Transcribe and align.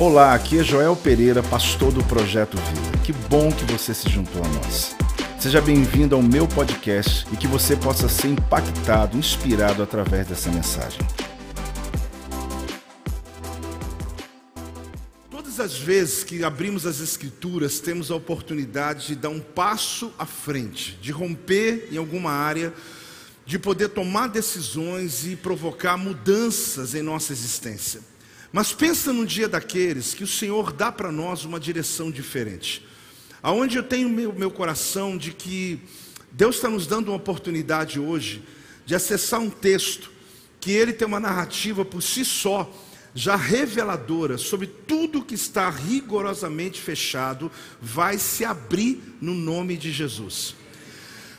Olá, 0.00 0.32
aqui 0.32 0.58
é 0.58 0.64
Joel 0.64 0.96
Pereira, 0.96 1.42
pastor 1.42 1.92
do 1.92 2.02
Projeto 2.02 2.56
Vida. 2.56 2.98
Que 3.04 3.12
bom 3.12 3.52
que 3.52 3.70
você 3.70 3.92
se 3.92 4.08
juntou 4.08 4.42
a 4.42 4.48
nós. 4.48 4.96
Seja 5.38 5.60
bem-vindo 5.60 6.16
ao 6.16 6.22
meu 6.22 6.48
podcast 6.48 7.26
e 7.30 7.36
que 7.36 7.46
você 7.46 7.76
possa 7.76 8.08
ser 8.08 8.28
impactado, 8.28 9.18
inspirado 9.18 9.82
através 9.82 10.26
dessa 10.26 10.50
mensagem. 10.50 10.98
Todas 15.30 15.60
as 15.60 15.76
vezes 15.76 16.24
que 16.24 16.42
abrimos 16.42 16.86
as 16.86 16.98
Escrituras, 17.00 17.78
temos 17.78 18.10
a 18.10 18.14
oportunidade 18.14 19.08
de 19.08 19.16
dar 19.16 19.28
um 19.28 19.40
passo 19.40 20.14
à 20.18 20.24
frente, 20.24 20.98
de 21.02 21.12
romper 21.12 21.90
em 21.92 21.98
alguma 21.98 22.30
área, 22.30 22.72
de 23.44 23.58
poder 23.58 23.90
tomar 23.90 24.28
decisões 24.28 25.26
e 25.26 25.36
provocar 25.36 25.98
mudanças 25.98 26.94
em 26.94 27.02
nossa 27.02 27.34
existência. 27.34 28.09
Mas 28.52 28.72
pensa 28.72 29.12
no 29.12 29.24
dia 29.24 29.48
daqueles 29.48 30.12
que 30.12 30.24
o 30.24 30.26
Senhor 30.26 30.72
dá 30.72 30.90
para 30.90 31.12
nós 31.12 31.44
uma 31.44 31.60
direção 31.60 32.10
diferente. 32.10 32.84
Aonde 33.42 33.76
eu 33.76 33.82
tenho 33.82 34.08
meu, 34.08 34.32
meu 34.32 34.50
coração 34.50 35.16
de 35.16 35.32
que 35.32 35.80
Deus 36.32 36.56
está 36.56 36.68
nos 36.68 36.86
dando 36.86 37.08
uma 37.08 37.16
oportunidade 37.16 38.00
hoje 38.00 38.42
de 38.84 38.94
acessar 38.94 39.40
um 39.40 39.50
texto 39.50 40.10
que 40.60 40.72
ele 40.72 40.92
tem 40.92 41.06
uma 41.06 41.20
narrativa 41.20 41.84
por 41.84 42.02
si 42.02 42.24
só, 42.24 42.70
já 43.14 43.34
reveladora 43.34 44.36
sobre 44.36 44.66
tudo 44.66 45.24
que 45.24 45.34
está 45.34 45.70
rigorosamente 45.70 46.80
fechado, 46.80 47.50
vai 47.80 48.18
se 48.18 48.44
abrir 48.44 49.00
no 49.20 49.34
nome 49.34 49.76
de 49.76 49.90
Jesus. 49.90 50.54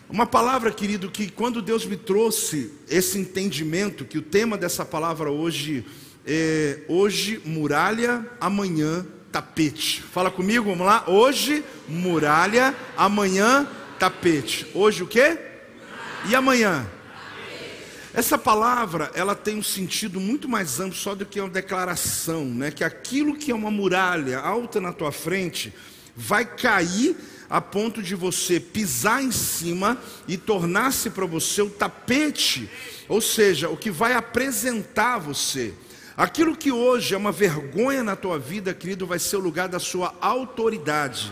Uma 0.09 0.25
palavra, 0.25 0.71
querido, 0.71 1.09
que 1.09 1.29
quando 1.29 1.61
Deus 1.61 1.85
me 1.85 1.95
trouxe 1.95 2.73
esse 2.89 3.17
entendimento, 3.17 4.03
que 4.03 4.17
o 4.17 4.21
tema 4.21 4.57
dessa 4.57 4.83
palavra 4.83 5.31
hoje 5.31 5.85
é, 6.25 6.79
hoje 6.87 7.41
muralha, 7.45 8.25
amanhã 8.39 9.05
tapete. 9.31 10.01
Fala 10.01 10.29
comigo, 10.29 10.69
vamos 10.69 10.85
lá. 10.85 11.05
Hoje 11.07 11.63
muralha, 11.87 12.75
amanhã 12.97 13.67
tapete. 13.97 14.67
Hoje 14.73 15.03
o 15.03 15.07
quê? 15.07 15.37
E 16.29 16.35
amanhã? 16.35 16.85
Essa 18.13 18.37
palavra, 18.37 19.09
ela 19.13 19.33
tem 19.33 19.57
um 19.57 19.63
sentido 19.63 20.19
muito 20.19 20.49
mais 20.49 20.79
amplo 20.81 20.97
só 20.97 21.15
do 21.15 21.25
que 21.25 21.39
uma 21.39 21.49
declaração, 21.49 22.43
né? 22.43 22.69
Que 22.69 22.83
aquilo 22.83 23.37
que 23.37 23.51
é 23.51 23.55
uma 23.55 23.71
muralha 23.71 24.39
alta 24.39 24.81
na 24.81 24.91
tua 24.91 25.13
frente 25.13 25.73
vai 26.15 26.45
cair 26.45 27.15
a 27.49 27.61
ponto 27.61 28.01
de 28.03 28.13
você 28.13 28.59
pisar 28.59 29.23
em 29.23 29.31
cima 29.31 29.97
e 30.27 30.37
tornar-se 30.37 31.09
para 31.09 31.25
você 31.25 31.61
o 31.61 31.69
tapete, 31.69 32.69
ou 33.07 33.21
seja, 33.21 33.69
o 33.69 33.77
que 33.77 33.89
vai 33.89 34.13
apresentar 34.13 35.17
você. 35.17 35.73
Aquilo 36.15 36.55
que 36.55 36.71
hoje 36.71 37.13
é 37.13 37.17
uma 37.17 37.31
vergonha 37.31 38.03
na 38.03 38.15
tua 38.15 38.37
vida, 38.37 38.73
querido, 38.73 39.07
vai 39.07 39.17
ser 39.17 39.37
o 39.37 39.39
lugar 39.39 39.69
da 39.69 39.79
sua 39.79 40.13
autoridade. 40.19 41.31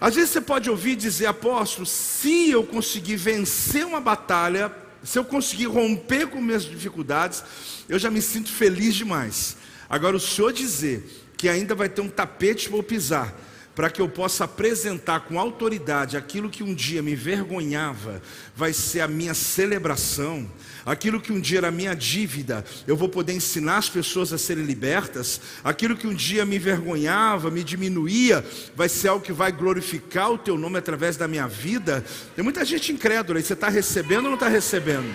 Às 0.00 0.14
vezes 0.14 0.30
você 0.30 0.40
pode 0.40 0.68
ouvir 0.68 0.96
dizer, 0.96 1.26
apóstolo, 1.26 1.86
se 1.86 2.50
eu 2.50 2.64
conseguir 2.64 3.16
vencer 3.16 3.86
uma 3.86 4.00
batalha, 4.00 4.74
se 5.04 5.18
eu 5.18 5.24
conseguir 5.24 5.66
romper 5.66 6.26
com 6.26 6.40
minhas 6.40 6.64
dificuldades, 6.64 7.44
eu 7.88 7.98
já 7.98 8.10
me 8.10 8.20
sinto 8.20 8.50
feliz 8.50 8.94
demais. 8.94 9.56
Agora, 9.88 10.16
o 10.16 10.20
senhor 10.20 10.52
dizer 10.52 11.28
que 11.36 11.48
ainda 11.48 11.74
vai 11.74 11.88
ter 11.88 12.00
um 12.00 12.08
tapete 12.08 12.68
para 12.68 12.82
pisar, 12.82 13.34
para 13.74 13.88
que 13.88 14.00
eu 14.00 14.08
possa 14.08 14.44
apresentar 14.44 15.20
com 15.20 15.38
autoridade 15.38 16.16
aquilo 16.16 16.50
que 16.50 16.62
um 16.62 16.74
dia 16.74 17.02
me 17.02 17.12
envergonhava, 17.12 18.20
vai 18.54 18.72
ser 18.72 19.00
a 19.00 19.08
minha 19.08 19.32
celebração. 19.32 20.50
Aquilo 20.84 21.20
que 21.20 21.32
um 21.32 21.40
dia 21.40 21.58
era 21.58 21.70
minha 21.70 21.94
dívida, 21.94 22.64
eu 22.86 22.96
vou 22.96 23.08
poder 23.08 23.32
ensinar 23.32 23.76
as 23.76 23.88
pessoas 23.88 24.32
a 24.32 24.38
serem 24.38 24.64
libertas. 24.64 25.40
Aquilo 25.62 25.96
que 25.96 26.06
um 26.06 26.14
dia 26.14 26.44
me 26.44 26.56
envergonhava, 26.56 27.50
me 27.50 27.62
diminuía, 27.62 28.44
vai 28.74 28.88
ser 28.88 29.08
algo 29.08 29.24
que 29.24 29.32
vai 29.32 29.52
glorificar 29.52 30.32
o 30.32 30.38
teu 30.38 30.58
nome 30.58 30.78
através 30.78 31.16
da 31.16 31.28
minha 31.28 31.46
vida. 31.46 32.04
Tem 32.34 32.42
muita 32.42 32.64
gente 32.64 32.92
incrédula, 32.92 33.38
e 33.38 33.42
você 33.42 33.52
está 33.52 33.68
recebendo 33.68 34.24
ou 34.24 34.30
não 34.30 34.34
está 34.34 34.48
recebendo? 34.48 35.14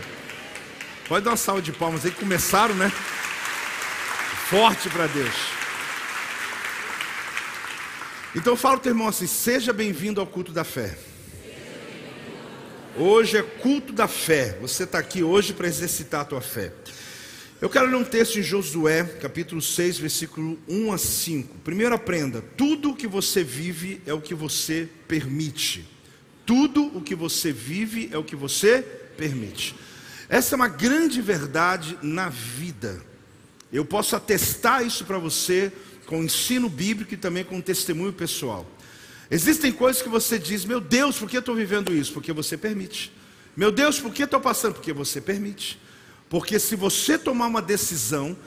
Pode 1.07 1.25
dar 1.25 1.31
uma 1.31 1.37
salva 1.37 1.61
de 1.61 1.71
palmas 1.71 2.05
aí, 2.05 2.11
começaram, 2.11 2.73
né? 2.73 2.91
Forte 4.49 4.89
para 4.89 5.07
Deus. 5.07 5.64
Então 8.35 8.51
eu 8.51 8.57
falo, 8.57 8.79
teu 8.79 8.91
irmão, 8.91 9.07
assim: 9.07 9.25
seja 9.25 9.71
bem-vindo 9.71 10.19
ao 10.19 10.27
culto 10.27 10.51
da 10.51 10.65
fé. 10.65 10.97
Hoje 12.97 13.37
é 13.37 13.41
culto 13.41 13.93
da 13.93 14.09
fé. 14.09 14.57
Você 14.61 14.83
está 14.83 14.99
aqui 14.99 15.23
hoje 15.23 15.53
para 15.53 15.67
exercitar 15.67 16.21
a 16.21 16.25
tua 16.25 16.41
fé. 16.41 16.73
Eu 17.61 17.69
quero 17.69 17.87
ler 17.87 17.95
um 17.95 18.03
texto 18.03 18.37
em 18.37 18.43
Josué, 18.43 19.05
capítulo 19.21 19.61
6, 19.61 19.97
versículo 19.99 20.59
1 20.67 20.91
a 20.91 20.97
5. 20.97 21.57
Primeiro 21.59 21.95
aprenda: 21.95 22.43
tudo 22.57 22.91
o 22.91 22.95
que 22.95 23.07
você 23.07 23.41
vive 23.41 24.01
é 24.05 24.13
o 24.13 24.19
que 24.19 24.35
você 24.35 24.89
permite. 25.07 25.87
Tudo 26.45 26.91
o 26.95 27.01
que 27.01 27.15
você 27.15 27.53
vive 27.53 28.09
é 28.11 28.17
o 28.17 28.23
que 28.23 28.35
você 28.35 28.81
permite. 29.15 29.75
Essa 30.27 30.55
é 30.55 30.57
uma 30.57 30.67
grande 30.67 31.21
verdade 31.21 31.97
na 32.01 32.27
vida. 32.27 33.01
Eu 33.71 33.85
posso 33.85 34.15
atestar 34.15 34.85
isso 34.85 35.05
para 35.05 35.17
você 35.17 35.71
com 36.05 36.23
ensino 36.23 36.69
bíblico 36.69 37.13
e 37.13 37.17
também 37.17 37.43
com 37.43 37.59
testemunho 37.61 38.13
pessoal. 38.13 38.65
Existem 39.29 39.71
coisas 39.71 40.01
que 40.01 40.09
você 40.09 40.37
diz, 40.37 40.65
meu 40.65 40.79
Deus, 40.79 41.17
por 41.17 41.29
que 41.29 41.37
estou 41.37 41.55
vivendo 41.55 41.93
isso? 41.93 42.13
Porque 42.13 42.31
você 42.31 42.57
permite. 42.57 43.11
Meu 43.57 43.71
Deus, 43.71 43.99
por 43.99 44.13
que 44.13 44.23
estou 44.23 44.39
passando? 44.39 44.73
Porque 44.73 44.93
você 44.93 45.19
permite. 45.19 45.79
Porque 46.29 46.59
se 46.59 46.75
você 46.75 47.17
tomar 47.17 47.47
uma 47.47 47.61
decisão, 47.61 48.37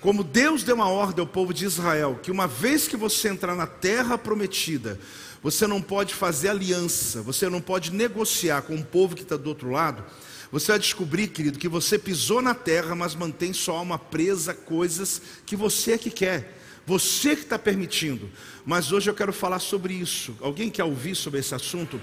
como 0.00 0.22
Deus 0.22 0.62
deu 0.62 0.76
uma 0.76 0.88
ordem 0.88 1.20
ao 1.20 1.26
povo 1.26 1.52
de 1.52 1.64
Israel, 1.64 2.20
que 2.22 2.30
uma 2.30 2.46
vez 2.46 2.86
que 2.86 2.96
você 2.96 3.28
entrar 3.28 3.56
na 3.56 3.66
terra 3.66 4.16
prometida, 4.16 4.98
você 5.42 5.66
não 5.66 5.82
pode 5.82 6.14
fazer 6.14 6.48
aliança, 6.48 7.22
você 7.22 7.48
não 7.48 7.60
pode 7.60 7.92
negociar 7.92 8.62
com 8.62 8.76
o 8.76 8.84
povo 8.84 9.16
que 9.16 9.22
está 9.22 9.36
do 9.36 9.48
outro 9.48 9.70
lado, 9.70 10.04
você 10.50 10.72
vai 10.72 10.78
descobrir, 10.78 11.28
querido, 11.28 11.58
que 11.58 11.68
você 11.68 11.98
pisou 11.98 12.40
na 12.40 12.54
terra, 12.54 12.94
mas 12.94 13.14
mantém 13.14 13.52
sua 13.52 13.76
alma 13.76 13.98
presa 13.98 14.52
a 14.52 14.54
coisas 14.54 15.20
que 15.44 15.54
você 15.54 15.92
é 15.92 15.98
que 15.98 16.10
quer. 16.10 16.57
Você 16.88 17.36
que 17.36 17.42
está 17.42 17.58
permitindo. 17.58 18.30
Mas 18.64 18.92
hoje 18.92 19.10
eu 19.10 19.14
quero 19.14 19.30
falar 19.30 19.58
sobre 19.58 19.92
isso. 19.92 20.34
Alguém 20.40 20.70
quer 20.70 20.84
ouvir 20.84 21.14
sobre 21.14 21.38
esse 21.38 21.54
assunto? 21.54 22.00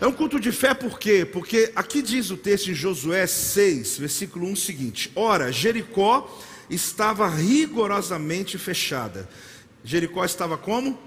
É 0.00 0.06
um 0.06 0.10
culto 0.10 0.40
de 0.40 0.50
fé 0.50 0.74
por 0.74 0.98
quê? 0.98 1.24
Porque 1.24 1.70
aqui 1.76 2.02
diz 2.02 2.28
o 2.30 2.36
texto 2.36 2.72
em 2.72 2.74
Josué 2.74 3.24
6, 3.24 3.98
versículo 3.98 4.48
1 4.48 4.52
o 4.52 4.56
seguinte: 4.56 5.12
Ora, 5.14 5.52
Jericó 5.52 6.28
estava 6.68 7.28
rigorosamente 7.28 8.58
fechada. 8.58 9.28
Jericó 9.84 10.24
estava 10.24 10.58
como? 10.58 10.98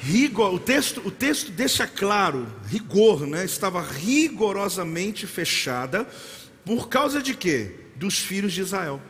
Rigor, 0.00 0.54
o 0.54 0.58
texto, 0.58 1.00
o 1.04 1.12
texto 1.12 1.52
deixa 1.52 1.86
claro, 1.86 2.48
rigor, 2.66 3.28
né? 3.28 3.44
Estava 3.44 3.80
rigorosamente 3.80 5.24
fechada 5.24 6.04
por 6.64 6.88
causa 6.88 7.22
de 7.22 7.36
quê? 7.36 7.76
Dos 7.94 8.18
filhos 8.18 8.52
de 8.52 8.62
Israel. 8.62 9.00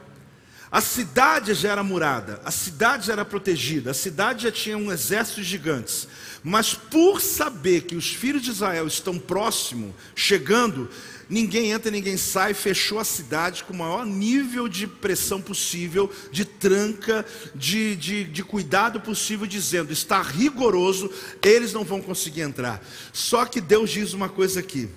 A 0.70 0.82
cidade 0.82 1.54
já 1.54 1.70
era 1.72 1.82
murada, 1.82 2.42
a 2.44 2.50
cidade 2.50 3.06
já 3.06 3.14
era 3.14 3.24
protegida, 3.24 3.90
a 3.90 3.94
cidade 3.94 4.42
já 4.42 4.52
tinha 4.52 4.76
um 4.76 4.92
exército 4.92 5.40
de 5.40 5.46
gigantes. 5.46 6.06
Mas 6.44 6.74
por 6.74 7.22
saber 7.22 7.82
que 7.82 7.96
os 7.96 8.12
filhos 8.12 8.42
de 8.42 8.50
Israel 8.50 8.86
estão 8.86 9.18
próximo, 9.18 9.94
chegando, 10.14 10.90
ninguém 11.26 11.72
entra, 11.72 11.90
ninguém 11.90 12.18
sai, 12.18 12.52
fechou 12.52 12.98
a 12.98 13.04
cidade 13.04 13.64
com 13.64 13.72
o 13.72 13.76
maior 13.78 14.04
nível 14.04 14.68
de 14.68 14.86
pressão 14.86 15.40
possível, 15.40 16.12
de 16.30 16.44
tranca, 16.44 17.24
de, 17.54 17.96
de, 17.96 18.24
de 18.24 18.44
cuidado 18.44 19.00
possível, 19.00 19.46
dizendo: 19.46 19.90
está 19.90 20.20
rigoroso, 20.20 21.10
eles 21.42 21.72
não 21.72 21.82
vão 21.82 22.02
conseguir 22.02 22.42
entrar. 22.42 22.84
Só 23.10 23.46
que 23.46 23.60
Deus 23.60 23.88
diz 23.88 24.12
uma 24.12 24.28
coisa 24.28 24.60
aqui: 24.60 24.90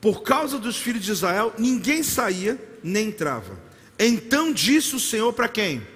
por 0.00 0.22
causa 0.22 0.60
dos 0.60 0.76
filhos 0.76 1.04
de 1.04 1.10
Israel, 1.10 1.52
ninguém 1.58 2.04
saía 2.04 2.56
nem 2.84 3.08
entrava. 3.08 3.65
Então 3.98 4.52
disse 4.52 4.94
o 4.94 5.00
Senhor 5.00 5.32
para 5.32 5.48
quem? 5.48 5.86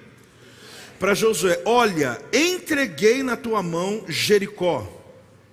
Para 0.99 1.15
Josué: 1.15 1.61
Olha, 1.65 2.21
entreguei 2.33 3.23
na 3.23 3.37
tua 3.37 3.63
mão 3.63 4.05
Jericó, 4.09 4.87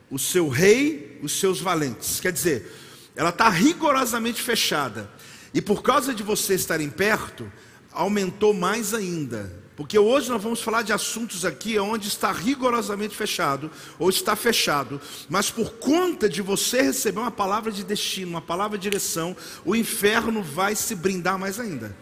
o 0.10 0.18
seu 0.18 0.48
rei, 0.48 1.20
os 1.22 1.40
seus 1.40 1.60
valentes. 1.60 2.20
Quer 2.20 2.32
dizer, 2.32 2.72
ela 3.16 3.30
está 3.30 3.50
rigorosamente 3.50 4.42
fechada. 4.42 5.10
E 5.54 5.62
por 5.62 5.82
causa 5.82 6.14
de 6.14 6.24
você 6.24 6.54
estarem 6.54 6.90
perto, 6.90 7.52
aumentou 7.92 8.54
mais 8.54 8.94
ainda. 8.94 9.66
Porque 9.76 9.98
hoje 9.98 10.30
nós 10.30 10.42
vamos 10.42 10.62
falar 10.62 10.82
de 10.82 10.92
assuntos 10.92 11.46
aqui 11.46 11.78
onde 11.78 12.08
está 12.08 12.32
rigorosamente 12.32 13.16
fechado, 13.16 13.70
ou 14.00 14.10
está 14.10 14.36
fechado, 14.36 15.00
mas 15.30 15.52
por 15.52 15.74
conta 15.74 16.28
de 16.28 16.42
você 16.42 16.82
receber 16.82 17.20
uma 17.20 17.30
palavra 17.30 17.72
de 17.72 17.84
destino, 17.84 18.32
uma 18.32 18.42
palavra 18.42 18.76
de 18.76 18.82
direção, 18.82 19.38
o 19.64 19.76
inferno 19.76 20.42
vai 20.42 20.76
se 20.76 20.96
brindar 20.96 21.38
mais 21.38 21.60
ainda 21.60 21.96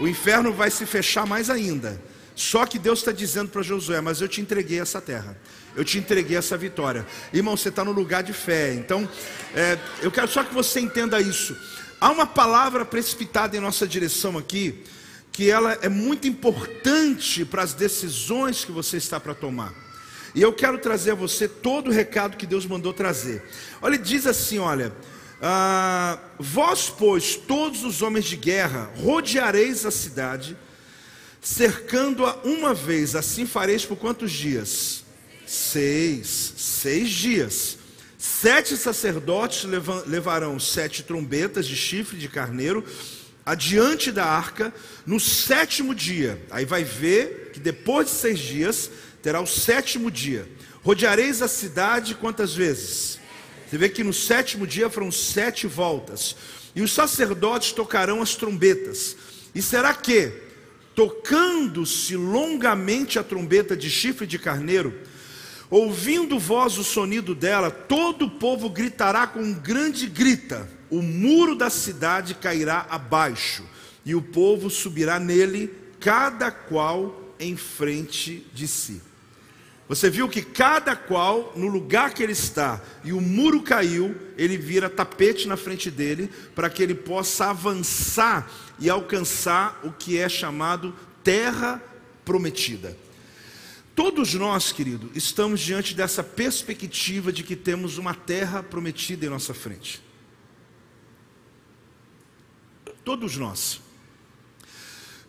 o 0.00 0.06
inferno 0.06 0.52
vai 0.52 0.70
se 0.70 0.86
fechar 0.86 1.26
mais 1.26 1.50
ainda. 1.50 2.00
Só 2.34 2.64
que 2.64 2.78
Deus 2.78 3.00
está 3.00 3.10
dizendo 3.10 3.50
para 3.50 3.62
Josué: 3.62 4.00
Mas 4.00 4.20
eu 4.20 4.28
te 4.28 4.40
entreguei 4.40 4.80
essa 4.80 5.00
terra, 5.00 5.36
eu 5.74 5.84
te 5.84 5.98
entreguei 5.98 6.36
essa 6.36 6.56
vitória. 6.56 7.04
Irmão, 7.32 7.56
você 7.56 7.68
está 7.68 7.84
no 7.84 7.92
lugar 7.92 8.22
de 8.22 8.32
fé. 8.32 8.74
Então, 8.74 9.08
é, 9.54 9.76
eu 10.00 10.10
quero 10.10 10.28
só 10.28 10.44
que 10.44 10.54
você 10.54 10.78
entenda 10.78 11.20
isso. 11.20 11.56
Há 12.00 12.10
uma 12.10 12.26
palavra 12.26 12.84
precipitada 12.84 13.56
em 13.56 13.60
nossa 13.60 13.88
direção 13.88 14.38
aqui, 14.38 14.84
que 15.32 15.50
ela 15.50 15.76
é 15.82 15.88
muito 15.88 16.28
importante 16.28 17.44
para 17.44 17.62
as 17.62 17.74
decisões 17.74 18.64
que 18.64 18.70
você 18.70 18.98
está 18.98 19.18
para 19.18 19.34
tomar. 19.34 19.74
E 20.32 20.40
eu 20.40 20.52
quero 20.52 20.78
trazer 20.78 21.10
a 21.10 21.14
você 21.16 21.48
todo 21.48 21.88
o 21.88 21.92
recado 21.92 22.36
que 22.36 22.46
Deus 22.46 22.64
mandou 22.66 22.92
trazer. 22.92 23.42
Olha, 23.82 23.98
diz 23.98 24.28
assim: 24.28 24.60
olha, 24.60 24.92
ah, 25.40 26.18
vós, 26.38 26.90
pois, 26.90 27.36
todos 27.36 27.84
os 27.84 28.02
homens 28.02 28.24
de 28.24 28.36
guerra, 28.36 28.90
rodeareis 28.96 29.86
a 29.86 29.90
cidade, 29.90 30.56
cercando-a 31.40 32.36
uma 32.44 32.74
vez, 32.74 33.14
assim 33.14 33.46
fareis 33.46 33.84
por 33.84 33.96
quantos 33.96 34.32
dias? 34.32 35.04
Seis, 35.46 36.54
seis 36.56 37.10
dias. 37.10 37.78
Sete 38.18 38.76
sacerdotes 38.76 39.64
levarão 40.06 40.58
sete 40.58 41.04
trombetas 41.04 41.66
de 41.66 41.76
chifre 41.76 42.18
de 42.18 42.28
carneiro 42.28 42.84
adiante 43.46 44.10
da 44.10 44.26
arca 44.26 44.74
no 45.06 45.20
sétimo 45.20 45.94
dia. 45.94 46.42
Aí 46.50 46.64
vai 46.64 46.82
ver 46.82 47.52
que 47.52 47.60
depois 47.60 48.08
de 48.08 48.12
seis 48.14 48.40
dias 48.40 48.90
terá 49.22 49.40
o 49.40 49.46
sétimo 49.46 50.10
dia. 50.10 50.46
Rodeareis 50.82 51.40
a 51.40 51.48
cidade 51.48 52.14
quantas 52.16 52.54
vezes? 52.54 53.17
Você 53.68 53.76
vê 53.76 53.88
que 53.88 54.04
no 54.04 54.12
sétimo 54.12 54.66
dia 54.66 54.88
foram 54.88 55.10
sete 55.12 55.66
voltas. 55.66 56.36
E 56.74 56.82
os 56.82 56.92
sacerdotes 56.92 57.72
tocarão 57.72 58.22
as 58.22 58.34
trombetas. 58.34 59.16
E 59.54 59.60
será 59.60 59.92
que, 59.94 60.32
tocando-se 60.94 62.16
longamente 62.16 63.18
a 63.18 63.22
trombeta 63.22 63.76
de 63.76 63.90
chifre 63.90 64.26
de 64.26 64.38
carneiro, 64.38 64.94
ouvindo 65.70 66.38
voz 66.38 66.78
o 66.78 66.84
sonido 66.84 67.34
dela, 67.34 67.70
todo 67.70 68.26
o 68.26 68.30
povo 68.30 68.70
gritará 68.70 69.26
com 69.26 69.40
um 69.40 69.54
grande 69.54 70.06
grita 70.06 70.68
o 70.90 71.02
muro 71.02 71.54
da 71.54 71.70
cidade 71.70 72.34
cairá 72.34 72.86
abaixo, 72.88 73.64
e 74.04 74.14
o 74.14 74.22
povo 74.22 74.70
subirá 74.70 75.20
nele, 75.20 75.70
cada 76.00 76.50
qual 76.50 77.34
em 77.38 77.56
frente 77.56 78.46
de 78.54 78.66
si. 78.66 79.02
Você 79.88 80.10
viu 80.10 80.28
que 80.28 80.42
cada 80.42 80.94
qual 80.94 81.54
no 81.56 81.66
lugar 81.66 82.12
que 82.12 82.22
ele 82.22 82.32
está, 82.32 82.82
e 83.02 83.12
o 83.12 83.20
muro 83.22 83.62
caiu, 83.62 84.14
ele 84.36 84.58
vira 84.58 84.90
tapete 84.90 85.48
na 85.48 85.56
frente 85.56 85.90
dele, 85.90 86.30
para 86.54 86.68
que 86.68 86.82
ele 86.82 86.94
possa 86.94 87.46
avançar 87.46 88.50
e 88.78 88.90
alcançar 88.90 89.80
o 89.82 89.90
que 89.90 90.18
é 90.18 90.28
chamado 90.28 90.94
terra 91.24 91.82
prometida. 92.22 92.94
Todos 93.94 94.34
nós, 94.34 94.70
querido, 94.70 95.10
estamos 95.14 95.58
diante 95.58 95.94
dessa 95.94 96.22
perspectiva 96.22 97.32
de 97.32 97.42
que 97.42 97.56
temos 97.56 97.96
uma 97.96 98.14
terra 98.14 98.62
prometida 98.62 99.24
em 99.24 99.30
nossa 99.30 99.54
frente. 99.54 100.02
Todos 103.02 103.36
nós. 103.36 103.80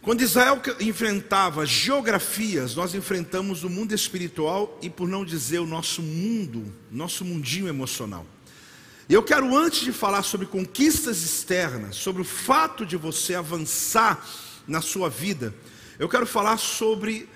Quando 0.01 0.21
Israel 0.21 0.61
enfrentava 0.79 1.65
geografias, 1.65 2.73
nós 2.73 2.95
enfrentamos 2.95 3.63
o 3.63 3.69
mundo 3.69 3.93
espiritual 3.93 4.77
e, 4.81 4.89
por 4.89 5.07
não 5.07 5.25
dizer, 5.25 5.59
o 5.59 5.65
nosso 5.65 6.01
mundo, 6.01 6.73
nosso 6.89 7.25
mundinho 7.25 7.67
emocional. 7.67 8.25
E 9.09 9.13
eu 9.13 9.21
quero, 9.21 9.57
antes 9.57 9.81
de 9.81 9.91
falar 9.91 10.23
sobre 10.23 10.45
conquistas 10.47 11.21
externas, 11.21 11.97
sobre 11.97 12.21
o 12.21 12.25
fato 12.25 12.85
de 12.85 12.95
você 12.95 13.35
avançar 13.35 14.25
na 14.67 14.81
sua 14.81 15.09
vida, 15.09 15.53
eu 15.97 16.07
quero 16.07 16.25
falar 16.25 16.57
sobre 16.57 17.27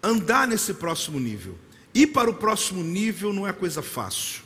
andar 0.00 0.46
nesse 0.46 0.74
próximo 0.74 1.18
nível. 1.18 1.58
Ir 1.94 2.08
para 2.08 2.30
o 2.30 2.34
próximo 2.34 2.84
nível 2.84 3.32
não 3.32 3.48
é 3.48 3.52
coisa 3.52 3.82
fácil. 3.82 4.41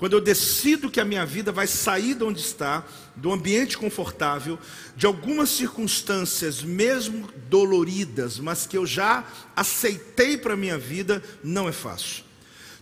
Quando 0.00 0.14
eu 0.14 0.20
decido 0.22 0.90
que 0.90 0.98
a 0.98 1.04
minha 1.04 1.26
vida 1.26 1.52
vai 1.52 1.66
sair 1.66 2.14
de 2.14 2.24
onde 2.24 2.40
está, 2.40 2.86
do 3.14 3.30
ambiente 3.30 3.76
confortável, 3.76 4.58
de 4.96 5.04
algumas 5.04 5.50
circunstâncias, 5.50 6.62
mesmo 6.62 7.28
doloridas, 7.50 8.38
mas 8.38 8.64
que 8.64 8.78
eu 8.78 8.86
já 8.86 9.26
aceitei 9.54 10.38
para 10.38 10.54
a 10.54 10.56
minha 10.56 10.78
vida, 10.78 11.22
não 11.44 11.68
é 11.68 11.72
fácil. 11.72 12.24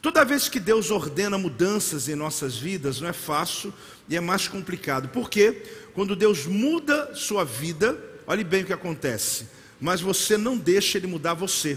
Toda 0.01 0.25
vez 0.25 0.49
que 0.49 0.61
Deus 0.61 0.93
ordena 0.93 1.37
mudanças 1.37 2.09
em 2.09 2.15
nossas 2.15 2.57
vidas, 2.57 3.01
não 3.01 3.09
é 3.09 3.13
fácil 3.13 3.75
e 4.09 4.15
é 4.15 4.21
mais 4.21 4.47
complicado. 4.47 5.09
Por 5.09 5.29
quê? 5.29 5.65
Quando 5.95 6.15
Deus 6.15 6.47
muda 6.47 7.17
sua 7.17 7.45
vida, 7.45 7.99
olhe 8.29 8.45
bem 8.45 8.63
o 8.63 8.67
que 8.67 8.73
acontece, 8.73 9.49
mas 9.81 10.01
você 10.01 10.37
não 10.37 10.57
deixa 10.57 10.99
Ele 10.99 11.09
mudar 11.09 11.35
você. 11.35 11.77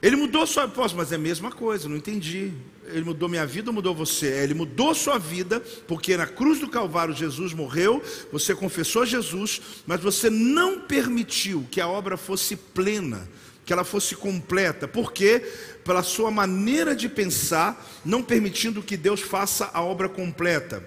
Ele 0.00 0.14
mudou 0.14 0.46
sua 0.46 0.66
voz, 0.66 0.92
mas 0.92 1.10
é 1.10 1.16
a 1.16 1.18
mesma 1.18 1.50
coisa, 1.50 1.88
não 1.88 1.96
entendi. 1.96 2.52
Ele 2.86 3.04
mudou 3.04 3.28
minha 3.28 3.44
vida 3.44 3.70
ou 3.70 3.74
mudou 3.74 3.94
você? 3.94 4.28
É, 4.28 4.44
ele 4.44 4.54
mudou 4.54 4.94
sua 4.94 5.18
vida, 5.18 5.60
porque 5.86 6.16
na 6.16 6.26
cruz 6.26 6.60
do 6.60 6.68
Calvário 6.68 7.14
Jesus 7.14 7.52
morreu, 7.52 8.02
você 8.32 8.54
confessou 8.54 9.04
Jesus, 9.04 9.60
mas 9.86 10.00
você 10.00 10.30
não 10.30 10.80
permitiu 10.80 11.66
que 11.70 11.80
a 11.80 11.88
obra 11.88 12.16
fosse 12.16 12.54
plena, 12.54 13.28
que 13.66 13.72
ela 13.72 13.84
fosse 13.84 14.14
completa. 14.14 14.86
Por 14.86 15.12
quê? 15.12 15.44
Pela 15.84 16.02
sua 16.02 16.30
maneira 16.30 16.94
de 16.94 17.08
pensar, 17.08 17.84
não 18.04 18.22
permitindo 18.22 18.82
que 18.82 18.96
Deus 18.96 19.20
faça 19.20 19.68
a 19.74 19.82
obra 19.82 20.08
completa. 20.08 20.82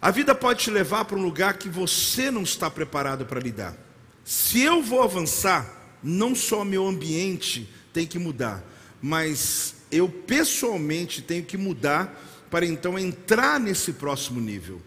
A 0.00 0.10
vida 0.10 0.34
pode 0.34 0.64
te 0.64 0.70
levar 0.70 1.04
para 1.04 1.16
um 1.16 1.22
lugar 1.22 1.58
que 1.58 1.68
você 1.68 2.28
não 2.28 2.42
está 2.42 2.68
preparado 2.68 3.24
para 3.24 3.38
lidar. 3.38 3.76
Se 4.24 4.60
eu 4.60 4.82
vou 4.82 5.00
avançar, 5.00 5.98
não 6.02 6.34
só 6.34 6.64
meu 6.64 6.86
ambiente, 6.86 7.72
tem 7.92 8.06
que 8.06 8.18
mudar, 8.18 8.64
mas 9.00 9.74
eu 9.90 10.08
pessoalmente 10.08 11.22
tenho 11.22 11.44
que 11.44 11.56
mudar 11.56 12.18
para 12.50 12.66
então 12.66 12.98
entrar 12.98 13.58
nesse 13.58 13.92
próximo 13.92 14.40
nível. 14.40 14.80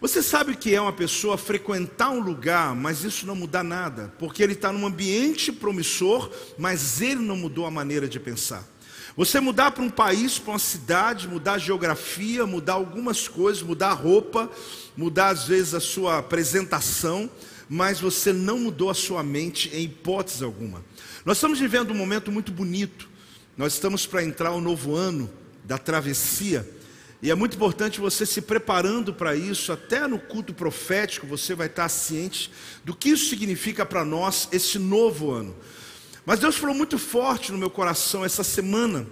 Você 0.00 0.22
sabe 0.22 0.56
que 0.56 0.74
é 0.74 0.80
uma 0.80 0.92
pessoa 0.92 1.36
frequentar 1.36 2.10
um 2.10 2.20
lugar, 2.20 2.74
mas 2.74 3.04
isso 3.04 3.26
não 3.26 3.36
muda 3.36 3.62
nada, 3.62 4.10
porque 4.18 4.42
ele 4.42 4.54
está 4.54 4.72
num 4.72 4.86
ambiente 4.86 5.52
promissor, 5.52 6.30
mas 6.56 7.02
ele 7.02 7.20
não 7.20 7.36
mudou 7.36 7.66
a 7.66 7.70
maneira 7.70 8.08
de 8.08 8.18
pensar. 8.18 8.66
Você 9.14 9.40
mudar 9.40 9.72
para 9.72 9.84
um 9.84 9.90
país, 9.90 10.38
para 10.38 10.52
uma 10.52 10.58
cidade, 10.58 11.28
mudar 11.28 11.54
a 11.54 11.58
geografia, 11.58 12.46
mudar 12.46 12.74
algumas 12.74 13.28
coisas, 13.28 13.62
mudar 13.62 13.90
a 13.90 13.94
roupa, 13.94 14.50
mudar 14.96 15.28
às 15.28 15.44
vezes 15.44 15.74
a 15.74 15.80
sua 15.80 16.16
apresentação, 16.16 17.28
mas 17.68 18.00
você 18.00 18.32
não 18.32 18.58
mudou 18.58 18.88
a 18.88 18.94
sua 18.94 19.22
mente 19.22 19.68
em 19.74 19.84
hipótese 19.84 20.42
alguma. 20.42 20.82
Nós 21.24 21.36
estamos 21.36 21.58
vivendo 21.58 21.90
um 21.90 21.94
momento 21.94 22.32
muito 22.32 22.50
bonito. 22.50 23.08
Nós 23.56 23.74
estamos 23.74 24.06
para 24.06 24.24
entrar 24.24 24.52
o 24.52 24.60
novo 24.60 24.94
ano 24.94 25.30
da 25.64 25.76
travessia. 25.76 26.68
E 27.22 27.30
é 27.30 27.34
muito 27.34 27.56
importante 27.56 28.00
você 28.00 28.24
se 28.24 28.40
preparando 28.40 29.12
para 29.12 29.36
isso, 29.36 29.70
até 29.70 30.06
no 30.06 30.18
culto 30.18 30.54
profético 30.54 31.26
você 31.26 31.54
vai 31.54 31.66
estar 31.66 31.88
ciente 31.90 32.50
do 32.82 32.96
que 32.96 33.10
isso 33.10 33.28
significa 33.28 33.84
para 33.84 34.02
nós 34.02 34.48
esse 34.50 34.78
novo 34.78 35.30
ano. 35.30 35.54
Mas 36.24 36.40
Deus 36.40 36.56
falou 36.56 36.74
muito 36.74 36.98
forte 36.98 37.52
no 37.52 37.58
meu 37.58 37.68
coração 37.68 38.24
essa 38.24 38.42
semana. 38.42 39.06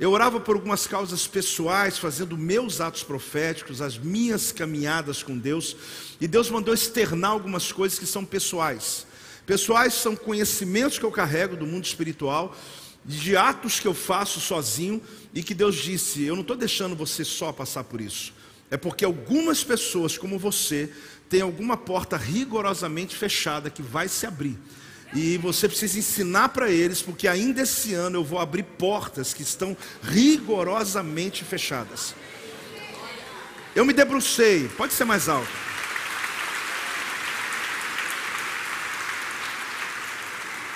Eu 0.00 0.10
orava 0.10 0.40
por 0.40 0.56
algumas 0.56 0.88
causas 0.88 1.28
pessoais, 1.28 1.96
fazendo 1.96 2.36
meus 2.36 2.80
atos 2.80 3.04
proféticos, 3.04 3.80
as 3.80 3.96
minhas 3.96 4.50
caminhadas 4.50 5.22
com 5.22 5.38
Deus, 5.38 5.76
e 6.20 6.26
Deus 6.26 6.50
mandou 6.50 6.74
externar 6.74 7.30
algumas 7.30 7.70
coisas 7.70 8.00
que 8.00 8.06
são 8.06 8.24
pessoais. 8.24 9.06
Pessoais 9.46 9.94
são 9.94 10.14
conhecimentos 10.14 10.98
que 10.98 11.04
eu 11.04 11.10
carrego 11.10 11.56
do 11.56 11.66
mundo 11.66 11.84
espiritual, 11.84 12.56
de 13.04 13.36
atos 13.36 13.80
que 13.80 13.88
eu 13.88 13.94
faço 13.94 14.40
sozinho 14.40 15.02
e 15.34 15.42
que 15.42 15.54
Deus 15.54 15.76
disse: 15.76 16.22
Eu 16.22 16.34
não 16.34 16.42
estou 16.42 16.56
deixando 16.56 16.94
você 16.94 17.24
só 17.24 17.52
passar 17.52 17.84
por 17.84 18.00
isso. 18.00 18.32
É 18.70 18.76
porque 18.76 19.04
algumas 19.04 19.62
pessoas, 19.62 20.16
como 20.16 20.38
você, 20.38 20.90
têm 21.28 21.40
alguma 21.40 21.76
porta 21.76 22.16
rigorosamente 22.16 23.16
fechada 23.16 23.68
que 23.68 23.82
vai 23.82 24.08
se 24.08 24.26
abrir. 24.26 24.58
E 25.14 25.36
você 25.36 25.68
precisa 25.68 25.98
ensinar 25.98 26.50
para 26.50 26.70
eles, 26.70 27.02
porque 27.02 27.28
ainda 27.28 27.60
esse 27.60 27.92
ano 27.92 28.18
eu 28.18 28.24
vou 28.24 28.38
abrir 28.38 28.62
portas 28.62 29.34
que 29.34 29.42
estão 29.42 29.76
rigorosamente 30.02 31.44
fechadas. 31.44 32.14
Eu 33.74 33.84
me 33.84 33.92
debrucei, 33.92 34.68
pode 34.68 34.94
ser 34.94 35.04
mais 35.04 35.28
alto. 35.28 35.71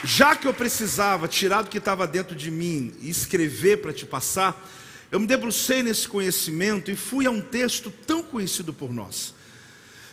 Já 0.05 0.37
que 0.37 0.47
eu 0.47 0.55
precisava 0.55 1.27
tirar 1.27 1.63
do 1.63 1.71
que 1.71 1.79
estava 1.79 2.07
dentro 2.07 2.35
de 2.35 2.51
mim 2.51 2.95
e 3.01 3.09
escrever 3.09 3.79
para 3.79 3.93
te 3.93 4.05
passar, 4.05 4.69
eu 5.11 5.21
me 5.21 5.27
debrucei 5.27 5.83
nesse 5.83 6.09
conhecimento 6.09 6.91
e 6.91 6.97
fui 6.97 7.27
a 7.27 7.31
um 7.31 7.41
texto 7.41 7.91
tão 8.07 8.23
conhecido 8.23 8.73
por 8.73 8.93
nós, 8.93 9.35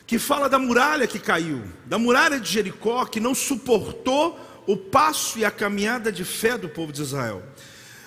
que 0.06 0.20
fala 0.20 0.48
da 0.48 0.60
muralha 0.60 1.08
que 1.08 1.20
caiu, 1.20 1.64
da 1.86 1.98
muralha 1.98 2.40
de 2.40 2.50
Jericó 2.50 3.06
que 3.06 3.20
não 3.20 3.34
suportou 3.34 4.40
o 4.68 4.78
passo 4.78 5.40
e 5.40 5.46
a 5.46 5.52
caminhada 5.52 6.12
de 6.12 6.24
fé 6.24 6.58
do 6.58 6.70
povo 6.70 6.94
de 6.94 7.02
Israel. 7.02 7.44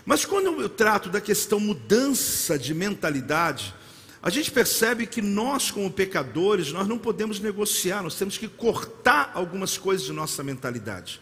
Mas 0.05 0.25
quando 0.25 0.61
eu 0.61 0.69
trato 0.69 1.09
da 1.09 1.21
questão 1.21 1.59
mudança 1.59 2.59
de 2.59 2.73
mentalidade, 2.73 3.75
a 4.23 4.31
gente 4.31 4.51
percebe 4.51 5.07
que 5.07 5.21
nós, 5.21 5.71
como 5.71 5.91
pecadores, 5.91 6.73
nós 6.73 6.87
não 6.87 6.97
podemos 6.97 7.41
negociar, 7.41 8.03
nós 8.03 8.15
temos 8.15 8.39
que 8.39 8.49
cortar 8.49 9.33
algumas 9.35 9.77
coisas 9.77 10.07
de 10.07 10.13
nossa 10.13 10.43
mentalidade. 10.43 11.21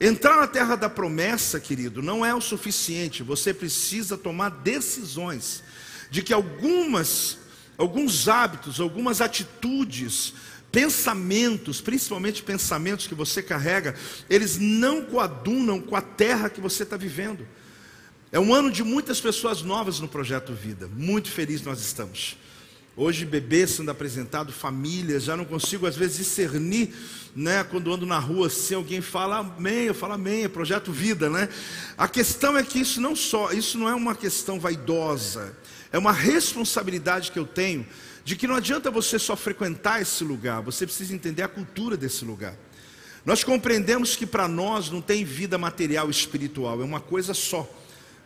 Entrar 0.00 0.36
na 0.36 0.46
terra 0.46 0.76
da 0.76 0.88
promessa, 0.88 1.60
querido, 1.60 2.02
não 2.02 2.24
é 2.24 2.34
o 2.34 2.40
suficiente. 2.40 3.22
Você 3.22 3.54
precisa 3.54 4.16
tomar 4.16 4.50
decisões 4.50 5.62
de 6.10 6.22
que 6.22 6.32
algumas, 6.32 7.38
alguns 7.76 8.28
hábitos, 8.28 8.80
algumas 8.80 9.20
atitudes 9.20 10.34
Pensamentos, 10.74 11.80
principalmente 11.80 12.42
pensamentos 12.42 13.06
que 13.06 13.14
você 13.14 13.40
carrega, 13.40 13.94
eles 14.28 14.58
não 14.58 15.04
coadunam 15.04 15.80
com 15.80 15.94
a 15.94 16.02
terra 16.02 16.50
que 16.50 16.60
você 16.60 16.82
está 16.82 16.96
vivendo. 16.96 17.46
É 18.32 18.40
um 18.40 18.52
ano 18.52 18.72
de 18.72 18.82
muitas 18.82 19.20
pessoas 19.20 19.62
novas 19.62 20.00
no 20.00 20.08
projeto 20.08 20.52
Vida. 20.52 20.88
Muito 20.88 21.30
feliz 21.30 21.62
nós 21.62 21.80
estamos. 21.80 22.36
Hoje 22.96 23.24
bebês 23.24 23.70
sendo 23.70 23.90
apresentados, 23.90 24.54
famílias, 24.54 25.24
já 25.24 25.36
não 25.36 25.44
consigo 25.44 25.84
às 25.84 25.96
vezes 25.96 26.18
discernir, 26.18 26.94
né, 27.34 27.64
quando 27.64 27.92
ando 27.92 28.06
na 28.06 28.20
rua, 28.20 28.48
se 28.48 28.72
alguém 28.72 29.00
fala 29.00 29.38
amém, 29.38 29.86
eu 29.86 29.94
falo 29.94 30.12
amém, 30.12 30.44
é 30.44 30.48
projeto 30.48 30.92
vida, 30.92 31.28
né? 31.28 31.48
A 31.98 32.06
questão 32.06 32.56
é 32.56 32.62
que 32.62 32.78
isso 32.78 33.00
não 33.00 33.16
só, 33.16 33.50
isso 33.50 33.76
não 33.78 33.88
é 33.88 33.94
uma 33.96 34.14
questão 34.14 34.60
vaidosa, 34.60 35.56
é 35.92 35.98
uma 35.98 36.12
responsabilidade 36.12 37.32
que 37.32 37.38
eu 37.38 37.44
tenho 37.44 37.84
de 38.24 38.36
que 38.36 38.46
não 38.46 38.54
adianta 38.54 38.92
você 38.92 39.18
só 39.18 39.34
frequentar 39.34 40.00
esse 40.00 40.22
lugar, 40.22 40.62
você 40.62 40.86
precisa 40.86 41.12
entender 41.12 41.42
a 41.42 41.48
cultura 41.48 41.96
desse 41.96 42.24
lugar. 42.24 42.56
Nós 43.26 43.42
compreendemos 43.42 44.14
que 44.14 44.24
para 44.24 44.46
nós 44.46 44.88
não 44.88 45.00
tem 45.00 45.24
vida 45.24 45.58
material 45.58 46.06
e 46.06 46.10
espiritual, 46.12 46.80
é 46.80 46.84
uma 46.84 47.00
coisa 47.00 47.34
só. 47.34 47.68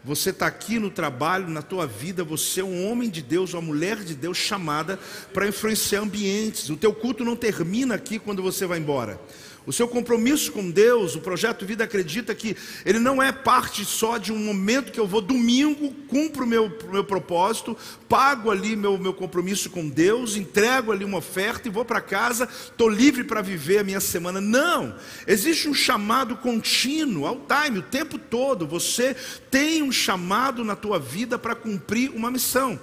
Você 0.04 0.30
está 0.30 0.46
aqui 0.46 0.78
no 0.78 0.90
trabalho, 0.90 1.48
na 1.48 1.60
tua 1.60 1.86
vida, 1.86 2.22
você 2.22 2.60
é 2.60 2.64
um 2.64 2.88
homem 2.88 3.10
de 3.10 3.20
Deus, 3.20 3.52
uma 3.52 3.62
mulher 3.62 3.96
de 3.96 4.14
Deus 4.14 4.38
chamada 4.38 4.98
para 5.34 5.46
influenciar 5.46 6.00
ambientes. 6.00 6.70
O 6.70 6.76
teu 6.76 6.94
culto 6.94 7.24
não 7.24 7.34
termina 7.34 7.96
aqui 7.96 8.18
quando 8.18 8.42
você 8.42 8.64
vai 8.64 8.78
embora. 8.78 9.20
O 9.68 9.72
seu 9.72 9.86
compromisso 9.86 10.50
com 10.50 10.70
Deus, 10.70 11.14
o 11.14 11.20
projeto 11.20 11.66
Vida 11.66 11.84
acredita 11.84 12.34
que 12.34 12.56
ele 12.86 12.98
não 12.98 13.22
é 13.22 13.30
parte 13.30 13.84
só 13.84 14.16
de 14.16 14.32
um 14.32 14.38
momento 14.38 14.90
que 14.90 14.98
eu 14.98 15.06
vou 15.06 15.20
domingo, 15.20 15.92
cumpro 16.08 16.44
o 16.44 16.46
meu, 16.46 16.74
meu 16.90 17.04
propósito, 17.04 17.76
pago 18.08 18.50
ali 18.50 18.74
meu, 18.74 18.96
meu 18.96 19.12
compromisso 19.12 19.68
com 19.68 19.86
Deus, 19.86 20.36
entrego 20.36 20.90
ali 20.90 21.04
uma 21.04 21.18
oferta 21.18 21.68
e 21.68 21.70
vou 21.70 21.84
para 21.84 22.00
casa, 22.00 22.48
estou 22.50 22.88
livre 22.88 23.24
para 23.24 23.42
viver 23.42 23.80
a 23.80 23.84
minha 23.84 24.00
semana. 24.00 24.40
Não, 24.40 24.96
existe 25.26 25.68
um 25.68 25.74
chamado 25.74 26.34
contínuo, 26.36 27.26
ao 27.26 27.36
time, 27.36 27.80
o 27.80 27.82
tempo 27.82 28.18
todo. 28.18 28.66
Você 28.66 29.14
tem 29.50 29.82
um 29.82 29.92
chamado 29.92 30.64
na 30.64 30.76
tua 30.76 30.98
vida 30.98 31.38
para 31.38 31.54
cumprir 31.54 32.10
uma 32.14 32.30
missão. 32.30 32.80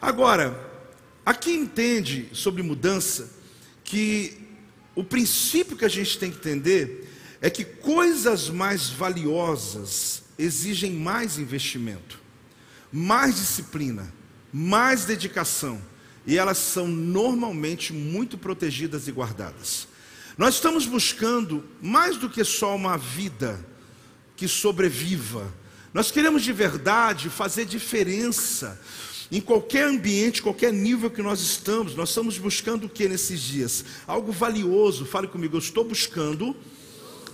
Agora, 0.00 0.58
aqui 1.26 1.52
entende 1.52 2.30
sobre 2.32 2.62
mudança 2.62 3.30
que 3.84 4.42
o 4.94 5.02
princípio 5.02 5.76
que 5.76 5.84
a 5.84 5.88
gente 5.88 6.18
tem 6.18 6.30
que 6.30 6.38
entender 6.38 7.10
é 7.40 7.50
que 7.50 7.64
coisas 7.64 8.48
mais 8.48 8.88
valiosas 8.88 10.22
exigem 10.38 10.92
mais 10.92 11.38
investimento, 11.38 12.18
mais 12.92 13.36
disciplina, 13.36 14.12
mais 14.52 15.04
dedicação, 15.04 15.80
e 16.26 16.38
elas 16.38 16.58
são 16.58 16.88
normalmente 16.88 17.92
muito 17.92 18.38
protegidas 18.38 19.08
e 19.08 19.12
guardadas. 19.12 19.88
Nós 20.38 20.54
estamos 20.54 20.86
buscando 20.86 21.64
mais 21.80 22.16
do 22.16 22.30
que 22.30 22.42
só 22.44 22.74
uma 22.74 22.96
vida 22.96 23.64
que 24.36 24.48
sobreviva. 24.48 25.52
Nós 25.92 26.10
queremos 26.10 26.42
de 26.42 26.52
verdade 26.52 27.30
fazer 27.30 27.64
diferença. 27.64 28.80
Em 29.32 29.40
qualquer 29.40 29.86
ambiente, 29.86 30.42
qualquer 30.42 30.72
nível 30.72 31.10
que 31.10 31.22
nós 31.22 31.40
estamos, 31.40 31.94
nós 31.94 32.10
estamos 32.10 32.38
buscando 32.38 32.84
o 32.84 32.88
que 32.88 33.08
nesses 33.08 33.40
dias? 33.40 33.84
Algo 34.06 34.30
valioso. 34.30 35.06
Fale 35.06 35.26
comigo, 35.26 35.56
eu 35.56 35.60
estou 35.60 35.84
buscando 35.84 36.54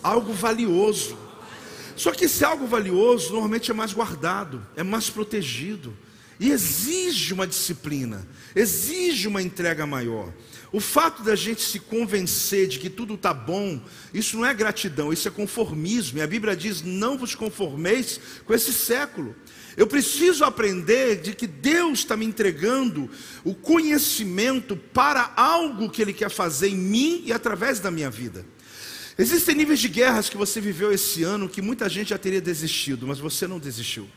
algo 0.03 0.33
valioso. 0.33 1.17
Só 1.97 2.13
que 2.13 2.25
esse 2.25 2.45
algo 2.45 2.67
valioso 2.67 3.33
normalmente 3.33 3.71
é 3.71 3.75
mais 3.75 3.93
guardado, 3.93 4.65
é 4.77 4.83
mais 4.83 5.11
protegido 5.11 5.95
e 6.39 6.51
exige 6.51 7.35
uma 7.35 7.47
disciplina, 7.47 8.27
exige 8.57 9.29
uma 9.29 9.43
entrega 9.43 9.87
maior. 9.87 10.33
O 10.73 10.79
fato 10.81 11.23
da 11.23 11.35
gente 11.35 11.63
se 11.63 11.81
convencer 11.81 12.69
de 12.69 12.79
que 12.79 12.89
tudo 12.89 13.15
está 13.15 13.35
bom, 13.35 13.81
isso 14.15 14.37
não 14.37 14.47
é 14.47 14.55
gratidão, 14.55 15.13
isso 15.13 15.27
é 15.27 15.31
conformismo. 15.31 16.19
E 16.19 16.23
a 16.23 16.27
Bíblia 16.27 16.55
diz: 16.55 16.83
não 16.83 17.19
vos 17.19 17.35
conformeis 17.35 18.21
com 18.45 18.55
esse 18.55 18.73
século. 18.73 19.35
Eu 19.77 19.87
preciso 19.87 20.45
aprender 20.45 21.21
de 21.21 21.35
que 21.35 21.47
Deus 21.47 22.01
está 22.01 22.17
me 22.17 22.25
entregando 22.25 23.11
o 23.45 23.55
conhecimento 23.55 24.77
para 24.77 25.33
algo 25.37 25.91
que 25.91 26.03
Ele 26.03 26.13
quer 26.13 26.31
fazer 26.31 26.69
em 26.69 26.77
mim 26.77 27.23
e 27.25 27.33
através 27.33 27.81
da 27.81 27.91
minha 27.91 28.11
vida. 28.11 28.45
Existem 29.19 29.55
níveis 29.55 29.81
de 29.81 29.89
guerras 29.89 30.29
que 30.29 30.37
você 30.37 30.61
viveu 30.61 30.93
esse 30.93 31.23
ano 31.23 31.49
que 31.49 31.61
muita 31.61 31.89
gente 31.89 32.11
já 32.11 32.19
teria 32.19 32.41
desistido, 32.41 33.07
mas 33.07 33.19
você 33.19 33.47
não 33.47 33.59
desistiu. 33.59 34.09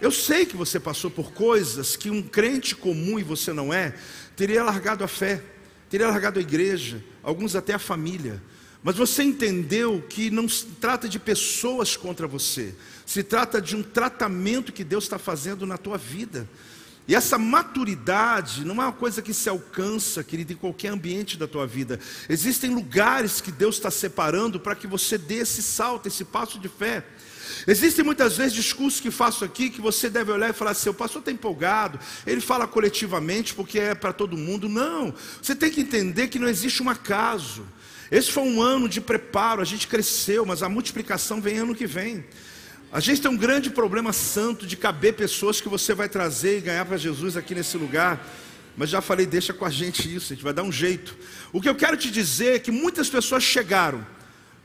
Eu 0.00 0.10
sei 0.12 0.46
que 0.46 0.56
você 0.56 0.78
passou 0.78 1.10
por 1.10 1.32
coisas 1.32 1.96
que 1.96 2.10
um 2.10 2.22
crente 2.22 2.74
comum 2.74 3.18
e 3.18 3.22
você 3.22 3.52
não 3.52 3.72
é, 3.72 3.94
teria 4.36 4.62
largado 4.62 5.02
a 5.02 5.08
fé, 5.08 5.42
teria 5.88 6.08
largado 6.08 6.38
a 6.38 6.42
igreja, 6.42 7.02
alguns 7.22 7.56
até 7.56 7.74
a 7.74 7.78
família. 7.78 8.42
Mas 8.82 8.96
você 8.96 9.22
entendeu 9.22 10.02
que 10.08 10.30
não 10.30 10.48
se 10.48 10.66
trata 10.80 11.08
de 11.08 11.18
pessoas 11.18 11.96
contra 11.96 12.26
você, 12.26 12.74
se 13.04 13.22
trata 13.22 13.60
de 13.60 13.74
um 13.74 13.82
tratamento 13.82 14.72
que 14.72 14.84
Deus 14.84 15.04
está 15.04 15.18
fazendo 15.18 15.66
na 15.66 15.76
tua 15.76 15.98
vida. 15.98 16.48
E 17.08 17.14
essa 17.14 17.38
maturidade 17.38 18.66
não 18.66 18.74
é 18.82 18.86
uma 18.86 18.92
coisa 18.92 19.22
que 19.22 19.32
se 19.32 19.48
alcança, 19.48 20.22
querido, 20.22 20.52
em 20.52 20.56
qualquer 20.56 20.88
ambiente 20.88 21.38
da 21.38 21.48
tua 21.48 21.66
vida. 21.66 21.98
Existem 22.28 22.74
lugares 22.74 23.40
que 23.40 23.50
Deus 23.50 23.76
está 23.76 23.90
separando 23.90 24.60
para 24.60 24.74
que 24.74 24.86
você 24.86 25.16
dê 25.16 25.36
esse 25.36 25.62
salto, 25.62 26.06
esse 26.06 26.22
passo 26.22 26.58
de 26.58 26.68
fé. 26.68 27.02
Existem 27.66 28.04
muitas 28.04 28.36
vezes 28.36 28.54
discursos 28.54 29.00
que 29.00 29.10
faço 29.10 29.44
aqui 29.44 29.70
que 29.70 29.80
você 29.80 30.08
deve 30.08 30.32
olhar 30.32 30.50
e 30.50 30.52
falar 30.52 30.72
assim: 30.72 30.88
o 30.88 30.94
pastor 30.94 31.20
está 31.20 31.30
empolgado, 31.30 31.98
ele 32.26 32.40
fala 32.40 32.66
coletivamente 32.66 33.54
porque 33.54 33.78
é 33.78 33.94
para 33.94 34.12
todo 34.12 34.36
mundo. 34.36 34.68
Não, 34.68 35.14
você 35.40 35.54
tem 35.54 35.70
que 35.70 35.80
entender 35.80 36.28
que 36.28 36.38
não 36.38 36.48
existe 36.48 36.82
um 36.82 36.88
acaso. 36.88 37.66
Esse 38.10 38.32
foi 38.32 38.42
um 38.42 38.62
ano 38.62 38.88
de 38.88 39.00
preparo, 39.00 39.60
a 39.60 39.64
gente 39.64 39.86
cresceu, 39.86 40.46
mas 40.46 40.62
a 40.62 40.68
multiplicação 40.68 41.40
vem 41.40 41.58
ano 41.58 41.74
que 41.74 41.86
vem. 41.86 42.24
A 42.90 43.00
gente 43.00 43.20
tem 43.20 43.30
um 43.30 43.36
grande 43.36 43.68
problema 43.68 44.14
santo 44.14 44.66
de 44.66 44.74
caber 44.74 45.12
pessoas 45.12 45.60
que 45.60 45.68
você 45.68 45.92
vai 45.92 46.08
trazer 46.08 46.58
e 46.58 46.60
ganhar 46.62 46.86
para 46.86 46.96
Jesus 46.96 47.36
aqui 47.36 47.54
nesse 47.54 47.76
lugar. 47.76 48.26
Mas 48.78 48.88
já 48.88 49.02
falei, 49.02 49.26
deixa 49.26 49.52
com 49.52 49.64
a 49.64 49.70
gente 49.70 50.14
isso, 50.14 50.32
a 50.32 50.36
gente 50.36 50.44
vai 50.44 50.54
dar 50.54 50.62
um 50.62 50.72
jeito. 50.72 51.14
O 51.52 51.60
que 51.60 51.68
eu 51.68 51.74
quero 51.74 51.96
te 51.96 52.10
dizer 52.10 52.54
é 52.54 52.58
que 52.58 52.70
muitas 52.70 53.10
pessoas 53.10 53.42
chegaram, 53.42 54.06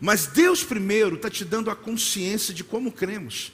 mas 0.03 0.27
Deus 0.27 0.65
primeiro 0.65 1.15
está 1.15 1.29
te 1.29 1.45
dando 1.45 1.71
a 1.71 1.75
consciência 1.77 2.53
de 2.53 2.61
como 2.61 2.91
cremos. 2.91 3.53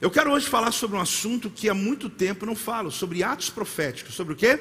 Eu 0.00 0.08
quero 0.08 0.30
hoje 0.30 0.46
falar 0.46 0.70
sobre 0.70 0.96
um 0.96 1.00
assunto 1.00 1.50
que 1.50 1.68
há 1.68 1.74
muito 1.74 2.08
tempo 2.08 2.46
não 2.46 2.54
falo, 2.54 2.92
sobre 2.92 3.24
atos 3.24 3.50
proféticos. 3.50 4.14
Sobre 4.14 4.34
o 4.34 4.36
quê? 4.36 4.60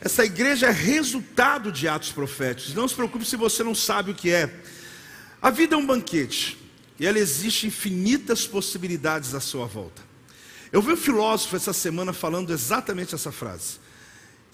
Essa 0.00 0.24
igreja 0.24 0.68
é 0.68 0.70
resultado 0.70 1.72
de 1.72 1.88
atos 1.88 2.12
proféticos. 2.12 2.74
Não 2.74 2.86
se 2.86 2.94
preocupe 2.94 3.24
se 3.24 3.34
você 3.34 3.64
não 3.64 3.74
sabe 3.74 4.12
o 4.12 4.14
que 4.14 4.30
é. 4.30 4.54
A 5.42 5.50
vida 5.50 5.74
é 5.74 5.78
um 5.78 5.84
banquete. 5.84 6.56
E 7.00 7.04
ela 7.04 7.18
existe 7.18 7.66
infinitas 7.66 8.46
possibilidades 8.46 9.34
à 9.34 9.40
sua 9.40 9.66
volta. 9.66 10.00
Eu 10.70 10.80
vi 10.80 10.92
um 10.92 10.96
filósofo 10.96 11.56
essa 11.56 11.72
semana 11.72 12.12
falando 12.12 12.52
exatamente 12.52 13.16
essa 13.16 13.32
frase. 13.32 13.80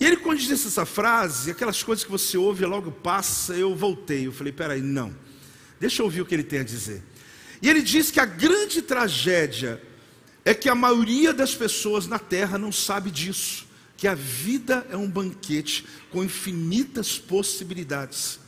E 0.00 0.04
ele, 0.04 0.16
quando 0.16 0.38
disse 0.38 0.68
essa 0.68 0.86
frase, 0.86 1.50
aquelas 1.50 1.82
coisas 1.82 2.04
que 2.04 2.10
você 2.10 2.36
ouve 2.36 2.62
e 2.62 2.66
logo 2.66 2.90
passa, 2.90 3.54
eu 3.54 3.74
voltei. 3.74 4.26
Eu 4.26 4.32
falei: 4.32 4.52
peraí, 4.52 4.80
não. 4.80 5.14
Deixa 5.80 6.02
eu 6.02 6.06
ouvir 6.06 6.20
o 6.20 6.26
que 6.26 6.34
ele 6.34 6.44
tem 6.44 6.60
a 6.60 6.64
dizer. 6.64 7.02
E 7.60 7.68
ele 7.68 7.82
diz 7.82 8.10
que 8.10 8.20
a 8.20 8.24
grande 8.24 8.82
tragédia 8.82 9.82
é 10.44 10.54
que 10.54 10.68
a 10.68 10.74
maioria 10.74 11.32
das 11.32 11.54
pessoas 11.54 12.06
na 12.06 12.18
terra 12.18 12.56
não 12.56 12.70
sabe 12.70 13.10
disso. 13.10 13.66
Que 13.96 14.06
a 14.06 14.14
vida 14.14 14.86
é 14.90 14.96
um 14.96 15.10
banquete 15.10 15.84
com 16.10 16.22
infinitas 16.22 17.18
possibilidades. 17.18 18.38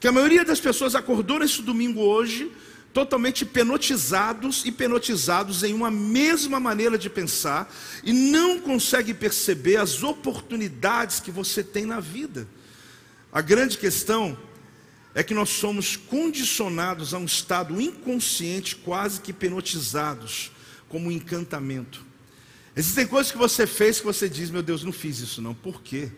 Que 0.00 0.08
a 0.08 0.12
maioria 0.12 0.44
das 0.44 0.58
pessoas 0.58 0.96
acordou 0.96 1.38
nesse 1.38 1.62
domingo 1.62 2.00
hoje 2.00 2.50
totalmente 2.92 3.42
hipnotizados 3.42 4.64
e 4.64 4.68
hipnotizados 4.68 5.62
em 5.62 5.72
uma 5.72 5.90
mesma 5.90 6.58
maneira 6.58 6.98
de 6.98 7.08
pensar 7.08 7.72
e 8.02 8.12
não 8.12 8.60
consegue 8.60 9.14
perceber 9.14 9.76
as 9.76 10.02
oportunidades 10.02 11.20
que 11.20 11.30
você 11.30 11.62
tem 11.62 11.84
na 11.84 12.00
vida. 12.00 12.48
A 13.32 13.40
grande 13.40 13.78
questão 13.78 14.36
é 15.14 15.22
que 15.22 15.34
nós 15.34 15.50
somos 15.50 15.96
condicionados 15.96 17.14
a 17.14 17.18
um 17.18 17.24
estado 17.24 17.80
inconsciente, 17.80 18.76
quase 18.76 19.20
que 19.20 19.30
hipnotizados, 19.30 20.50
como 20.88 21.08
um 21.08 21.12
encantamento. 21.12 22.04
Existem 22.74 23.06
coisas 23.06 23.30
que 23.32 23.38
você 23.38 23.66
fez 23.66 23.98
que 23.98 24.06
você 24.06 24.28
diz, 24.28 24.50
meu 24.50 24.62
Deus, 24.62 24.84
não 24.84 24.92
fiz 24.92 25.18
isso 25.18 25.42
não. 25.42 25.54
Por 25.54 25.82
quê? 25.82 26.10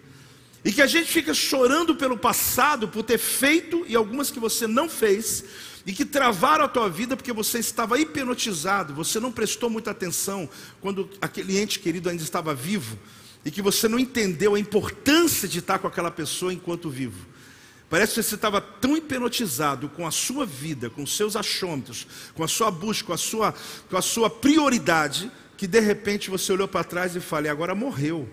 E 0.65 0.73
que 0.73 0.81
a 0.81 0.87
gente 0.87 1.11
fica 1.11 1.35
chorando 1.35 1.95
pelo 1.97 2.17
passado 2.17 2.87
por 2.89 3.03
ter 3.03 3.19
feito 3.19 3.85
e 3.89 3.97
algumas 3.97 4.31
que 4.31 4.39
você 4.39 4.67
não 4.67 4.89
fez, 4.89 5.45
e 5.85 5.93
que 5.93 6.05
travaram 6.05 6.65
a 6.65 6.69
tua 6.69 6.89
vida 6.89 7.17
porque 7.17 7.33
você 7.33 7.59
estava 7.59 7.99
hipnotizado, 7.99 8.95
você 8.95 9.19
não 9.19 9.33
prestou 9.33 9.69
muita 9.69 9.91
atenção 9.91 10.49
quando 10.81 11.11
aquele 11.21 11.59
ente 11.59 11.81
querido 11.81 12.09
ainda 12.09 12.23
estava 12.23 12.55
vivo, 12.55 12.97
e 13.45 13.51
que 13.51 13.61
você 13.61 13.89
não 13.89 13.99
entendeu 13.99 14.55
a 14.55 14.59
importância 14.59 15.49
de 15.49 15.59
estar 15.59 15.81
com 15.81 15.89
aquela 15.89 16.11
pessoa 16.11 16.53
enquanto 16.53 16.89
vivo. 16.89 17.27
Parece 17.91 18.15
que 18.15 18.23
você 18.23 18.37
estava 18.37 18.61
tão 18.61 18.97
hipnotizado 18.97 19.89
com 19.89 20.07
a 20.07 20.11
sua 20.11 20.47
vida, 20.47 20.89
com 20.89 21.03
os 21.03 21.15
seus 21.17 21.37
achômetros, 21.37 22.07
com 22.35 22.45
a 22.45 22.49
sua 22.49 22.71
busca, 22.71 23.09
com 23.09 23.13
a 23.13 23.19
sua, 23.19 23.55
com 23.91 23.97
a 23.97 24.03
sua 24.03 24.31
prioridade, 24.31 25.31
que 25.59 25.67
de 25.67 25.81
repente 25.81 26.31
você 26.31 26.53
olhou 26.53 26.69
para 26.69 26.85
trás 26.85 27.15
e 27.17 27.21
falou: 27.21 27.51
agora 27.51 27.75
morreu, 27.75 28.29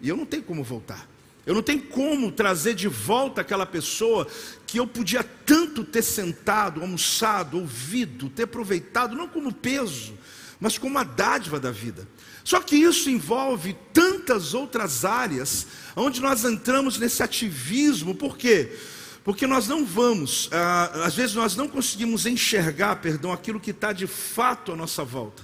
e 0.00 0.08
eu 0.08 0.16
não 0.16 0.26
tenho 0.26 0.42
como 0.42 0.62
voltar. 0.62 1.11
Eu 1.44 1.54
não 1.54 1.62
tenho 1.62 1.82
como 1.82 2.30
trazer 2.30 2.74
de 2.74 2.86
volta 2.86 3.40
aquela 3.40 3.66
pessoa 3.66 4.26
que 4.66 4.78
eu 4.78 4.86
podia 4.86 5.24
tanto 5.24 5.84
ter 5.84 6.02
sentado, 6.02 6.80
almoçado, 6.80 7.58
ouvido, 7.58 8.30
ter 8.30 8.44
aproveitado, 8.44 9.16
não 9.16 9.26
como 9.26 9.52
peso, 9.52 10.14
mas 10.60 10.78
como 10.78 10.98
a 10.98 11.04
dádiva 11.04 11.58
da 11.58 11.70
vida. 11.70 12.06
Só 12.44 12.60
que 12.60 12.76
isso 12.76 13.10
envolve 13.10 13.76
tantas 13.92 14.54
outras 14.54 15.04
áreas 15.04 15.66
onde 15.96 16.20
nós 16.20 16.44
entramos 16.44 16.98
nesse 16.98 17.22
ativismo, 17.22 18.14
por 18.14 18.36
quê? 18.36 18.76
Porque 19.24 19.46
nós 19.46 19.68
não 19.68 19.84
vamos, 19.84 20.48
ah, 20.52 21.04
às 21.04 21.14
vezes 21.14 21.34
nós 21.34 21.54
não 21.54 21.68
conseguimos 21.68 22.26
enxergar, 22.26 22.96
perdão, 22.96 23.32
aquilo 23.32 23.60
que 23.60 23.70
está 23.70 23.92
de 23.92 24.06
fato 24.06 24.72
à 24.72 24.76
nossa 24.76 25.04
volta. 25.04 25.42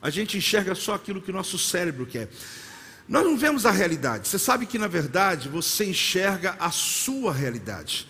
A 0.00 0.10
gente 0.10 0.38
enxerga 0.38 0.74
só 0.74 0.94
aquilo 0.94 1.20
que 1.20 1.30
o 1.30 1.34
nosso 1.34 1.58
cérebro 1.58 2.06
quer. 2.06 2.30
Nós 3.08 3.24
não 3.24 3.38
vemos 3.38 3.64
a 3.64 3.70
realidade. 3.70 4.28
Você 4.28 4.38
sabe 4.38 4.66
que 4.66 4.78
na 4.78 4.86
verdade 4.86 5.48
você 5.48 5.86
enxerga 5.86 6.56
a 6.60 6.70
sua 6.70 7.32
realidade. 7.32 8.06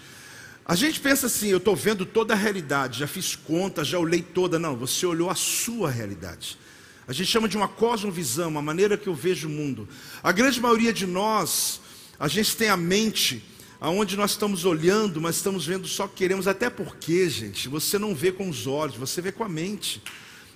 A 0.66 0.74
gente 0.74 1.00
pensa 1.00 1.26
assim, 1.26 1.48
eu 1.48 1.58
estou 1.58 1.76
vendo 1.76 2.04
toda 2.04 2.34
a 2.34 2.36
realidade, 2.36 2.98
já 2.98 3.06
fiz 3.06 3.34
conta, 3.34 3.84
já 3.84 3.98
olhei 3.98 4.20
toda. 4.20 4.58
Não, 4.58 4.76
você 4.76 5.06
olhou 5.06 5.30
a 5.30 5.34
sua 5.34 5.90
realidade. 5.90 6.58
A 7.06 7.12
gente 7.12 7.30
chama 7.30 7.48
de 7.48 7.56
uma 7.56 7.68
cosmovisão, 7.68 8.48
uma 8.48 8.60
maneira 8.60 8.98
que 8.98 9.06
eu 9.06 9.14
vejo 9.14 9.48
o 9.48 9.50
mundo. 9.50 9.88
A 10.22 10.30
grande 10.30 10.60
maioria 10.60 10.92
de 10.92 11.06
nós, 11.06 11.80
a 12.18 12.28
gente 12.28 12.54
tem 12.54 12.68
a 12.68 12.76
mente 12.76 13.42
aonde 13.80 14.16
nós 14.16 14.32
estamos 14.32 14.64
olhando, 14.64 15.20
mas 15.20 15.36
estamos 15.36 15.64
vendo 15.64 15.86
só 15.86 16.06
que 16.06 16.16
queremos, 16.16 16.48
até 16.48 16.68
porque, 16.68 17.30
gente, 17.30 17.68
você 17.68 17.98
não 17.98 18.14
vê 18.14 18.32
com 18.32 18.48
os 18.48 18.66
olhos, 18.66 18.96
você 18.96 19.22
vê 19.22 19.32
com 19.32 19.44
a 19.44 19.48
mente. 19.48 20.02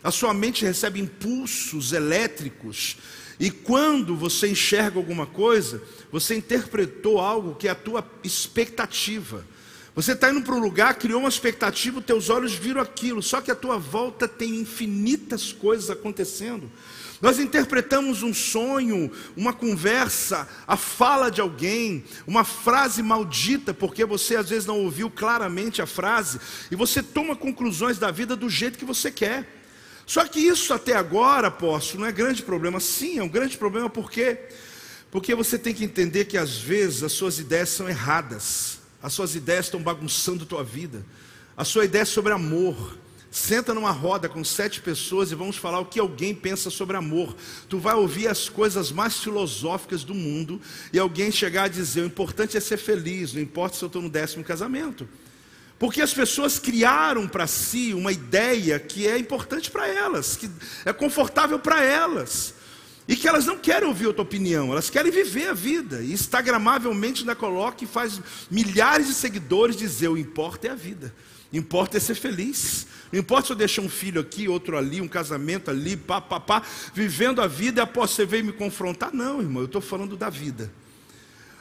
A 0.03 0.11
sua 0.11 0.35
mente 0.35 0.65
recebe 0.65 1.01
impulsos 1.01 1.93
elétricos, 1.93 2.99
e 3.43 3.51
quando 3.51 4.15
você 4.15 4.47
enxerga 4.47 5.01
alguma 5.01 5.27
coisa, 5.27 5.83
você 6.13 6.37
interpretou 6.37 7.19
algo 7.19 7.57
que 7.57 7.67
é 7.67 7.73
a 7.73 7.75
tua 7.75 8.09
expectativa. 8.23 9.45
Você 9.97 10.13
está 10.13 10.31
indo 10.31 10.43
para 10.43 10.55
um 10.55 10.61
lugar, 10.61 10.95
criou 10.95 11.19
uma 11.19 11.29
expectativa, 11.29 12.01
teus 12.01 12.31
olhos 12.31 12.55
viram 12.55 12.81
aquilo, 12.81 13.21
só 13.21 13.41
que 13.41 13.51
a 13.51 13.57
tua 13.57 13.79
volta 13.79 14.29
tem 14.29 14.61
infinitas 14.61 15.53
coisas 15.53 15.91
acontecendo. 15.91 16.71
Nós 17.21 17.41
interpretamos 17.41 18.23
um 18.23 18.33
sonho, 18.33 19.11
uma 19.37 19.53
conversa, 19.53 20.49
a 20.65 20.77
fala 20.77 21.29
de 21.29 21.41
alguém, 21.41 22.05
uma 22.25 22.45
frase 22.45 23.03
maldita, 23.03 23.75
porque 23.75 24.05
você 24.05 24.37
às 24.37 24.51
vezes 24.51 24.67
não 24.67 24.79
ouviu 24.79 25.11
claramente 25.11 25.83
a 25.83 25.87
frase, 25.87 26.39
e 26.71 26.77
você 26.77 27.03
toma 27.03 27.35
conclusões 27.35 27.99
da 27.99 28.13
vida 28.13 28.37
do 28.37 28.49
jeito 28.49 28.79
que 28.79 28.85
você 28.85 29.11
quer. 29.11 29.62
Só 30.07 30.25
que 30.27 30.41
isso 30.41 30.73
até 30.75 30.95
agora, 30.95 31.49
apóstolo, 31.49 32.01
não 32.01 32.09
é 32.09 32.13
grande 32.13 32.43
problema. 32.43 32.81
Sim, 32.81 33.19
é 33.19 33.23
um 33.23 33.29
grande 33.29 33.57
problema 33.57 33.89
porque 33.89 34.39
porque 35.13 35.35
você 35.35 35.59
tem 35.59 35.75
que 35.75 35.85
entender 35.85 36.25
que 36.25 36.39
às 36.39 36.57
vezes 36.57 37.03
as 37.03 37.13
suas 37.13 37.39
ideias 37.39 37.69
são 37.69 37.87
erradas. 37.87 38.79
As 39.03 39.13
suas 39.13 39.35
ideias 39.35 39.67
estão 39.67 39.83
bagunçando 39.83 40.45
a 40.45 40.47
tua 40.47 40.65
vida. 40.65 41.05
A 41.55 41.65
sua 41.65 41.85
ideia 41.85 42.01
é 42.01 42.07
sobre 42.07 42.33
amor. 42.33 42.97
Senta 43.31 43.75
numa 43.75 43.91
roda 43.91 44.27
com 44.27 44.43
sete 44.43 44.81
pessoas 44.81 45.31
e 45.31 45.35
vamos 45.35 45.57
falar 45.57 45.81
o 45.81 45.85
que 45.85 46.01
alguém 46.01 46.35
pensa 46.35 46.71
sobre 46.71 46.97
amor. 46.97 47.37
Tu 47.69 47.79
vai 47.79 47.95
ouvir 47.95 48.27
as 48.27 48.49
coisas 48.49 48.91
mais 48.91 49.19
filosóficas 49.19 50.03
do 50.03 50.15
mundo 50.15 50.59
e 50.93 50.99
alguém 50.99 51.31
chegar 51.31 51.65
a 51.65 51.69
dizer: 51.69 52.01
o 52.01 52.07
importante 52.07 52.57
é 52.57 52.61
ser 52.61 52.79
feliz, 52.79 53.35
não 53.35 53.43
importa 53.43 53.77
se 53.77 53.85
eu 53.85 53.89
estou 53.89 54.01
no 54.01 54.09
décimo 54.09 54.43
casamento. 54.43 55.07
Porque 55.83 56.01
as 56.01 56.15
pessoas 56.15 56.61
criaram 56.61 57.27
para 57.27 57.45
si 57.49 57.93
uma 57.93 58.13
ideia 58.13 58.79
que 58.79 59.05
é 59.05 59.19
importante 59.19 59.69
para 59.69 59.89
elas, 59.89 60.37
que 60.37 60.49
é 60.85 60.93
confortável 60.93 61.59
para 61.59 61.83
elas. 61.83 62.55
E 63.09 63.17
que 63.17 63.27
elas 63.27 63.47
não 63.47 63.59
querem 63.59 63.89
ouvir 63.89 64.07
outra 64.07 64.23
opinião, 64.23 64.71
elas 64.71 64.89
querem 64.89 65.11
viver 65.11 65.49
a 65.49 65.53
vida. 65.53 66.01
E 66.01 66.13
instagramavelmente 66.13 67.23
ainda 67.23 67.35
coloca 67.35 67.83
e 67.83 67.87
faz 67.89 68.21
milhares 68.49 69.09
de 69.09 69.15
seguidores 69.15 69.75
dizer: 69.75 70.07
o 70.07 70.17
importa 70.17 70.69
é 70.69 70.71
a 70.71 70.77
vida, 70.77 71.13
o 71.53 71.57
importa 71.57 71.97
é 71.97 72.01
ser 72.01 72.15
feliz. 72.15 72.87
Não 73.11 73.19
importa 73.19 73.49
se 73.49 73.53
eu 73.53 73.57
deixar 73.57 73.83
um 73.83 73.89
filho 73.89 74.21
aqui, 74.21 74.47
outro 74.47 74.79
ali, 74.79 75.01
um 75.01 75.09
casamento 75.09 75.69
ali, 75.69 75.97
pá, 75.97 76.21
pá, 76.21 76.39
pá, 76.39 76.63
vivendo 76.95 77.43
a 77.43 77.49
vida 77.49 77.81
e 77.81 77.83
após 77.83 78.13
você 78.13 78.25
veio 78.25 78.45
me 78.45 78.53
confrontar. 78.53 79.13
Não, 79.13 79.41
irmão, 79.41 79.63
eu 79.63 79.67
estou 79.67 79.81
falando 79.81 80.17
da 80.17 80.31
vida. 80.31 80.71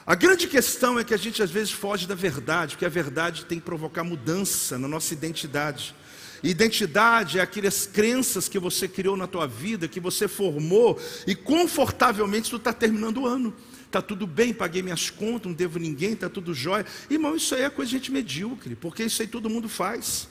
A 0.04 0.16
grande 0.16 0.48
questão 0.48 0.98
é 0.98 1.04
que 1.04 1.14
a 1.14 1.16
gente 1.16 1.42
às 1.42 1.50
vezes 1.50 1.70
foge 1.70 2.08
da 2.08 2.14
verdade, 2.14 2.74
porque 2.74 2.84
a 2.84 2.88
verdade 2.88 3.44
tem 3.44 3.60
que 3.60 3.64
provocar 3.64 4.02
mudança 4.02 4.76
na 4.76 4.88
nossa 4.88 5.14
identidade. 5.14 5.94
Identidade 6.42 7.38
é 7.38 7.42
aquelas 7.42 7.86
crenças 7.86 8.48
que 8.48 8.58
você 8.58 8.88
criou 8.88 9.16
na 9.16 9.28
tua 9.28 9.46
vida, 9.46 9.86
que 9.86 10.00
você 10.00 10.26
formou, 10.26 11.00
e 11.24 11.36
confortavelmente 11.36 12.50
tu 12.50 12.56
está 12.56 12.72
terminando 12.72 13.18
o 13.18 13.26
ano. 13.26 13.54
Está 13.86 14.02
tudo 14.02 14.26
bem, 14.26 14.52
paguei 14.52 14.82
minhas 14.82 15.08
contas, 15.08 15.46
não 15.46 15.52
devo 15.52 15.78
ninguém, 15.78 16.14
está 16.14 16.28
tudo 16.28 16.52
jóia. 16.52 16.84
Irmão, 17.08 17.36
isso 17.36 17.54
aí 17.54 17.62
é 17.62 17.70
coisa 17.70 17.90
de 17.90 17.98
gente 17.98 18.10
medíocre, 18.10 18.74
porque 18.74 19.04
isso 19.04 19.22
aí 19.22 19.28
todo 19.28 19.48
mundo 19.48 19.68
faz. 19.68 20.26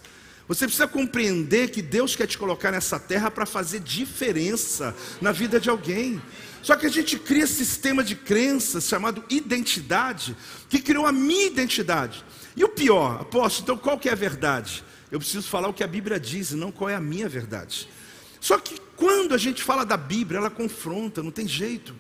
Você 0.49 0.65
precisa 0.65 0.87
compreender 0.87 1.69
que 1.69 1.81
Deus 1.81 2.13
quer 2.13 2.27
te 2.27 2.37
colocar 2.37 2.71
nessa 2.71 2.99
terra 2.99 3.31
para 3.31 3.45
fazer 3.45 3.79
diferença 3.79 4.93
na 5.21 5.31
vida 5.31 5.61
de 5.61 5.69
alguém. 5.69 6.21
Só 6.61 6.75
que 6.75 6.85
a 6.85 6.89
gente 6.89 7.17
cria 7.17 7.43
esse 7.43 7.65
sistema 7.65 8.03
de 8.03 8.15
crenças 8.15 8.85
chamado 8.85 9.23
identidade, 9.29 10.35
que 10.69 10.79
criou 10.79 11.05
a 11.05 11.11
minha 11.11 11.47
identidade. 11.47 12.23
E 12.55 12.63
o 12.63 12.69
pior, 12.69 13.21
apóstolo, 13.21 13.63
então 13.63 13.77
qual 13.77 13.97
que 13.97 14.09
é 14.09 14.11
a 14.11 14.15
verdade? 14.15 14.83
Eu 15.11 15.19
preciso 15.19 15.47
falar 15.47 15.67
o 15.67 15.73
que 15.73 15.83
a 15.83 15.87
Bíblia 15.87 16.19
diz, 16.19 16.51
não 16.51 16.71
qual 16.71 16.89
é 16.89 16.95
a 16.95 17.01
minha 17.01 17.27
verdade. 17.27 17.87
Só 18.39 18.57
que 18.57 18.79
quando 18.95 19.33
a 19.33 19.37
gente 19.37 19.63
fala 19.63 19.85
da 19.85 19.97
Bíblia, 19.97 20.39
ela 20.39 20.49
confronta, 20.49 21.23
não 21.23 21.31
tem 21.31 21.47
jeito. 21.47 21.93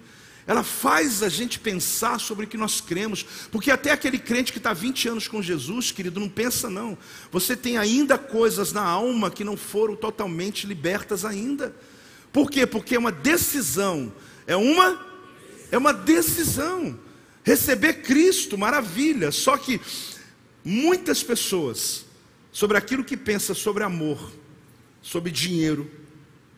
Ela 0.47 0.63
faz 0.63 1.21
a 1.21 1.29
gente 1.29 1.59
pensar 1.59 2.19
sobre 2.19 2.45
o 2.45 2.47
que 2.47 2.57
nós 2.57 2.81
cremos, 2.81 3.25
porque 3.51 3.69
até 3.69 3.91
aquele 3.91 4.17
crente 4.17 4.51
que 4.51 4.57
está 4.57 4.73
20 4.73 5.09
anos 5.09 5.27
com 5.27 5.41
Jesus, 5.41 5.91
querido, 5.91 6.19
não 6.19 6.27
pensa 6.27 6.69
não. 6.69 6.97
Você 7.31 7.55
tem 7.55 7.77
ainda 7.77 8.17
coisas 8.17 8.73
na 8.73 8.83
alma 8.83 9.29
que 9.29 9.43
não 9.43 9.55
foram 9.55 9.95
totalmente 9.95 10.65
libertas 10.65 11.23
ainda. 11.23 11.75
Por 12.33 12.49
quê? 12.49 12.65
Porque 12.65 12.95
é 12.95 12.99
uma 12.99 13.11
decisão, 13.11 14.11
é 14.47 14.55
uma 14.55 15.11
é 15.71 15.77
uma 15.77 15.93
decisão. 15.93 16.99
Receber 17.43 18.01
Cristo, 18.01 18.57
maravilha. 18.57 19.31
Só 19.31 19.57
que 19.57 19.79
muitas 20.63 21.23
pessoas 21.23 22.05
sobre 22.51 22.77
aquilo 22.77 23.03
que 23.03 23.15
pensa 23.15 23.53
sobre 23.53 23.83
amor, 23.83 24.31
sobre 25.01 25.31
dinheiro, 25.31 25.89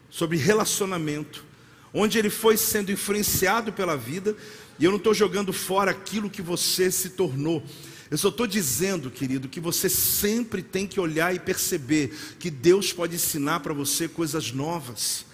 sobre 0.10 0.38
relacionamento, 0.38 1.46
onde 1.94 2.18
ele 2.18 2.30
foi 2.30 2.58
sendo 2.58 2.92
influenciado 2.92 3.72
pela 3.72 3.96
vida, 3.96 4.36
e 4.80 4.86
eu 4.86 4.92
não 4.92 4.98
estou 4.98 5.14
jogando 5.14 5.54
fora 5.54 5.92
aquilo 5.92 6.30
que 6.30 6.42
você 6.42 6.90
se 6.90 7.12
tornou. 7.12 7.64
Eu 8.10 8.18
só 8.18 8.30
estou 8.30 8.46
dizendo, 8.46 9.10
querido, 9.10 9.48
que 9.48 9.60
você 9.60 9.88
sempre 9.88 10.62
tem 10.62 10.86
que 10.86 11.00
olhar 11.00 11.34
e 11.34 11.40
perceber 11.40 12.14
que 12.40 12.50
Deus 12.50 12.92
pode 12.92 13.16
ensinar 13.16 13.60
para 13.62 13.74
você 13.74 14.08
coisas 14.08 14.52
novas. 14.52 15.26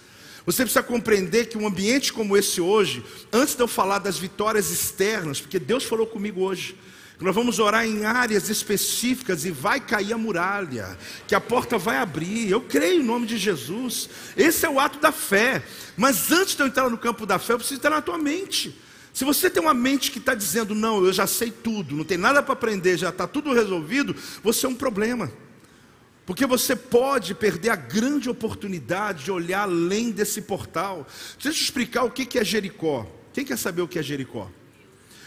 Você 0.46 0.62
precisa 0.62 0.82
compreender 0.82 1.46
que 1.46 1.58
um 1.58 1.66
ambiente 1.66 2.12
como 2.12 2.36
esse 2.36 2.60
hoje, 2.60 3.04
antes 3.32 3.54
de 3.54 3.62
eu 3.62 3.68
falar 3.68 3.98
das 3.98 4.18
vitórias 4.18 4.70
externas, 4.70 5.40
porque 5.40 5.58
Deus 5.58 5.84
falou 5.84 6.06
comigo 6.06 6.42
hoje, 6.42 6.76
nós 7.20 7.34
vamos 7.34 7.58
orar 7.58 7.86
em 7.86 8.06
áreas 8.06 8.48
específicas 8.48 9.44
e 9.44 9.50
vai 9.50 9.78
cair 9.78 10.14
a 10.14 10.18
muralha, 10.18 10.96
que 11.28 11.34
a 11.34 11.40
porta 11.40 11.76
vai 11.76 11.98
abrir. 11.98 12.50
Eu 12.50 12.62
creio 12.62 13.02
em 13.02 13.04
nome 13.04 13.26
de 13.26 13.36
Jesus. 13.36 14.08
Esse 14.34 14.64
é 14.64 14.70
o 14.70 14.80
ato 14.80 14.98
da 14.98 15.12
fé. 15.12 15.62
Mas 15.98 16.32
antes 16.32 16.56
de 16.56 16.62
eu 16.62 16.66
entrar 16.66 16.88
no 16.88 16.96
campo 16.96 17.26
da 17.26 17.38
fé, 17.38 17.52
eu 17.52 17.58
preciso 17.58 17.78
entrar 17.78 17.90
na 17.90 18.00
tua 18.00 18.16
mente. 18.16 18.74
Se 19.12 19.22
você 19.22 19.50
tem 19.50 19.62
uma 19.62 19.74
mente 19.74 20.10
que 20.10 20.18
está 20.18 20.34
dizendo, 20.34 20.74
não, 20.74 21.04
eu 21.04 21.12
já 21.12 21.26
sei 21.26 21.50
tudo, 21.50 21.94
não 21.94 22.04
tem 22.04 22.16
nada 22.16 22.42
para 22.42 22.54
aprender, 22.54 22.96
já 22.96 23.10
está 23.10 23.26
tudo 23.26 23.52
resolvido, 23.52 24.16
você 24.42 24.64
é 24.64 24.68
um 24.68 24.74
problema. 24.74 25.30
Porque 26.30 26.46
você 26.46 26.76
pode 26.76 27.34
perder 27.34 27.70
a 27.70 27.74
grande 27.74 28.30
oportunidade 28.30 29.24
de 29.24 29.32
olhar 29.32 29.62
além 29.62 30.12
desse 30.12 30.40
portal. 30.40 31.04
Deixa 31.32 31.48
eu 31.48 31.52
te 31.52 31.60
explicar 31.60 32.04
o 32.04 32.10
que 32.12 32.38
é 32.38 32.44
Jericó. 32.44 33.04
Quem 33.32 33.44
quer 33.44 33.58
saber 33.58 33.82
o 33.82 33.88
que 33.88 33.98
é 33.98 34.02
Jericó? 34.02 34.48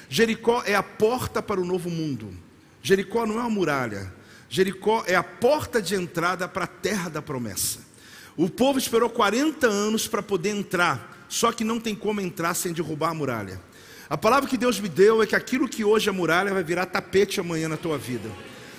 Jericó 0.07 0.63
é 0.65 0.75
a 0.75 0.81
porta 0.81 1.41
para 1.41 1.59
o 1.59 1.65
novo 1.65 1.89
mundo. 1.89 2.33
Jericó 2.81 3.25
não 3.25 3.35
é 3.35 3.41
uma 3.41 3.49
muralha. 3.49 4.13
Jericó 4.47 5.03
é 5.05 5.13
a 5.13 5.21
porta 5.21 5.81
de 5.81 5.93
entrada 5.93 6.47
para 6.47 6.63
a 6.63 6.67
terra 6.67 7.09
da 7.09 7.21
promessa. 7.21 7.79
O 8.37 8.49
povo 8.49 8.79
esperou 8.79 9.09
40 9.09 9.67
anos 9.67 10.07
para 10.07 10.23
poder 10.23 10.51
entrar, 10.51 11.25
só 11.27 11.51
que 11.51 11.65
não 11.65 11.81
tem 11.81 11.95
como 11.95 12.21
entrar 12.21 12.53
sem 12.53 12.71
derrubar 12.71 13.09
a 13.09 13.13
muralha. 13.13 13.61
A 14.09 14.17
palavra 14.17 14.49
que 14.49 14.55
Deus 14.57 14.79
me 14.79 14.87
deu 14.87 15.21
é 15.21 15.27
que 15.27 15.35
aquilo 15.35 15.67
que 15.67 15.83
hoje 15.83 16.07
é 16.07 16.13
muralha 16.13 16.53
vai 16.53 16.63
virar 16.63 16.85
tapete 16.85 17.41
amanhã 17.41 17.67
na 17.67 17.75
tua 17.75 17.97
vida. 17.97 18.31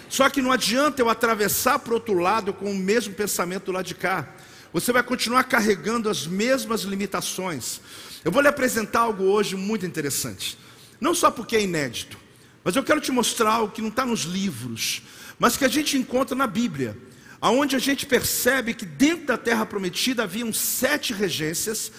Só 0.08 0.28
que 0.30 0.42
não 0.42 0.52
adianta 0.52 1.02
eu 1.02 1.08
atravessar 1.08 1.78
para 1.78 1.92
o 1.92 1.94
outro 1.94 2.14
lado 2.14 2.52
com 2.52 2.70
o 2.70 2.74
mesmo 2.74 3.14
pensamento 3.14 3.66
do 3.66 3.72
lado 3.72 3.86
de 3.86 3.94
cá. 3.94 4.28
Você 4.72 4.92
vai 4.92 5.02
continuar 5.02 5.44
carregando 5.44 6.08
as 6.08 6.26
mesmas 6.26 6.82
limitações. 6.82 7.80
Eu 8.24 8.32
vou 8.32 8.42
lhe 8.42 8.48
apresentar 8.48 9.00
algo 9.00 9.24
hoje 9.24 9.56
muito 9.56 9.86
interessante. 9.86 10.58
Não 11.00 11.14
só 11.14 11.30
porque 11.30 11.56
é 11.56 11.62
inédito, 11.62 12.18
mas 12.64 12.74
eu 12.74 12.82
quero 12.82 13.00
te 13.00 13.12
mostrar 13.12 13.52
algo 13.52 13.72
que 13.72 13.82
não 13.82 13.90
está 13.90 14.06
nos 14.06 14.22
livros, 14.22 15.02
mas 15.38 15.56
que 15.56 15.64
a 15.64 15.68
gente 15.68 15.96
encontra 15.98 16.34
na 16.34 16.46
Bíblia, 16.46 16.96
aonde 17.40 17.76
a 17.76 17.78
gente 17.78 18.06
percebe 18.06 18.72
que 18.72 18.86
dentro 18.86 19.26
da 19.26 19.36
terra 19.36 19.66
prometida 19.66 20.22
haviam 20.22 20.52
sete 20.52 21.12
regências, 21.12 21.92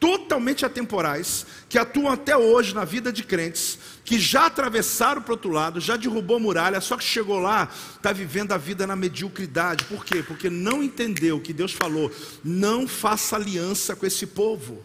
totalmente 0.00 0.64
atemporais, 0.64 1.46
que 1.68 1.78
atuam 1.78 2.10
até 2.10 2.34
hoje 2.34 2.74
na 2.74 2.86
vida 2.86 3.12
de 3.12 3.22
crentes, 3.22 3.78
que 4.02 4.18
já 4.18 4.46
atravessaram 4.46 5.20
para 5.20 5.32
o 5.32 5.34
outro 5.34 5.50
lado, 5.50 5.78
já 5.78 5.96
derrubou 5.96 6.40
muralha, 6.40 6.80
só 6.80 6.96
que 6.96 7.04
chegou 7.04 7.38
lá, 7.38 7.68
está 7.94 8.10
vivendo 8.10 8.52
a 8.52 8.56
vida 8.56 8.86
na 8.86 8.96
mediocridade. 8.96 9.84
Por 9.84 10.04
quê? 10.04 10.24
Porque 10.26 10.48
não 10.48 10.82
entendeu 10.82 11.38
que 11.38 11.52
Deus 11.52 11.72
falou: 11.72 12.10
não 12.42 12.88
faça 12.88 13.36
aliança 13.36 13.94
com 13.94 14.06
esse 14.06 14.26
povo. 14.26 14.82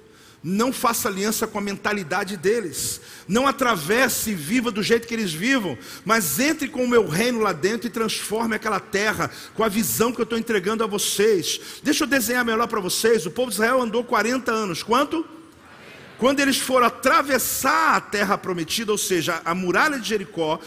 Não 0.47 0.71
faça 0.71 1.10
aliança 1.10 1.47
com 1.47 1.58
a 1.58 1.62
mentalidade 1.62 2.38
deles. 2.38 3.01
Não 3.27 3.47
atravesse 3.47 4.29
e 4.29 4.36
viva 4.36 4.69
do 4.69 4.84
jeito 4.84 5.08
que 5.08 5.13
eles 5.15 5.34
vivam. 5.34 5.75
Mas 6.05 6.39
entre 6.39 6.67
com 6.67 6.84
o 6.84 6.88
meu 6.88 7.08
reino 7.08 7.39
lá 7.39 7.51
dentro 7.51 7.88
e 7.88 7.89
transforme 7.89 8.55
aquela 8.55 8.79
terra 8.79 9.31
com 9.55 9.63
a 9.63 9.67
visão 9.67 10.13
que 10.13 10.21
eu 10.21 10.23
estou 10.23 10.38
entregando 10.38 10.84
a 10.84 10.88
vocês. 10.88 11.60
Deixa 11.81 12.03
eu 12.03 12.08
desenhar 12.08 12.45
melhor 12.45 12.67
para 12.67 12.79
vocês. 12.79 13.25
O 13.25 13.31
povo 13.31 13.49
de 13.49 13.55
Israel 13.55 13.81
andou 13.81 14.03
40 14.03 14.51
anos. 14.51 14.84
Quanto? 14.84 15.25
Quando 16.19 16.41
eles 16.41 16.58
foram 16.58 16.86
atravessar 16.86 17.95
a 17.95 18.01
terra 18.01 18.38
prometida, 18.38 18.91
ou 18.91 18.99
seja, 18.99 19.41
a 19.43 19.55
muralha 19.55 19.99
de 19.99 20.08
Jericó, 20.08 20.60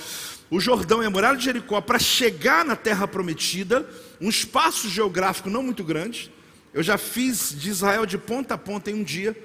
o 0.50 0.58
Jordão 0.58 1.04
e 1.04 1.06
a 1.06 1.10
muralha 1.10 1.38
de 1.38 1.44
Jericó, 1.44 1.80
para 1.80 2.00
chegar 2.00 2.64
na 2.64 2.74
terra 2.74 3.06
prometida, 3.06 3.88
um 4.20 4.28
espaço 4.28 4.88
geográfico 4.88 5.48
não 5.48 5.62
muito 5.62 5.84
grande. 5.84 6.32
Eu 6.74 6.82
já 6.82 6.98
fiz 6.98 7.54
de 7.56 7.70
Israel 7.70 8.04
de 8.04 8.18
ponta 8.18 8.54
a 8.54 8.58
ponta 8.58 8.90
em 8.90 8.94
um 8.94 9.04
dia 9.04 9.36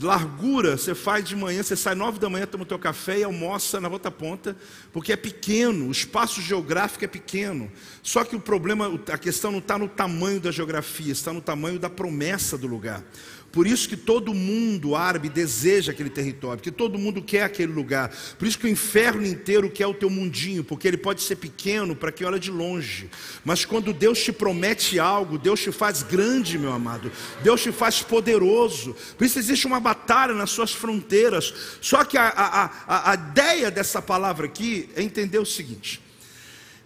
largura, 0.00 0.76
você 0.76 0.94
faz 0.94 1.24
de 1.24 1.36
manhã, 1.36 1.62
você 1.62 1.76
sai 1.76 1.94
nove 1.94 2.18
da 2.18 2.28
manhã, 2.28 2.46
toma 2.46 2.64
o 2.64 2.66
teu 2.66 2.78
café 2.78 3.18
e 3.18 3.24
almoça 3.24 3.80
na 3.80 3.88
outra 3.88 4.10
ponta, 4.10 4.56
porque 4.92 5.12
é 5.12 5.16
pequeno, 5.16 5.88
o 5.88 5.90
espaço 5.90 6.40
geográfico 6.40 7.04
é 7.04 7.08
pequeno. 7.08 7.70
Só 8.02 8.24
que 8.24 8.34
o 8.34 8.40
problema, 8.40 8.90
a 9.12 9.18
questão 9.18 9.50
não 9.50 9.58
está 9.58 9.78
no 9.78 9.88
tamanho 9.88 10.40
da 10.40 10.50
geografia, 10.50 11.12
está 11.12 11.32
no 11.32 11.40
tamanho 11.40 11.78
da 11.78 11.90
promessa 11.90 12.56
do 12.56 12.66
lugar. 12.66 13.04
Por 13.52 13.66
isso 13.66 13.88
que 13.88 13.96
todo 13.96 14.32
mundo 14.32 14.94
árabe 14.94 15.28
deseja 15.28 15.90
aquele 15.90 16.10
território, 16.10 16.58
porque 16.58 16.70
todo 16.70 16.98
mundo 16.98 17.20
quer 17.20 17.42
aquele 17.42 17.72
lugar. 17.72 18.14
Por 18.38 18.46
isso 18.46 18.58
que 18.58 18.66
o 18.66 18.68
inferno 18.68 19.26
inteiro 19.26 19.68
quer 19.68 19.86
o 19.86 19.94
teu 19.94 20.08
mundinho, 20.08 20.62
porque 20.62 20.86
ele 20.86 20.96
pode 20.96 21.22
ser 21.22 21.36
pequeno 21.36 21.96
para 21.96 22.12
quem 22.12 22.26
olha 22.26 22.38
de 22.38 22.50
longe. 22.50 23.10
Mas 23.44 23.64
quando 23.64 23.92
Deus 23.92 24.22
te 24.22 24.32
promete 24.32 25.00
algo, 25.00 25.36
Deus 25.36 25.60
te 25.60 25.72
faz 25.72 26.02
grande, 26.02 26.58
meu 26.58 26.72
amado. 26.72 27.10
Deus 27.42 27.60
te 27.62 27.72
faz 27.72 28.02
poderoso. 28.02 28.94
Por 29.18 29.24
isso 29.24 29.38
existe 29.38 29.66
uma 29.66 29.80
batalha 29.80 30.34
nas 30.34 30.50
suas 30.50 30.72
fronteiras. 30.72 31.52
Só 31.80 32.04
que 32.04 32.16
a, 32.16 32.28
a, 32.28 32.64
a, 32.86 33.10
a 33.10 33.14
ideia 33.14 33.70
dessa 33.70 34.00
palavra 34.00 34.46
aqui 34.46 34.88
é 34.94 35.02
entender 35.02 35.38
o 35.38 35.46
seguinte. 35.46 36.09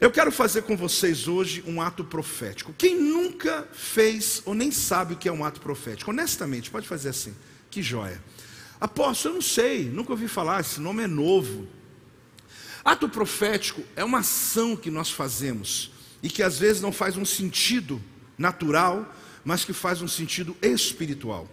Eu 0.00 0.10
quero 0.10 0.32
fazer 0.32 0.62
com 0.62 0.76
vocês 0.76 1.28
hoje 1.28 1.62
um 1.66 1.80
ato 1.80 2.04
profético. 2.04 2.74
Quem 2.76 3.00
nunca 3.00 3.66
fez 3.72 4.42
ou 4.44 4.54
nem 4.54 4.70
sabe 4.70 5.14
o 5.14 5.16
que 5.16 5.28
é 5.28 5.32
um 5.32 5.44
ato 5.44 5.60
profético, 5.60 6.10
honestamente, 6.10 6.70
pode 6.70 6.86
fazer 6.86 7.10
assim. 7.10 7.34
Que 7.70 7.80
joia. 7.82 8.20
Apóstolo, 8.80 9.34
eu 9.34 9.36
não 9.36 9.42
sei, 9.42 9.84
nunca 9.84 10.12
ouvi 10.12 10.26
falar, 10.26 10.60
esse 10.60 10.80
nome 10.80 11.04
é 11.04 11.06
novo. 11.06 11.66
Ato 12.84 13.08
profético 13.08 13.82
é 13.96 14.04
uma 14.04 14.18
ação 14.18 14.76
que 14.76 14.90
nós 14.90 15.10
fazemos 15.10 15.92
e 16.22 16.28
que 16.28 16.42
às 16.42 16.58
vezes 16.58 16.82
não 16.82 16.92
faz 16.92 17.16
um 17.16 17.24
sentido 17.24 18.02
natural, 18.36 19.14
mas 19.44 19.64
que 19.64 19.72
faz 19.72 20.02
um 20.02 20.08
sentido 20.08 20.56
espiritual. 20.60 21.48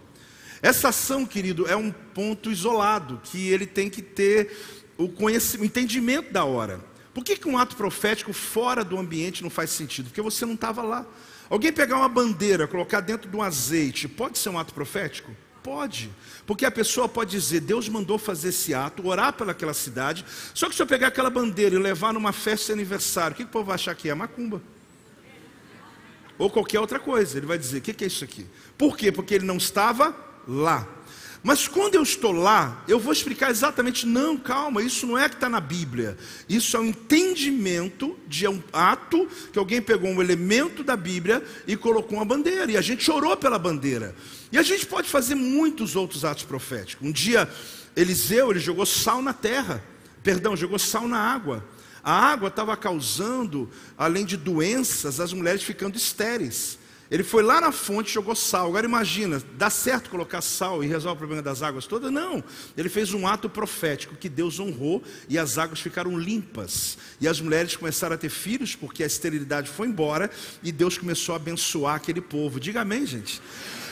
Essa 0.60 0.88
ação, 0.88 1.24
querido, 1.24 1.66
é 1.66 1.76
um 1.76 1.90
ponto 1.90 2.50
isolado 2.50 3.20
que 3.24 3.48
ele 3.48 3.66
tem 3.66 3.88
que 3.88 4.02
ter 4.02 4.56
o 4.98 5.08
conhecimento, 5.08 5.62
o 5.62 5.66
entendimento 5.66 6.32
da 6.32 6.44
hora. 6.44 6.91
Por 7.14 7.24
que, 7.24 7.36
que 7.36 7.48
um 7.48 7.58
ato 7.58 7.76
profético 7.76 8.32
fora 8.32 8.82
do 8.82 8.98
ambiente 8.98 9.42
não 9.42 9.50
faz 9.50 9.70
sentido? 9.70 10.06
Porque 10.06 10.22
você 10.22 10.46
não 10.46 10.54
estava 10.54 10.82
lá. 10.82 11.06
Alguém 11.50 11.72
pegar 11.72 11.96
uma 11.96 12.08
bandeira, 12.08 12.66
colocar 12.66 13.00
dentro 13.00 13.30
de 13.30 13.36
um 13.36 13.42
azeite, 13.42 14.08
pode 14.08 14.38
ser 14.38 14.48
um 14.48 14.58
ato 14.58 14.72
profético? 14.72 15.30
Pode, 15.62 16.10
porque 16.44 16.66
a 16.66 16.70
pessoa 16.72 17.08
pode 17.08 17.30
dizer: 17.30 17.60
Deus 17.60 17.88
mandou 17.88 18.18
fazer 18.18 18.48
esse 18.48 18.74
ato, 18.74 19.06
orar 19.06 19.32
pelaquela 19.32 19.72
cidade. 19.72 20.24
Só 20.52 20.68
que 20.68 20.74
se 20.74 20.82
eu 20.82 20.86
pegar 20.86 21.08
aquela 21.08 21.30
bandeira 21.30 21.76
e 21.76 21.78
levar 21.78 22.12
numa 22.12 22.32
festa 22.32 22.66
de 22.66 22.72
aniversário, 22.72 23.34
o 23.34 23.36
que, 23.36 23.44
que 23.44 23.48
o 23.48 23.52
povo 23.52 23.66
vai 23.66 23.76
achar 23.76 23.94
que 23.94 24.08
é? 24.08 24.14
Macumba. 24.14 24.60
Ou 26.36 26.50
qualquer 26.50 26.80
outra 26.80 26.98
coisa. 26.98 27.38
Ele 27.38 27.46
vai 27.46 27.58
dizer: 27.58 27.78
O 27.78 27.80
que, 27.82 27.92
que 27.92 28.02
é 28.02 28.06
isso 28.08 28.24
aqui? 28.24 28.44
Por 28.76 28.96
quê? 28.96 29.12
Porque 29.12 29.34
ele 29.34 29.44
não 29.44 29.56
estava 29.56 30.16
lá. 30.48 30.88
Mas 31.42 31.66
quando 31.66 31.96
eu 31.96 32.02
estou 32.04 32.30
lá, 32.30 32.84
eu 32.86 33.00
vou 33.00 33.12
explicar 33.12 33.50
exatamente, 33.50 34.06
não, 34.06 34.36
calma, 34.36 34.80
isso 34.80 35.06
não 35.06 35.18
é 35.18 35.28
que 35.28 35.34
está 35.34 35.48
na 35.48 35.58
Bíblia. 35.58 36.16
Isso 36.48 36.76
é 36.76 36.80
um 36.80 36.86
entendimento 36.86 38.16
de 38.28 38.46
um 38.46 38.62
ato 38.72 39.28
que 39.52 39.58
alguém 39.58 39.82
pegou 39.82 40.08
um 40.08 40.22
elemento 40.22 40.84
da 40.84 40.96
Bíblia 40.96 41.42
e 41.66 41.76
colocou 41.76 42.18
uma 42.18 42.24
bandeira. 42.24 42.70
E 42.70 42.76
a 42.76 42.80
gente 42.80 43.02
chorou 43.02 43.36
pela 43.36 43.58
bandeira. 43.58 44.14
E 44.52 44.58
a 44.58 44.62
gente 44.62 44.86
pode 44.86 45.08
fazer 45.08 45.34
muitos 45.34 45.96
outros 45.96 46.24
atos 46.24 46.44
proféticos. 46.44 47.08
Um 47.08 47.10
dia, 47.10 47.50
Eliseu, 47.96 48.52
ele 48.52 48.60
jogou 48.60 48.86
sal 48.86 49.20
na 49.20 49.32
terra. 49.32 49.82
Perdão, 50.22 50.56
jogou 50.56 50.78
sal 50.78 51.08
na 51.08 51.18
água. 51.18 51.64
A 52.04 52.12
água 52.12 52.48
estava 52.48 52.76
causando, 52.76 53.68
além 53.98 54.24
de 54.24 54.36
doenças, 54.36 55.18
as 55.18 55.32
mulheres 55.32 55.64
ficando 55.64 55.96
estéreis. 55.96 56.78
Ele 57.12 57.22
foi 57.22 57.42
lá 57.42 57.60
na 57.60 57.70
fonte 57.70 58.10
jogou 58.10 58.34
sal. 58.34 58.68
Agora 58.68 58.86
imagina, 58.86 59.42
dá 59.58 59.68
certo 59.68 60.08
colocar 60.08 60.40
sal 60.40 60.82
e 60.82 60.86
resolve 60.86 61.16
o 61.16 61.18
problema 61.18 61.42
das 61.42 61.62
águas 61.62 61.86
todas? 61.86 62.10
Não. 62.10 62.42
Ele 62.74 62.88
fez 62.88 63.12
um 63.12 63.26
ato 63.26 63.50
profético 63.50 64.16
que 64.16 64.30
Deus 64.30 64.58
honrou 64.58 65.02
e 65.28 65.38
as 65.38 65.58
águas 65.58 65.78
ficaram 65.78 66.18
limpas. 66.18 66.96
E 67.20 67.28
as 67.28 67.38
mulheres 67.38 67.76
começaram 67.76 68.14
a 68.14 68.18
ter 68.18 68.30
filhos 68.30 68.74
porque 68.74 69.04
a 69.04 69.06
esterilidade 69.06 69.68
foi 69.68 69.88
embora 69.88 70.30
e 70.62 70.72
Deus 70.72 70.96
começou 70.96 71.34
a 71.34 71.36
abençoar 71.36 71.96
aquele 71.96 72.22
povo. 72.22 72.58
Diga 72.58 72.80
amém, 72.80 73.04
gente. 73.04 73.42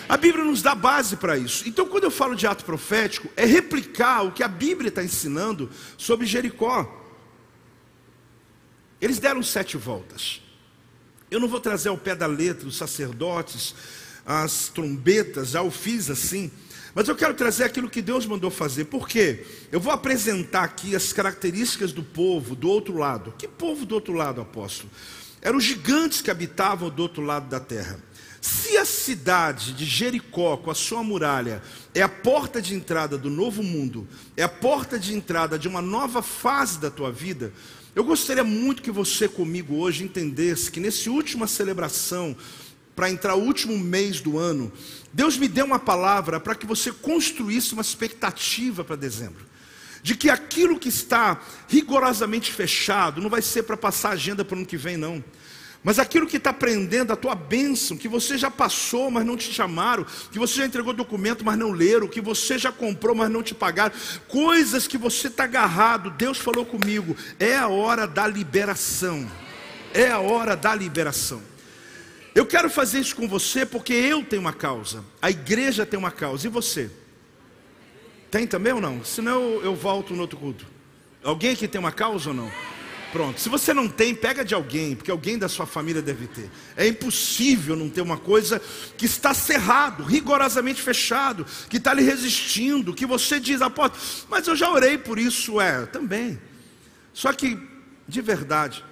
A 0.09 0.17
Bíblia 0.17 0.43
nos 0.43 0.63
dá 0.63 0.75
base 0.75 1.19
para 1.19 1.37
isso. 1.37 1.69
Então, 1.69 1.87
quando 1.87 2.05
eu 2.05 2.11
falo 2.11 2.35
de 2.35 2.47
ato 2.47 2.65
profético, 2.65 3.29
é 3.37 3.45
replicar 3.45 4.23
o 4.23 4.33
que 4.33 4.43
a 4.43 4.49
Bíblia 4.49 4.89
está 4.89 5.05
ensinando 5.05 5.69
sobre 5.99 6.27
Jericó. 6.27 6.91
Eles 8.99 9.19
deram 9.19 9.43
sete 9.43 9.77
voltas. 9.77 10.41
Eu 11.31 11.39
não 11.39 11.49
vou 11.49 11.61
trazer 11.61 11.89
ao 11.89 11.97
pé 11.97 12.15
da 12.15 12.27
letra 12.27 12.67
os 12.67 12.77
sacerdotes, 12.77 13.75
as 14.27 14.69
trombetas, 14.69 15.51
já 15.51 15.63
o 15.63 15.71
fiz 15.71 16.11
assim. 16.11 16.51
Mas 16.95 17.07
eu 17.07 17.15
quero 17.15 17.35
trazer 17.35 17.65
aquilo 17.65 17.89
que 17.89 18.03
Deus 18.03 18.27
mandou 18.27 18.51
fazer. 18.51 18.87
Por 18.87 19.09
quê? 19.09 19.47
Eu 19.71 19.79
vou 19.79 19.93
apresentar 19.93 20.65
aqui 20.65 20.97
as 20.97 21.13
características 21.13 21.93
do 21.93 22.03
povo 22.03 22.57
do 22.57 22.69
outro 22.69 22.97
lado. 22.97 23.33
Que 23.39 23.47
povo 23.47 23.87
do 23.87 23.95
outro 23.95 24.13
lado, 24.13 24.41
apóstolo? 24.41 24.91
Eram 25.41 25.59
os 25.59 25.65
gigantes 25.65 26.21
que 26.21 26.31
habitavam 26.31 26.91
do 26.91 27.03
outro 27.03 27.23
lado 27.23 27.49
da 27.49 27.61
terra. 27.61 27.99
Se 28.41 28.77
a 28.77 28.85
cidade 28.85 29.73
de 29.73 29.85
Jericó, 29.85 30.57
com 30.57 30.71
a 30.71 30.75
sua 30.75 31.03
muralha, 31.03 31.63
é 31.95 32.03
a 32.03 32.09
porta 32.09 32.61
de 32.61 32.75
entrada 32.75 33.19
do 33.19 33.29
novo 33.29 33.63
mundo, 33.63 34.09
é 34.37 34.43
a 34.43 34.49
porta 34.49 34.99
de 34.99 35.15
entrada 35.15 35.59
de 35.59 35.69
uma 35.69 35.83
nova 35.83 36.23
fase 36.23 36.79
da 36.79 36.91
tua 36.91 37.13
vida, 37.13 37.53
eu 37.95 38.05
gostaria 38.05 38.45
muito 38.45 38.83
que 38.83 38.91
você 38.91 39.29
comigo 39.29 39.77
hoje 39.77 40.05
entendesse 40.05 40.71
que 40.71 40.81
nesse 40.81 41.11
última 41.11 41.47
celebração, 41.47 42.37
para 42.95 43.11
entrar 43.11 43.35
o 43.35 43.43
último 43.43 43.79
mês 43.79 44.21
do 44.21 44.39
ano, 44.39 44.71
Deus 45.13 45.37
me 45.37 45.49
deu 45.49 45.65
uma 45.65 45.79
palavra 45.79 46.39
para 46.39 46.55
que 46.55 46.67
você 46.67 46.93
construísse 46.93 47.73
uma 47.73 47.83
expectativa 47.83 48.85
para 48.85 48.97
dezembro. 48.97 49.45
De 50.03 50.15
que 50.15 50.31
aquilo 50.31 50.79
que 50.79 50.89
está 50.89 51.41
rigorosamente 51.69 52.53
fechado 52.53 53.21
não 53.21 53.29
vai 53.29 53.43
ser 53.43 53.65
para 53.65 53.77
passar 53.77 54.11
agenda 54.11 54.45
para 54.45 54.55
o 54.55 54.59
ano 54.59 54.67
que 54.67 54.77
vem, 54.77 54.97
não. 54.97 55.23
Mas 55.83 55.99
aquilo 55.99 56.27
que 56.27 56.37
está 56.37 56.53
prendendo 56.53 57.13
a 57.13 57.17
tua 57.17 57.35
bênção, 57.35 57.97
que 57.97 58.07
você 58.07 58.37
já 58.37 58.51
passou, 58.51 59.11
mas 59.11 59.25
não 59.25 59.37
te 59.37 59.51
chamaram, 59.51 60.05
que 60.31 60.39
você 60.39 60.57
já 60.57 60.67
entregou 60.67 60.93
documento, 60.93 61.45
mas 61.45 61.57
não 61.57 61.71
leram, 61.71 62.07
que 62.07 62.21
você 62.21 62.59
já 62.59 62.71
comprou, 62.71 63.15
mas 63.15 63.31
não 63.31 63.43
te 63.43 63.55
pagaram, 63.55 63.95
coisas 64.29 64.87
que 64.87 64.99
você 64.99 65.29
está 65.29 65.45
agarrado, 65.45 66.11
Deus 66.11 66.37
falou 66.37 66.67
comigo, 66.67 67.17
é 67.39 67.57
a 67.57 67.69
hora 67.69 68.07
da 68.07 68.27
liberação. 68.27 69.27
É 69.95 70.11
a 70.11 70.21
hora 70.21 70.55
da 70.55 70.75
liberação. 70.75 71.43
Eu 72.35 72.47
quero 72.47 72.71
fazer 72.71 73.01
isso 73.01 73.17
com 73.17 73.27
você 73.27 73.67
porque 73.67 73.93
eu 73.93 74.23
tenho 74.23 74.43
uma 74.43 74.53
causa, 74.53 75.05
a 75.21 75.31
igreja 75.31 75.85
tem 75.85 75.99
uma 75.99 76.11
causa, 76.11 76.47
e 76.47 76.51
você? 76.51 76.91
Tem 78.31 78.47
também 78.47 78.73
ou 78.73 78.81
não? 78.81 79.05
Senão 79.05 79.33
eu, 79.33 79.65
eu 79.65 79.75
volto 79.75 80.15
no 80.15 80.21
outro 80.21 80.39
culto. 80.39 80.67
Alguém 81.25 81.53
aqui 81.53 81.67
tem 81.67 81.81
uma 81.81 81.91
causa 81.91 82.31
ou 82.31 82.37
não? 82.37 82.51
Pronto. 83.13 83.41
Se 83.41 83.49
você 83.49 83.75
não 83.75 83.89
tem, 83.89 84.15
pega 84.15 84.45
de 84.45 84.55
alguém, 84.55 84.95
porque 84.95 85.11
alguém 85.11 85.37
da 85.37 85.49
sua 85.49 85.67
família 85.67 86.01
deve 86.01 86.29
ter. 86.29 86.49
É 86.77 86.87
impossível 86.87 87.75
não 87.75 87.89
ter 87.89 88.01
uma 88.01 88.17
coisa 88.17 88.61
que 88.97 89.05
está 89.05 89.35
cerrado, 89.35 90.05
rigorosamente 90.05 90.81
fechado, 90.81 91.45
que 91.69 91.79
está 91.79 91.93
lhe 91.93 92.03
resistindo, 92.03 92.95
que 92.95 93.05
você 93.05 93.41
diz, 93.41 93.61
apóstolo, 93.61 94.01
mas 94.29 94.47
eu 94.47 94.55
já 94.55 94.71
orei 94.71 94.97
por 94.97 95.19
isso, 95.19 95.61
é, 95.61 95.87
também. 95.87 96.39
Só 97.13 97.33
que, 97.33 97.59
de 98.07 98.21
verdade, 98.21 98.85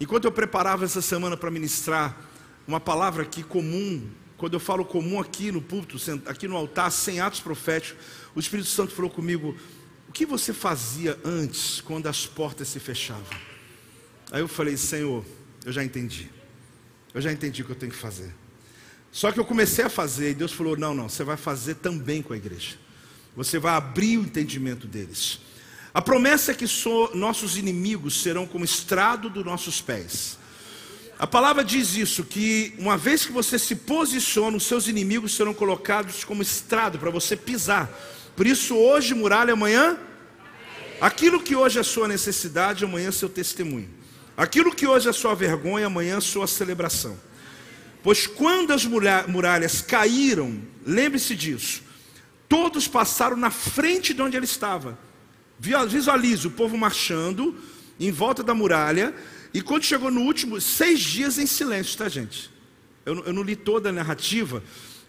enquanto 0.00 0.24
eu 0.24 0.32
preparava 0.32 0.84
essa 0.84 1.02
semana 1.02 1.36
para 1.36 1.50
ministrar 1.50 2.16
uma 2.66 2.80
palavra 2.80 3.22
aqui 3.22 3.42
comum, 3.42 4.08
quando 4.38 4.54
eu 4.54 4.60
falo 4.60 4.84
comum 4.84 5.20
aqui 5.20 5.52
no 5.52 5.60
púlpito, 5.60 5.98
aqui 6.26 6.48
no 6.48 6.56
altar, 6.56 6.90
sem 6.90 7.20
atos 7.20 7.40
proféticos, 7.40 8.02
o 8.34 8.40
Espírito 8.40 8.68
Santo 8.68 8.94
falou 8.94 9.10
comigo, 9.10 9.54
que 10.14 10.24
você 10.24 10.52
fazia 10.52 11.18
antes, 11.24 11.80
quando 11.80 12.06
as 12.06 12.24
portas 12.24 12.68
se 12.68 12.78
fechavam? 12.78 13.36
Aí 14.30 14.40
eu 14.40 14.46
falei, 14.46 14.76
Senhor, 14.76 15.24
eu 15.66 15.72
já 15.72 15.82
entendi. 15.82 16.30
Eu 17.12 17.20
já 17.20 17.32
entendi 17.32 17.62
o 17.62 17.64
que 17.64 17.72
eu 17.72 17.76
tenho 17.76 17.90
que 17.90 17.98
fazer. 17.98 18.32
Só 19.10 19.32
que 19.32 19.38
eu 19.38 19.44
comecei 19.44 19.84
a 19.84 19.88
fazer 19.88 20.30
e 20.30 20.34
Deus 20.34 20.52
falou: 20.52 20.76
não, 20.76 20.94
não, 20.94 21.08
você 21.08 21.24
vai 21.24 21.36
fazer 21.36 21.76
também 21.76 22.22
com 22.22 22.32
a 22.32 22.36
igreja. 22.36 22.76
Você 23.36 23.58
vai 23.58 23.74
abrir 23.74 24.18
o 24.18 24.22
entendimento 24.22 24.86
deles. 24.86 25.40
A 25.92 26.00
promessa 26.00 26.52
é 26.52 26.54
que 26.54 26.66
so, 26.66 27.10
nossos 27.14 27.56
inimigos 27.56 28.22
serão 28.22 28.46
como 28.46 28.64
estrado 28.64 29.28
dos 29.28 29.44
nossos 29.44 29.80
pés. 29.80 30.38
A 31.18 31.26
palavra 31.26 31.64
diz 31.64 31.94
isso, 31.96 32.24
que 32.24 32.74
uma 32.78 32.96
vez 32.96 33.24
que 33.24 33.32
você 33.32 33.58
se 33.58 33.76
posiciona, 33.76 34.56
os 34.56 34.64
seus 34.64 34.88
inimigos 34.88 35.34
serão 35.34 35.54
colocados 35.54 36.24
como 36.24 36.42
estrado 36.42 36.98
para 36.98 37.10
você 37.10 37.36
pisar. 37.36 37.88
Por 38.36 38.46
isso, 38.46 38.74
hoje 38.74 39.14
muralha, 39.14 39.52
amanhã. 39.52 39.96
Aquilo 41.00 41.42
que 41.42 41.54
hoje 41.54 41.78
é 41.78 41.82
sua 41.82 42.08
necessidade, 42.08 42.84
amanhã 42.84 43.08
é 43.08 43.12
seu 43.12 43.28
testemunho. 43.28 43.88
Aquilo 44.36 44.74
que 44.74 44.86
hoje 44.86 45.08
é 45.08 45.12
sua 45.12 45.34
vergonha, 45.34 45.86
amanhã 45.86 46.18
é 46.18 46.20
sua 46.20 46.46
celebração. 46.46 47.18
Pois 48.02 48.26
quando 48.26 48.72
as 48.72 48.84
muralhas 48.84 49.80
caíram, 49.80 50.60
lembre-se 50.84 51.34
disso, 51.34 51.82
todos 52.48 52.86
passaram 52.86 53.36
na 53.36 53.50
frente 53.50 54.12
de 54.12 54.20
onde 54.20 54.36
ele 54.36 54.44
estava. 54.44 54.98
Visualize 55.58 56.46
o 56.46 56.50
povo 56.50 56.76
marchando 56.76 57.56
em 57.98 58.10
volta 58.10 58.42
da 58.42 58.54
muralha, 58.54 59.14
e 59.52 59.62
quando 59.62 59.84
chegou 59.84 60.10
no 60.10 60.22
último, 60.22 60.60
seis 60.60 61.00
dias 61.00 61.38
em 61.38 61.46
silêncio, 61.46 61.96
tá, 61.96 62.08
gente? 62.08 62.50
Eu, 63.06 63.24
eu 63.24 63.32
não 63.32 63.42
li 63.42 63.54
toda 63.54 63.90
a 63.90 63.92
narrativa, 63.92 64.62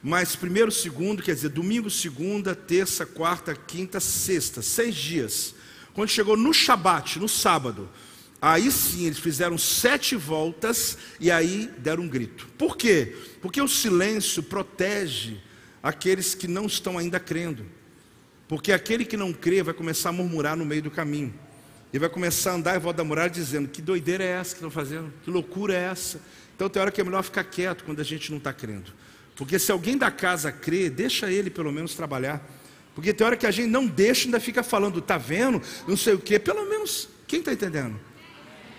mas 0.07 0.35
primeiro, 0.35 0.71
segundo, 0.71 1.23
quer 1.23 1.33
dizer, 1.33 1.49
domingo, 1.49 1.89
segunda, 1.89 2.53
terça, 2.53 3.07
quarta, 3.07 3.55
quinta, 3.55 3.99
sexta, 3.99 4.61
seis 4.61 4.93
dias. 4.93 5.55
Quando 5.95 6.09
chegou 6.09 6.37
no 6.37 6.53
Shabat, 6.53 7.17
no 7.17 7.27
sábado, 7.27 7.89
Aí 8.39 8.71
sim 8.71 9.07
eles 9.07 9.17
fizeram 9.17 9.57
sete 9.57 10.15
voltas 10.15 10.99
e 11.19 11.31
aí 11.31 11.67
deram 11.79 12.03
um 12.03 12.07
grito. 12.07 12.47
Por 12.59 12.77
quê? 12.77 13.15
Porque 13.41 13.59
o 13.59 13.67
silêncio 13.67 14.43
protege 14.43 15.37
aqueles 15.81 16.35
que 16.35 16.47
não 16.47 16.67
estão 16.67 16.95
ainda 16.95 17.19
crendo. 17.19 17.65
Porque 18.47 18.71
aquele 18.71 19.03
que 19.03 19.17
não 19.17 19.33
crê 19.33 19.63
vai 19.63 19.73
começar 19.73 20.09
a 20.09 20.11
murmurar 20.11 20.55
no 20.55 20.63
meio 20.63 20.83
do 20.83 20.91
caminho. 20.91 21.33
E 21.91 21.97
vai 21.97 22.07
começar 22.07 22.51
a 22.51 22.55
andar 22.55 22.75
em 22.75 22.79
volta 22.79 22.97
da 22.97 23.03
muralha 23.03 23.31
dizendo: 23.31 23.67
Que 23.67 23.81
doideira 23.81 24.23
é 24.23 24.33
essa 24.33 24.51
que 24.51 24.57
estão 24.57 24.69
fazendo? 24.69 25.11
Que 25.23 25.31
loucura 25.31 25.73
é 25.73 25.81
essa? 25.85 26.21
Então 26.55 26.69
tem 26.69 26.79
hora 26.79 26.91
que 26.91 27.01
é 27.01 27.03
melhor 27.03 27.23
ficar 27.23 27.45
quieto 27.45 27.83
quando 27.83 27.99
a 27.99 28.03
gente 28.03 28.29
não 28.29 28.37
está 28.37 28.53
crendo. 28.53 28.93
Porque 29.35 29.59
se 29.59 29.71
alguém 29.71 29.97
da 29.97 30.09
casa 30.09 30.51
crê, 30.51 30.89
deixa 30.89 31.31
ele 31.31 31.49
pelo 31.49 31.71
menos 31.71 31.93
trabalhar. 31.93 32.41
Porque 32.93 33.13
tem 33.13 33.27
hora 33.27 33.35
que 33.35 33.45
a 33.45 33.51
gente 33.51 33.67
não 33.67 33.85
deixa, 33.85 34.27
ainda 34.27 34.39
fica 34.39 34.63
falando, 34.63 35.01
tá 35.01 35.17
vendo? 35.17 35.61
Não 35.87 35.97
sei 35.97 36.13
o 36.13 36.19
quê. 36.19 36.39
Pelo 36.39 36.65
menos, 36.69 37.09
quem 37.27 37.39
está 37.39 37.51
entendendo? 37.51 37.99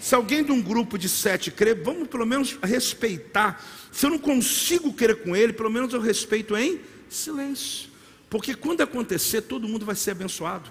Se 0.01 0.15
alguém 0.15 0.43
de 0.43 0.53
um 0.53 0.63
grupo 0.63 0.97
de 0.97 1.09
sete 1.09 1.51
crê, 1.51 1.75
vamos 1.75 2.09
pelo 2.09 2.27
menos 2.27 2.59
respeitar. 2.63 3.63
Se 3.93 4.07
eu 4.07 4.11
não 4.11 4.19
consigo 4.19 4.93
crer 4.93 5.23
com 5.23 5.37
ele, 5.37 5.53
pelo 5.53 5.71
menos 5.71 5.93
eu 5.93 6.01
respeito 6.01 6.57
em 6.57 6.81
silêncio. 7.09 7.91
Porque 8.31 8.55
quando 8.55 8.81
acontecer, 8.81 9.43
todo 9.43 9.69
mundo 9.69 9.85
vai 9.85 9.95
ser 9.95 10.13
abençoado. 10.13 10.71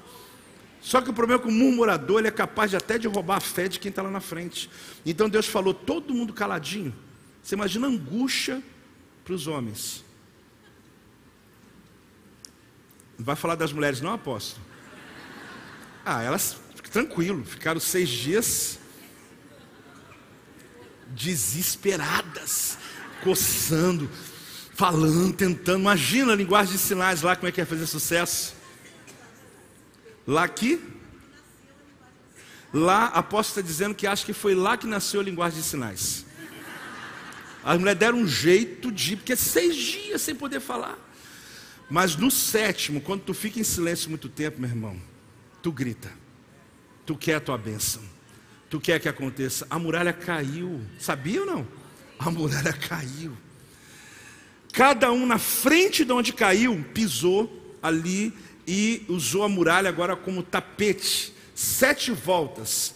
Só 0.81 1.01
que 1.01 1.09
o 1.09 1.13
problema 1.13 1.41
é 1.41 1.43
que 1.43 1.49
o 1.49 1.51
murmurador 1.51 2.19
ele 2.19 2.27
é 2.27 2.31
capaz 2.31 2.69
de 2.69 2.77
até 2.77 2.97
de 2.97 3.07
roubar 3.07 3.37
a 3.37 3.41
fé 3.41 3.67
de 3.67 3.79
quem 3.79 3.89
está 3.89 4.01
lá 4.01 4.11
na 4.11 4.19
frente. 4.19 4.69
Então 5.05 5.27
Deus 5.27 5.47
falou, 5.47 5.73
todo 5.73 6.13
mundo 6.13 6.33
caladinho. 6.33 6.93
Você 7.41 7.55
imagina 7.55 7.87
a 7.87 7.89
angústia 7.89 8.61
para 9.25 9.33
os 9.33 9.47
homens. 9.47 10.05
Não 13.17 13.25
vai 13.25 13.35
falar 13.35 13.55
das 13.55 13.73
mulheres, 13.73 13.99
não, 13.99 14.13
apóstolo? 14.13 14.63
Ah, 16.05 16.21
elas, 16.21 16.57
tranquilo, 16.91 17.43
ficaram 17.43 17.79
seis 17.79 18.07
dias 18.07 18.79
desesperadas, 21.07 22.77
coçando, 23.23 24.07
falando, 24.75 25.33
tentando. 25.33 25.79
Imagina 25.79 26.33
a 26.33 26.35
linguagem 26.35 26.73
de 26.73 26.79
sinais 26.79 27.23
lá, 27.23 27.35
como 27.35 27.47
é 27.47 27.51
que 27.51 27.59
ia 27.59 27.65
fazer 27.65 27.87
sucesso. 27.87 28.53
Lá 30.27 30.43
aqui, 30.43 30.79
lá 32.71 33.05
apóstolo 33.07 33.59
está 33.59 33.61
dizendo 33.61 33.95
que 33.95 34.05
acha 34.05 34.23
que 34.23 34.33
foi 34.33 34.53
lá 34.53 34.77
que 34.77 34.85
nasceu 34.85 35.21
a 35.21 35.23
linguagem 35.23 35.59
de 35.59 35.65
sinais. 35.65 36.25
As 37.65 37.77
mulheres 37.77 37.99
deram 37.99 38.19
um 38.19 38.27
jeito 38.27 38.91
de, 38.91 39.17
porque 39.17 39.33
é 39.33 39.35
seis 39.35 39.75
dias 39.75 40.21
sem 40.21 40.35
poder 40.35 40.61
falar. 40.61 40.97
Mas 41.89 42.15
no 42.15 42.31
sétimo, 42.31 43.01
quando 43.01 43.23
tu 43.23 43.33
fica 43.33 43.59
em 43.59 43.63
silêncio 43.63 44.09
muito 44.09 44.29
tempo, 44.29 44.61
meu 44.61 44.69
irmão, 44.69 45.01
tu 45.61 45.71
grita, 45.71 46.11
tu 47.05 47.17
quer 47.17 47.35
a 47.35 47.39
tua 47.41 47.57
bênção 47.57 48.15
tu 48.75 48.79
quer 48.79 48.99
que 48.99 49.07
aconteça? 49.07 49.65
A 49.69 49.79
muralha 49.79 50.11
caiu. 50.11 50.81
Sabia 50.99 51.39
ou 51.41 51.45
não? 51.45 51.67
A 52.19 52.29
muralha 52.29 52.73
caiu. 52.73 53.31
Cada 54.73 55.11
um 55.13 55.25
na 55.25 55.37
frente 55.37 56.03
de 56.03 56.11
onde 56.11 56.33
caiu, 56.33 56.83
pisou 56.93 57.77
ali 57.81 58.33
e 58.67 59.05
usou 59.07 59.43
a 59.43 59.49
muralha 59.49 59.87
agora 59.87 60.15
como 60.15 60.43
tapete. 60.43 61.33
Sete 61.53 62.11
voltas. 62.11 62.93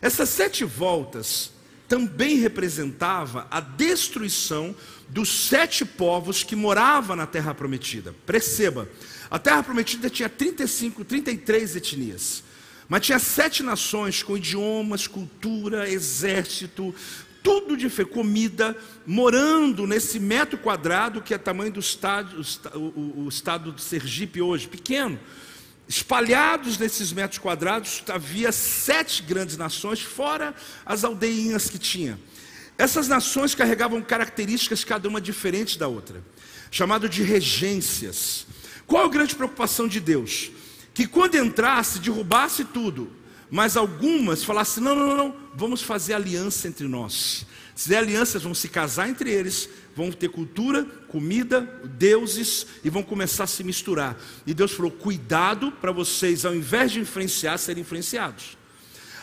Essas 0.00 0.30
sete 0.30 0.64
voltas 0.64 1.52
também 1.88 2.36
representava 2.36 3.48
a 3.50 3.60
destruição 3.60 4.76
dos 5.08 5.48
sete 5.48 5.86
povos 5.86 6.44
que 6.44 6.54
moravam 6.54 7.16
na 7.16 7.26
terra 7.26 7.54
prometida. 7.54 8.14
Perceba, 8.26 8.88
a 9.30 9.38
terra 9.38 9.62
prometida 9.62 10.10
tinha 10.10 10.28
35, 10.28 11.04
33 11.04 11.76
etnias. 11.76 12.44
Mas 12.88 13.06
tinha 13.06 13.18
sete 13.18 13.62
nações 13.62 14.22
com 14.22 14.36
idiomas, 14.36 15.06
cultura, 15.06 15.88
exército, 15.90 16.94
tudo 17.42 17.76
de 17.76 17.88
comida, 18.04 18.76
morando 19.06 19.86
nesse 19.86 20.18
metro 20.18 20.58
quadrado 20.58 21.22
que 21.22 21.32
é 21.32 21.38
tamanho 21.38 21.72
do 21.72 21.80
estado, 21.80 22.42
o, 22.74 23.24
o 23.24 23.28
estado 23.28 23.72
de 23.72 23.82
Sergipe 23.82 24.42
hoje, 24.42 24.68
pequeno. 24.68 25.18
Espalhados 25.88 26.76
nesses 26.76 27.12
metros 27.12 27.38
quadrados 27.38 28.02
havia 28.08 28.52
sete 28.52 29.22
grandes 29.22 29.56
nações, 29.56 30.00
fora 30.00 30.54
as 30.84 31.02
aldeinhas 31.02 31.70
que 31.70 31.78
tinha. 31.78 32.18
Essas 32.76 33.08
nações 33.08 33.54
carregavam 33.54 34.02
características, 34.02 34.84
cada 34.84 35.08
uma 35.08 35.20
diferente 35.20 35.78
da 35.78 35.88
outra, 35.88 36.22
chamado 36.70 37.08
de 37.08 37.22
regências. 37.22 38.46
Qual 38.86 39.06
a 39.06 39.08
grande 39.08 39.34
preocupação 39.34 39.88
de 39.88 39.98
Deus? 39.98 40.50
que 40.98 41.06
quando 41.06 41.36
entrasse, 41.36 42.00
derrubasse 42.00 42.64
tudo, 42.64 43.08
mas 43.48 43.76
algumas 43.76 44.42
falassem: 44.42 44.82
não, 44.82 44.96
não, 44.96 45.16
não, 45.16 45.36
vamos 45.54 45.80
fazer 45.80 46.12
aliança 46.14 46.66
entre 46.66 46.88
nós. 46.88 47.46
Se 47.72 47.84
fizer 47.84 47.98
alianças, 47.98 48.42
vão 48.42 48.52
se 48.52 48.68
casar 48.68 49.08
entre 49.08 49.30
eles, 49.30 49.68
vão 49.98 50.12
ter 50.12 50.28
cultura, 50.28 50.84
comida, 51.08 51.60
deuses 51.98 52.68
e 52.84 52.88
vão 52.88 53.02
começar 53.02 53.44
a 53.44 53.48
se 53.48 53.64
misturar. 53.64 54.16
E 54.46 54.54
Deus 54.54 54.70
falou: 54.70 54.92
cuidado 54.92 55.72
para 55.72 55.90
vocês, 55.90 56.44
ao 56.44 56.54
invés 56.54 56.92
de 56.92 57.00
influenciar, 57.00 57.58
serem 57.58 57.80
influenciados. 57.80 58.56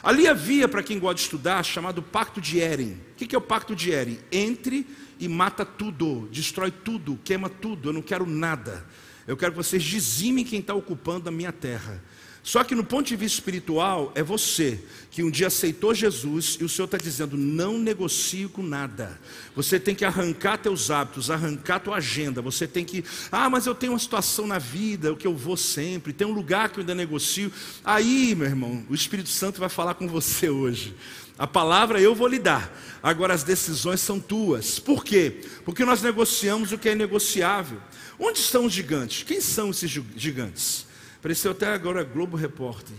Ali 0.04 0.28
havia, 0.28 0.68
para 0.68 0.84
quem 0.84 1.00
gosta 1.00 1.16
de 1.16 1.22
estudar, 1.22 1.64
chamado 1.64 2.04
Pacto 2.04 2.42
de 2.42 2.60
Eren. 2.60 2.98
O 3.14 3.16
que 3.16 3.34
é 3.34 3.38
o 3.38 3.42
Pacto 3.42 3.74
de 3.74 3.94
Eren? 3.94 4.20
Entre 4.30 4.86
e 5.18 5.30
mata 5.30 5.66
tudo, 5.66 6.28
destrói 6.30 6.72
tudo, 6.72 7.18
queima 7.24 7.50
tudo, 7.50 7.90
eu 7.90 7.94
não 7.94 8.02
quero 8.02 8.26
nada. 8.26 8.86
Eu 9.28 9.36
quero 9.36 9.52
que 9.52 9.58
vocês 9.58 9.84
dizimem 9.84 10.46
quem 10.46 10.60
está 10.60 10.74
ocupando 10.74 11.30
a 11.30 11.32
minha 11.32 11.52
terra. 11.52 12.02
Só 12.46 12.64
que 12.64 12.76
no 12.76 12.84
ponto 12.84 13.08
de 13.08 13.16
vista 13.16 13.40
espiritual, 13.40 14.12
é 14.14 14.22
você 14.22 14.80
que 15.10 15.24
um 15.24 15.32
dia 15.32 15.48
aceitou 15.48 15.96
Jesus 15.96 16.60
e 16.62 16.64
o 16.64 16.70
Senhor 16.70 16.86
está 16.86 16.96
dizendo: 16.96 17.36
não 17.36 17.80
negocie 17.80 18.48
com 18.48 18.62
nada. 18.62 19.20
Você 19.56 19.80
tem 19.80 19.96
que 19.96 20.06
arrancar 20.06 20.60
teus 20.60 20.92
hábitos, 20.92 21.32
arrancar 21.32 21.80
tua 21.80 21.96
agenda. 21.96 22.44
Você 22.44 22.68
tem 22.68 22.86
que, 22.86 23.04
ah, 23.32 23.50
mas 23.50 23.66
eu 23.66 23.74
tenho 23.74 23.94
uma 23.94 24.00
situação 24.00 24.46
na 24.46 24.60
vida, 24.60 25.12
o 25.12 25.18
que 25.18 25.26
eu 25.26 25.36
vou 25.36 25.58
sempre, 25.58 26.14
tem 26.14 26.28
um 26.28 26.34
lugar 26.34 26.70
que 26.70 26.78
eu 26.78 26.82
ainda 26.82 26.94
negocio. 26.94 27.52
Aí, 27.84 28.36
meu 28.36 28.46
irmão, 28.46 28.86
o 28.88 28.94
Espírito 28.94 29.30
Santo 29.30 29.60
vai 29.60 29.70
falar 29.70 29.96
com 29.96 30.08
você 30.08 30.48
hoje. 30.48 30.96
A 31.40 31.48
palavra 31.48 32.00
eu 32.00 32.14
vou 32.14 32.28
lhe 32.28 32.40
dar, 32.40 32.72
agora 33.02 33.34
as 33.34 33.44
decisões 33.44 34.02
são 34.02 34.20
tuas. 34.20 34.78
Por 34.78 35.04
quê? 35.04 35.42
Porque 35.66 35.84
nós 35.84 36.04
negociamos 36.04 36.72
o 36.72 36.78
que 36.78 36.90
é 36.90 36.96
negociável. 36.96 37.82
Onde 38.20 38.40
estão 38.40 38.66
os 38.66 38.74
gigantes? 38.74 39.24
Quem 39.24 39.42
são 39.42 39.72
esses 39.72 39.90
gigantes? 40.16 40.86
Apareceu 41.18 41.52
até 41.52 41.68
agora 41.68 42.04
Globo 42.04 42.38
Repórter. 42.38 42.96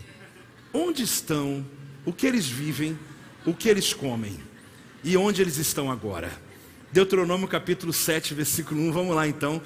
Onde 0.73 1.03
estão? 1.03 1.65
O 2.05 2.13
que 2.13 2.27
eles 2.27 2.47
vivem? 2.47 2.99
O 3.45 3.55
que 3.55 3.69
eles 3.69 3.93
comem? 3.93 4.39
E 5.03 5.17
onde 5.17 5.41
eles 5.41 5.57
estão 5.57 5.91
agora? 5.91 6.31
Deuteronômio 6.93 7.49
capítulo 7.49 7.93
7, 7.93 8.35
versículo 8.35 8.81
1. 8.83 8.93
Vamos 8.93 9.15
lá 9.15 9.27
então. 9.27 9.63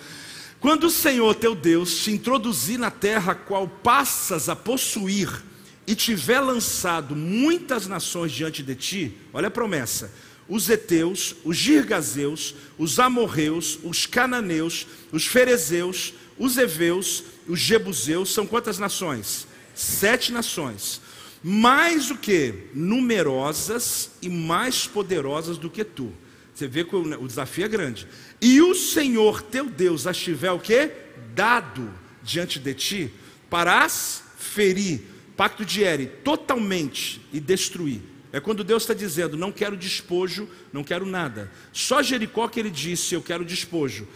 Quando 0.60 0.84
o 0.84 0.90
Senhor 0.90 1.34
teu 1.34 1.54
Deus 1.54 1.98
te 1.98 2.10
introduzir 2.10 2.78
na 2.78 2.90
terra 2.90 3.34
qual 3.34 3.66
passas 3.66 4.48
a 4.48 4.54
possuir, 4.54 5.42
e 5.90 5.94
tiver 5.96 6.38
lançado 6.38 7.16
muitas 7.16 7.88
nações 7.88 8.30
diante 8.30 8.62
de 8.62 8.76
ti, 8.76 9.16
olha 9.32 9.48
a 9.48 9.50
promessa: 9.50 10.12
os 10.50 10.68
Eteus, 10.68 11.36
os 11.44 11.56
Girgazeus, 11.56 12.56
os 12.76 12.98
Amorreus, 12.98 13.78
os 13.84 14.04
Cananeus, 14.04 14.86
os 15.12 15.24
Ferezeus, 15.24 16.12
os 16.36 16.58
Eveus, 16.58 17.22
os 17.46 17.60
Jebuseus, 17.60 18.34
são 18.34 18.46
quantas 18.46 18.76
nações? 18.76 19.46
Sete 19.74 20.32
nações. 20.32 21.00
Mais 21.42 22.10
o 22.10 22.16
que? 22.16 22.68
Numerosas 22.74 24.10
e 24.20 24.28
mais 24.28 24.88
poderosas 24.88 25.56
do 25.56 25.70
que 25.70 25.84
tu. 25.84 26.12
Você 26.52 26.66
vê 26.66 26.84
que 26.84 26.96
o 26.96 27.26
desafio 27.26 27.64
é 27.64 27.68
grande. 27.68 28.06
E 28.40 28.60
o 28.60 28.74
Senhor 28.74 29.40
teu 29.40 29.70
Deus 29.70 30.06
as 30.06 30.18
tiver 30.18 30.50
o 30.50 30.58
quê? 30.58 30.90
Dado 31.32 31.90
diante 32.22 32.58
de 32.58 32.74
ti 32.74 33.14
para 33.48 33.84
as 33.84 34.24
ferir, 34.36 35.02
pacto 35.36 35.64
de 35.64 35.82
Eri, 35.82 36.06
totalmente 36.24 37.20
e 37.32 37.38
destruir. 37.38 38.09
É 38.32 38.40
quando 38.40 38.62
Deus 38.62 38.82
está 38.82 38.94
dizendo: 38.94 39.36
não 39.36 39.50
quero 39.50 39.76
despojo, 39.76 40.48
não 40.72 40.84
quero 40.84 41.04
nada. 41.04 41.50
Só 41.72 42.02
Jericó 42.02 42.48
que 42.48 42.60
ele 42.60 42.70
disse: 42.70 43.14
eu 43.14 43.22
quero 43.22 43.44
despojo. 43.44 44.06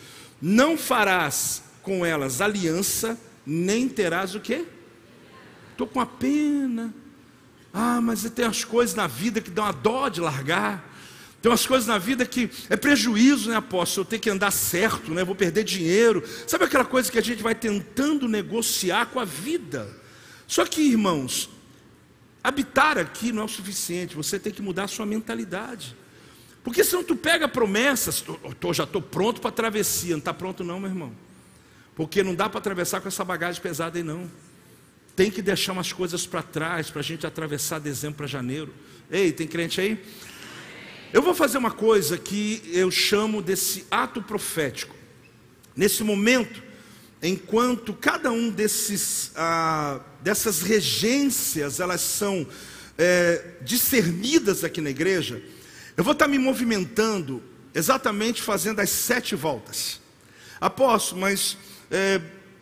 Não 0.40 0.76
farás 0.76 1.62
com 1.82 2.04
elas 2.04 2.40
aliança, 2.40 3.18
nem 3.46 3.88
terás 3.88 4.34
o 4.34 4.40
quê? 4.40 4.64
Estou 5.72 5.86
com 5.86 6.00
a 6.00 6.06
pena. 6.06 6.94
Ah, 7.72 8.00
mas 8.00 8.22
tem 8.30 8.44
as 8.44 8.62
coisas 8.62 8.94
na 8.94 9.06
vida 9.06 9.40
que 9.40 9.50
dão 9.50 9.64
a 9.64 9.72
dó 9.72 10.08
de 10.08 10.20
largar. 10.20 10.92
Tem 11.42 11.50
umas 11.50 11.66
coisas 11.66 11.86
na 11.86 11.98
vida 11.98 12.24
que 12.24 12.48
é 12.70 12.76
prejuízo, 12.76 13.50
né, 13.50 13.56
apóstolo? 13.56 14.04
Eu 14.04 14.08
tenho 14.08 14.22
que 14.22 14.30
andar 14.30 14.50
certo, 14.50 15.12
né? 15.12 15.24
Vou 15.24 15.34
perder 15.34 15.64
dinheiro. 15.64 16.22
Sabe 16.46 16.64
aquela 16.64 16.84
coisa 16.84 17.10
que 17.12 17.18
a 17.18 17.22
gente 17.22 17.42
vai 17.42 17.54
tentando 17.54 18.28
negociar 18.28 19.06
com 19.06 19.20
a 19.20 19.24
vida? 19.26 19.86
Só 20.46 20.64
que, 20.64 20.80
irmãos, 20.80 21.50
habitar 22.44 22.98
aqui 22.98 23.32
não 23.32 23.42
é 23.42 23.44
o 23.46 23.48
suficiente. 23.48 24.14
Você 24.14 24.38
tem 24.38 24.52
que 24.52 24.60
mudar 24.60 24.84
a 24.84 24.88
sua 24.88 25.06
mentalidade. 25.06 25.96
Porque 26.62 26.84
senão 26.84 27.02
tu 27.02 27.16
pega 27.16 27.48
promessas, 27.48 28.20
tô, 28.20 28.34
tô, 28.60 28.72
já 28.72 28.84
estou 28.84 29.00
pronto 29.00 29.40
para 29.40 29.48
a 29.48 29.52
travessia. 29.52 30.12
Não 30.12 30.18
está 30.18 30.34
pronto 30.34 30.62
não, 30.62 30.78
meu 30.78 30.90
irmão. 30.90 31.12
Porque 31.96 32.22
não 32.22 32.34
dá 32.34 32.48
para 32.48 32.58
atravessar 32.58 33.00
com 33.00 33.08
essa 33.08 33.24
bagagem 33.24 33.62
pesada 33.62 33.98
aí 33.98 34.04
não. 34.04 34.30
Tem 35.16 35.30
que 35.30 35.40
deixar 35.40 35.72
umas 35.72 35.92
coisas 35.92 36.26
para 36.26 36.42
trás 36.42 36.90
para 36.90 37.00
a 37.00 37.04
gente 37.04 37.26
atravessar 37.26 37.78
dezembro 37.78 38.18
para 38.18 38.26
janeiro. 38.26 38.74
Ei, 39.10 39.32
tem 39.32 39.46
crente 39.46 39.80
aí? 39.80 40.04
Eu 41.12 41.22
vou 41.22 41.34
fazer 41.34 41.56
uma 41.56 41.70
coisa 41.70 42.18
que 42.18 42.62
eu 42.72 42.90
chamo 42.90 43.40
desse 43.40 43.86
ato 43.90 44.20
profético. 44.20 44.94
Nesse 45.76 46.02
momento, 46.02 46.62
enquanto 47.28 47.94
cada 47.94 48.30
um 48.30 48.50
desses, 48.50 49.30
ah, 49.34 49.98
dessas 50.22 50.60
regências 50.60 51.80
elas 51.80 52.02
são 52.02 52.46
é, 52.98 53.56
discernidas 53.62 54.62
aqui 54.62 54.80
na 54.80 54.90
igreja, 54.90 55.42
eu 55.96 56.04
vou 56.04 56.12
estar 56.12 56.28
me 56.28 56.38
movimentando 56.38 57.42
exatamente 57.74 58.42
fazendo 58.42 58.80
as 58.80 58.90
sete 58.90 59.34
voltas. 59.34 60.00
Apóstolo, 60.60 61.22
mas 61.22 61.56
é, 61.90 62.20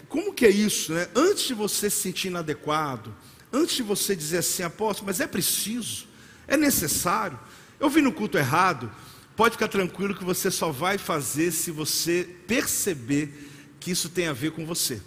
como 0.08 0.32
que 0.32 0.46
é 0.46 0.50
isso, 0.50 0.92
né? 0.92 1.08
Antes 1.14 1.44
de 1.44 1.54
você 1.54 1.90
se 1.90 2.00
sentir 2.00 2.28
inadequado, 2.28 3.14
antes 3.52 3.76
de 3.76 3.82
você 3.82 4.14
dizer 4.14 4.38
assim, 4.38 4.62
apóstolo, 4.62 5.06
mas 5.06 5.20
é 5.20 5.26
preciso, 5.26 6.06
é 6.46 6.56
necessário. 6.56 7.38
Eu 7.80 7.90
vim 7.90 8.00
no 8.00 8.12
culto 8.12 8.38
errado, 8.38 8.92
pode 9.36 9.54
ficar 9.54 9.68
tranquilo 9.68 10.14
que 10.14 10.24
você 10.24 10.50
só 10.50 10.70
vai 10.70 10.98
fazer 10.98 11.50
se 11.50 11.70
você 11.70 12.28
perceber 12.46 13.50
que 13.82 13.90
isso 13.90 14.08
tem 14.08 14.28
a 14.28 14.32
ver 14.32 14.52
com 14.52 14.64
você. 14.64 15.00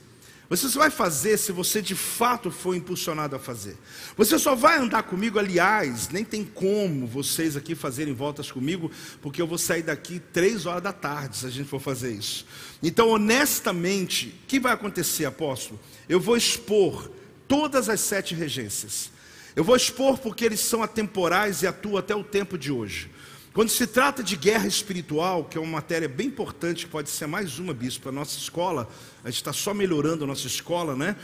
Você 0.48 0.70
só 0.70 0.80
vai 0.80 0.92
fazer 0.92 1.38
se 1.38 1.52
você 1.52 1.82
de 1.82 1.96
fato 1.96 2.52
for 2.52 2.76
impulsionado 2.76 3.36
a 3.36 3.40
fazer. 3.40 3.76
Você 4.16 4.38
só 4.38 4.54
vai 4.54 4.78
andar 4.78 5.02
comigo, 5.04 5.40
aliás, 5.40 6.10
nem 6.10 6.24
tem 6.24 6.44
como 6.44 7.08
vocês 7.08 7.58
aqui 7.58 7.74
fazerem 7.74 8.14
voltas 8.14 8.52
comigo, 8.52 8.92
porque 9.22 9.42
eu 9.42 9.48
vou 9.48 9.58
sair 9.58 9.82
daqui 9.82 10.22
três 10.32 10.68
horas 10.68 10.84
da 10.84 10.94
tarde 10.94 11.38
se 11.38 11.46
a 11.48 11.50
gente 11.50 11.68
for 11.68 11.80
fazer 11.80 12.12
isso. 12.12 12.46
Então, 12.84 13.10
honestamente, 13.10 14.28
o 14.44 14.48
que 14.48 14.60
vai 14.60 14.74
acontecer, 14.74 15.26
apóstolo? 15.26 15.80
Eu 16.08 16.20
vou 16.20 16.38
expor 16.38 17.10
todas 17.48 17.90
as 17.90 18.02
sete 18.02 18.36
regências. 18.36 19.10
Eu 19.56 19.64
vou 19.64 19.76
expor 19.76 20.20
porque 20.20 20.46
eles 20.46 20.60
são 20.60 20.84
atemporais 20.84 21.64
e 21.64 21.68
atuam 21.68 21.98
até 21.98 22.14
o 22.14 22.24
tempo 22.24 22.56
de 22.56 22.72
hoje. 22.72 23.10
Quando 23.56 23.70
se 23.70 23.88
trata 23.88 24.22
de 24.22 24.36
guerra 24.36 24.68
espiritual, 24.68 25.46
que 25.46 25.58
é 25.58 25.62
uma 25.62 25.72
matéria 25.72 26.10
bem 26.10 26.28
importante, 26.28 26.84
que 26.84 26.92
pode 26.92 27.10
ser 27.10 27.26
mais 27.26 27.58
uma, 27.58 27.74
bispo, 27.74 28.10
a 28.10 28.12
nossa 28.12 28.38
escola, 28.38 28.86
a 29.24 29.30
gente 29.30 29.38
está 29.38 29.54
só 29.54 29.74
melhorando 29.74 30.26
a 30.26 30.28
nossa 30.28 30.46
escola, 30.46 30.94
né? 30.94 31.16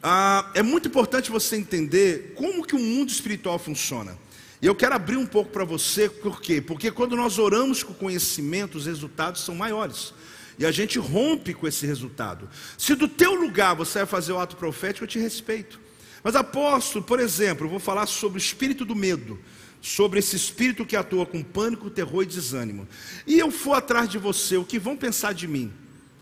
Ah, 0.00 0.52
é 0.54 0.62
muito 0.62 0.86
importante 0.86 1.32
você 1.32 1.56
entender 1.56 2.32
como 2.36 2.64
que 2.64 2.76
o 2.76 2.78
mundo 2.78 3.10
espiritual 3.10 3.58
funciona. 3.58 4.16
E 4.62 4.66
eu 4.66 4.74
quero 4.76 4.94
abrir 4.94 5.16
um 5.16 5.26
pouco 5.26 5.50
para 5.50 5.64
você, 5.64 6.08
por 6.08 6.40
quê? 6.40 6.60
Porque 6.60 6.92
quando 6.92 7.16
nós 7.16 7.40
oramos 7.40 7.82
com 7.82 7.92
conhecimento, 7.92 8.78
os 8.78 8.86
resultados 8.86 9.40
são 9.40 9.56
maiores. 9.56 10.14
E 10.60 10.64
a 10.64 10.70
gente 10.70 10.96
rompe 10.96 11.52
com 11.54 11.66
esse 11.66 11.84
resultado. 11.86 12.48
Se 12.78 12.94
do 12.94 13.08
teu 13.08 13.34
lugar 13.34 13.74
você 13.74 13.98
vai 13.98 14.06
fazer 14.06 14.30
o 14.30 14.38
ato 14.38 14.54
profético, 14.54 15.02
eu 15.02 15.08
te 15.08 15.18
respeito. 15.18 15.80
Mas 16.22 16.36
apóstolo, 16.36 17.04
por 17.04 17.18
exemplo, 17.18 17.66
eu 17.66 17.70
vou 17.70 17.80
falar 17.80 18.06
sobre 18.06 18.38
o 18.38 18.38
espírito 18.38 18.84
do 18.84 18.94
medo 18.94 19.40
sobre 19.80 20.18
esse 20.18 20.36
espírito 20.36 20.84
que 20.84 20.96
atua 20.96 21.24
com 21.24 21.42
pânico, 21.42 21.88
terror 21.88 22.22
e 22.22 22.26
desânimo, 22.26 22.86
e 23.26 23.38
eu 23.38 23.50
for 23.50 23.74
atrás 23.74 24.08
de 24.08 24.18
você, 24.18 24.56
o 24.56 24.64
que 24.64 24.78
vão 24.78 24.96
pensar 24.96 25.32
de 25.32 25.48
mim? 25.48 25.72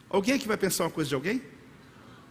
Alguém 0.08 0.34
aqui 0.34 0.46
vai 0.46 0.56
pensar 0.56 0.84
uma 0.84 0.90
coisa 0.90 1.08
de 1.08 1.14
alguém? 1.14 1.42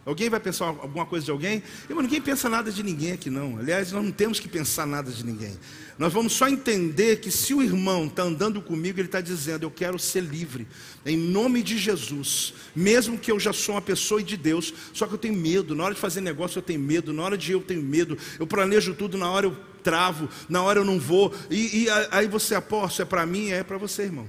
Alguém 0.08 0.30
vai 0.30 0.40
pensar 0.40 0.64
alguma 0.64 1.04
coisa 1.04 1.26
de 1.26 1.30
alguém? 1.30 1.62
Irmão, 1.86 2.02
ninguém 2.02 2.18
pensa 2.18 2.48
nada 2.48 2.72
de 2.72 2.82
ninguém 2.82 3.12
aqui 3.12 3.28
não. 3.28 3.58
Aliás, 3.58 3.92
nós 3.92 4.02
não 4.02 4.10
temos 4.10 4.40
que 4.40 4.48
pensar 4.48 4.86
nada 4.86 5.10
de 5.10 5.22
ninguém. 5.22 5.54
Nós 5.98 6.10
vamos 6.14 6.32
só 6.32 6.48
entender 6.48 7.20
que 7.20 7.30
se 7.30 7.52
o 7.52 7.60
irmão 7.60 8.06
está 8.06 8.22
andando 8.22 8.62
comigo, 8.62 8.98
ele 8.98 9.06
está 9.08 9.20
dizendo: 9.20 9.64
Eu 9.64 9.70
quero 9.70 9.98
ser 9.98 10.22
livre, 10.22 10.66
em 11.04 11.14
nome 11.14 11.62
de 11.62 11.76
Jesus. 11.76 12.54
Mesmo 12.74 13.18
que 13.18 13.30
eu 13.30 13.38
já 13.38 13.52
sou 13.52 13.74
uma 13.74 13.82
pessoa 13.82 14.22
de 14.22 14.34
Deus, 14.38 14.72
só 14.94 15.06
que 15.06 15.12
eu 15.12 15.18
tenho 15.18 15.34
medo. 15.34 15.74
Na 15.74 15.84
hora 15.84 15.94
de 15.94 16.00
fazer 16.00 16.22
negócio, 16.22 16.58
eu 16.58 16.62
tenho 16.62 16.80
medo. 16.80 17.12
Na 17.12 17.24
hora 17.24 17.36
de 17.36 17.52
eu 17.52 17.60
tenho 17.60 17.82
medo. 17.82 18.16
Eu 18.38 18.46
planejo 18.46 18.94
tudo, 18.94 19.18
na 19.18 19.30
hora 19.30 19.44
eu 19.44 19.56
travo, 19.82 20.28
na 20.48 20.62
hora 20.62 20.80
eu 20.80 20.84
não 20.84 20.98
vou. 20.98 21.34
E, 21.50 21.84
e 21.84 21.86
aí 22.10 22.26
você 22.26 22.54
aposta, 22.54 23.02
é 23.02 23.06
para 23.06 23.24
mim, 23.24 23.50
é 23.50 23.62
para 23.62 23.78
você, 23.78 24.02
irmão. 24.02 24.28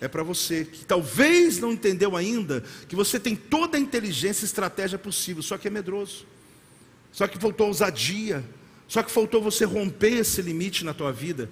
É 0.00 0.08
para 0.08 0.22
você 0.22 0.64
que 0.64 0.84
talvez 0.84 1.58
não 1.58 1.72
entendeu 1.72 2.16
ainda 2.16 2.62
que 2.88 2.94
você 2.94 3.18
tem 3.18 3.34
toda 3.34 3.78
a 3.78 3.80
inteligência 3.80 4.44
e 4.44 4.46
estratégia 4.46 4.98
possível, 4.98 5.42
só 5.42 5.56
que 5.56 5.68
é 5.68 5.70
medroso. 5.70 6.26
Só 7.10 7.26
que 7.26 7.38
faltou 7.38 7.68
ousadia, 7.68 8.44
só 8.88 9.02
que 9.02 9.10
faltou 9.10 9.40
você 9.40 9.64
romper 9.64 10.18
esse 10.18 10.42
limite 10.42 10.84
na 10.84 10.92
tua 10.92 11.12
vida. 11.12 11.48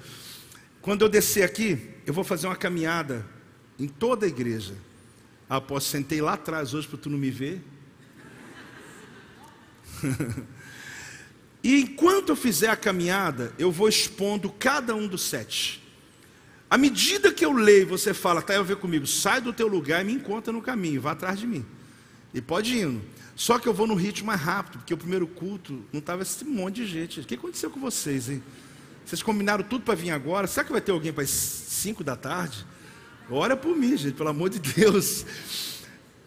Quando 0.80 1.02
eu 1.02 1.08
descer 1.08 1.44
aqui, 1.44 1.78
eu 2.04 2.12
vou 2.12 2.24
fazer 2.24 2.46
uma 2.46 2.56
caminhada 2.56 3.24
em 3.78 3.86
toda 3.86 4.26
a 4.26 4.28
igreja. 4.28 4.74
Ah, 5.48 5.62
sentei 5.80 6.20
lá 6.20 6.34
atrás 6.34 6.74
hoje 6.74 6.88
para 6.88 6.98
tu 6.98 7.08
não 7.08 7.18
me 7.18 7.30
ver. 7.30 7.62
E 11.62 11.80
enquanto 11.80 12.30
eu 12.30 12.36
fizer 12.36 12.68
a 12.68 12.76
caminhada, 12.76 13.52
eu 13.58 13.70
vou 13.70 13.88
expondo 13.88 14.50
cada 14.50 14.94
um 14.94 15.06
dos 15.06 15.22
sete. 15.22 15.82
À 16.68 16.78
medida 16.78 17.32
que 17.32 17.44
eu 17.44 17.52
leio, 17.52 17.86
você 17.86 18.14
fala, 18.14 18.40
tá, 18.40 18.54
eu 18.54 18.64
ver 18.64 18.76
comigo, 18.76 19.06
sai 19.06 19.40
do 19.40 19.52
teu 19.52 19.68
lugar 19.68 20.00
e 20.00 20.04
me 20.04 20.12
encontra 20.14 20.52
no 20.52 20.62
caminho, 20.62 21.00
vá 21.00 21.12
atrás 21.12 21.38
de 21.38 21.46
mim. 21.46 21.64
E 22.32 22.40
pode 22.40 22.74
ir. 22.74 23.00
Só 23.36 23.58
que 23.58 23.68
eu 23.68 23.74
vou 23.74 23.86
no 23.86 23.94
ritmo 23.94 24.28
mais 24.28 24.40
rápido, 24.40 24.78
porque 24.78 24.94
o 24.94 24.96
primeiro 24.96 25.26
culto 25.26 25.84
não 25.92 26.00
estava 26.00 26.22
esse 26.22 26.44
monte 26.44 26.76
de 26.76 26.86
gente. 26.86 27.20
O 27.20 27.24
que 27.24 27.34
aconteceu 27.34 27.70
com 27.70 27.78
vocês, 27.78 28.28
hein? 28.28 28.42
Vocês 29.04 29.22
combinaram 29.22 29.64
tudo 29.64 29.84
para 29.84 29.94
vir 29.94 30.10
agora? 30.10 30.46
Será 30.46 30.64
que 30.64 30.72
vai 30.72 30.80
ter 30.80 30.92
alguém 30.92 31.12
para 31.12 31.24
as 31.24 31.30
5 31.30 32.02
da 32.02 32.16
tarde? 32.16 32.64
Ora 33.30 33.56
por 33.56 33.76
mim, 33.76 33.96
gente, 33.96 34.14
pelo 34.14 34.28
amor 34.28 34.50
de 34.50 34.58
Deus. 34.58 35.24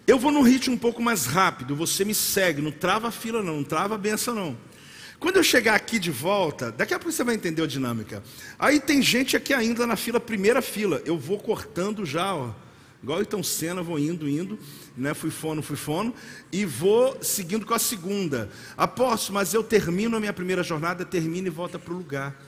Eu 0.07 0.19
vou 0.19 0.31
no 0.31 0.41
ritmo 0.41 0.75
um 0.75 0.77
pouco 0.77 1.01
mais 1.01 1.25
rápido, 1.25 1.75
você 1.75 2.05
me 2.05 2.13
segue, 2.13 2.61
não 2.61 2.71
trava 2.71 3.07
a 3.07 3.11
fila 3.11 3.41
não, 3.41 3.57
não 3.57 3.63
trava 3.63 3.95
a 3.95 3.97
benção 3.97 4.35
não. 4.35 4.57
Quando 5.25 5.37
eu 5.37 5.43
chegar 5.43 5.73
aqui 5.73 5.97
de 5.97 6.11
volta, 6.11 6.71
daqui 6.71 6.93
a 6.93 6.99
pouco 6.99 7.11
você 7.11 7.23
vai 7.23 7.33
entender 7.33 7.63
a 7.63 7.65
dinâmica. 7.65 8.21
Aí 8.59 8.79
tem 8.79 9.01
gente 9.01 9.35
aqui 9.35 9.55
ainda 9.55 9.87
na 9.87 9.95
fila, 9.95 10.19
primeira 10.19 10.61
fila. 10.61 11.01
Eu 11.03 11.17
vou 11.17 11.39
cortando 11.39 12.05
já, 12.05 12.35
ó. 12.35 12.51
Igual 13.01 13.23
então 13.23 13.41
cena, 13.41 13.81
vou 13.81 13.97
indo, 13.97 14.29
indo, 14.29 14.59
né? 14.95 15.15
Fui 15.15 15.31
fono, 15.31 15.63
fui 15.63 15.75
fono, 15.75 16.13
e 16.51 16.63
vou 16.63 17.17
seguindo 17.23 17.65
com 17.65 17.73
a 17.73 17.79
segunda. 17.79 18.51
Aposto, 18.77 19.33
mas 19.33 19.51
eu 19.51 19.63
termino 19.63 20.15
a 20.15 20.19
minha 20.19 20.31
primeira 20.31 20.61
jornada, 20.61 21.03
termino 21.03 21.47
e 21.47 21.49
volta 21.49 21.79
para 21.79 21.91
o 21.91 21.97
lugar. 21.97 22.39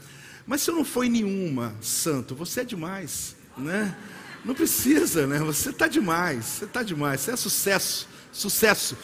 Mas 0.46 0.62
se 0.62 0.70
eu 0.70 0.76
não 0.76 0.86
foi 0.86 1.10
nenhuma, 1.10 1.76
santo, 1.82 2.36
você 2.36 2.62
é 2.62 2.64
demais, 2.64 3.36
né? 3.58 3.98
Não 4.46 4.54
precisa, 4.54 5.26
né? 5.26 5.40
Você 5.40 5.72
está 5.72 5.88
demais, 5.88 6.46
você 6.46 6.66
está 6.66 6.84
demais, 6.84 7.22
você 7.22 7.32
é 7.32 7.36
sucesso, 7.36 8.08
sucesso 8.32 8.96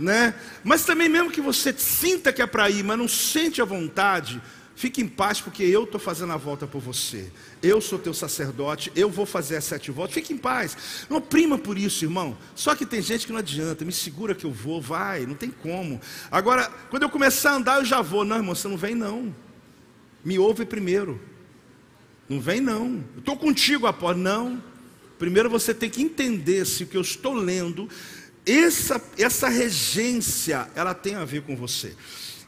né? 0.00 0.34
Mas 0.64 0.84
também 0.84 1.08
mesmo 1.08 1.30
que 1.30 1.40
você 1.40 1.72
sinta 1.76 2.32
que 2.32 2.42
é 2.42 2.46
para 2.46 2.68
ir, 2.70 2.82
mas 2.82 2.98
não 2.98 3.06
sente 3.06 3.60
a 3.60 3.64
vontade, 3.64 4.40
fique 4.74 5.02
em 5.02 5.06
paz, 5.06 5.40
porque 5.40 5.62
eu 5.62 5.84
estou 5.84 6.00
fazendo 6.00 6.32
a 6.32 6.36
volta 6.38 6.66
por 6.66 6.80
você. 6.80 7.30
Eu 7.62 7.80
sou 7.80 7.98
teu 7.98 8.14
sacerdote, 8.14 8.90
eu 8.96 9.10
vou 9.10 9.26
fazer 9.26 9.56
as 9.56 9.64
sete 9.64 9.90
voltas. 9.90 10.14
Fique 10.14 10.32
em 10.32 10.38
paz. 10.38 11.06
Não 11.10 11.18
oprima 11.18 11.58
por 11.58 11.76
isso, 11.76 12.04
irmão. 12.04 12.36
Só 12.54 12.74
que 12.74 12.86
tem 12.86 13.02
gente 13.02 13.26
que 13.26 13.32
não 13.32 13.38
adianta. 13.38 13.84
Me 13.84 13.92
segura 13.92 14.34
que 14.34 14.46
eu 14.46 14.50
vou, 14.50 14.80
vai, 14.80 15.26
não 15.26 15.34
tem 15.34 15.50
como. 15.50 16.00
Agora, 16.30 16.70
quando 16.88 17.02
eu 17.02 17.10
começar 17.10 17.50
a 17.50 17.56
andar, 17.56 17.78
eu 17.80 17.84
já 17.84 18.00
vou. 18.00 18.24
Não, 18.24 18.36
irmão, 18.36 18.54
você 18.54 18.66
não 18.66 18.78
vem 18.78 18.94
não. 18.94 19.34
Me 20.24 20.38
ouve 20.38 20.64
primeiro. 20.64 21.20
Não 22.26 22.40
vem 22.40 22.60
não. 22.60 23.04
Estou 23.18 23.36
contigo 23.36 23.86
após. 23.86 24.16
Não. 24.16 24.62
Primeiro 25.18 25.50
você 25.50 25.74
tem 25.74 25.90
que 25.90 26.00
entender 26.00 26.64
se 26.64 26.84
o 26.84 26.86
que 26.86 26.96
eu 26.96 27.02
estou 27.02 27.34
lendo 27.34 27.90
essa, 28.58 29.00
essa 29.18 29.48
regência, 29.48 30.68
ela 30.74 30.94
tem 30.94 31.14
a 31.14 31.24
ver 31.24 31.42
com 31.42 31.56
você. 31.56 31.94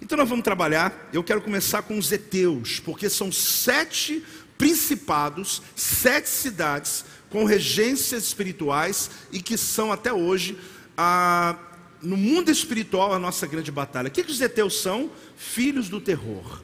Então 0.01 0.19
nós 0.19 0.29
vamos 0.29 0.45
trabalhar, 0.45 1.09
eu 1.13 1.23
quero 1.23 1.41
começar 1.41 1.83
com 1.83 1.97
os 1.97 2.11
heteus, 2.11 2.81
porque 2.81 3.09
são 3.09 3.31
sete 3.31 4.23
principados, 4.59 5.63
sete 5.77 6.29
cidades 6.29 7.05
com 7.31 7.45
regências 7.45 8.25
espirituais 8.25 9.11
e 9.31 9.41
que 9.41 9.57
são 9.57 9.93
até 9.93 10.13
hoje, 10.13 10.59
a, 10.97 11.57
no 12.03 12.17
mundo 12.17 12.51
espiritual, 12.51 13.15
a 13.15 13.19
nossa 13.19 13.47
grande 13.47 13.71
batalha. 13.71 14.09
O 14.09 14.11
que, 14.11 14.23
que 14.23 14.31
os 14.31 14.41
heteus 14.41 14.81
são? 14.83 15.11
Filhos 15.37 15.89
do 15.89 16.01
terror. 16.01 16.63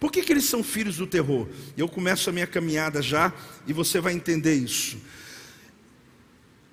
Por 0.00 0.12
que, 0.12 0.22
que 0.22 0.32
eles 0.32 0.44
são 0.44 0.62
filhos 0.62 0.96
do 0.96 1.06
terror? 1.06 1.48
Eu 1.76 1.88
começo 1.88 2.30
a 2.30 2.32
minha 2.32 2.46
caminhada 2.46 3.02
já 3.02 3.32
e 3.66 3.72
você 3.72 4.00
vai 4.00 4.14
entender 4.14 4.54
isso. 4.54 4.98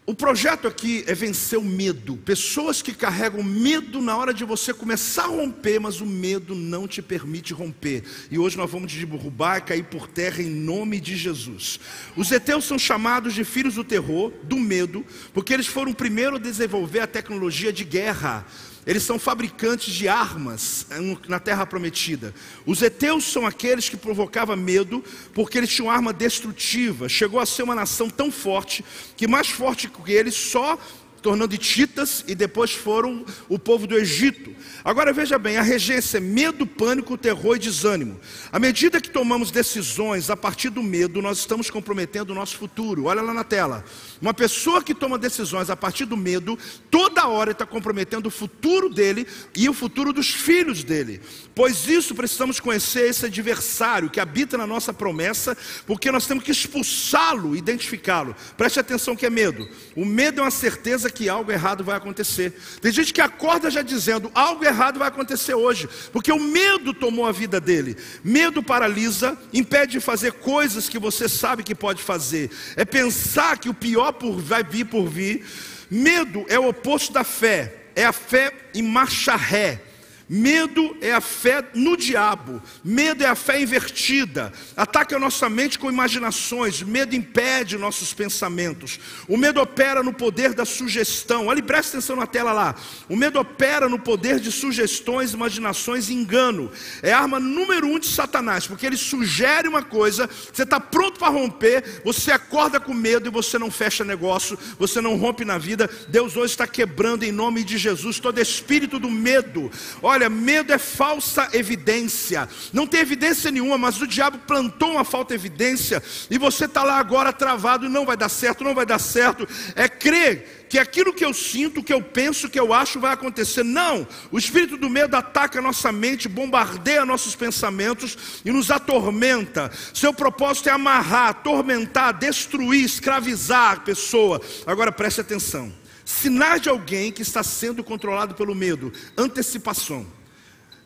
O 0.08 0.14
projeto 0.14 0.68
aqui 0.68 1.04
é 1.08 1.16
vencer 1.16 1.58
o 1.58 1.64
medo. 1.64 2.16
Pessoas 2.18 2.80
que 2.80 2.94
carregam 2.94 3.42
medo 3.42 4.00
na 4.04 4.16
hora 4.16 4.32
de 4.32 4.46
você 4.46 4.72
começar 4.72 5.24
a 5.24 5.28
romper, 5.28 5.80
mas 5.80 6.00
o 6.00 6.06
medo 6.06 6.54
não 6.54 6.88
te 6.88 7.02
permite 7.02 7.54
romper. 7.54 8.04
E 8.30 8.38
hoje 8.38 8.56
nós 8.56 8.70
vamos 8.70 8.94
derrubar 8.94 9.58
e 9.58 9.62
cair 9.62 9.84
por 9.86 10.08
terra 10.08 10.44
em 10.44 10.50
nome 10.50 11.00
de 11.00 11.16
Jesus. 11.16 11.80
Os 12.16 12.32
heteus 12.32 12.66
são 12.66 12.78
chamados 12.78 13.34
de 13.34 13.44
filhos 13.44 13.74
do 13.74 13.84
terror, 13.84 14.32
do 14.44 14.58
medo, 14.58 15.04
porque 15.34 15.52
eles 15.52 15.66
foram 15.66 15.92
o 15.92 15.96
primeiro 15.96 16.36
a 16.36 16.40
desenvolver 16.40 17.00
a 17.00 17.08
tecnologia 17.08 17.74
de 17.74 17.84
guerra. 17.84 18.46
Eles 18.86 19.04
são 19.04 19.18
fabricantes 19.18 19.94
de 19.94 20.08
armas 20.08 20.86
na 21.28 21.40
terra 21.40 21.66
prometida. 21.66 22.34
Os 22.66 22.82
heteus 22.82 23.24
são 23.24 23.46
aqueles 23.46 23.90
que 23.90 23.98
provocavam 23.98 24.56
medo, 24.56 25.04
porque 25.34 25.58
eles 25.58 25.72
tinham 25.72 25.90
arma 25.90 26.14
destrutiva. 26.14 27.10
Chegou 27.10 27.40
a 27.40 27.46
ser 27.46 27.64
uma 27.64 27.74
nação 27.74 28.10
tão 28.10 28.32
forte 28.32 28.86
que 29.18 29.28
mais 29.28 29.50
forte 29.50 29.90
que 29.90 30.12
eles 30.12 30.36
só 30.36 30.78
tornando 31.26 31.58
titas 31.58 32.24
e 32.28 32.36
depois 32.36 32.72
foram 32.72 33.26
o 33.50 33.58
povo 33.58 33.88
do 33.88 33.98
Egito. 33.98 34.54
Agora 34.84 35.12
veja 35.12 35.40
bem, 35.40 35.58
a 35.58 35.64
regência 35.64 36.18
é 36.18 36.22
medo, 36.22 36.68
pânico, 36.68 37.18
terror 37.18 37.56
e 37.56 37.60
desânimo. 37.60 38.20
À 38.52 38.60
medida 38.60 39.02
que 39.02 39.10
tomamos 39.10 39.50
decisões 39.50 40.30
a 40.30 40.38
partir 40.38 40.70
do 40.70 40.84
medo, 40.84 41.24
nós 41.24 41.40
estamos 41.40 41.72
comprometendo 41.72 42.30
o 42.30 42.36
nosso 42.36 42.58
futuro. 42.58 43.06
Olha 43.06 43.24
lá 43.24 43.34
na 43.34 43.44
tela. 43.44 43.84
Uma 44.22 44.36
pessoa 44.36 44.84
que 44.84 44.94
toma 44.94 45.18
decisões 45.18 45.72
a 45.72 45.76
partir 45.76 46.06
do 46.06 46.16
medo, 46.16 46.60
toda 46.92 47.28
hora 47.28 47.54
está 47.54 47.66
comprometendo 47.66 48.28
o 48.28 48.32
futuro 48.32 48.88
dele 48.88 49.26
e 49.56 49.68
o 49.68 49.74
futuro 49.74 50.14
dos 50.14 50.30
filhos 50.30 50.84
dele. 50.84 51.20
Pois 51.56 51.88
isso 51.88 52.14
precisamos 52.14 52.60
conhecer 52.60 53.10
esse 53.10 53.26
adversário 53.26 54.12
que 54.12 54.20
habita 54.20 54.60
na 54.60 54.68
nossa 54.68 54.94
promessa, 54.94 55.58
porque 55.88 56.12
nós 56.12 56.28
temos 56.28 56.44
que 56.44 56.52
expulsá-lo, 56.52 57.56
identificá-lo. 57.56 58.36
Preste 58.56 58.80
atenção 58.80 59.16
que 59.16 59.26
é 59.26 59.30
medo. 59.32 59.68
O 59.96 60.06
medo 60.06 60.42
é 60.42 60.44
uma 60.44 60.52
certeza 60.52 61.10
que 61.10 61.15
algo 61.30 61.52
errado 61.52 61.84
vai 61.84 61.96
acontecer. 61.96 62.54
Tem 62.82 62.92
gente 62.92 63.14
que 63.14 63.22
acorda 63.22 63.72
já 63.72 63.82
dizendo: 63.82 64.32
algo 64.34 64.64
errado 64.64 65.00
vai 65.00 65.08
acontecer 65.08 65.54
hoje, 65.54 65.88
porque 66.12 66.32
o 66.32 66.40
medo 66.40 66.94
tomou 66.94 67.26
a 67.26 67.32
vida 67.32 67.60
dele. 67.60 67.98
Medo 68.24 68.62
paralisa, 68.62 69.38
impede 69.54 69.94
de 69.94 70.00
fazer 70.00 70.34
coisas 70.34 70.90
que 70.90 71.00
você 71.00 71.30
sabe 71.30 71.64
que 71.64 71.74
pode 71.74 72.04
fazer. 72.04 72.52
É 72.76 72.84
pensar 72.84 73.58
que 73.58 73.70
o 73.70 73.74
pior 73.74 74.12
por, 74.14 74.40
vai 74.40 74.64
vir 74.64 74.86
por 74.86 75.08
vir. 75.08 75.46
Medo 75.90 76.46
é 76.48 76.60
o 76.60 76.70
oposto 76.70 77.14
da 77.14 77.24
fé, 77.24 77.74
é 77.96 78.06
a 78.06 78.12
fé 78.12 78.52
em 78.74 78.82
marcha 78.82 79.36
ré. 79.36 79.82
Medo 80.28 80.98
é 81.02 81.12
a 81.12 81.22
fé 81.22 81.64
no 81.76 81.96
diabo, 81.96 82.60
medo 82.84 83.24
é 83.24 83.28
a 83.28 83.36
fé 83.36 83.62
invertida, 83.62 84.52
ataca 84.76 85.16
a 85.16 85.20
nossa 85.20 85.48
mente 85.48 85.78
com 85.78 85.88
imaginações, 85.88 86.82
medo 86.82 87.16
impede 87.16 87.78
nossos 87.78 88.12
pensamentos, 88.12 89.00
o 89.28 89.38
medo 89.38 89.62
opera 89.62 90.02
no 90.02 90.12
poder 90.12 90.56
da 90.56 90.66
sugestão, 90.66 91.46
olha, 91.46 91.62
presta 91.62 91.98
atenção 91.98 92.16
na 92.16 92.26
tela 92.26 92.52
lá, 92.52 92.76
o 93.08 93.16
medo 93.16 93.40
opera 93.40 93.88
no 93.88 94.00
poder 94.00 94.40
de 94.40 94.52
sugestões, 94.52 95.34
imaginações 95.34 96.10
e 96.10 96.14
engano, 96.16 96.72
é 97.04 97.14
a 97.14 97.20
arma 97.20 97.40
número 97.40 97.86
um 97.86 98.00
de 98.00 98.08
Satanás, 98.08 98.66
porque 98.66 98.88
ele 98.88 98.98
sugere 98.98 99.68
uma 99.68 99.84
coisa, 99.84 100.28
você 100.52 100.64
está 100.64 100.80
pronto 100.80 101.20
para 101.20 101.30
romper, 101.30 102.02
você 102.04 102.32
acorda 102.32 102.80
com 102.80 102.96
medo 102.96 103.28
e 103.28 103.32
você 103.32 103.60
não 103.60 103.70
fecha 103.70 104.04
negócio, 104.04 104.58
você 104.80 105.00
não 105.00 105.18
rompe 105.18 105.46
na 105.46 105.60
vida, 105.60 105.88
Deus 106.08 106.36
hoje 106.36 106.54
está 106.54 106.66
quebrando 106.66 107.22
em 107.22 107.32
nome 107.32 107.64
de 107.64 107.78
Jesus 107.78 108.20
todo 108.20 108.42
espírito 108.42 108.98
do 108.98 109.12
medo, 109.12 109.72
olha, 110.02 110.15
Olha, 110.16 110.30
medo 110.30 110.72
é 110.72 110.78
falsa 110.78 111.50
evidência. 111.52 112.48
Não 112.72 112.88
tem 112.88 113.02
evidência 113.02 113.52
nenhuma, 113.52 113.78
mas 113.78 114.02
o 114.02 114.08
diabo 114.08 114.38
plantou 114.48 114.92
uma 114.92 115.04
falta 115.04 115.38
de 115.38 115.42
evidência 115.42 116.02
e 116.30 116.38
você 116.38 116.64
está 116.64 116.84
lá 116.84 116.98
agora 116.98 117.34
travado 117.34 117.90
não 117.90 118.06
vai 118.06 118.16
dar 118.16 118.30
certo, 118.30 118.64
não 118.64 118.74
vai 118.74 118.86
dar 118.86 118.98
certo. 118.98 119.46
É 119.76 119.90
crer 119.90 120.68
que 120.70 120.80
aquilo 120.80 121.14
que 121.14 121.26
eu 121.26 121.34
sinto, 121.34 121.84
que 121.84 121.94
eu 121.94 122.02
penso, 122.02 122.50
que 122.50 122.58
eu 122.58 122.74
acho 122.74 122.98
vai 122.98 123.12
acontecer. 123.12 123.64
Não, 123.64 124.08
o 124.32 124.38
espírito 124.38 124.78
do 124.78 124.90
medo 124.90 125.18
ataca 125.18 125.60
a 125.60 125.62
nossa 125.62 125.92
mente, 125.92 126.30
bombardeia 126.30 127.06
nossos 127.06 127.36
pensamentos 127.36 128.42
e 128.46 128.52
nos 128.52 128.72
atormenta. 128.72 129.70
Seu 129.94 130.14
propósito 130.14 130.70
é 130.70 130.72
amarrar, 130.72 131.32
atormentar, 131.32 132.14
destruir, 132.14 132.86
escravizar 132.86 133.74
a 133.74 133.80
pessoa. 133.82 134.42
Agora 134.66 134.94
preste 134.94 135.20
atenção. 135.20 135.74
Sinais 136.06 136.62
de 136.62 136.70
alguém 136.70 137.12
que 137.12 137.24
está 137.24 137.42
sendo 137.42 137.84
controlado 137.84 138.36
pelo 138.36 138.54
medo. 138.54 138.94
Antecipação. 139.18 140.06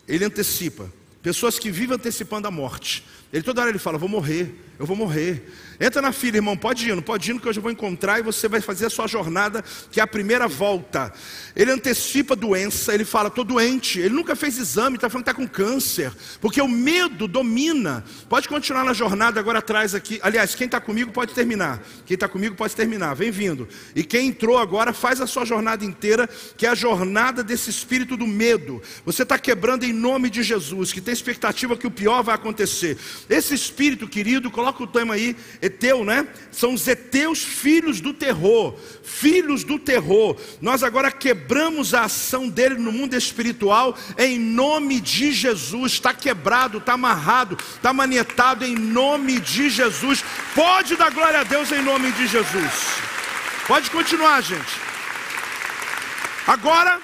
Ele 0.08 0.24
antecipa. 0.24 0.92
Pessoas 1.22 1.60
que 1.60 1.70
vivem 1.70 1.98
antecipando 1.98 2.48
a 2.48 2.52
morte. 2.52 3.06
Ele 3.32 3.44
toda 3.44 3.62
hora 3.62 3.70
ele 3.70 3.78
fala: 3.78 3.98
Vou 3.98 4.08
morrer, 4.08 4.56
eu 4.80 4.86
vou 4.86 4.96
morrer. 4.96 5.54
Entra 5.80 6.02
na 6.02 6.12
fila, 6.12 6.38
irmão, 6.38 6.58
pode 6.58 6.90
ir, 6.90 6.96
não 6.96 7.02
pode 7.02 7.32
ir, 7.32 7.40
que 7.40 7.48
eu 7.48 7.54
já 7.54 7.62
vou 7.62 7.72
encontrar 7.72 8.20
e 8.20 8.22
você 8.22 8.50
vai 8.50 8.60
fazer 8.60 8.88
a 8.88 8.90
sua 8.90 9.08
jornada, 9.08 9.64
que 9.90 10.00
é 10.00 10.04
a 10.04 10.08
primeira 10.08 10.48
volta. 10.48 11.14
Ele 11.56 11.72
antecipa 11.72 12.34
a 12.34 12.38
doença, 12.38 12.94
ele 12.94 13.06
fala: 13.06 13.30
Estou 13.30 13.44
doente. 13.44 14.00
Ele 14.00 14.14
nunca 14.14 14.36
fez 14.36 14.58
exame, 14.58 14.96
está 14.96 15.10
falando 15.10 15.26
que 15.26 15.32
está 15.32 15.42
com 15.42 15.48
câncer, 15.48 16.12
porque 16.42 16.62
o 16.62 16.68
medo 16.68 17.28
domina. 17.28 18.04
Pode 18.28 18.50
continuar 18.50 18.84
na 18.84 18.94
jornada 18.94 19.40
agora 19.40 19.60
atrás 19.60 19.96
aqui. 19.96 20.20
Aliás, 20.22 20.54
quem 20.54 20.66
está 20.66 20.82
comigo 20.82 21.12
pode 21.12 21.34
terminar. 21.34 21.82
Quem 22.06 22.16
está 22.16 22.28
comigo 22.28 22.56
pode 22.56 22.76
terminar, 22.76 23.14
vem 23.14 23.32
vindo. 23.32 23.68
E 23.96 24.04
quem 24.04 24.28
entrou 24.28 24.58
agora, 24.58 24.92
faz 24.92 25.22
a 25.22 25.28
sua 25.28 25.46
jornada 25.46 25.86
inteira, 25.86 26.28
que 26.58 26.66
é 26.66 26.70
a 26.70 26.76
jornada 26.76 27.44
desse 27.44 27.70
espírito 27.70 28.18
do 28.18 28.28
medo. 28.28 28.82
Você 29.06 29.24
está 29.24 29.40
quebrando 29.40 29.86
em 29.86 29.94
nome 29.94 30.30
de 30.30 30.44
Jesus, 30.44 30.92
que 30.92 31.00
tem 31.00 31.14
expectativa 31.14 31.78
que 31.78 31.88
o 31.88 31.92
pior 31.92 32.22
vai 32.22 32.36
acontecer. 32.36 32.98
Esse 33.30 33.54
espírito, 33.54 34.08
querido, 34.08 34.52
coloca 34.52 34.84
o 34.84 34.88
tema 34.88 35.14
aí, 35.14 35.36
Eteu, 35.70 36.04
né? 36.04 36.28
São 36.52 36.74
os 36.74 36.88
Eteus, 36.88 37.44
filhos 37.44 38.02
do 38.02 38.14
terror, 38.14 38.78
filhos 39.04 39.64
do 39.64 39.80
terror. 39.80 40.36
Nós 40.60 40.84
agora 40.84 41.12
quebramos 41.12 41.94
a 41.94 42.04
ação 42.04 42.50
dele 42.50 42.76
no 42.76 42.92
mundo 42.92 43.16
espiritual, 43.16 43.98
em 44.18 44.38
nome 44.38 45.00
de 45.00 45.32
Jesus. 45.32 45.94
Está 45.94 46.14
quebrado, 46.14 46.80
está 46.80 46.94
amarrado, 46.94 47.58
está 47.76 47.94
manietado, 47.94 48.66
em 48.66 48.76
nome 48.76 49.40
de 49.40 49.70
Jesus. 49.70 50.24
Pode 50.54 50.96
dar 50.96 51.12
glória 51.12 51.40
a 51.40 51.44
Deus 51.44 51.72
em 51.72 51.82
nome 51.82 52.12
de 52.12 52.28
Jesus. 52.28 52.74
Pode 53.68 53.90
continuar, 53.92 54.42
gente. 54.42 54.90
Agora, 56.48 57.00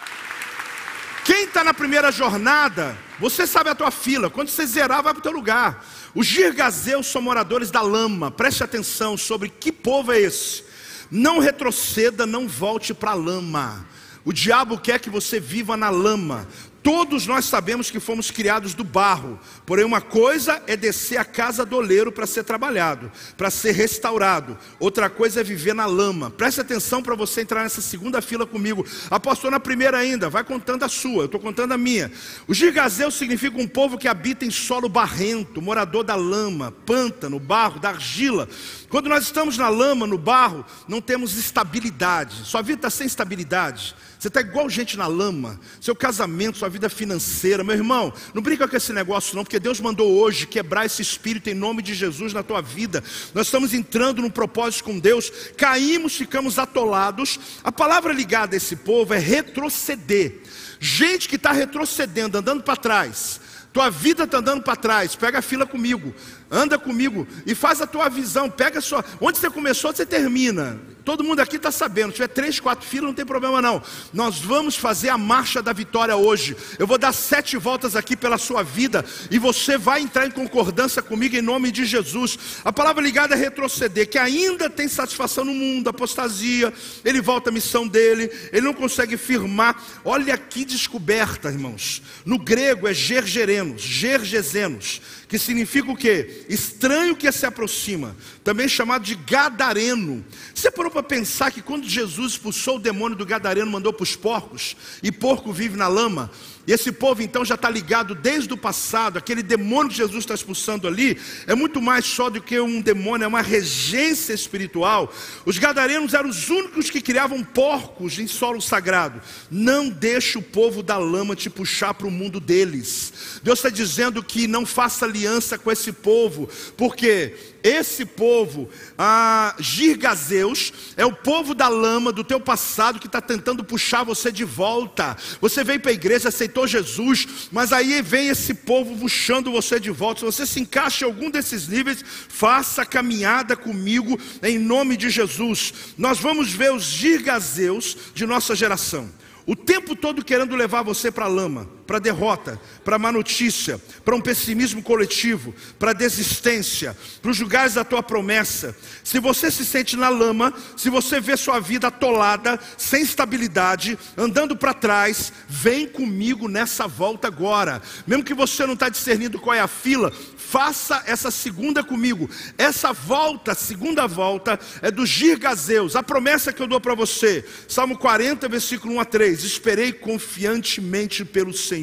quem 1.26 1.46
está 1.46 1.64
na 1.64 1.74
primeira 1.74 2.12
jornada, 2.12 2.96
você 3.20 3.48
sabe 3.48 3.72
a 3.72 3.76
tua 3.76 3.90
fila. 3.90 4.30
Quando 4.30 4.50
você 4.50 4.64
zerar, 4.64 5.02
vai 5.02 5.12
para 5.12 5.22
o 5.22 5.24
teu 5.24 5.32
lugar. 5.32 5.84
Os 6.14 6.28
girgazeus 6.28 7.08
são 7.08 7.20
moradores 7.20 7.72
da 7.72 7.82
lama. 7.82 8.30
Preste 8.30 8.64
atenção 8.64 9.18
sobre 9.18 9.50
que 9.50 9.72
povo 9.72 10.12
é 10.12 10.22
esse. 10.22 10.64
Não 11.10 11.40
retroceda, 11.40 12.28
não 12.28 12.48
volte 12.48 12.94
para 12.94 13.10
a 13.10 13.16
lama. 13.16 13.88
O 14.24 14.32
diabo 14.32 14.78
quer 14.78 15.00
que 15.00 15.10
você 15.10 15.40
viva 15.40 15.76
na 15.76 15.90
lama. 15.90 16.48
Todos 16.86 17.26
nós 17.26 17.46
sabemos 17.46 17.90
que 17.90 18.00
fomos 18.00 18.30
criados 18.30 18.76
do 18.76 18.84
barro, 18.84 19.40
porém, 19.66 19.84
uma 19.84 20.02
coisa 20.02 20.62
é 20.68 20.78
descer 20.78 21.18
a 21.18 21.26
casa 21.26 21.66
do 21.66 21.78
oleiro 21.78 22.12
para 22.12 22.28
ser 22.28 22.44
trabalhado, 22.44 23.12
para 23.36 23.50
ser 23.50 23.72
restaurado, 23.72 24.56
outra 24.80 25.10
coisa 25.10 25.42
é 25.42 25.44
viver 25.44 25.74
na 25.74 25.88
lama. 25.88 26.30
Preste 26.30 26.62
atenção 26.62 27.02
para 27.02 27.16
você 27.16 27.42
entrar 27.42 27.64
nessa 27.64 27.82
segunda 27.82 28.22
fila 28.22 28.46
comigo. 28.46 28.86
Apostou 29.10 29.50
na 29.50 29.60
primeira 29.60 29.98
ainda, 29.98 30.30
vai 30.30 30.44
contando 30.44 30.84
a 30.84 30.88
sua, 30.88 31.24
eu 31.24 31.26
estou 31.26 31.40
contando 31.40 31.72
a 31.72 31.78
minha. 31.78 32.12
O 32.48 32.54
Girgazeu 32.54 33.10
significa 33.10 33.60
um 33.60 33.68
povo 33.68 33.98
que 33.98 34.08
habita 34.08 34.46
em 34.46 34.52
solo 34.52 34.88
barrento, 34.88 35.64
morador 35.64 36.04
da 36.04 36.14
lama, 36.14 36.72
pântano, 36.86 37.40
barro, 37.40 37.80
da 37.80 37.90
argila. 37.90 38.48
Quando 38.90 39.10
nós 39.10 39.24
estamos 39.24 39.58
na 39.58 39.70
lama, 39.70 40.06
no 40.06 40.20
barro, 40.20 40.64
não 40.88 41.02
temos 41.02 41.36
estabilidade, 41.36 42.46
sua 42.46 42.62
vida 42.62 42.78
está 42.78 42.92
sem 42.92 43.08
estabilidade. 43.08 43.96
Você 44.26 44.30
está 44.30 44.42
igual 44.42 44.68
gente 44.68 44.98
na 44.98 45.06
lama, 45.06 45.60
seu 45.80 45.96
casamento, 45.96 46.58
sua 46.58 46.68
vida 46.68 46.90
financeira, 46.90 47.64
meu 47.64 47.76
irmão, 47.76 48.12
não 48.34 48.42
brinca 48.42 48.68
com 48.68 48.76
esse 48.76 48.92
negócio 48.92 49.36
não, 49.36 49.44
porque 49.44 49.60
Deus 49.60 49.80
mandou 49.80 50.18
hoje 50.18 50.48
quebrar 50.48 50.84
esse 50.84 51.00
espírito 51.00 51.48
em 51.48 51.54
nome 51.54 51.84
de 51.84 51.94
Jesus 51.94 52.34
na 52.34 52.42
tua 52.42 52.60
vida. 52.60 53.04
Nós 53.36 53.46
estamos 53.46 53.72
entrando 53.72 54.24
num 54.24 54.30
propósito 54.32 54.86
com 54.86 54.98
Deus, 54.98 55.32
caímos, 55.56 56.16
ficamos 56.16 56.58
atolados. 56.58 57.40
A 57.64 57.72
palavra 57.72 58.12
ligada 58.12 58.56
a 58.56 58.58
esse 58.58 58.78
povo 58.78 59.14
é 59.14 59.20
retroceder. 59.20 60.42
Gente 60.80 61.30
que 61.30 61.36
está 61.36 61.52
retrocedendo, 61.52 62.40
andando 62.40 62.64
para 62.64 62.78
trás. 62.78 63.40
Tua 63.72 63.92
vida 63.92 64.24
está 64.24 64.38
andando 64.38 64.64
para 64.64 64.76
trás, 64.76 65.16
pega 65.16 65.38
a 65.38 65.42
fila 65.42 65.68
comigo. 65.68 66.16
Anda 66.50 66.78
comigo 66.78 67.28
e 67.46 67.56
faz 67.56 67.82
a 67.82 67.88
tua 67.88 68.10
visão. 68.10 68.50
Pega 68.50 68.80
a 68.80 68.82
sua. 68.82 69.04
Onde 69.20 69.40
você 69.40 69.50
começou, 69.50 69.94
você 69.94 70.06
termina. 70.06 70.80
Todo 71.06 71.24
mundo 71.24 71.40
aqui 71.40 71.58
está 71.58 71.72
sabendo. 71.72 72.08
Se 72.08 72.16
tiver 72.16 72.28
três, 72.30 72.60
quatro 72.60 72.86
filas, 72.86 73.10
não 73.10 73.14
tem 73.14 73.26
problema 73.26 73.62
não. 73.62 73.82
Nós 74.12 74.40
vamos 74.40 74.76
fazer 74.76 75.10
a 75.10 75.18
marcha 75.18 75.62
da 75.62 75.72
vitória 75.72 76.16
hoje. 76.16 76.58
Eu 76.80 76.88
vou 76.88 76.98
dar 76.98 77.14
sete 77.14 77.58
voltas 77.58 77.96
aqui 77.96 78.16
pela 78.16 78.40
sua 78.40 78.64
vida 78.64 79.06
e 79.30 79.38
você 79.38 79.78
vai 79.78 80.02
entrar 80.02 80.26
em 80.26 80.32
concordância 80.32 81.04
comigo 81.04 81.36
em 81.36 81.44
nome 81.44 81.72
de 81.72 81.86
Jesus. 81.86 82.40
A 82.66 82.74
palavra 82.74 83.04
ligada 83.04 83.36
é 83.36 83.38
retroceder, 83.38 84.10
que 84.10 84.18
ainda 84.18 84.68
tem 84.68 84.88
satisfação 84.88 85.46
no 85.46 85.54
mundo, 85.54 85.90
apostasia. 85.90 86.74
Ele 87.04 87.22
volta 87.22 87.52
à 87.52 87.54
missão 87.54 87.88
dele. 87.88 88.32
Ele 88.52 88.66
não 88.66 88.74
consegue 88.74 89.16
firmar. 89.16 89.80
Olha 90.04 90.36
que 90.36 90.66
descoberta, 90.66 91.50
irmãos. 91.50 92.02
No 92.26 92.40
grego 92.40 92.88
é 92.88 92.94
gergerenos, 92.96 93.84
gergesenos 93.84 95.02
que 95.28 95.40
significa 95.40 95.92
o 95.92 95.96
quê? 95.96 96.46
Estranho 96.48 97.16
que 97.16 97.32
se 97.32 97.46
aproxima, 97.46 98.16
também 98.44 98.68
chamado 98.68 99.04
de 99.04 99.16
gadareno. 99.16 100.24
Você 100.54 100.70
parou 100.70 100.92
para 100.92 101.04
pensar 101.04 101.52
que 101.52 101.62
quando 101.62 101.88
Jesus 101.88 102.34
expulsou 102.34 102.76
o 102.76 102.80
demônio 102.80 103.18
do 103.18 103.26
gadareno, 103.26 103.72
mandou 103.72 103.92
para 103.92 104.04
os 104.04 104.16
porcos, 104.16 104.76
e 105.02 105.12
porco 105.12 105.52
vive 105.52 105.78
na 105.78 105.88
lama, 105.88 106.32
e 106.68 106.72
esse 106.72 106.92
povo 106.92 107.22
então 107.22 107.46
já 107.46 107.56
está 107.56 107.70
ligado 107.70 108.16
desde 108.16 108.54
o 108.54 108.58
passado, 108.58 109.18
aquele 109.18 109.44
demônio 109.44 109.90
que 109.92 109.98
Jesus 109.98 110.24
está 110.24 110.34
expulsando 110.34 110.88
ali, 110.88 111.20
é 111.46 111.54
muito 111.54 111.82
mais 111.82 112.06
só 112.06 112.30
do 112.30 112.42
que 112.42 112.60
um 112.60 112.82
demônio, 112.82 113.26
é 113.26 113.28
uma 113.28 113.42
regência 113.42 114.34
espiritual. 114.34 115.14
Os 115.46 115.58
gadarenos 115.58 116.14
eram 116.14 116.30
os 116.30 116.50
únicos 116.50 116.90
que 116.90 117.02
criavam 117.02 117.44
porcos 117.44 118.18
em 118.18 118.28
solo 118.28 118.62
sagrado. 118.62 119.22
Não 119.52 119.90
deixe 119.90 120.38
o 120.38 120.42
povo 120.42 120.82
da 120.82 120.98
lama 120.98 121.36
te 121.36 121.50
puxar 121.50 121.94
para 121.94 122.08
o 122.08 122.12
mundo 122.12 122.40
deles. 122.40 123.40
Deus 123.44 123.60
está 123.60 123.70
dizendo 123.70 124.24
que 124.24 124.48
não 124.48 124.66
faça 124.66 125.06
aliança 125.06 125.58
com 125.58 125.72
esse 125.72 125.92
povo, 125.92 126.50
porque 126.76 127.55
esse 127.66 128.06
povo, 128.06 128.70
a 128.96 129.56
Girgazeus, 129.58 130.72
é 130.96 131.04
o 131.04 131.12
povo 131.12 131.56
da 131.56 131.68
lama 131.68 132.12
do 132.12 132.24
teu 132.24 132.40
passado 132.40 133.00
que 133.00 133.08
está 133.08 133.20
tentando 133.20 133.64
puxar 133.64 134.04
você 134.04 134.32
de 134.32 134.44
volta. 134.44 135.18
Você 135.42 135.64
veio 135.64 135.80
para 135.80 135.90
a 135.90 135.96
igreja, 135.96 136.30
aceitou 136.30 136.68
Jesus, 136.68 137.50
mas 137.52 137.74
aí 137.74 138.04
vem 138.04 138.28
esse 138.28 138.54
povo 138.54 138.96
puxando 138.96 139.52
você 139.52 139.80
de 139.80 139.90
volta. 139.90 140.20
Se 140.20 140.26
você 140.26 140.46
se 140.46 140.60
encaixa 140.60 141.06
em 141.06 141.08
algum 141.08 141.32
desses 141.32 141.68
níveis, 141.68 142.06
faça 142.30 142.84
a 142.84 142.86
caminhada 142.86 143.56
comigo 143.56 144.20
em 144.44 144.60
nome 144.60 144.96
de 144.96 145.10
Jesus. 145.10 145.74
Nós 145.98 146.20
vamos 146.20 146.52
ver 146.52 146.72
os 146.72 146.84
Girgazeus 146.84 147.98
de 148.14 148.28
nossa 148.28 148.56
geração. 148.56 149.10
O 149.48 149.56
tempo 149.56 149.96
todo 149.96 150.24
querendo 150.24 150.56
levar 150.56 150.84
você 150.84 151.12
para 151.12 151.26
a 151.26 151.30
lama, 151.30 151.68
para 151.86 152.00
derrota, 152.00 152.60
para 152.84 152.98
má 152.98 153.12
notícia, 153.12 153.80
para 154.04 154.16
um 154.16 154.22
pessimismo 154.22 154.82
coletivo, 154.82 155.54
para 155.78 155.94
desistência, 155.94 156.96
para 157.22 157.32
os 157.32 157.40
lugares 157.40 157.76
da 157.76 157.84
tua 157.84 158.02
promessa. 158.02 158.76
Se 159.04 159.20
você 159.20 159.52
se 159.52 159.66
sente 159.66 159.96
na 159.96 160.10
lama, 160.10 160.54
se 160.76 160.90
você 160.90 161.20
vê 161.20 161.38
sua 161.38 161.60
vida 161.60 161.88
atolada, 161.88 162.60
sem 162.78 163.04
estabilidade, 163.04 163.98
andando 164.18 164.56
para 164.56 164.74
trás, 164.74 165.32
vem 165.48 165.88
comigo 165.88 166.48
nessa 166.48 166.88
volta 166.88 167.28
agora. 167.28 167.82
Mesmo 168.08 168.24
que 168.24 168.34
você 168.34 168.66
não 168.66 168.74
está 168.74 168.90
discernindo 168.90 169.40
qual 169.40 169.56
é 169.56 169.60
a 169.60 169.68
fila, 169.68 170.12
faça 170.38 171.04
essa 171.06 171.30
segunda 171.30 171.84
comigo. 171.84 172.30
Essa 172.58 172.94
volta, 172.94 173.54
segunda 173.54 174.08
volta, 174.08 174.60
é 174.82 174.90
dos 174.90 175.10
Girgazeus. 175.10 175.96
A 175.96 176.04
promessa 176.04 176.52
que 176.52 176.62
eu 176.62 176.68
dou 176.68 176.80
para 176.80 176.96
você, 176.96 177.46
Salmo 177.68 177.98
40, 177.98 178.48
versículo 178.48 178.96
1 178.96 179.00
a 179.00 179.06
3: 179.06 179.44
Esperei 179.44 179.92
confiantemente 179.92 181.24
pelo 181.24 181.54
Senhor. 181.54 181.75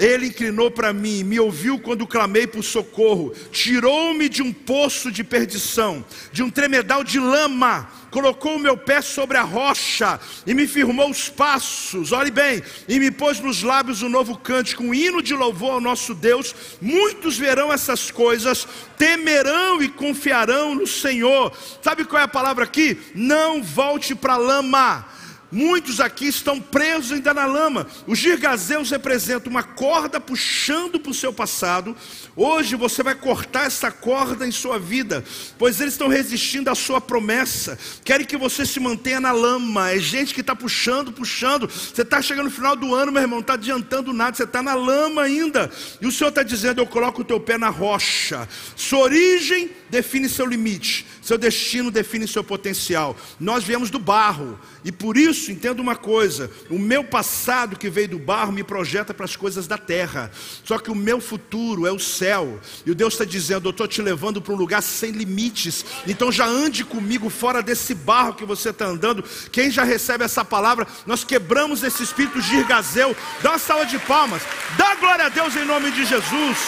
Ele 0.00 0.28
inclinou 0.28 0.70
para 0.70 0.94
mim, 0.94 1.22
me 1.22 1.38
ouviu 1.38 1.78
quando 1.78 2.06
clamei 2.06 2.46
por 2.46 2.64
socorro, 2.64 3.34
tirou-me 3.52 4.30
de 4.30 4.42
um 4.42 4.50
poço 4.50 5.12
de 5.12 5.22
perdição, 5.22 6.02
de 6.32 6.42
um 6.42 6.48
tremedal 6.48 7.04
de 7.04 7.20
lama, 7.20 7.86
colocou 8.10 8.56
o 8.56 8.58
meu 8.58 8.78
pé 8.78 9.02
sobre 9.02 9.36
a 9.36 9.42
rocha 9.42 10.18
e 10.46 10.54
me 10.54 10.66
firmou 10.66 11.10
os 11.10 11.28
passos. 11.28 12.12
Olhe 12.12 12.30
bem, 12.30 12.62
e 12.88 12.98
me 12.98 13.10
pôs 13.10 13.40
nos 13.40 13.62
lábios 13.62 14.00
um 14.00 14.08
novo 14.08 14.38
cântico, 14.38 14.82
um 14.82 14.94
hino 14.94 15.22
de 15.22 15.34
louvor 15.34 15.72
ao 15.72 15.80
nosso 15.82 16.14
Deus. 16.14 16.54
Muitos 16.80 17.36
verão 17.36 17.70
essas 17.70 18.10
coisas, 18.10 18.66
temerão 18.96 19.82
e 19.82 19.88
confiarão 19.90 20.74
no 20.74 20.86
Senhor. 20.86 21.52
Sabe 21.82 22.06
qual 22.06 22.22
é 22.22 22.24
a 22.24 22.28
palavra 22.28 22.64
aqui? 22.64 22.98
Não 23.14 23.62
volte 23.62 24.14
para 24.14 24.38
lama 24.38 25.19
Muitos 25.52 26.00
aqui 26.00 26.26
estão 26.26 26.60
presos 26.60 27.12
ainda 27.12 27.34
na 27.34 27.44
lama. 27.44 27.86
Os 28.06 28.18
girgazeus 28.18 28.90
representam 28.90 29.50
uma 29.50 29.62
corda 29.62 30.20
puxando 30.20 31.00
para 31.00 31.10
o 31.10 31.14
seu 31.14 31.32
passado. 31.32 31.96
Hoje 32.36 32.76
você 32.76 33.02
vai 33.02 33.14
cortar 33.14 33.66
essa 33.66 33.90
corda 33.90 34.46
em 34.46 34.52
sua 34.52 34.78
vida, 34.78 35.24
pois 35.58 35.80
eles 35.80 35.94
estão 35.94 36.06
resistindo 36.08 36.70
à 36.70 36.74
sua 36.74 37.00
promessa. 37.00 37.78
Querem 38.04 38.26
que 38.26 38.36
você 38.36 38.64
se 38.64 38.78
mantenha 38.78 39.20
na 39.20 39.32
lama. 39.32 39.90
É 39.90 39.98
gente 39.98 40.32
que 40.32 40.40
está 40.40 40.54
puxando, 40.54 41.12
puxando. 41.12 41.68
Você 41.68 42.02
está 42.02 42.22
chegando 42.22 42.44
no 42.44 42.50
final 42.50 42.76
do 42.76 42.94
ano, 42.94 43.10
meu 43.10 43.22
irmão, 43.22 43.38
não 43.38 43.40
está 43.40 43.54
adiantando 43.54 44.12
nada. 44.12 44.36
Você 44.36 44.44
está 44.44 44.62
na 44.62 44.74
lama 44.74 45.22
ainda. 45.22 45.70
E 46.00 46.06
o 46.06 46.12
Senhor 46.12 46.30
está 46.30 46.42
dizendo: 46.42 46.80
Eu 46.80 46.86
coloco 46.86 47.22
o 47.22 47.24
teu 47.24 47.40
pé 47.40 47.58
na 47.58 47.68
rocha. 47.68 48.48
Sua 48.76 49.00
origem 49.00 49.70
define 49.90 50.28
seu 50.28 50.46
limite. 50.46 51.06
Seu 51.30 51.38
destino 51.38 51.92
define 51.92 52.26
seu 52.26 52.42
potencial. 52.42 53.16
Nós 53.38 53.62
viemos 53.62 53.88
do 53.88 54.00
barro. 54.00 54.58
E 54.84 54.90
por 54.90 55.16
isso, 55.16 55.52
entenda 55.52 55.80
uma 55.80 55.94
coisa: 55.94 56.50
o 56.68 56.76
meu 56.76 57.04
passado 57.04 57.78
que 57.78 57.88
veio 57.88 58.08
do 58.08 58.18
barro 58.18 58.50
me 58.50 58.64
projeta 58.64 59.14
para 59.14 59.26
as 59.26 59.36
coisas 59.36 59.68
da 59.68 59.78
terra. 59.78 60.32
Só 60.64 60.76
que 60.76 60.90
o 60.90 60.94
meu 60.94 61.20
futuro 61.20 61.86
é 61.86 61.92
o 61.92 62.00
céu. 62.00 62.58
E 62.84 62.90
o 62.90 62.96
Deus 62.96 63.14
está 63.14 63.24
dizendo: 63.24 63.68
Eu 63.68 63.70
estou 63.70 63.86
te 63.86 64.02
levando 64.02 64.42
para 64.42 64.52
um 64.52 64.56
lugar 64.56 64.82
sem 64.82 65.12
limites. 65.12 65.84
Então 66.04 66.32
já 66.32 66.46
ande 66.46 66.82
comigo 66.84 67.30
fora 67.30 67.62
desse 67.62 67.94
barro 67.94 68.34
que 68.34 68.44
você 68.44 68.70
está 68.70 68.86
andando. 68.86 69.22
Quem 69.52 69.70
já 69.70 69.84
recebe 69.84 70.24
essa 70.24 70.44
palavra, 70.44 70.84
nós 71.06 71.22
quebramos 71.22 71.84
esse 71.84 72.02
espírito 72.02 72.42
de 72.42 72.56
irgazeu. 72.56 73.16
Dá 73.40 73.50
uma 73.50 73.58
salva 73.60 73.86
de 73.86 74.00
palmas. 74.00 74.42
Dá 74.76 74.96
glória 74.96 75.26
a 75.26 75.28
Deus 75.28 75.54
em 75.54 75.64
nome 75.64 75.92
de 75.92 76.04
Jesus. 76.04 76.58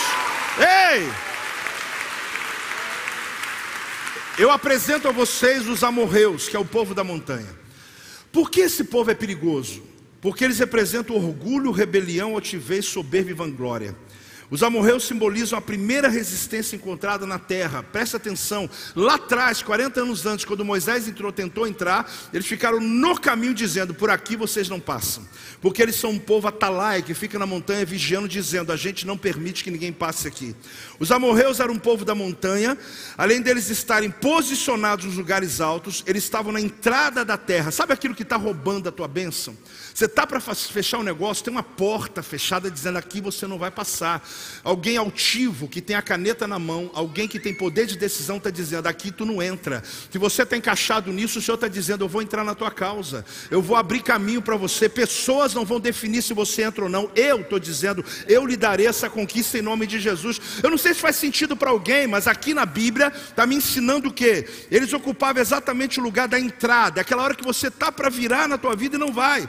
Ei! 0.56 1.31
Eu 4.38 4.50
apresento 4.50 5.06
a 5.06 5.12
vocês 5.12 5.68
os 5.68 5.84
amorreus, 5.84 6.48
que 6.48 6.56
é 6.56 6.58
o 6.58 6.64
povo 6.64 6.94
da 6.94 7.04
montanha. 7.04 7.48
Por 8.32 8.50
que 8.50 8.60
esse 8.62 8.84
povo 8.84 9.10
é 9.10 9.14
perigoso? 9.14 9.82
Porque 10.22 10.42
eles 10.42 10.58
representam 10.58 11.16
orgulho, 11.16 11.70
rebelião, 11.70 12.34
altivez, 12.34 12.86
soberba 12.86 13.30
e 13.30 13.34
vanglória. 13.34 13.94
Os 14.52 14.62
amorreus 14.62 15.04
simbolizam 15.04 15.58
a 15.58 15.62
primeira 15.62 16.10
resistência 16.10 16.76
encontrada 16.76 17.24
na 17.24 17.38
terra. 17.38 17.82
Presta 17.82 18.18
atenção. 18.18 18.68
Lá 18.94 19.14
atrás, 19.14 19.62
40 19.62 20.02
anos 20.02 20.26
antes, 20.26 20.44
quando 20.44 20.62
Moisés 20.62 21.08
entrou, 21.08 21.32
tentou 21.32 21.66
entrar, 21.66 22.12
eles 22.34 22.44
ficaram 22.44 22.78
no 22.78 23.18
caminho 23.18 23.54
dizendo: 23.54 23.94
Por 23.94 24.10
aqui 24.10 24.36
vocês 24.36 24.68
não 24.68 24.78
passam. 24.78 25.26
Porque 25.62 25.80
eles 25.80 25.96
são 25.96 26.10
um 26.10 26.18
povo 26.18 26.48
atalaia 26.48 27.00
que 27.00 27.14
fica 27.14 27.38
na 27.38 27.46
montanha 27.46 27.82
vigiando, 27.86 28.28
dizendo: 28.28 28.72
A 28.72 28.76
gente 28.76 29.06
não 29.06 29.16
permite 29.16 29.64
que 29.64 29.70
ninguém 29.70 29.90
passe 29.90 30.28
aqui. 30.28 30.54
Os 31.00 31.10
amorreus 31.10 31.58
eram 31.58 31.72
um 31.72 31.78
povo 31.78 32.04
da 32.04 32.14
montanha. 32.14 32.76
Além 33.16 33.40
deles 33.40 33.70
estarem 33.70 34.10
posicionados 34.10 35.06
nos 35.06 35.16
lugares 35.16 35.62
altos, 35.62 36.04
eles 36.06 36.24
estavam 36.24 36.52
na 36.52 36.60
entrada 36.60 37.24
da 37.24 37.38
terra. 37.38 37.70
Sabe 37.70 37.94
aquilo 37.94 38.14
que 38.14 38.22
está 38.22 38.36
roubando 38.36 38.86
a 38.86 38.92
tua 38.92 39.08
bênção? 39.08 39.56
Você 39.94 40.06
está 40.06 40.26
para 40.26 40.40
fechar 40.40 40.98
um 40.98 41.02
negócio, 41.02 41.44
tem 41.44 41.52
uma 41.52 41.62
porta 41.62 42.22
fechada 42.22 42.70
dizendo 42.70 42.96
aqui 42.98 43.20
você 43.20 43.46
não 43.46 43.58
vai 43.58 43.70
passar. 43.70 44.26
Alguém 44.64 44.96
altivo 44.96 45.68
que 45.68 45.80
tem 45.80 45.94
a 45.96 46.02
caneta 46.02 46.46
na 46.46 46.58
mão, 46.58 46.90
alguém 46.94 47.28
que 47.28 47.38
tem 47.38 47.54
poder 47.54 47.86
de 47.86 47.96
decisão 47.96 48.38
está 48.38 48.50
dizendo 48.50 48.86
aqui 48.86 49.10
tu 49.10 49.26
não 49.26 49.42
entra. 49.42 49.82
Se 50.10 50.18
você 50.18 50.42
está 50.42 50.56
encaixado 50.56 51.12
nisso, 51.12 51.38
o 51.38 51.42
Senhor 51.42 51.56
está 51.56 51.68
dizendo 51.68 52.04
eu 52.04 52.08
vou 52.08 52.22
entrar 52.22 52.44
na 52.44 52.54
tua 52.54 52.70
causa, 52.70 53.24
eu 53.50 53.60
vou 53.60 53.76
abrir 53.76 54.02
caminho 54.02 54.40
para 54.40 54.56
você. 54.56 54.88
Pessoas 54.88 55.52
não 55.52 55.64
vão 55.64 55.78
definir 55.78 56.22
se 56.22 56.32
você 56.32 56.62
entra 56.62 56.84
ou 56.84 56.90
não. 56.90 57.10
Eu 57.14 57.42
estou 57.42 57.58
dizendo, 57.58 58.04
eu 58.26 58.46
lhe 58.46 58.56
darei 58.56 58.86
essa 58.86 59.10
conquista 59.10 59.58
em 59.58 59.62
nome 59.62 59.86
de 59.86 60.00
Jesus. 60.00 60.40
Eu 60.62 60.70
não 60.70 60.78
sei 60.78 60.94
se 60.94 61.00
faz 61.00 61.16
sentido 61.16 61.56
para 61.56 61.70
alguém, 61.70 62.06
mas 62.06 62.26
aqui 62.26 62.54
na 62.54 62.64
Bíblia 62.64 63.12
está 63.28 63.46
me 63.46 63.56
ensinando 63.56 64.08
o 64.08 64.12
que? 64.12 64.46
Eles 64.70 64.92
ocupavam 64.92 65.42
exatamente 65.42 66.00
o 66.00 66.02
lugar 66.02 66.28
da 66.28 66.40
entrada, 66.40 67.00
aquela 67.00 67.22
hora 67.22 67.34
que 67.34 67.44
você 67.44 67.68
está 67.68 67.92
para 67.92 68.08
virar 68.08 68.48
na 68.48 68.56
tua 68.56 68.74
vida 68.74 68.96
e 68.96 68.98
não 68.98 69.12
vai. 69.12 69.48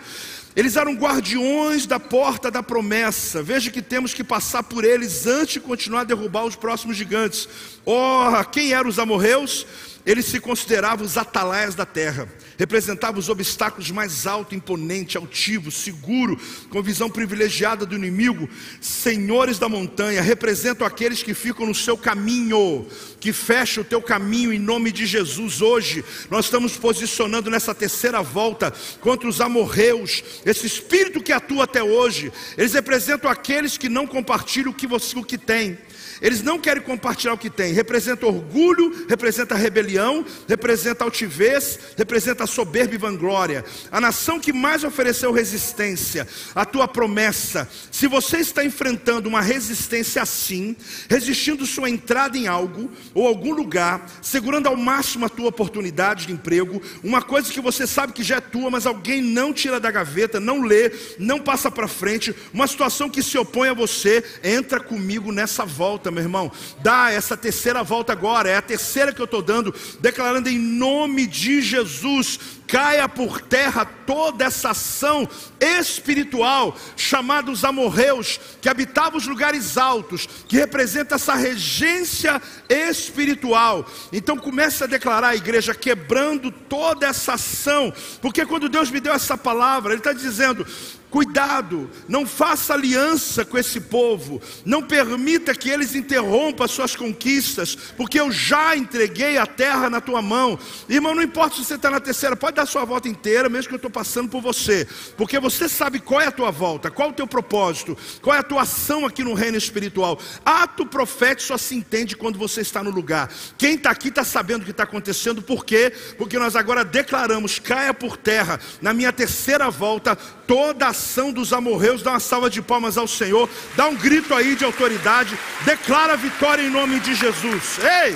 Eles 0.56 0.76
eram 0.76 0.94
guardiões 0.96 1.88
da 1.88 2.00
porta 2.00 2.52
da 2.52 2.62
promessa. 2.62 3.42
Veja 3.42 3.72
que 3.72 3.82
temos 3.82 4.14
que 4.14 4.24
passar 4.24 4.64
por 4.64 4.84
eles 4.84 5.26
antes 5.26 5.54
de 5.54 5.60
continuar 5.60 6.02
a 6.02 6.06
derrubar 6.06 6.46
os 6.46 6.56
próximos 6.56 6.96
gigantes. 6.96 7.50
Oh, 7.86 8.44
quem 8.52 8.72
eram 8.72 8.90
os 8.90 9.00
amorreus? 9.00 9.66
Eles 10.06 10.26
se 10.26 10.40
consideravam 10.40 11.06
os 11.06 11.18
atalaias 11.18 11.76
da 11.76 11.86
terra, 11.86 12.28
representavam 12.64 13.20
os 13.20 13.28
obstáculos 13.28 13.92
mais 13.92 14.26
alto, 14.26 14.56
imponente, 14.56 15.18
altivo, 15.18 15.70
seguro, 15.70 16.40
com 16.70 16.82
visão 16.82 17.10
privilegiada 17.10 17.86
do 17.86 17.94
inimigo, 17.94 18.48
senhores 18.80 19.60
da 19.60 19.68
montanha, 19.68 20.22
representam 20.22 20.88
aqueles 20.88 21.22
que 21.22 21.34
ficam 21.34 21.66
no 21.66 21.76
seu 21.76 21.98
caminho, 21.98 22.88
que 23.20 23.34
fecha 23.34 23.82
o 23.82 23.84
teu 23.84 24.02
caminho 24.02 24.54
em 24.54 24.60
nome 24.60 24.94
de 24.94 25.06
Jesus. 25.06 25.62
Hoje 25.62 26.06
nós 26.30 26.46
estamos 26.46 26.78
posicionando 26.78 27.52
nessa 27.52 27.76
terceira 27.76 28.22
volta 28.22 28.74
contra 29.02 29.28
os 29.28 29.42
amorreus, 29.42 30.24
esse 30.46 30.66
espírito 30.66 31.22
que 31.22 31.34
atua 31.34 31.66
até 31.66 31.84
hoje. 31.84 32.32
Eles 32.58 32.74
representam 32.74 33.30
aqueles 33.30 33.78
que 33.78 33.90
não 33.90 34.08
compartilham 34.08 34.72
o 34.72 34.74
que 34.74 34.88
você 34.88 35.20
o 35.20 35.24
que 35.24 35.38
tem. 35.38 35.78
Eles 36.24 36.42
não 36.42 36.58
querem 36.58 36.82
compartilhar 36.82 37.34
o 37.34 37.38
que 37.38 37.50
têm. 37.50 37.74
Representa 37.74 38.26
orgulho, 38.26 39.06
representa 39.10 39.56
rebelião, 39.56 40.26
representa 40.48 41.04
altivez, 41.04 41.78
representa 41.98 42.48
soberba 42.48 42.96
e 42.96 42.98
vanglória. 42.98 43.66
A 43.92 44.00
nação 44.00 44.40
que 44.40 44.54
mais 44.54 44.86
ofereceu 44.86 45.34
resistência 45.34 46.26
à 46.56 46.64
tua 46.64 46.88
promessa. 46.88 47.70
Se 47.92 48.08
você 48.08 48.38
está 48.38 48.64
enfrentando 48.64 49.28
uma 49.28 49.42
resistência 49.42 50.22
assim, 50.22 50.78
resistindo 51.10 51.66
sua 51.66 51.90
entrada 51.90 52.38
em 52.38 52.48
algo 52.48 52.90
ou 53.14 53.28
algum 53.28 53.54
lugar, 53.54 54.10
segurando 54.22 54.68
ao 54.68 54.78
máximo 54.78 55.26
a 55.26 55.30
tua 55.30 55.50
oportunidade 55.50 56.28
de 56.28 56.32
emprego, 56.32 56.82
uma 57.04 57.22
coisa 57.22 57.52
que 57.52 57.60
você 57.60 57.86
sabe 57.86 58.14
que 58.14 58.24
já 58.24 58.38
é 58.38 58.42
tua, 58.42 58.70
mas 58.70 58.86
alguém 58.86 59.22
não 59.22 59.52
tira 59.52 59.78
da 59.78 59.92
gaveta, 59.92 60.40
não 60.40 60.62
lê, 60.62 60.90
não 61.20 61.38
passa 61.42 61.70
para 61.70 61.86
frente, 61.86 62.34
uma 62.54 62.66
situação 62.66 63.10
que 63.10 63.22
se 63.22 63.38
opõe 63.38 63.68
a 63.68 63.74
você, 63.74 64.24
entra 64.42 64.80
comigo 64.80 65.30
nessa 65.30 65.66
volta, 65.66 66.13
meu 66.14 66.24
irmão. 66.24 66.52
Dá 66.82 67.12
essa 67.12 67.36
terceira 67.36 67.84
volta 67.84 68.14
agora, 68.14 68.50
é 68.50 68.56
a 68.56 68.62
terceira 68.62 69.12
que 69.12 69.20
eu 69.20 69.26
estou 69.26 69.42
dando, 69.42 69.74
declarando 70.00 70.50
em 70.50 70.58
nome 70.58 71.28
de 71.28 71.62
Jesus 71.62 72.40
caia 72.74 73.08
por 73.08 73.40
terra 73.40 73.86
toda 73.86 74.46
essa 74.46 74.72
ação 74.72 75.30
espiritual, 75.62 76.76
chamados 76.98 77.64
amorreus, 77.64 78.40
que 78.60 78.68
habitavam 78.68 79.20
os 79.20 79.28
lugares 79.28 79.78
altos, 79.78 80.28
que 80.48 80.58
representa 80.58 81.14
essa 81.14 81.36
regência 81.36 82.42
espiritual. 82.68 83.86
Então 84.12 84.36
comece 84.36 84.84
a 84.84 84.88
declarar 84.88 85.30
a 85.30 85.36
igreja, 85.36 85.76
quebrando 85.76 86.50
toda 86.50 87.06
essa 87.06 87.34
ação, 87.34 87.94
porque 88.20 88.44
quando 88.44 88.68
Deus 88.68 88.90
me 88.90 89.00
deu 89.00 89.14
essa 89.14 89.38
palavra, 89.38 89.94
Ele 89.94 90.00
está 90.00 90.12
dizendo: 90.12 90.66
Cuidado, 91.14 91.92
não 92.10 92.26
faça 92.26 92.74
aliança 92.74 93.46
com 93.46 93.56
esse 93.56 93.80
povo, 93.80 94.42
não 94.66 94.82
permita 94.82 95.54
que 95.54 95.70
eles 95.70 95.94
interrompam 95.94 96.64
as 96.66 96.72
suas 96.72 96.96
conquistas, 96.96 97.76
porque 97.76 98.20
eu 98.20 98.32
já 98.32 98.76
entreguei 98.76 99.38
a 99.38 99.46
terra 99.46 99.92
na 99.92 100.02
tua 100.02 100.24
mão. 100.24 100.58
Irmão, 100.90 101.14
não 101.14 101.22
importa 101.22 101.56
se 101.56 101.66
você 101.66 101.76
está 101.76 101.92
na 101.92 102.00
terceira, 102.00 102.36
pode 102.36 102.56
dar 102.56 102.63
a 102.64 102.66
sua 102.66 102.84
volta 102.86 103.08
inteira, 103.08 103.48
mesmo 103.48 103.70
que 103.70 103.76
eu 103.76 103.78
estou 103.78 103.92
passando 103.92 104.30
por 104.30 104.42
você, 104.42 104.88
porque 105.16 105.40
você 105.40 105.70
sabe 105.70 106.00
qual 106.00 106.22
é 106.22 106.28
a 106.28 106.32
tua 106.32 106.52
volta, 106.52 106.90
qual 106.90 107.10
é 107.10 107.12
o 107.12 107.16
teu 107.16 107.28
propósito, 107.28 107.98
qual 108.22 108.36
é 108.36 108.40
a 108.40 108.44
tua 108.44 108.64
ação 108.64 109.06
aqui 109.06 109.24
no 109.24 109.34
reino 109.34 109.58
espiritual. 109.58 110.20
Ato 110.44 110.86
profético 110.86 111.48
só 111.48 111.58
se 111.58 111.76
entende 111.76 112.16
quando 112.16 112.40
você 112.40 112.62
está 112.62 112.82
no 112.82 112.90
lugar. 112.90 113.32
Quem 113.58 113.76
está 113.76 113.92
aqui 113.92 114.08
está 114.08 114.24
sabendo 114.24 114.62
o 114.62 114.66
que 114.66 114.72
está 114.72 114.84
acontecendo, 114.84 115.42
por 115.42 115.64
quê? 115.66 115.94
Porque 116.18 116.40
nós 116.40 116.56
agora 116.56 116.84
declaramos: 116.84 117.60
caia 117.60 117.94
por 117.94 118.18
terra, 118.18 118.60
na 118.82 118.94
minha 118.94 119.14
terceira 119.14 119.70
volta, 119.70 120.16
toda 120.16 120.88
a 120.88 120.94
nação 120.94 121.34
dos 121.34 121.52
amorreus, 121.52 122.02
dá 122.02 122.12
uma 122.12 122.20
salva 122.20 122.50
de 122.50 122.62
palmas 122.62 122.98
ao 122.98 123.08
Senhor, 123.08 123.50
dá 123.76 123.88
um 123.88 123.96
grito 123.96 124.34
aí 124.34 124.56
de 124.56 124.64
autoridade, 124.64 125.38
declara 125.66 126.16
vitória 126.16 126.62
em 126.62 126.70
nome 126.70 127.00
de 127.02 127.14
Jesus. 127.14 127.80
Ei! 127.80 128.16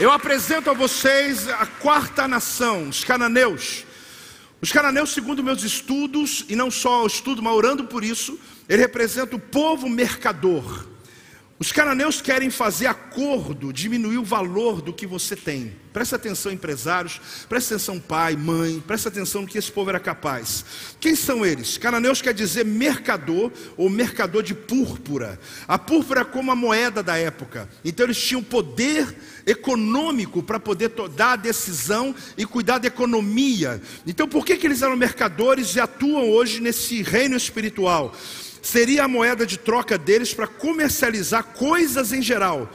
Eu 0.00 0.10
apresento 0.10 0.68
a 0.68 0.72
vocês 0.72 1.48
a 1.48 1.66
quarta 1.66 2.26
nação, 2.26 2.88
os 2.88 3.04
cananeus. 3.04 3.84
Os 4.60 4.72
cananeus, 4.72 5.12
segundo 5.12 5.44
meus 5.44 5.62
estudos, 5.62 6.44
e 6.48 6.56
não 6.56 6.68
só 6.68 7.04
o 7.04 7.06
estudo, 7.06 7.40
mas 7.40 7.54
orando 7.54 7.84
por 7.84 8.02
isso, 8.02 8.36
ele 8.68 8.82
representa 8.82 9.36
o 9.36 9.38
povo 9.38 9.88
mercador. 9.88 10.84
Os 11.64 11.72
cananeus 11.72 12.20
querem 12.20 12.50
fazer 12.50 12.86
acordo, 12.88 13.72
diminuir 13.72 14.18
o 14.18 14.22
valor 14.22 14.82
do 14.82 14.92
que 14.92 15.06
você 15.06 15.34
tem. 15.34 15.72
Presta 15.94 16.16
atenção, 16.16 16.52
empresários, 16.52 17.18
presta 17.48 17.74
atenção, 17.74 17.98
pai, 17.98 18.36
mãe, 18.36 18.84
presta 18.86 19.08
atenção 19.08 19.40
no 19.40 19.48
que 19.48 19.56
esse 19.56 19.72
povo 19.72 19.88
era 19.88 19.98
capaz. 19.98 20.62
Quem 21.00 21.16
são 21.16 21.46
eles? 21.46 21.78
Cananeus 21.78 22.20
quer 22.20 22.34
dizer 22.34 22.66
mercador 22.66 23.50
ou 23.78 23.88
mercador 23.88 24.42
de 24.42 24.52
púrpura. 24.54 25.40
A 25.66 25.78
púrpura 25.78 26.20
é 26.20 26.24
como 26.24 26.52
a 26.52 26.54
moeda 26.54 27.02
da 27.02 27.16
época. 27.16 27.66
Então 27.82 28.04
eles 28.04 28.22
tinham 28.22 28.42
poder 28.42 29.16
econômico 29.46 30.42
para 30.42 30.60
poder 30.60 30.90
dar 31.16 31.32
a 31.32 31.36
decisão 31.36 32.14
e 32.36 32.44
cuidar 32.44 32.76
da 32.76 32.88
economia. 32.88 33.80
Então 34.06 34.28
por 34.28 34.44
que, 34.44 34.58
que 34.58 34.66
eles 34.66 34.82
eram 34.82 34.98
mercadores 34.98 35.74
e 35.74 35.80
atuam 35.80 36.28
hoje 36.28 36.60
nesse 36.60 37.00
reino 37.00 37.38
espiritual? 37.38 38.14
Seria 38.64 39.04
a 39.04 39.08
moeda 39.08 39.46
de 39.46 39.58
troca 39.58 39.98
deles 39.98 40.32
para 40.32 40.46
comercializar 40.46 41.44
coisas 41.44 42.12
em 42.12 42.22
geral. 42.22 42.70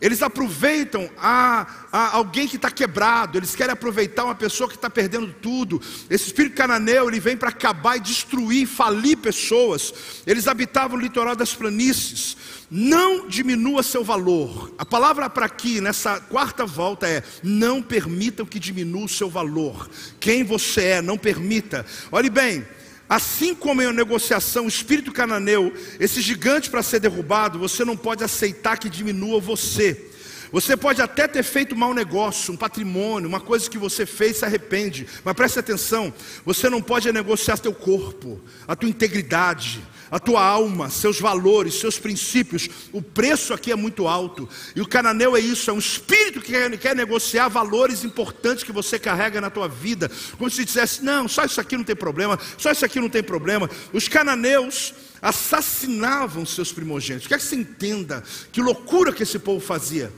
Eles 0.00 0.22
aproveitam 0.22 1.08
a, 1.16 1.66
a 1.92 2.16
alguém 2.16 2.48
que 2.48 2.56
está 2.56 2.70
quebrado, 2.70 3.38
eles 3.38 3.54
querem 3.54 3.72
aproveitar 3.72 4.24
uma 4.24 4.34
pessoa 4.34 4.68
que 4.68 4.74
está 4.74 4.90
perdendo 4.90 5.32
tudo. 5.40 5.80
Esse 6.10 6.26
espírito 6.26 6.56
cananeu 6.56 7.08
ele 7.08 7.20
vem 7.20 7.36
para 7.36 7.50
acabar 7.50 7.96
e 7.96 8.00
destruir, 8.00 8.66
falir 8.66 9.16
pessoas. 9.16 9.94
Eles 10.26 10.48
habitavam 10.48 10.98
o 10.98 11.00
litoral 11.00 11.36
das 11.36 11.54
planícies. 11.54 12.36
Não 12.70 13.28
diminua 13.28 13.82
seu 13.82 14.02
valor. 14.02 14.74
A 14.76 14.84
palavra 14.84 15.30
para 15.30 15.46
aqui, 15.46 15.80
nessa 15.80 16.20
quarta 16.20 16.66
volta, 16.66 17.06
é: 17.06 17.22
não 17.42 17.80
permitam 17.80 18.44
que 18.44 18.58
diminua 18.58 19.04
o 19.04 19.08
seu 19.08 19.30
valor. 19.30 19.88
Quem 20.18 20.42
você 20.42 20.84
é, 20.84 21.02
não 21.02 21.16
permita. 21.16 21.86
Olhe 22.10 22.28
bem. 22.28 22.66
Assim 23.08 23.54
como 23.54 23.82
em 23.82 23.86
uma 23.86 23.92
negociação, 23.92 24.64
o 24.64 24.68
espírito 24.68 25.12
cananeu, 25.12 25.72
esse 26.00 26.20
gigante 26.20 26.70
para 26.70 26.82
ser 26.82 27.00
derrubado, 27.00 27.58
você 27.58 27.84
não 27.84 27.96
pode 27.96 28.24
aceitar 28.24 28.78
que 28.78 28.88
diminua 28.88 29.40
você. 29.40 30.10
Você 30.54 30.76
pode 30.76 31.02
até 31.02 31.26
ter 31.26 31.42
feito 31.42 31.74
um 31.74 31.78
mau 31.78 31.92
negócio, 31.92 32.54
um 32.54 32.56
patrimônio, 32.56 33.28
uma 33.28 33.40
coisa 33.40 33.68
que 33.68 33.76
você 33.76 34.06
fez 34.06 34.36
se 34.36 34.44
arrepende, 34.44 35.04
mas 35.24 35.34
preste 35.34 35.58
atenção: 35.58 36.14
você 36.44 36.70
não 36.70 36.80
pode 36.80 37.10
negociar 37.10 37.58
teu 37.58 37.74
corpo, 37.74 38.40
a 38.66 38.76
tua 38.76 38.88
integridade, 38.88 39.82
a 40.14 40.18
tua 40.20 40.40
alma, 40.40 40.88
seus 40.90 41.18
valores, 41.18 41.80
seus 41.80 41.98
princípios. 41.98 42.68
O 42.92 43.02
preço 43.02 43.52
aqui 43.52 43.72
é 43.72 43.74
muito 43.74 44.06
alto. 44.06 44.48
E 44.76 44.80
o 44.80 44.86
cananeu 44.86 45.36
é 45.36 45.40
isso, 45.40 45.68
é 45.68 45.72
um 45.72 45.78
espírito 45.80 46.40
que 46.40 46.52
quer, 46.78 46.94
negociar 46.94 47.48
valores 47.48 48.04
importantes 48.04 48.62
que 48.62 48.70
você 48.70 48.96
carrega 48.96 49.40
na 49.40 49.50
tua 49.50 49.66
vida. 49.66 50.08
Como 50.38 50.48
se 50.48 50.64
dissesse: 50.64 51.02
não, 51.02 51.26
só 51.26 51.44
isso 51.44 51.60
aqui 51.60 51.76
não 51.76 51.82
tem 51.82 51.96
problema, 51.96 52.38
só 52.56 52.70
isso 52.70 52.84
aqui 52.84 53.00
não 53.00 53.08
tem 53.08 53.24
problema. 53.24 53.68
Os 53.92 54.06
cananeus 54.06 54.94
assassinavam 55.20 56.46
seus 56.46 56.70
primogênitos. 56.70 57.26
Quer 57.26 57.38
que 57.38 57.44
você 57.44 57.56
entenda 57.56 58.22
que 58.52 58.62
loucura 58.62 59.12
que 59.12 59.24
esse 59.24 59.40
povo 59.40 59.58
fazia. 59.58 60.12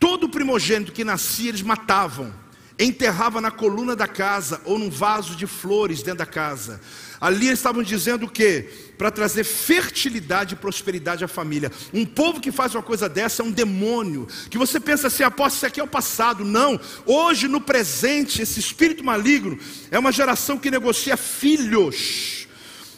Todo 0.00 0.28
primogênito 0.28 0.90
que 0.90 1.04
nascia, 1.04 1.50
eles 1.50 1.62
matavam, 1.62 2.34
enterrava 2.78 3.40
na 3.40 3.50
coluna 3.50 3.96
da 3.96 4.06
casa 4.06 4.60
ou 4.64 4.78
num 4.78 4.88
vaso 4.90 5.34
de 5.34 5.46
flores 5.46 6.02
dentro 6.02 6.18
da 6.18 6.26
casa. 6.26 6.80
Ali 7.20 7.48
estavam 7.48 7.82
dizendo 7.82 8.26
o 8.26 8.30
quê? 8.30 8.68
Para 8.96 9.10
trazer 9.10 9.42
fertilidade 9.42 10.54
e 10.54 10.56
prosperidade 10.56 11.24
à 11.24 11.28
família. 11.28 11.72
Um 11.92 12.06
povo 12.06 12.40
que 12.40 12.52
faz 12.52 12.74
uma 12.74 12.82
coisa 12.82 13.08
dessa 13.08 13.42
é 13.42 13.44
um 13.44 13.50
demônio. 13.50 14.28
Que 14.48 14.56
você 14.56 14.78
pensa 14.78 15.08
assim, 15.08 15.24
após 15.24 15.54
isso 15.54 15.66
aqui 15.66 15.80
é 15.80 15.82
o 15.82 15.88
passado. 15.88 16.44
Não. 16.44 16.80
Hoje, 17.04 17.48
no 17.48 17.60
presente, 17.60 18.40
esse 18.40 18.60
espírito 18.60 19.02
maligno 19.02 19.58
é 19.90 19.98
uma 19.98 20.12
geração 20.12 20.58
que 20.58 20.70
negocia 20.70 21.16
filhos 21.16 22.47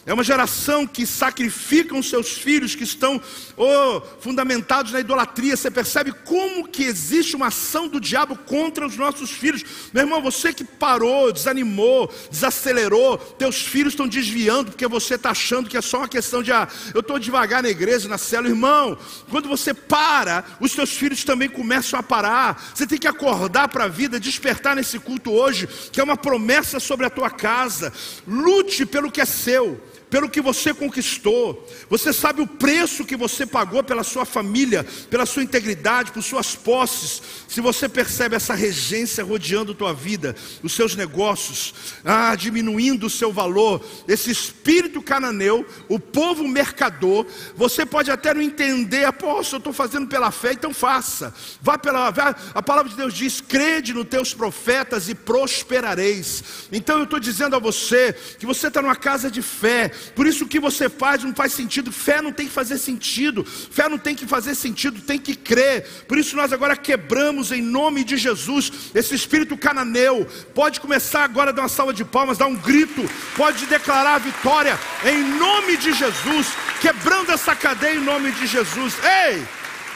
é 0.03 0.13
uma 0.13 0.23
geração 0.23 0.87
que 0.87 1.05
sacrificam 1.05 2.01
seus 2.01 2.31
filhos 2.31 2.73
que 2.73 2.83
estão 2.83 3.21
oh, 3.55 4.01
fundamentados 4.19 4.91
na 4.91 4.99
idolatria. 4.99 5.55
Você 5.55 5.69
percebe 5.69 6.11
como 6.11 6.67
que 6.67 6.83
existe 6.83 7.35
uma 7.35 7.47
ação 7.47 7.87
do 7.87 7.99
diabo 7.99 8.35
contra 8.35 8.87
os 8.87 8.97
nossos 8.97 9.29
filhos. 9.29 9.63
Meu 9.93 10.01
irmão, 10.01 10.19
você 10.19 10.51
que 10.51 10.63
parou, 10.63 11.31
desanimou, 11.31 12.11
desacelerou, 12.31 13.17
teus 13.17 13.61
filhos 13.61 13.93
estão 13.93 14.07
desviando 14.07 14.71
porque 14.71 14.87
você 14.87 15.15
está 15.15 15.29
achando 15.31 15.69
que 15.69 15.77
é 15.77 15.81
só 15.81 15.99
uma 15.99 16.07
questão 16.07 16.41
de 16.41 16.51
ah, 16.51 16.67
eu 16.95 17.01
estou 17.01 17.19
devagar 17.19 17.61
na 17.61 17.69
igreja, 17.69 18.09
na 18.09 18.17
célula. 18.17 18.49
Irmão, 18.49 18.97
quando 19.29 19.47
você 19.47 19.71
para, 19.71 20.43
os 20.59 20.73
teus 20.73 20.89
filhos 20.91 21.23
também 21.23 21.47
começam 21.47 21.99
a 21.99 22.03
parar. 22.03 22.71
Você 22.73 22.87
tem 22.87 22.97
que 22.97 23.07
acordar 23.07 23.67
para 23.67 23.83
a 23.83 23.87
vida, 23.87 24.19
despertar 24.19 24.75
nesse 24.75 24.97
culto 24.97 25.31
hoje, 25.31 25.69
que 25.91 25.99
é 25.99 26.03
uma 26.03 26.17
promessa 26.17 26.79
sobre 26.79 27.05
a 27.05 27.09
tua 27.09 27.29
casa. 27.29 27.93
Lute 28.27 28.83
pelo 28.83 29.11
que 29.11 29.21
é 29.21 29.25
seu 29.25 29.79
pelo 30.11 30.29
que 30.29 30.41
você 30.41 30.73
conquistou. 30.73 31.65
Você 31.89 32.11
sabe 32.11 32.41
o 32.41 32.47
preço 32.47 33.05
que 33.05 33.15
você 33.15 33.45
pagou 33.45 33.81
pela 33.81 34.03
sua 34.03 34.25
família, 34.25 34.85
pela 35.09 35.25
sua 35.25 35.41
integridade, 35.41 36.11
por 36.11 36.21
suas 36.21 36.53
posses. 36.53 37.21
Se 37.47 37.61
você 37.61 37.87
percebe 37.87 38.35
essa 38.35 38.53
regência 38.53 39.23
rodeando 39.23 39.73
tua 39.73 39.93
vida, 39.93 40.35
os 40.61 40.73
seus 40.73 40.97
negócios, 40.97 41.73
ah, 42.03 42.35
diminuindo 42.35 43.07
o 43.07 43.09
seu 43.09 43.31
valor, 43.31 43.83
esse 44.05 44.29
espírito 44.29 45.01
cananeu, 45.01 45.65
o 45.87 45.97
povo 45.97 46.45
mercador, 46.45 47.25
você 47.55 47.85
pode 47.85 48.11
até 48.11 48.33
não 48.33 48.41
entender, 48.41 49.05
apóstolo, 49.05 49.55
eu 49.55 49.59
estou 49.59 49.73
fazendo 49.73 50.07
pela 50.07 50.29
fé, 50.29 50.51
então 50.51 50.73
faça. 50.73 51.33
Vá 51.61 51.77
pela 51.77 52.11
vá, 52.11 52.35
a 52.53 52.61
palavra 52.61 52.91
de 52.91 52.97
Deus 52.97 53.13
diz: 53.13 53.39
crede 53.39 53.93
nos 53.93 54.07
teus 54.07 54.33
profetas 54.33 55.07
e 55.07 55.15
prosperareis. 55.15 56.43
Então 56.69 56.97
eu 56.97 57.05
estou 57.05 57.19
dizendo 57.19 57.55
a 57.55 57.59
você 57.59 58.13
que 58.37 58.45
você 58.45 58.67
está 58.67 58.81
numa 58.81 58.95
casa 58.95 59.31
de 59.31 59.41
fé, 59.41 59.89
por 60.15 60.27
isso 60.27 60.45
o 60.45 60.47
que 60.47 60.59
você 60.59 60.89
faz 60.89 61.23
não 61.23 61.33
faz 61.33 61.53
sentido. 61.53 61.91
Fé 61.91 62.21
não 62.21 62.31
tem 62.31 62.47
que 62.47 62.53
fazer 62.53 62.77
sentido. 62.77 63.43
Fé 63.43 63.87
não 63.87 63.97
tem 63.97 64.15
que 64.15 64.25
fazer 64.25 64.55
sentido, 64.55 65.01
tem 65.01 65.19
que 65.19 65.35
crer. 65.35 65.87
Por 66.07 66.17
isso 66.17 66.35
nós 66.35 66.51
agora 66.53 66.75
quebramos 66.75 67.51
em 67.51 67.61
nome 67.61 68.03
de 68.03 68.17
Jesus 68.17 68.71
esse 68.93 69.15
espírito 69.15 69.57
cananeu. 69.57 70.27
Pode 70.53 70.79
começar 70.79 71.23
agora 71.23 71.49
a 71.49 71.53
dar 71.53 71.63
uma 71.63 71.69
salva 71.69 71.93
de 71.93 72.03
palmas, 72.03 72.37
dar 72.37 72.47
um 72.47 72.55
grito, 72.55 73.09
pode 73.35 73.65
declarar 73.65 74.15
a 74.15 74.19
vitória 74.19 74.77
em 75.05 75.23
nome 75.37 75.77
de 75.77 75.93
Jesus. 75.93 76.47
quebrando 76.81 77.31
essa 77.31 77.55
cadeia 77.55 77.95
em 77.95 78.03
nome 78.03 78.31
de 78.31 78.47
Jesus. 78.47 78.95
Ei, 79.03 79.43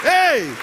ei, 0.03 0.53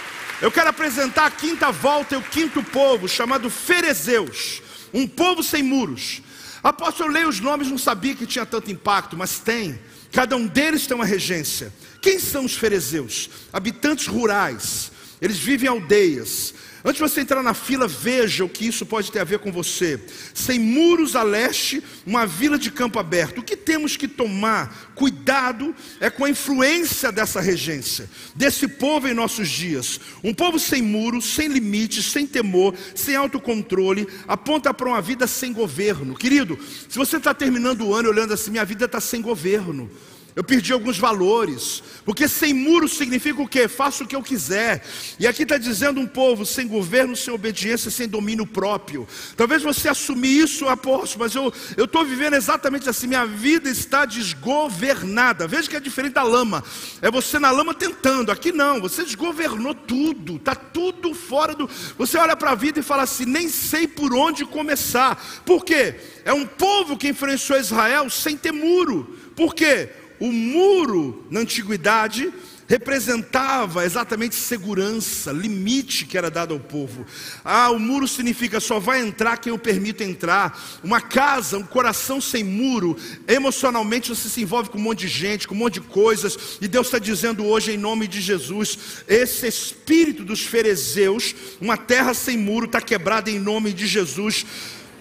eu 0.41 0.51
quero 0.51 0.69
apresentar 0.69 1.27
a 1.27 1.31
quinta 1.31 1.71
volta 1.71 2.15
e 2.15 2.19
o 2.19 2.23
quinto 2.23 2.63
povo, 2.63 3.09
chamado 3.09 3.51
Ferezeus, 3.51 4.63
um 4.93 5.07
povo 5.07 5.43
sem 5.43 5.63
muros. 5.63 6.23
Apóstolo, 6.63 7.09
eu 7.09 7.13
leio 7.13 7.29
os 7.29 7.41
nomes, 7.41 7.69
não 7.69 7.79
sabia 7.79 8.15
que 8.15 8.27
tinha 8.27 8.47
tanto 8.47 8.71
impacto, 8.71 9.17
mas 9.17 9.39
tem. 9.39 9.79
Cada 10.13 10.37
um 10.37 10.47
deles 10.47 10.87
tem 10.87 10.95
uma 10.95 11.05
regência. 11.05 11.73
Quem 12.01 12.19
são 12.19 12.45
os 12.45 12.55
ferezeus? 12.55 13.29
Habitantes 13.53 14.07
rurais. 14.07 14.93
Eles 15.21 15.39
vivem 15.39 15.67
em 15.67 15.71
aldeias. 15.71 16.55
Antes 16.85 16.97
de 16.97 17.09
você 17.09 17.21
entrar 17.21 17.43
na 17.43 17.55
fila, 17.55 17.87
veja 17.87 18.45
o 18.45 18.49
que 18.49 18.67
isso 18.67 18.85
pode 18.85 19.13
ter 19.13 19.21
a 19.21 19.25
ver 19.25 19.39
com 19.39 19.53
você. 19.53 20.01
Sem 20.35 20.59
muros 20.59 21.15
a 21.15 21.23
leste, 21.23 21.83
uma 22.05 22.27
vila 22.27 22.59
de 22.59 22.73
campo 22.73 22.99
aberto. 22.99 23.39
O 23.39 23.43
que 23.43 23.57
temos 23.57 23.97
que 23.97 24.09
tomar 24.09 24.93
cuidado 24.97 25.75
é 26.01 26.11
com 26.11 26.25
a 26.25 26.31
influência 26.31 27.13
dessa 27.13 27.41
regência, 27.41 28.11
desse 28.35 28.67
povo 28.67 29.07
em 29.07 29.15
nossos 29.15 29.49
dias. 29.49 30.01
Um 30.25 30.35
povo 30.35 30.59
sem 30.59 30.83
muros, 30.83 31.25
sem 31.25 31.47
limites, 31.47 32.07
sem 32.07 32.27
temor, 32.27 32.75
sem 32.95 33.15
autocontrole, 33.15 34.09
aponta 34.27 34.75
para 34.75 34.89
uma 34.89 35.01
vida 35.01 35.27
sem 35.29 35.53
governo. 35.53 36.17
Querido, 36.17 36.59
se 36.89 36.99
você 36.99 37.17
está 37.17 37.33
terminando 37.33 37.83
o 37.83 37.95
ano 37.95 38.09
olhando 38.09 38.35
assim, 38.35 38.51
minha 38.51 38.65
vida 38.65 38.87
está 38.87 39.01
sem 39.01 39.23
governo. 39.23 39.89
Eu 40.35 40.43
perdi 40.43 40.73
alguns 40.73 40.99
valores, 40.99 41.83
porque 42.07 42.27
sem 42.27 42.55
muro 42.55 42.89
significa 42.89 43.43
o 43.43 43.47
quê? 43.47 43.69
Faço 43.69 44.05
o 44.05 44.07
que 44.07 44.17
eu 44.17 44.23
quiser. 44.23 44.83
E 45.21 45.27
aqui 45.27 45.43
está 45.43 45.59
dizendo 45.59 46.01
um 46.01 46.07
povo 46.07 46.47
sem 46.47 46.67
governo, 46.67 47.15
sem 47.15 47.35
obediência, 47.35 47.91
sem 47.91 48.09
domínio 48.09 48.47
próprio. 48.47 49.07
Talvez 49.37 49.63
você 49.63 49.91
assumir 49.91 50.39
isso, 50.39 50.67
apóstolo, 50.69 51.25
mas 51.25 51.35
eu 51.35 51.53
estou 51.85 52.03
vivendo 52.03 52.33
exatamente 52.33 52.89
assim. 52.89 53.07
Minha 53.07 53.27
vida 53.27 53.69
está 53.69 54.07
desgovernada. 54.07 55.47
Veja 55.47 55.69
que 55.69 55.77
é 55.77 55.81
diferente 55.81 56.15
da 56.15 56.23
lama. 56.23 56.65
É 57.03 57.11
você 57.11 57.39
na 57.39 57.51
lama 57.51 57.75
tentando. 57.75 58.33
Aqui 58.33 58.53
não, 58.53 58.81
você 58.81 59.05
desgovernou 59.05 59.75
tudo. 59.75 60.37
Está 60.37 60.55
tudo 60.55 61.13
fora 61.13 61.55
do. 61.55 61.69
Você 61.99 62.17
olha 62.17 62.35
para 62.35 62.53
a 62.53 62.55
vida 62.55 62.81
e 62.81 62.83
fala 62.83 63.03
assim: 63.03 63.27
nem 63.27 63.51
sei 63.51 63.87
por 63.87 64.15
onde 64.15 64.47
começar. 64.47 65.43
Por 65.45 65.63
quê? 65.63 65.95
É 66.25 66.33
um 66.33 66.47
povo 66.47 66.97
que 66.97 67.09
influenciou 67.09 67.59
Israel 67.59 68.09
sem 68.09 68.35
ter 68.35 68.53
muro. 68.53 69.19
Por 69.37 69.55
quê? 69.55 69.91
O 70.23 70.31
muro 70.31 71.27
na 71.29 71.41
antiguidade 71.41 72.33
representava 72.69 73.85
exatamente 73.85 74.37
segurança, 74.37 75.33
limite 75.33 76.07
que 76.07 76.17
era 76.17 76.31
dado 76.31 76.55
ao 76.55 76.61
povo. 76.61 77.05
Ah, 77.45 77.73
o 77.73 77.79
muro 77.81 78.07
significa 78.07 78.61
só 78.61 78.79
vai 78.79 79.01
entrar 79.01 79.39
quem 79.39 79.51
eu 79.51 79.59
permito 79.59 80.05
entrar. 80.05 80.57
Uma 80.81 81.01
casa, 81.01 81.59
um 81.59 81.65
coração 81.65 82.21
sem 82.21 82.45
muro, 82.45 82.97
emocionalmente 83.27 84.11
você 84.11 84.29
se 84.29 84.41
envolve 84.41 84.71
com 84.71 84.79
um 84.79 84.83
monte 84.83 85.01
de 85.01 85.09
gente, 85.09 85.49
com 85.49 85.57
um 85.57 85.59
monte 85.59 85.81
de 85.81 85.89
coisas, 85.89 86.57
e 86.61 86.69
Deus 86.69 86.87
está 86.87 87.01
dizendo 87.01 87.45
hoje, 87.45 87.73
em 87.73 87.77
nome 87.77 88.07
de 88.07 88.21
Jesus, 88.21 88.79
esse 89.09 89.49
espírito 89.49 90.25
dos 90.25 90.43
ferezeus, 90.43 91.35
uma 91.61 91.77
terra 91.77 92.15
sem 92.15 92.39
muro, 92.39 92.67
está 92.67 92.81
quebrada 92.81 93.29
em 93.29 93.41
nome 93.41 93.73
de 93.73 93.89
Jesus. 93.89 94.47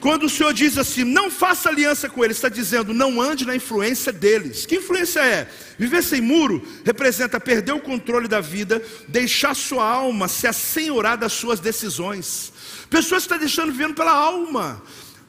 Quando 0.02 0.24
o 0.24 0.30
Senhor 0.30 0.52
diz 0.52 0.80
assim, 0.80 1.04
não 1.04 1.30
faça 1.30 1.70
aliança 1.70 2.10
com 2.10 2.26
eles, 2.26 2.38
está 2.38 2.50
dizendo, 2.50 2.92
não 2.92 3.22
ande 3.22 3.46
na 3.46 3.56
influência 3.56 4.12
deles. 4.12 4.66
Que 4.66 4.78
influência 4.78 5.20
é? 5.20 5.48
Viver 5.78 6.02
sem 6.02 6.20
muro 6.20 6.68
representa 6.84 7.40
perder 7.40 7.74
o 7.74 7.80
controle 7.80 8.28
da 8.28 8.42
vida, 8.42 8.84
deixar 9.08 9.56
sua 9.56 9.88
alma 9.88 10.28
se 10.28 10.48
assenhorar 10.48 11.20
das 11.20 11.34
suas 11.34 11.60
decisões. 11.60 12.52
Pessoas 12.90 13.22
que 13.22 13.34
estão 13.34 13.38
deixando 13.38 13.72
vivendo 13.72 13.94
pela 13.94 14.12
alma. 14.12 14.82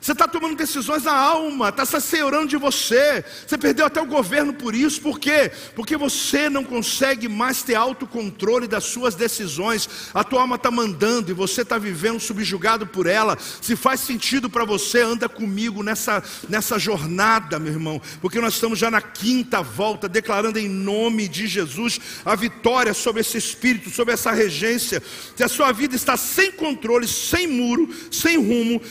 Você 0.03 0.11
está 0.11 0.27
tomando 0.27 0.57
decisões 0.57 1.05
na 1.05 1.13
alma, 1.13 1.69
está 1.69 1.87
se 1.87 1.95
asseurando 1.95 2.49
de 2.49 2.57
você. 2.57 3.25
Você 3.47 3.57
perdeu 3.57 3.87
até 3.87 4.03
o 4.03 4.05
governo 4.05 4.53
por 4.53 4.75
isso. 4.75 5.01
Por 5.01 5.17
quê? 5.17 5.53
Porque 5.77 5.97
você 5.97 6.51
não 6.51 6.65
consegue 6.65 7.29
mais 7.29 7.63
ter 7.63 7.77
autocontrole 7.77 8.67
das 8.67 8.83
suas 8.83 9.15
decisões. 9.15 9.89
A 10.13 10.25
tua 10.25 10.41
alma 10.41 10.57
está 10.57 10.73
mandando 10.73 11.31
e 11.31 11.35
você 11.35 11.63
está 11.63 11.79
vivendo 11.79 12.19
subjugado 12.19 12.85
por 12.85 13.07
ela. 13.07 13.39
Se 13.61 13.77
faz 13.77 14.01
sentido 14.01 14.51
para 14.51 14.65
você, 14.65 15.03
anda 15.03 15.29
comigo 15.29 15.85
nessa, 15.85 16.21
nessa 16.49 16.81
jornada, 16.81 17.61
meu 17.61 17.73
irmão. 17.73 18.03
Porque 18.21 18.41
nós 18.41 18.55
estamos 18.55 18.81
já 18.81 18.91
na 18.91 19.01
quinta 19.01 19.63
volta, 19.63 20.09
declarando 20.09 20.59
em 20.59 20.69
nome 20.69 21.29
de 21.29 21.47
Jesus 21.47 22.01
a 22.25 22.35
vitória 22.35 22.93
sobre 22.93 23.21
esse 23.21 23.39
espírito, 23.39 23.89
sobre 23.89 24.15
essa 24.15 24.33
regência. 24.33 25.01
Se 25.37 25.45
a 25.45 25.49
sua 25.49 25.71
vida 25.71 25.95
está 25.95 26.17
sem 26.17 26.51
controle, 26.51 27.07
sem 27.07 27.47
muro, 27.47 27.89
sem 28.11 28.37
rumo 28.37 28.83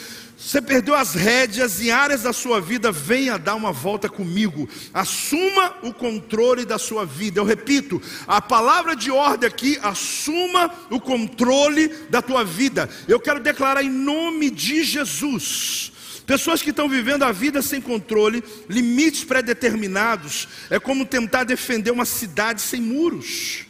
você 0.44 0.60
perdeu 0.60 0.96
as 0.96 1.14
rédeas 1.14 1.80
em 1.80 1.92
áreas 1.92 2.24
da 2.24 2.34
sua 2.34 2.60
vida, 2.60 2.92
venha 2.92 3.38
dar 3.38 3.54
uma 3.54 3.72
volta 3.72 4.10
comigo. 4.10 4.68
Assuma 4.92 5.76
o 5.84 5.94
controle 5.94 6.66
da 6.66 6.80
sua 6.80 7.06
vida. 7.06 7.39
Eu 7.39 7.46
repito, 7.46 8.02
a 8.26 8.42
palavra 8.42 8.96
de 8.96 9.12
ordem 9.12 9.48
aqui, 9.48 9.78
assuma 9.84 10.72
o 10.89 11.00
controle 11.00 11.89
da 12.10 12.24
tua 12.24 12.44
vida. 12.44 12.89
Eu 13.08 13.20
quero 13.20 13.39
declarar 13.39 13.84
em 13.84 13.89
nome 13.92 14.50
de 14.50 14.84
Jesus. 14.84 15.92
Pessoas 16.26 16.64
que 16.64 16.72
estão 16.72 16.89
vivendo 16.89 17.22
a 17.22 17.32
vida 17.32 17.62
sem 17.62 17.80
controle, 17.80 18.44
limites 18.68 19.24
pré-determinados, 19.24 20.48
é 20.72 20.80
como 20.80 21.06
tentar 21.06 21.44
defender 21.44 21.92
uma 21.92 22.06
cidade 22.06 22.62
sem 22.62 22.82
muros. 22.82 23.68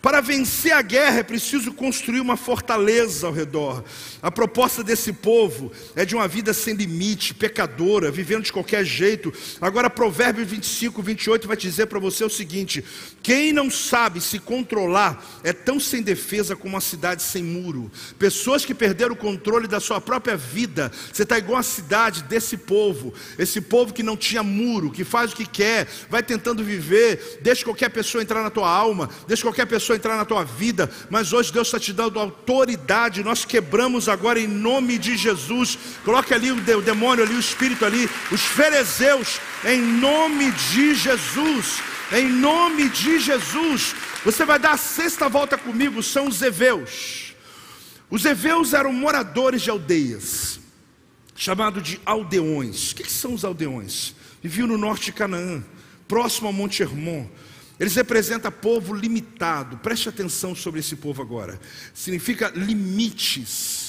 Para 0.00 0.20
vencer 0.20 0.72
a 0.72 0.80
guerra 0.80 1.18
é 1.18 1.22
preciso 1.24 1.72
construir 1.72 2.20
uma 2.20 2.36
fortaleza 2.36 3.26
ao 3.26 3.32
redor. 3.32 3.84
A 4.20 4.30
proposta 4.30 4.82
desse 4.82 5.12
povo 5.12 5.70
é 5.94 6.04
de 6.04 6.14
uma 6.14 6.26
vida 6.26 6.52
sem 6.52 6.74
limite, 6.74 7.34
pecadora, 7.34 8.10
vivendo 8.10 8.44
de 8.44 8.52
qualquer 8.52 8.84
jeito. 8.84 9.32
Agora, 9.60 9.88
Provérbios 9.88 10.48
25, 10.48 11.00
28 11.02 11.46
vai 11.46 11.56
dizer 11.56 11.86
para 11.86 12.00
você 12.00 12.24
o 12.24 12.30
seguinte: 12.30 12.84
quem 13.22 13.52
não 13.52 13.70
sabe 13.70 14.20
se 14.20 14.38
controlar 14.38 15.24
é 15.44 15.52
tão 15.52 15.78
sem 15.78 16.02
defesa 16.02 16.56
como 16.56 16.74
uma 16.74 16.80
cidade 16.80 17.22
sem 17.22 17.42
muro. 17.42 17.90
Pessoas 18.18 18.64
que 18.64 18.74
perderam 18.74 19.14
o 19.14 19.16
controle 19.16 19.68
da 19.68 19.78
sua 19.78 20.00
própria 20.00 20.36
vida. 20.36 20.90
Você 21.12 21.22
está 21.22 21.38
igual 21.38 21.58
a 21.58 21.62
cidade 21.62 22.24
desse 22.24 22.56
povo, 22.56 23.14
esse 23.38 23.60
povo 23.60 23.94
que 23.94 24.02
não 24.02 24.16
tinha 24.16 24.42
muro, 24.42 24.90
que 24.90 25.04
faz 25.04 25.32
o 25.32 25.36
que 25.36 25.46
quer, 25.46 25.86
vai 26.10 26.22
tentando 26.22 26.64
viver, 26.64 27.38
deixa 27.40 27.64
qualquer 27.64 27.90
pessoa 27.90 28.22
entrar 28.22 28.42
na 28.42 28.50
tua 28.50 28.68
alma, 28.68 29.08
deixa 29.26 29.42
qualquer 29.42 29.66
pessoa 29.66 29.96
entrar 29.96 30.16
na 30.16 30.24
tua 30.24 30.42
vida. 30.44 30.90
Mas 31.08 31.32
hoje 31.32 31.52
Deus 31.52 31.68
está 31.68 31.78
te 31.78 31.92
dando 31.92 32.18
autoridade. 32.18 33.22
Nós 33.22 33.44
quebramos 33.44 34.07
agora 34.10 34.40
em 34.40 34.46
nome 34.46 34.98
de 34.98 35.16
Jesus. 35.16 35.78
Coloque 36.04 36.32
ali 36.34 36.50
o 36.50 36.82
demônio 36.82 37.24
ali, 37.24 37.34
o 37.34 37.40
espírito 37.40 37.84
ali, 37.84 38.08
os 38.30 38.40
ferezeus, 38.40 39.40
em 39.64 39.80
nome 39.80 40.50
de 40.52 40.94
Jesus. 40.94 41.80
Em 42.12 42.28
nome 42.28 42.88
de 42.88 43.18
Jesus. 43.18 43.94
Você 44.24 44.44
vai 44.44 44.58
dar 44.58 44.72
a 44.72 44.76
sexta 44.78 45.28
volta 45.28 45.58
comigo, 45.58 46.02
são 46.02 46.28
os 46.28 46.40
Eveus. 46.40 47.34
Os 48.10 48.24
Eveus 48.24 48.72
eram 48.72 48.92
moradores 48.92 49.62
de 49.62 49.70
aldeias, 49.70 50.58
chamado 51.36 51.80
de 51.82 52.00
aldeões. 52.06 52.92
O 52.92 52.96
que 52.96 53.12
são 53.12 53.34
os 53.34 53.44
aldeões? 53.44 54.14
Viviam 54.42 54.66
no 54.66 54.78
norte 54.78 55.06
de 55.06 55.12
Canaã, 55.12 55.62
próximo 56.06 56.46
ao 56.46 56.52
Monte 56.52 56.82
Hermon. 56.82 57.26
Eles 57.78 57.94
representam 57.94 58.50
povo 58.50 58.94
limitado. 58.94 59.76
Preste 59.78 60.08
atenção 60.08 60.54
sobre 60.54 60.80
esse 60.80 60.96
povo 60.96 61.22
agora. 61.22 61.60
Significa 61.94 62.50
limites. 62.54 63.87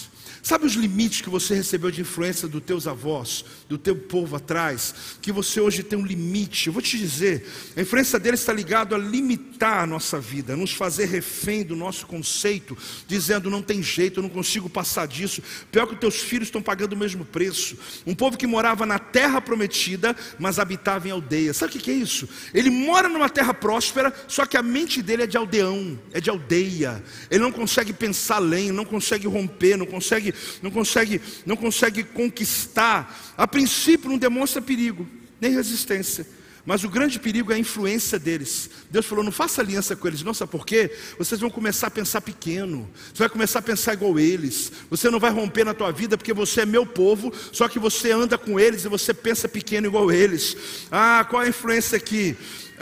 Sabe 0.49 0.65
os 0.65 0.73
limites 0.73 1.21
que 1.21 1.29
você 1.29 1.53
recebeu 1.53 1.91
de 1.91 2.01
influência 2.01 2.47
dos 2.47 2.63
teus 2.63 2.87
avós, 2.87 3.45
do 3.67 3.77
teu 3.77 3.95
povo 3.95 4.35
atrás, 4.35 4.95
que 5.21 5.31
você 5.31 5.61
hoje 5.61 5.83
tem 5.83 5.99
um 5.99 6.03
limite? 6.03 6.65
Eu 6.65 6.73
vou 6.73 6.81
te 6.81 6.97
dizer, 6.97 7.47
a 7.77 7.81
influência 7.81 8.17
deles 8.17 8.39
está 8.39 8.51
ligada 8.51 8.95
a 8.95 8.97
limitar 8.97 9.83
a 9.83 9.85
nossa 9.85 10.19
vida, 10.19 10.53
a 10.53 10.57
nos 10.57 10.73
fazer 10.73 11.05
refém 11.05 11.63
do 11.63 11.75
nosso 11.75 12.07
conceito, 12.07 12.75
dizendo 13.07 13.47
não 13.47 13.61
tem 13.61 13.83
jeito, 13.83 14.17
eu 14.17 14.23
não 14.23 14.29
consigo 14.29 14.67
passar 14.67 15.07
disso. 15.07 15.39
Pior 15.71 15.85
que 15.85 15.93
os 15.93 15.99
teus 15.99 16.15
filhos 16.15 16.47
estão 16.47 16.63
pagando 16.63 16.93
o 16.93 16.97
mesmo 16.97 17.23
preço. 17.23 17.77
Um 18.07 18.15
povo 18.15 18.35
que 18.35 18.47
morava 18.47 18.87
na 18.87 18.97
terra 18.97 19.39
prometida, 19.39 20.15
mas 20.39 20.57
habitava 20.57 21.07
em 21.07 21.11
aldeia. 21.11 21.53
Sabe 21.53 21.77
o 21.77 21.79
que 21.79 21.91
é 21.91 21.93
isso? 21.93 22.27
Ele 22.55 22.71
mora 22.71 23.07
numa 23.07 23.29
terra 23.29 23.53
próspera, 23.53 24.11
só 24.27 24.47
que 24.47 24.57
a 24.57 24.63
mente 24.63 25.03
dele 25.03 25.21
é 25.21 25.27
de 25.27 25.37
aldeão, 25.37 25.99
é 26.11 26.19
de 26.19 26.31
aldeia. 26.31 27.03
Ele 27.29 27.43
não 27.43 27.51
consegue 27.51 27.93
pensar 27.93 28.37
além, 28.37 28.71
não 28.71 28.83
consegue 28.83 29.27
romper, 29.27 29.77
não 29.77 29.85
consegue 29.85 30.33
não 30.61 30.71
consegue, 30.71 31.21
não 31.45 31.55
consegue 31.55 32.03
conquistar. 32.03 33.33
A 33.37 33.47
princípio 33.47 34.09
não 34.09 34.17
demonstra 34.17 34.61
perigo, 34.61 35.07
nem 35.39 35.51
resistência. 35.51 36.25
Mas 36.65 36.83
o 36.83 36.89
grande 36.89 37.17
perigo 37.19 37.51
é 37.51 37.55
a 37.55 37.57
influência 37.57 38.19
deles. 38.19 38.69
Deus 38.91 39.05
falou: 39.05 39.23
não 39.23 39.31
faça 39.31 39.61
aliança 39.61 39.95
com 39.95 40.07
eles, 40.07 40.21
não 40.21 40.33
sabe 40.33 40.51
por 40.51 40.65
quê? 40.65 40.95
Vocês 41.17 41.41
vão 41.41 41.49
começar 41.49 41.87
a 41.87 41.89
pensar 41.89 42.21
pequeno, 42.21 42.87
você 43.13 43.19
vai 43.19 43.29
começar 43.29 43.59
a 43.59 43.61
pensar 43.63 43.93
igual 43.93 44.19
eles. 44.19 44.71
Você 44.89 45.09
não 45.09 45.19
vai 45.19 45.31
romper 45.31 45.63
na 45.63 45.73
tua 45.73 45.91
vida 45.91 46.17
porque 46.17 46.33
você 46.33 46.61
é 46.61 46.65
meu 46.65 46.85
povo, 46.85 47.33
só 47.51 47.67
que 47.67 47.79
você 47.79 48.11
anda 48.11 48.37
com 48.37 48.59
eles 48.59 48.85
e 48.85 48.87
você 48.87 49.13
pensa 49.13 49.47
pequeno 49.47 49.87
igual 49.87 50.11
eles. 50.11 50.55
Ah, 50.91 51.25
qual 51.27 51.41
a 51.41 51.47
influência 51.47 51.97
aqui? 51.97 52.37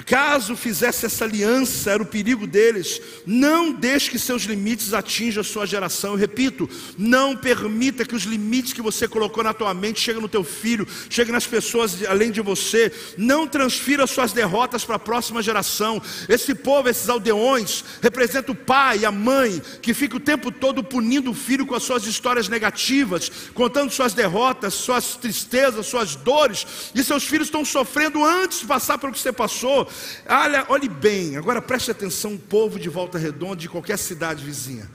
Caso 0.05 0.55
fizesse 0.55 1.05
essa 1.05 1.25
aliança, 1.25 1.91
era 1.91 2.03
o 2.03 2.05
perigo 2.05 2.45
deles. 2.45 3.01
Não 3.25 3.71
deixe 3.71 4.11
que 4.11 4.19
seus 4.19 4.43
limites 4.43 4.93
atinjam 4.93 5.41
a 5.41 5.43
sua 5.43 5.65
geração. 5.65 6.11
Eu 6.11 6.17
repito, 6.17 6.69
não 6.97 7.35
permita 7.35 8.05
que 8.05 8.15
os 8.15 8.23
limites 8.23 8.73
que 8.73 8.81
você 8.81 9.07
colocou 9.07 9.43
na 9.43 9.53
tua 9.53 9.73
mente 9.73 9.99
cheguem 9.99 10.21
no 10.21 10.29
teu 10.29 10.43
filho, 10.43 10.87
cheguem 11.09 11.33
nas 11.33 11.47
pessoas 11.47 12.03
além 12.05 12.31
de 12.31 12.41
você. 12.41 12.91
Não 13.17 13.47
transfira 13.47 14.05
suas 14.05 14.31
derrotas 14.31 14.85
para 14.85 14.95
a 14.95 14.99
próxima 14.99 15.41
geração. 15.41 16.01
Esse 16.29 16.53
povo, 16.53 16.89
esses 16.89 17.09
aldeões, 17.09 17.83
representa 18.01 18.51
o 18.51 18.55
pai 18.55 19.03
a 19.03 19.11
mãe 19.11 19.61
que 19.81 19.93
fica 19.93 20.17
o 20.17 20.19
tempo 20.19 20.51
todo 20.51 20.83
punindo 20.83 21.31
o 21.31 21.35
filho 21.35 21.65
com 21.65 21.75
as 21.75 21.83
suas 21.83 22.05
histórias 22.05 22.47
negativas, 22.47 23.31
contando 23.53 23.91
suas 23.91 24.13
derrotas, 24.13 24.75
suas 24.75 25.15
tristezas, 25.15 25.87
suas 25.87 26.15
dores, 26.15 26.67
e 26.93 27.03
seus 27.03 27.23
filhos 27.23 27.47
estão 27.47 27.65
sofrendo 27.65 28.23
antes 28.23 28.59
de 28.59 28.65
passar 28.65 28.97
pelo 28.97 29.11
que 29.11 29.19
você 29.19 29.31
passou. 29.31 29.86
Olha, 30.27 30.65
olhe 30.69 30.89
bem, 30.89 31.37
agora 31.37 31.61
preste 31.61 31.91
atenção, 31.91 32.37
povo 32.37 32.79
de 32.79 32.89
volta 32.89 33.17
redonda, 33.17 33.55
de 33.55 33.69
qualquer 33.69 33.97
cidade 33.97 34.43
vizinha. 34.43 34.89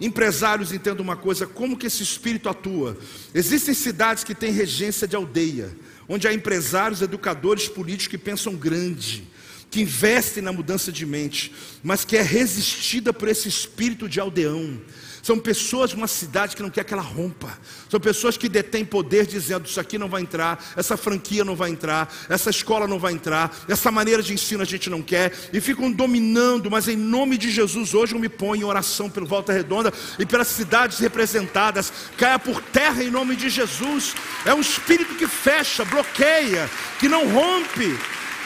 Empresários 0.00 0.72
entendam 0.72 1.04
uma 1.04 1.16
coisa: 1.16 1.46
como 1.46 1.76
que 1.76 1.86
esse 1.86 2.02
espírito 2.02 2.48
atua? 2.48 2.96
Existem 3.34 3.74
cidades 3.74 4.24
que 4.24 4.34
têm 4.34 4.50
regência 4.50 5.06
de 5.06 5.14
aldeia, 5.16 5.70
onde 6.08 6.26
há 6.26 6.32
empresários, 6.32 7.02
educadores, 7.02 7.68
políticos 7.68 8.08
que 8.08 8.18
pensam 8.18 8.54
grande, 8.54 9.26
que 9.74 9.82
investem 9.82 10.40
na 10.40 10.52
mudança 10.52 10.92
de 10.92 11.04
mente, 11.04 11.52
mas 11.82 12.04
que 12.04 12.16
é 12.16 12.22
resistida 12.22 13.12
por 13.12 13.26
esse 13.26 13.48
espírito 13.48 14.08
de 14.08 14.20
aldeão. 14.20 14.80
São 15.20 15.36
pessoas 15.36 15.90
de 15.90 15.96
uma 15.96 16.06
cidade 16.06 16.54
que 16.54 16.62
não 16.62 16.70
quer 16.70 16.84
que 16.84 16.94
ela 16.94 17.02
rompa. 17.02 17.58
São 17.88 17.98
pessoas 17.98 18.36
que 18.36 18.48
detêm 18.48 18.84
poder 18.84 19.26
dizendo: 19.26 19.66
Isso 19.66 19.80
aqui 19.80 19.98
não 19.98 20.08
vai 20.08 20.22
entrar, 20.22 20.64
essa 20.76 20.96
franquia 20.96 21.44
não 21.44 21.56
vai 21.56 21.70
entrar, 21.70 22.14
essa 22.28 22.50
escola 22.50 22.86
não 22.86 23.00
vai 23.00 23.14
entrar, 23.14 23.64
essa 23.68 23.90
maneira 23.90 24.22
de 24.22 24.32
ensino 24.32 24.62
a 24.62 24.66
gente 24.66 24.88
não 24.88 25.02
quer. 25.02 25.32
E 25.52 25.60
ficam 25.60 25.90
dominando, 25.90 26.70
mas 26.70 26.86
em 26.86 26.96
nome 26.96 27.36
de 27.36 27.50
Jesus, 27.50 27.94
hoje 27.94 28.14
eu 28.14 28.20
me 28.20 28.28
ponho 28.28 28.62
em 28.62 28.64
oração 28.64 29.10
pelo 29.10 29.26
Volta 29.26 29.52
Redonda 29.52 29.92
e 30.20 30.24
pelas 30.24 30.46
cidades 30.46 31.00
representadas. 31.00 31.92
Caia 32.16 32.38
por 32.38 32.62
terra 32.62 33.02
em 33.02 33.10
nome 33.10 33.34
de 33.34 33.48
Jesus. 33.48 34.14
É 34.44 34.54
um 34.54 34.60
espírito 34.60 35.16
que 35.16 35.26
fecha, 35.26 35.84
bloqueia, 35.84 36.70
que 37.00 37.08
não 37.08 37.26
rompe. 37.28 37.98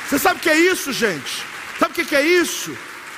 Você 0.08 0.18
sabe 0.18 0.38
o 0.38 0.42
que 0.42 0.48
é 0.48 0.58
isso, 0.58 0.92
gente? 0.92 1.44
Sabe 1.78 2.00
o 2.00 2.06
que 2.06 2.16
é 2.16 2.22
isso? 2.22 2.76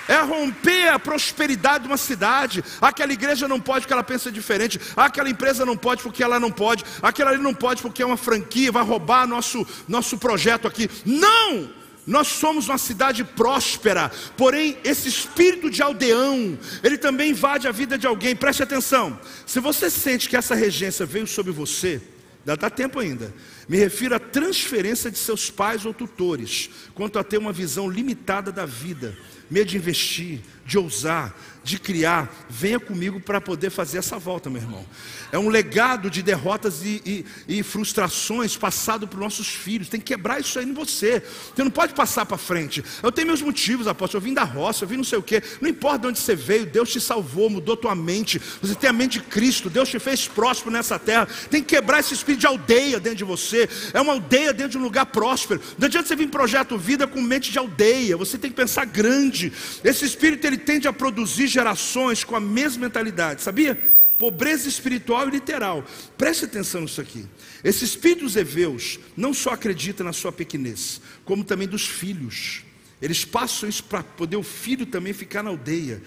é 0.08 0.20
romper 0.22 0.88
a 0.88 0.98
prosperidade 0.98 1.84
de 1.84 1.86
uma 1.86 1.96
cidade. 1.96 2.64
Aquela 2.80 3.12
igreja 3.12 3.46
não 3.46 3.60
pode 3.60 3.82
porque 3.82 3.92
ela 3.92 4.02
pensa 4.02 4.32
diferente, 4.32 4.80
aquela 4.96 5.30
empresa 5.30 5.64
não 5.64 5.76
pode 5.76 6.02
porque 6.02 6.20
ela 6.20 6.40
não 6.40 6.50
pode, 6.50 6.84
aquela 7.00 7.30
ali 7.30 7.40
não 7.40 7.54
pode 7.54 7.80
porque 7.80 8.02
é 8.02 8.06
uma 8.06 8.16
franquia, 8.16 8.72
vai 8.72 8.82
roubar 8.82 9.24
nosso, 9.24 9.64
nosso 9.86 10.18
projeto 10.18 10.66
aqui. 10.66 10.90
Não! 11.06 11.70
Nós 12.04 12.26
somos 12.26 12.66
uma 12.68 12.78
cidade 12.78 13.22
próspera, 13.22 14.10
porém 14.36 14.78
esse 14.82 15.08
espírito 15.08 15.70
de 15.70 15.80
aldeão, 15.80 16.58
ele 16.82 16.98
também 16.98 17.30
invade 17.30 17.68
a 17.68 17.72
vida 17.72 17.96
de 17.96 18.04
alguém. 18.04 18.34
Preste 18.34 18.64
atenção. 18.64 19.16
Se 19.46 19.60
você 19.60 19.88
sente 19.88 20.28
que 20.28 20.36
essa 20.36 20.56
regência 20.56 21.06
veio 21.06 21.26
sobre 21.26 21.52
você, 21.52 22.02
dá, 22.44 22.56
dá 22.56 22.70
tempo 22.70 22.98
ainda. 22.98 23.32
Me 23.68 23.78
refiro 23.78 24.14
à 24.14 24.18
transferência 24.18 25.10
de 25.10 25.18
seus 25.18 25.50
pais 25.50 25.84
ou 25.84 25.94
tutores, 25.94 26.70
quanto 26.94 27.18
a 27.18 27.24
ter 27.24 27.38
uma 27.38 27.52
visão 27.52 27.88
limitada 27.88 28.50
da 28.50 28.66
vida 28.66 29.16
medo 29.50 29.66
de 29.66 29.76
investir, 29.76 30.40
de 30.64 30.78
ousar, 30.78 31.36
de 31.62 31.78
criar, 31.78 32.32
venha 32.48 32.80
comigo 32.80 33.20
para 33.20 33.40
poder 33.40 33.70
fazer 33.70 33.98
essa 33.98 34.18
volta, 34.18 34.48
meu 34.48 34.62
irmão. 34.62 34.84
É 35.32 35.38
um 35.38 35.48
legado 35.48 36.10
de 36.10 36.22
derrotas 36.22 36.82
e, 36.84 37.24
e, 37.46 37.58
e 37.58 37.62
frustrações 37.62 38.56
passado 38.56 39.06
para 39.06 39.16
os 39.16 39.22
nossos 39.22 39.48
filhos. 39.48 39.88
Tem 39.88 40.00
que 40.00 40.06
quebrar 40.06 40.40
isso 40.40 40.58
aí 40.58 40.64
em 40.64 40.72
você. 40.72 41.22
Você 41.54 41.62
não 41.62 41.70
pode 41.70 41.94
passar 41.94 42.26
para 42.26 42.36
frente. 42.36 42.82
Eu 43.02 43.12
tenho 43.12 43.28
meus 43.28 43.42
motivos, 43.42 43.86
apóstolo. 43.86 44.20
Eu 44.20 44.24
vim 44.24 44.34
da 44.34 44.42
roça, 44.42 44.84
eu 44.84 44.88
vim 44.88 44.96
não 44.96 45.04
sei 45.04 45.18
o 45.18 45.22
quê. 45.22 45.42
Não 45.60 45.68
importa 45.68 46.00
de 46.00 46.06
onde 46.08 46.18
você 46.18 46.34
veio, 46.34 46.66
Deus 46.66 46.90
te 46.90 47.00
salvou, 47.00 47.48
mudou 47.48 47.76
tua 47.76 47.94
mente. 47.94 48.40
Você 48.60 48.74
tem 48.74 48.90
a 48.90 48.92
mente 48.92 49.18
de 49.18 49.24
Cristo, 49.26 49.70
Deus 49.70 49.88
te 49.88 49.98
fez 49.98 50.26
próspero 50.26 50.70
nessa 50.70 50.98
terra. 50.98 51.28
Tem 51.48 51.62
que 51.62 51.76
quebrar 51.76 52.00
esse 52.00 52.14
espírito 52.14 52.40
de 52.40 52.46
aldeia 52.46 52.98
dentro 52.98 53.18
de 53.18 53.24
você. 53.24 53.68
É 53.92 54.00
uma 54.00 54.14
aldeia 54.14 54.52
dentro 54.52 54.72
de 54.72 54.78
um 54.78 54.82
lugar 54.82 55.06
próspero. 55.06 55.60
Não 55.78 55.86
adianta 55.86 56.08
você 56.08 56.16
vir 56.16 56.24
em 56.24 56.28
projeto 56.28 56.76
vida 56.76 57.06
com 57.06 57.20
mente 57.20 57.52
de 57.52 57.58
aldeia. 57.58 58.16
Você 58.16 58.36
tem 58.36 58.50
que 58.50 58.56
pensar 58.56 58.84
grande. 58.86 59.52
Esse 59.84 60.04
espírito 60.04 60.46
ele 60.46 60.58
tende 60.58 60.88
a 60.88 60.92
produzir 60.92 61.46
gerações 61.60 62.24
com 62.24 62.34
a 62.34 62.40
mesma 62.40 62.84
mentalidade, 62.84 63.42
sabia? 63.42 63.78
Pobreza 64.18 64.68
espiritual 64.68 65.28
e 65.28 65.30
literal. 65.30 65.84
Preste 66.16 66.46
atenção 66.46 66.82
nisso 66.82 67.00
aqui. 67.00 67.26
Esse 67.62 67.84
espírito 67.84 68.24
dos 68.24 68.36
heveus 68.36 68.98
não 69.16 69.32
só 69.34 69.50
acredita 69.50 70.02
na 70.02 70.12
sua 70.12 70.32
pequenez, 70.32 71.00
como 71.24 71.44
também 71.44 71.68
dos 71.68 71.86
filhos. 71.86 72.62
Eles 73.00 73.24
passam 73.24 73.68
isso 73.68 73.84
para 73.84 74.02
poder 74.02 74.36
o 74.36 74.42
filho 74.42 74.86
também 74.86 75.12
ficar 75.12 75.42
na 75.42 75.50
aldeia. 75.50 76.02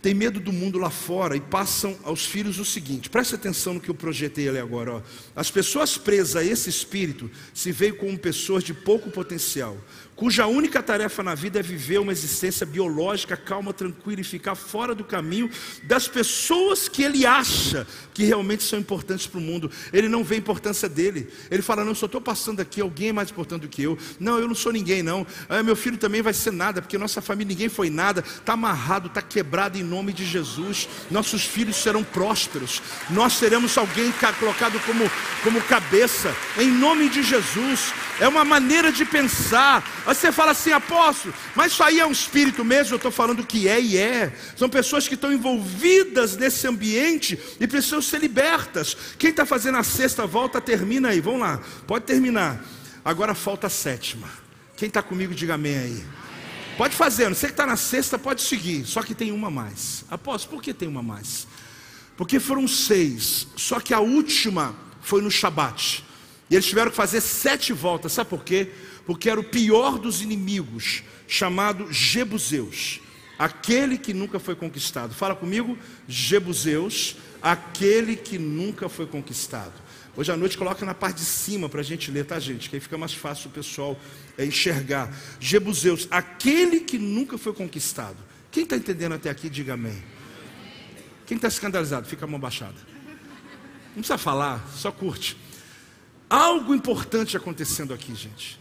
Tem 0.00 0.14
medo 0.14 0.38
do 0.38 0.52
mundo 0.52 0.78
lá 0.78 0.90
fora 0.90 1.36
e 1.36 1.40
passam 1.40 1.96
aos 2.04 2.24
filhos 2.24 2.60
o 2.60 2.64
seguinte: 2.64 3.10
preste 3.10 3.34
atenção 3.34 3.74
no 3.74 3.80
que 3.80 3.88
eu 3.88 3.94
projetei 3.94 4.48
ali 4.48 4.58
agora. 4.58 4.94
Ó. 4.94 5.02
As 5.34 5.50
pessoas 5.50 5.98
presas 5.98 6.36
a 6.36 6.44
esse 6.44 6.70
espírito 6.70 7.28
se 7.52 7.72
veem 7.72 7.92
como 7.92 8.16
pessoas 8.16 8.62
de 8.62 8.72
pouco 8.72 9.10
potencial, 9.10 9.76
cuja 10.18 10.48
única 10.48 10.82
tarefa 10.82 11.22
na 11.22 11.32
vida 11.32 11.60
é 11.60 11.62
viver 11.62 11.98
uma 11.98 12.10
existência 12.10 12.66
biológica 12.66 13.36
calma, 13.36 13.72
tranquila 13.72 14.20
e 14.20 14.24
ficar 14.24 14.56
fora 14.56 14.92
do 14.92 15.04
caminho 15.04 15.48
das 15.84 16.08
pessoas 16.08 16.88
que 16.88 17.04
ele 17.04 17.24
acha 17.24 17.86
que 18.12 18.24
realmente 18.24 18.64
são 18.64 18.80
importantes 18.80 19.28
para 19.28 19.38
o 19.38 19.40
mundo. 19.40 19.70
Ele 19.92 20.08
não 20.08 20.24
vê 20.24 20.34
a 20.34 20.38
importância 20.38 20.88
dele. 20.88 21.28
Ele 21.48 21.62
fala: 21.62 21.84
Não, 21.84 21.94
só 21.94 22.06
estou 22.06 22.20
passando 22.20 22.58
aqui, 22.58 22.80
alguém 22.80 23.10
é 23.10 23.12
mais 23.12 23.30
importante 23.30 23.62
do 23.62 23.68
que 23.68 23.80
eu. 23.80 23.96
Não, 24.18 24.40
eu 24.40 24.48
não 24.48 24.56
sou 24.56 24.72
ninguém, 24.72 25.04
não. 25.04 25.24
Ah, 25.48 25.62
meu 25.62 25.76
filho 25.76 25.96
também 25.96 26.20
vai 26.20 26.34
ser 26.34 26.52
nada, 26.52 26.82
porque 26.82 26.98
nossa 26.98 27.22
família 27.22 27.52
ninguém 27.52 27.68
foi 27.68 27.88
nada. 27.88 28.20
Está 28.20 28.54
amarrado, 28.54 29.06
está 29.06 29.22
quebrado 29.22 29.78
em 29.78 29.84
nome 29.84 30.12
de 30.12 30.24
Jesus. 30.24 30.88
Nossos 31.08 31.44
filhos 31.44 31.76
serão 31.76 32.02
prósperos. 32.02 32.82
Nós 33.08 33.34
seremos 33.34 33.78
alguém 33.78 34.12
colocado 34.40 34.80
como, 34.80 35.08
como 35.44 35.62
cabeça, 35.62 36.34
em 36.58 36.72
nome 36.72 37.08
de 37.08 37.22
Jesus. 37.22 37.92
É 38.20 38.26
uma 38.26 38.44
maneira 38.44 38.90
de 38.90 39.04
pensar. 39.04 39.84
Aí 40.04 40.14
você 40.14 40.32
fala 40.32 40.52
assim, 40.52 40.72
apóstolo, 40.72 41.32
mas 41.54 41.72
isso 41.72 41.82
aí 41.82 42.00
é 42.00 42.06
um 42.06 42.10
espírito 42.10 42.64
mesmo, 42.64 42.94
eu 42.94 42.96
estou 42.96 43.12
falando 43.12 43.46
que 43.46 43.68
é 43.68 43.80
e 43.80 43.96
é. 43.96 44.34
São 44.56 44.68
pessoas 44.68 45.06
que 45.06 45.14
estão 45.14 45.32
envolvidas 45.32 46.36
nesse 46.36 46.66
ambiente 46.66 47.38
e 47.60 47.66
precisam 47.66 48.02
ser 48.02 48.20
libertas. 48.20 48.96
Quem 49.18 49.30
está 49.30 49.46
fazendo 49.46 49.78
a 49.78 49.84
sexta 49.84 50.26
volta, 50.26 50.60
termina 50.60 51.10
aí, 51.10 51.20
vamos 51.20 51.40
lá, 51.40 51.60
pode 51.86 52.04
terminar. 52.04 52.64
Agora 53.04 53.34
falta 53.34 53.68
a 53.68 53.70
sétima. 53.70 54.28
Quem 54.76 54.88
está 54.88 55.02
comigo, 55.02 55.34
diga 55.34 55.54
amém 55.54 55.78
aí. 55.78 56.04
Pode 56.76 56.94
fazer, 56.94 57.28
você 57.28 57.46
que 57.46 57.52
está 57.52 57.66
na 57.66 57.76
sexta, 57.76 58.18
pode 58.18 58.42
seguir, 58.42 58.84
só 58.84 59.02
que 59.02 59.14
tem 59.14 59.32
uma 59.32 59.50
mais. 59.50 60.04
Apóstolo, 60.10 60.56
por 60.56 60.62
que 60.62 60.72
tem 60.72 60.88
uma 60.88 61.02
mais? 61.02 61.46
Porque 62.16 62.38
foram 62.40 62.66
seis, 62.66 63.48
só 63.56 63.80
que 63.80 63.94
a 63.94 64.00
última 64.00 64.74
foi 65.00 65.22
no 65.22 65.30
Shabat. 65.30 66.04
E 66.50 66.54
eles 66.54 66.66
tiveram 66.66 66.90
que 66.90 66.96
fazer 66.96 67.20
sete 67.20 67.72
voltas, 67.72 68.12
sabe 68.12 68.30
por 68.30 68.44
quê? 68.44 68.70
porque 69.08 69.30
era 69.30 69.40
o 69.40 69.44
pior 69.44 69.98
dos 69.98 70.20
inimigos, 70.20 71.02
chamado 71.26 71.90
Jebuseus, 71.90 73.00
aquele 73.38 73.96
que 73.96 74.12
nunca 74.12 74.38
foi 74.38 74.54
conquistado. 74.54 75.14
Fala 75.14 75.34
comigo, 75.34 75.78
Jebuseus, 76.06 77.16
aquele 77.40 78.16
que 78.16 78.38
nunca 78.38 78.86
foi 78.86 79.06
conquistado. 79.06 79.72
Hoje 80.14 80.30
à 80.30 80.36
noite 80.36 80.58
coloca 80.58 80.84
na 80.84 80.92
parte 80.92 81.20
de 81.20 81.24
cima 81.24 81.70
para 81.70 81.80
a 81.80 81.82
gente 81.82 82.10
ler, 82.10 82.26
tá 82.26 82.38
gente? 82.38 82.68
Que 82.68 82.76
aí 82.76 82.80
fica 82.80 82.98
mais 82.98 83.14
fácil 83.14 83.48
o 83.48 83.50
pessoal 83.50 83.98
é, 84.36 84.44
enxergar. 84.44 85.10
Jebuseus, 85.40 86.06
aquele 86.10 86.80
que 86.80 86.98
nunca 86.98 87.38
foi 87.38 87.54
conquistado. 87.54 88.18
Quem 88.50 88.64
está 88.64 88.76
entendendo 88.76 89.14
até 89.14 89.30
aqui, 89.30 89.48
diga 89.48 89.72
amém. 89.72 90.04
Quem 91.24 91.36
está 91.36 91.48
escandalizado, 91.48 92.06
fica 92.06 92.26
a 92.26 92.28
mão 92.28 92.38
baixada. 92.38 92.76
Não 93.96 94.02
precisa 94.02 94.18
falar, 94.18 94.68
só 94.76 94.92
curte. 94.92 95.47
Algo 96.28 96.74
importante 96.74 97.36
acontecendo 97.36 97.94
aqui, 97.94 98.14
gente. 98.14 98.58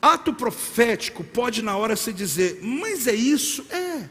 Ato 0.00 0.34
profético 0.34 1.22
pode 1.22 1.62
na 1.62 1.76
hora 1.76 1.94
se 1.94 2.12
dizer, 2.12 2.58
mas 2.62 3.06
é 3.06 3.14
isso? 3.14 3.64
É. 3.70 4.08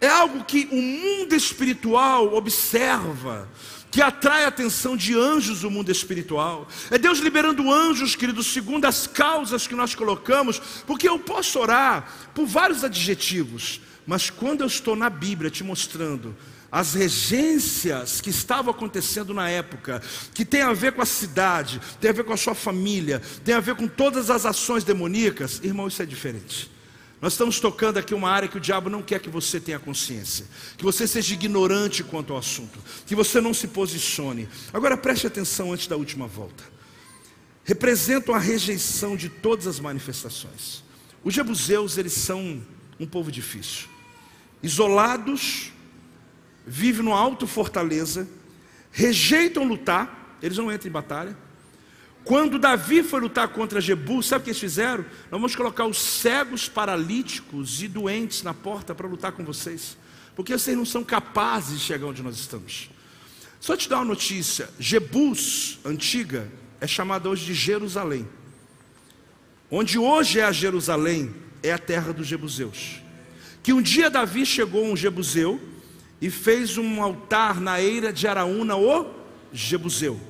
É 0.00 0.08
algo 0.08 0.42
que 0.44 0.66
o 0.72 0.80
mundo 0.80 1.34
espiritual 1.34 2.34
observa, 2.34 3.46
que 3.90 4.00
atrai 4.00 4.44
a 4.44 4.48
atenção 4.48 4.96
de 4.96 5.14
anjos 5.14 5.60
do 5.60 5.70
mundo 5.70 5.90
espiritual. 5.90 6.66
É 6.90 6.96
Deus 6.96 7.18
liberando 7.18 7.70
anjos, 7.70 8.16
queridos, 8.16 8.46
segundo 8.46 8.86
as 8.86 9.06
causas 9.06 9.66
que 9.66 9.74
nós 9.74 9.94
colocamos, 9.94 10.58
porque 10.86 11.06
eu 11.06 11.18
posso 11.18 11.58
orar 11.58 12.30
por 12.34 12.46
vários 12.46 12.82
adjetivos, 12.82 13.82
mas 14.06 14.30
quando 14.30 14.62
eu 14.62 14.66
estou 14.66 14.96
na 14.96 15.10
Bíblia 15.10 15.50
te 15.50 15.62
mostrando 15.62 16.34
as 16.70 16.94
regências 16.94 18.20
que 18.20 18.30
estavam 18.30 18.70
acontecendo 18.70 19.34
na 19.34 19.48
época, 19.48 20.00
que 20.32 20.44
tem 20.44 20.62
a 20.62 20.72
ver 20.72 20.92
com 20.92 21.02
a 21.02 21.06
cidade, 21.06 21.80
tem 22.00 22.10
a 22.10 22.14
ver 22.14 22.24
com 22.24 22.32
a 22.32 22.36
sua 22.36 22.54
família, 22.54 23.20
tem 23.44 23.54
a 23.54 23.60
ver 23.60 23.74
com 23.74 23.88
todas 23.88 24.30
as 24.30 24.46
ações 24.46 24.84
demoníacas, 24.84 25.60
irmão, 25.64 25.88
isso 25.88 26.02
é 26.02 26.06
diferente. 26.06 26.70
Nós 27.20 27.34
estamos 27.34 27.60
tocando 27.60 27.98
aqui 27.98 28.14
uma 28.14 28.30
área 28.30 28.48
que 28.48 28.56
o 28.56 28.60
diabo 28.60 28.88
não 28.88 29.02
quer 29.02 29.20
que 29.20 29.28
você 29.28 29.60
tenha 29.60 29.78
consciência, 29.78 30.46
que 30.78 30.84
você 30.84 31.06
seja 31.06 31.34
ignorante 31.34 32.02
quanto 32.02 32.32
ao 32.32 32.38
assunto, 32.38 32.78
que 33.04 33.14
você 33.14 33.40
não 33.40 33.52
se 33.52 33.68
posicione. 33.68 34.48
Agora 34.72 34.96
preste 34.96 35.26
atenção 35.26 35.72
antes 35.72 35.86
da 35.86 35.96
última 35.96 36.26
volta. 36.26 36.64
Representam 37.62 38.34
a 38.34 38.38
rejeição 38.38 39.16
de 39.16 39.28
todas 39.28 39.66
as 39.66 39.78
manifestações. 39.78 40.82
Os 41.22 41.34
jebuseus, 41.34 41.98
eles 41.98 42.14
são 42.14 42.62
um 42.98 43.06
povo 43.06 43.30
difícil. 43.30 43.86
Isolados, 44.62 45.72
vivem 46.66 47.04
no 47.04 47.12
alto 47.12 47.46
fortaleza, 47.46 48.28
rejeitam 48.90 49.64
lutar, 49.64 50.36
eles 50.42 50.58
não 50.58 50.72
entram 50.72 50.88
em 50.88 50.92
batalha. 50.92 51.36
Quando 52.24 52.58
Davi 52.58 53.02
foi 53.02 53.20
lutar 53.20 53.48
contra 53.48 53.80
Jebu, 53.80 54.22
sabe 54.22 54.42
o 54.42 54.44
que 54.44 54.50
eles 54.50 54.60
fizeram? 54.60 55.04
Nós 55.30 55.40
vamos 55.40 55.56
colocar 55.56 55.86
os 55.86 55.98
cegos, 55.98 56.68
paralíticos 56.68 57.82
e 57.82 57.88
doentes 57.88 58.42
na 58.42 58.52
porta 58.52 58.94
para 58.94 59.06
lutar 59.06 59.32
com 59.32 59.44
vocês, 59.44 59.96
porque 60.36 60.52
vocês 60.52 60.76
não 60.76 60.84
são 60.84 61.02
capazes 61.02 61.80
de 61.80 61.84
chegar 61.84 62.06
onde 62.06 62.22
nós 62.22 62.36
estamos. 62.36 62.90
Só 63.58 63.76
te 63.76 63.88
dar 63.88 63.96
uma 63.96 64.04
notícia: 64.04 64.68
Jebus, 64.78 65.78
antiga, 65.84 66.50
é 66.80 66.86
chamada 66.86 67.28
hoje 67.28 67.46
de 67.46 67.54
Jerusalém. 67.54 68.28
Onde 69.70 69.98
hoje 69.98 70.40
é 70.40 70.44
a 70.44 70.52
Jerusalém, 70.52 71.32
é 71.62 71.72
a 71.72 71.78
terra 71.78 72.12
dos 72.12 72.26
Jebuseus. 72.26 73.00
Que 73.62 73.72
um 73.72 73.80
dia 73.80 74.10
Davi 74.10 74.44
chegou 74.44 74.84
um 74.84 74.96
Jebuseu 74.96 75.60
e 76.20 76.30
fez 76.30 76.76
um 76.76 77.02
altar 77.02 77.60
na 77.60 77.80
eira 77.80 78.12
de 78.12 78.26
Araúna, 78.26 78.76
o 78.76 79.06
Jebuseu 79.52 80.20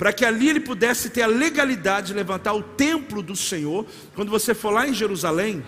para 0.00 0.14
que 0.14 0.24
ali 0.24 0.48
ele 0.48 0.60
pudesse 0.60 1.10
ter 1.10 1.20
a 1.20 1.26
legalidade 1.26 2.06
de 2.06 2.14
levantar 2.14 2.54
o 2.54 2.62
templo 2.62 3.22
do 3.22 3.36
Senhor. 3.36 3.84
Quando 4.14 4.30
você 4.30 4.54
for 4.54 4.70
lá 4.70 4.88
em 4.88 4.94
Jerusalém, 4.94 5.62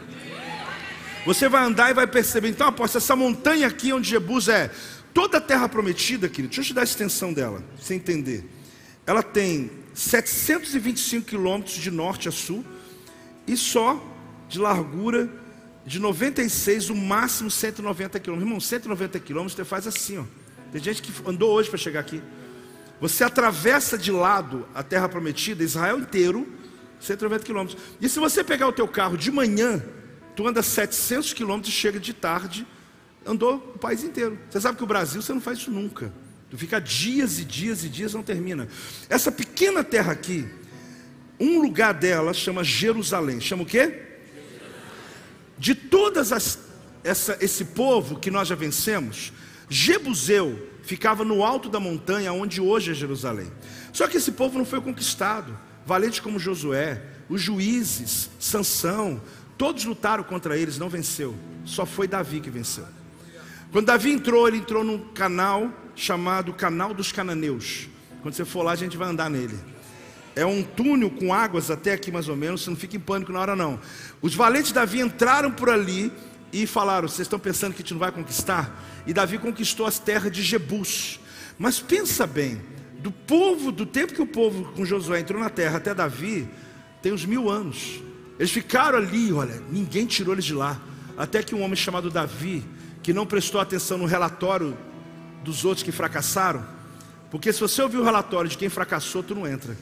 você 1.26 1.50
vai 1.50 1.62
andar 1.62 1.90
e 1.90 1.92
vai 1.92 2.06
perceber. 2.06 2.48
Então, 2.48 2.66
aposto, 2.66 2.96
essa 2.96 3.14
montanha 3.14 3.66
aqui 3.66 3.92
onde 3.92 4.08
Jebus 4.08 4.48
é, 4.48 4.70
toda 5.12 5.36
a 5.36 5.40
terra 5.40 5.68
prometida, 5.68 6.30
querido, 6.30 6.48
deixa 6.48 6.62
eu 6.62 6.64
te 6.64 6.72
dar 6.72 6.80
a 6.80 6.84
extensão 6.84 7.30
dela, 7.30 7.62
para 7.76 7.84
você 7.84 7.92
entender. 7.94 8.48
Ela 9.06 9.22
tem 9.22 9.70
725 9.92 11.26
quilômetros 11.26 11.76
de 11.76 11.90
norte 11.90 12.26
a 12.26 12.32
sul 12.32 12.64
e 13.46 13.54
só 13.54 14.02
de 14.48 14.58
largura 14.58 15.28
de 15.84 15.98
96, 15.98 16.90
o 16.90 16.94
máximo 16.94 17.50
190 17.50 18.20
quilômetros. 18.20 18.48
Irmão, 18.48 18.60
190 18.60 19.18
quilômetros 19.20 19.56
você 19.56 19.64
faz 19.64 19.86
assim, 19.86 20.18
ó. 20.18 20.24
Tem 20.70 20.82
gente 20.82 21.02
que 21.02 21.12
andou 21.28 21.52
hoje 21.52 21.68
para 21.68 21.78
chegar 21.78 22.00
aqui. 22.00 22.22
Você 23.00 23.24
atravessa 23.24 23.98
de 23.98 24.12
lado 24.12 24.66
a 24.74 24.82
terra 24.82 25.08
prometida, 25.08 25.62
Israel 25.62 25.98
inteiro, 25.98 26.46
190 27.00 27.44
quilômetros. 27.44 27.82
E 28.00 28.08
se 28.08 28.18
você 28.18 28.44
pegar 28.44 28.68
o 28.68 28.72
teu 28.72 28.86
carro 28.86 29.16
de 29.16 29.30
manhã, 29.30 29.82
tu 30.36 30.46
anda 30.46 30.62
700 30.62 31.32
quilômetros 31.32 31.74
e 31.74 31.76
chega 31.76 31.98
de 31.98 32.14
tarde, 32.14 32.66
andou 33.26 33.56
o 33.74 33.78
país 33.78 34.04
inteiro. 34.04 34.38
Você 34.48 34.60
sabe 34.60 34.78
que 34.78 34.84
o 34.84 34.86
Brasil 34.86 35.20
você 35.20 35.32
não 35.34 35.40
faz 35.40 35.58
isso 35.58 35.70
nunca. 35.70 36.12
Tu 36.48 36.56
fica 36.56 36.80
dias 36.80 37.38
e 37.38 37.44
dias 37.44 37.84
e 37.84 37.88
dias 37.88 38.14
não 38.14 38.22
termina. 38.22 38.68
Essa 39.08 39.32
pequena 39.32 39.82
terra 39.82 40.12
aqui, 40.12 40.46
um 41.40 41.60
lugar 41.60 41.92
dela 41.94 42.32
chama 42.32 42.62
Jerusalém. 42.62 43.40
Chama 43.40 43.64
o 43.64 43.66
quê? 43.66 44.11
De 45.58 45.74
todas 45.74 46.32
as 46.32 46.58
essa, 47.04 47.36
esse 47.40 47.64
povo 47.64 48.18
que 48.18 48.30
nós 48.30 48.48
já 48.48 48.54
vencemos, 48.54 49.32
Jebuseu 49.68 50.68
ficava 50.82 51.24
no 51.24 51.44
alto 51.44 51.68
da 51.68 51.80
montanha 51.80 52.32
onde 52.32 52.60
hoje 52.60 52.90
é 52.90 52.94
Jerusalém. 52.94 53.50
Só 53.92 54.06
que 54.06 54.16
esse 54.16 54.32
povo 54.32 54.58
não 54.58 54.64
foi 54.64 54.80
conquistado. 54.80 55.58
Valente 55.84 56.22
como 56.22 56.38
Josué, 56.38 57.02
os 57.28 57.40
juízes, 57.40 58.30
Sansão, 58.38 59.20
todos 59.58 59.84
lutaram 59.84 60.22
contra 60.22 60.56
eles, 60.56 60.78
não 60.78 60.88
venceu. 60.88 61.34
Só 61.64 61.84
foi 61.84 62.06
Davi 62.06 62.40
que 62.40 62.50
venceu. 62.50 62.86
Quando 63.70 63.86
Davi 63.86 64.12
entrou, 64.12 64.46
ele 64.46 64.58
entrou 64.58 64.84
num 64.84 64.98
canal 65.12 65.72
chamado 65.94 66.52
Canal 66.52 66.92
dos 66.94 67.10
Cananeus. 67.10 67.88
Quando 68.20 68.34
você 68.34 68.44
for 68.44 68.62
lá, 68.62 68.72
a 68.72 68.76
gente 68.76 68.96
vai 68.96 69.08
andar 69.08 69.28
nele. 69.30 69.58
É 70.34 70.46
um 70.46 70.62
túnel 70.62 71.10
com 71.10 71.32
águas 71.32 71.70
até 71.70 71.92
aqui 71.92 72.10
mais 72.10 72.28
ou 72.28 72.36
menos, 72.36 72.62
você 72.62 72.70
não 72.70 72.76
fica 72.76 72.96
em 72.96 73.00
pânico 73.00 73.32
na 73.32 73.40
hora 73.40 73.54
não. 73.54 73.78
Os 74.20 74.34
valentes 74.34 74.68
de 74.68 74.74
Davi 74.74 75.00
entraram 75.00 75.50
por 75.50 75.68
ali 75.68 76.10
e 76.52 76.66
falaram: 76.66 77.08
Vocês 77.08 77.26
estão 77.26 77.38
pensando 77.38 77.72
que 77.72 77.80
a 77.80 77.82
gente 77.82 77.92
não 77.92 78.00
vai 78.00 78.12
conquistar? 78.12 78.82
E 79.06 79.12
Davi 79.12 79.38
conquistou 79.38 79.86
as 79.86 79.98
terras 79.98 80.32
de 80.32 80.42
Jebus. 80.42 81.20
Mas 81.58 81.80
pensa 81.80 82.26
bem, 82.26 82.60
do 82.98 83.10
povo, 83.10 83.70
do 83.70 83.84
tempo 83.84 84.14
que 84.14 84.22
o 84.22 84.26
povo 84.26 84.72
com 84.72 84.84
Josué 84.84 85.20
entrou 85.20 85.40
na 85.40 85.50
terra 85.50 85.78
até 85.78 85.94
Davi, 85.94 86.48
tem 87.02 87.12
uns 87.12 87.24
mil 87.24 87.50
anos. 87.50 88.00
Eles 88.38 88.50
ficaram 88.50 88.98
ali, 88.98 89.32
olha, 89.32 89.62
ninguém 89.70 90.06
tirou 90.06 90.34
eles 90.34 90.44
de 90.44 90.54
lá. 90.54 90.80
Até 91.16 91.42
que 91.42 91.54
um 91.54 91.62
homem 91.62 91.76
chamado 91.76 92.10
Davi, 92.10 92.64
que 93.02 93.12
não 93.12 93.26
prestou 93.26 93.60
atenção 93.60 93.98
no 93.98 94.06
relatório 94.06 94.76
dos 95.44 95.64
outros 95.64 95.82
que 95.82 95.92
fracassaram, 95.92 96.64
porque 97.30 97.52
se 97.52 97.60
você 97.60 97.82
ouvir 97.82 97.98
o 97.98 98.04
relatório 98.04 98.48
de 98.48 98.56
quem 98.56 98.68
fracassou, 98.68 99.22
tu 99.22 99.34
não 99.34 99.46
entra. 99.46 99.76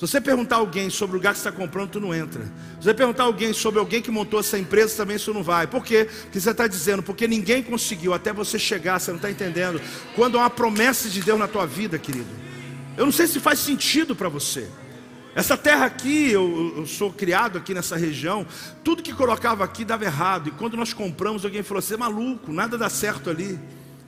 Se 0.00 0.06
você 0.06 0.18
perguntar 0.18 0.56
alguém 0.56 0.88
sobre 0.88 1.14
o 1.14 1.18
lugar 1.18 1.34
que 1.34 1.40
você 1.40 1.46
está 1.46 1.60
comprando, 1.60 1.90
tu 1.90 2.00
não 2.00 2.14
entra. 2.14 2.42
Se 2.78 2.84
você 2.84 2.94
perguntar 2.94 3.24
alguém 3.24 3.52
sobre 3.52 3.78
alguém 3.78 4.00
que 4.00 4.10
montou 4.10 4.40
essa 4.40 4.58
empresa, 4.58 4.96
também 4.96 5.16
isso 5.16 5.34
não 5.34 5.42
vai. 5.42 5.66
Por 5.66 5.84
quê? 5.84 6.08
Porque 6.22 6.40
você 6.40 6.52
está 6.52 6.66
dizendo, 6.66 7.02
porque 7.02 7.28
ninguém 7.28 7.62
conseguiu 7.62 8.14
até 8.14 8.32
você 8.32 8.58
chegar, 8.58 8.98
você 8.98 9.10
não 9.10 9.18
está 9.18 9.30
entendendo. 9.30 9.78
Quando 10.16 10.38
há 10.38 10.40
uma 10.40 10.48
promessa 10.48 11.06
de 11.10 11.20
Deus 11.20 11.38
na 11.38 11.46
tua 11.46 11.66
vida, 11.66 11.98
querido. 11.98 12.30
Eu 12.96 13.04
não 13.04 13.12
sei 13.12 13.26
se 13.26 13.38
faz 13.38 13.58
sentido 13.58 14.16
para 14.16 14.30
você. 14.30 14.70
Essa 15.34 15.54
terra 15.54 15.84
aqui, 15.84 16.30
eu, 16.30 16.76
eu, 16.78 16.86
sou 16.86 17.12
criado 17.12 17.58
aqui 17.58 17.74
nessa 17.74 17.94
região, 17.94 18.46
tudo 18.82 19.02
que 19.02 19.12
colocava 19.12 19.62
aqui 19.64 19.84
dava 19.84 20.06
errado. 20.06 20.48
E 20.48 20.52
quando 20.52 20.78
nós 20.78 20.94
compramos, 20.94 21.44
alguém 21.44 21.62
falou: 21.62 21.82
Você 21.82 21.92
é 21.92 21.98
maluco, 21.98 22.50
nada 22.54 22.78
dá 22.78 22.88
certo 22.88 23.28
ali. 23.28 23.60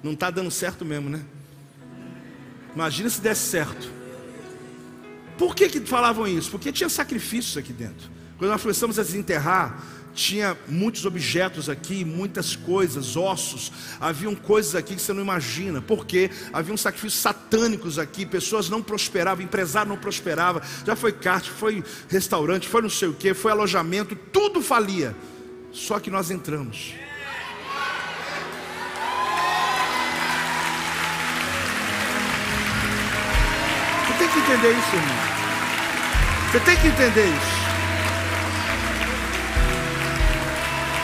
Não 0.02 0.12
está 0.12 0.30
dando 0.30 0.50
certo 0.50 0.86
mesmo, 0.86 1.10
né? 1.10 1.20
Imagina 2.74 3.10
se 3.10 3.20
desse 3.20 3.42
certo. 3.42 4.01
Por 5.42 5.56
que, 5.56 5.68
que 5.68 5.80
falavam 5.80 6.24
isso? 6.24 6.52
Porque 6.52 6.70
tinha 6.70 6.88
sacrifícios 6.88 7.56
aqui 7.56 7.72
dentro. 7.72 8.08
Quando 8.38 8.52
nós 8.52 8.62
começamos 8.62 8.96
a 8.96 9.02
desenterrar, 9.02 9.84
tinha 10.14 10.56
muitos 10.68 11.04
objetos 11.04 11.68
aqui, 11.68 12.04
muitas 12.04 12.54
coisas, 12.54 13.16
ossos, 13.16 13.72
haviam 14.00 14.36
coisas 14.36 14.76
aqui 14.76 14.94
que 14.94 15.02
você 15.02 15.12
não 15.12 15.20
imagina, 15.20 15.82
porque 15.82 16.30
haviam 16.52 16.76
sacrifícios 16.76 17.20
satânicos 17.20 17.98
aqui, 17.98 18.24
pessoas 18.24 18.68
não 18.68 18.80
prosperavam, 18.80 19.44
empresário 19.44 19.88
não 19.88 19.96
prosperava, 19.98 20.62
já 20.86 20.94
foi 20.94 21.10
kart, 21.10 21.44
foi 21.44 21.82
restaurante, 22.08 22.68
foi 22.68 22.80
não 22.80 22.90
sei 22.90 23.08
o 23.08 23.12
que, 23.12 23.34
foi 23.34 23.50
alojamento, 23.50 24.14
tudo 24.14 24.62
falia. 24.62 25.16
Só 25.72 25.98
que 25.98 26.08
nós 26.08 26.30
entramos. 26.30 26.94
Entender 34.52 34.72
isso, 34.72 34.96
irmão. 34.96 35.16
Você 36.50 36.60
tem 36.60 36.76
que 36.76 36.88
entender 36.88 37.24
isso. 37.24 37.62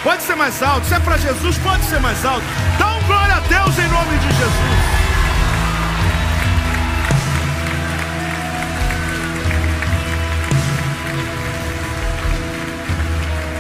Pode 0.03 0.23
ser 0.23 0.37
mais 0.37 0.63
alto. 0.63 0.87
Se 0.87 0.95
é 0.95 1.01
para 1.01 1.17
Jesus, 1.17 1.59
pode 1.59 1.83
ser 1.85 2.01
mais 2.01 2.25
alto. 2.25 2.45
Dá 2.79 2.87
um 2.95 3.03
glória 3.05 3.35
a 3.37 3.41
Deus 3.41 3.79
em 3.79 3.89
nome 3.89 4.19
de 4.19 4.27
Jesus. 4.27 4.99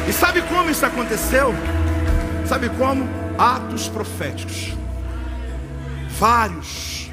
E 0.08 0.12
sabe 0.12 0.42
como 0.42 0.70
isso 0.70 0.84
aconteceu? 0.84 1.54
Sabe 2.46 2.68
como? 2.70 3.08
Atos 3.38 3.88
proféticos. 3.88 4.74
Vários 6.18 7.10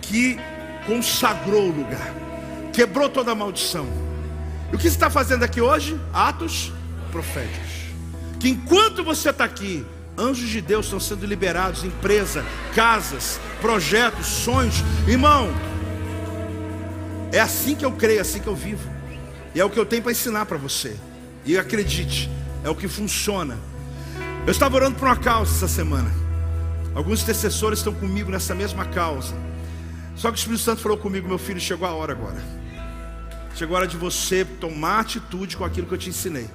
que 0.00 0.38
consagrou 0.86 1.68
o 1.68 1.76
lugar, 1.76 2.14
quebrou 2.72 3.08
toda 3.08 3.32
a 3.32 3.34
maldição. 3.34 3.86
E 4.72 4.74
o 4.74 4.78
que 4.78 4.84
você 4.84 4.88
está 4.88 5.10
fazendo 5.10 5.42
aqui 5.42 5.60
hoje? 5.60 6.00
Atos 6.12 6.72
proféticos. 7.10 7.70
Que 8.40 8.48
enquanto 8.48 9.04
você 9.04 9.30
está 9.30 9.44
aqui, 9.44 9.84
anjos 10.16 10.48
de 10.48 10.60
Deus 10.60 10.86
estão 10.86 10.98
sendo 10.98 11.26
liberados, 11.26 11.84
empresa, 11.84 12.44
casas, 12.74 13.38
projetos, 13.60 14.26
sonhos. 14.26 14.76
Irmão, 15.06 15.48
é 17.30 17.40
assim 17.40 17.74
que 17.74 17.84
eu 17.84 17.92
creio, 17.92 18.18
é 18.18 18.22
assim 18.22 18.40
que 18.40 18.46
eu 18.46 18.56
vivo. 18.56 18.90
E 19.54 19.60
é 19.60 19.64
o 19.64 19.70
que 19.70 19.78
eu 19.78 19.86
tenho 19.86 20.02
para 20.02 20.12
ensinar 20.12 20.46
para 20.46 20.56
você. 20.56 20.96
E 21.44 21.58
acredite, 21.58 22.30
é 22.64 22.70
o 22.70 22.74
que 22.74 22.88
funciona. 22.88 23.58
Eu 24.46 24.50
estava 24.50 24.74
orando 24.76 24.96
por 24.96 25.06
uma 25.06 25.16
causa 25.16 25.54
essa 25.54 25.68
semana. 25.68 26.10
Alguns 26.94 27.22
intercessores 27.22 27.78
estão 27.78 27.94
comigo 27.94 28.30
nessa 28.30 28.54
mesma 28.54 28.84
causa. 28.84 29.34
Só 30.14 30.30
que 30.30 30.36
o 30.36 30.38
Espírito 30.38 30.62
Santo 30.62 30.80
falou 30.80 30.98
comigo, 30.98 31.28
meu 31.28 31.38
filho, 31.38 31.60
chegou 31.60 31.86
a 31.86 31.92
hora 31.92 32.12
agora. 32.12 32.42
Chegou 33.54 33.76
a 33.76 33.80
hora 33.80 33.88
de 33.88 33.96
você 33.96 34.44
tomar 34.44 35.00
atitude 35.00 35.56
com 35.56 35.64
aquilo 35.64 35.86
que 35.86 35.94
eu 35.94 35.98
te 35.98 36.08
ensinei. 36.08 36.48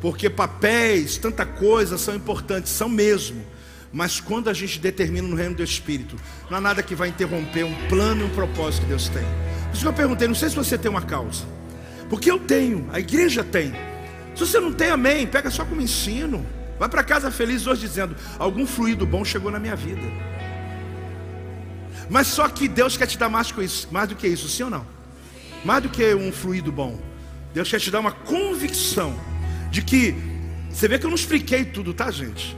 Porque 0.00 0.30
papéis, 0.30 1.16
tanta 1.16 1.44
coisa 1.44 1.98
são 1.98 2.14
importantes, 2.14 2.70
são 2.70 2.88
mesmo. 2.88 3.44
Mas 3.92 4.20
quando 4.20 4.48
a 4.50 4.52
gente 4.52 4.78
determina 4.78 5.26
no 5.26 5.34
reino 5.34 5.54
do 5.54 5.62
Espírito, 5.62 6.16
não 6.50 6.58
há 6.58 6.60
nada 6.60 6.82
que 6.82 6.94
vai 6.94 7.08
interromper 7.08 7.64
um 7.64 7.74
plano 7.88 8.22
e 8.22 8.24
um 8.24 8.30
propósito 8.30 8.82
que 8.82 8.88
Deus 8.88 9.08
tem. 9.08 9.24
Por 9.24 9.72
isso 9.72 9.82
que 9.82 9.88
eu 9.88 9.92
perguntei, 9.92 10.28
não 10.28 10.34
sei 10.34 10.50
se 10.50 10.56
você 10.56 10.76
tem 10.76 10.90
uma 10.90 11.02
causa. 11.02 11.44
Porque 12.08 12.30
eu 12.30 12.38
tenho, 12.38 12.88
a 12.92 13.00
igreja 13.00 13.42
tem. 13.42 13.72
Se 14.34 14.46
você 14.46 14.60
não 14.60 14.72
tem, 14.72 14.90
amém, 14.90 15.26
pega 15.26 15.50
só 15.50 15.64
como 15.64 15.80
ensino. 15.80 16.44
Vai 16.78 16.88
para 16.88 17.02
casa 17.02 17.30
feliz 17.30 17.66
hoje 17.66 17.80
dizendo: 17.80 18.14
algum 18.38 18.66
fluido 18.66 19.04
bom 19.04 19.24
chegou 19.24 19.50
na 19.50 19.58
minha 19.58 19.74
vida. 19.74 20.02
Mas 22.08 22.26
só 22.28 22.48
que 22.48 22.68
Deus 22.68 22.96
quer 22.96 23.06
te 23.06 23.18
dar 23.18 23.28
mais, 23.28 23.52
mais 23.90 24.08
do 24.08 24.16
que 24.16 24.26
isso, 24.26 24.48
sim 24.48 24.62
ou 24.62 24.70
não? 24.70 24.86
Mais 25.64 25.82
do 25.82 25.88
que 25.88 26.14
um 26.14 26.32
fluido 26.32 26.72
bom. 26.72 26.98
Deus 27.52 27.68
quer 27.68 27.80
te 27.80 27.90
dar 27.90 28.00
uma 28.00 28.12
convicção 28.12 29.18
de 29.70 29.82
que 29.82 30.14
Você 30.70 30.86
vê 30.86 30.98
que 30.98 31.06
eu 31.06 31.10
não 31.10 31.16
expliquei 31.16 31.64
tudo, 31.64 31.92
tá, 31.92 32.10
gente? 32.10 32.56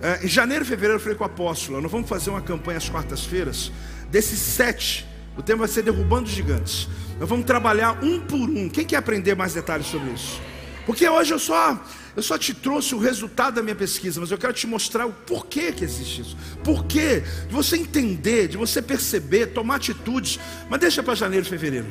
É, 0.00 0.24
em 0.24 0.28
janeiro 0.28 0.64
e 0.64 0.66
fevereiro 0.66 0.96
eu 0.96 1.00
falei 1.00 1.16
com 1.16 1.24
o 1.24 1.26
apóstolo: 1.26 1.80
nós 1.80 1.90
vamos 1.90 2.08
fazer 2.08 2.30
uma 2.30 2.40
campanha 2.40 2.78
às 2.78 2.88
quartas-feiras. 2.88 3.72
Desses 4.10 4.38
sete, 4.38 5.06
o 5.36 5.42
tema 5.42 5.60
vai 5.60 5.68
ser 5.68 5.82
Derrubando 5.82 6.28
Gigantes. 6.28 6.88
Nós 7.18 7.28
vamos 7.28 7.46
trabalhar 7.46 7.98
um 8.02 8.20
por 8.20 8.48
um. 8.48 8.68
Quem 8.68 8.84
quer 8.84 8.96
aprender 8.96 9.34
mais 9.34 9.54
detalhes 9.54 9.86
sobre 9.86 10.10
isso? 10.10 10.40
Porque 10.86 11.08
hoje 11.08 11.34
eu 11.34 11.38
só, 11.38 11.78
eu 12.16 12.22
só 12.22 12.36
te 12.36 12.52
trouxe 12.52 12.94
o 12.94 12.98
resultado 12.98 13.54
da 13.54 13.62
minha 13.62 13.74
pesquisa, 13.74 14.20
mas 14.20 14.30
eu 14.30 14.38
quero 14.38 14.52
te 14.52 14.66
mostrar 14.66 15.06
o 15.06 15.12
porquê 15.12 15.72
que 15.72 15.84
existe 15.84 16.22
isso. 16.22 16.36
Porquê? 16.64 17.22
De 17.46 17.54
você 17.54 17.76
entender, 17.76 18.48
de 18.48 18.56
você 18.56 18.82
perceber, 18.82 19.48
tomar 19.48 19.76
atitudes. 19.76 20.38
Mas 20.68 20.80
deixa 20.80 21.02
para 21.02 21.14
janeiro 21.14 21.46
fevereiro. 21.46 21.86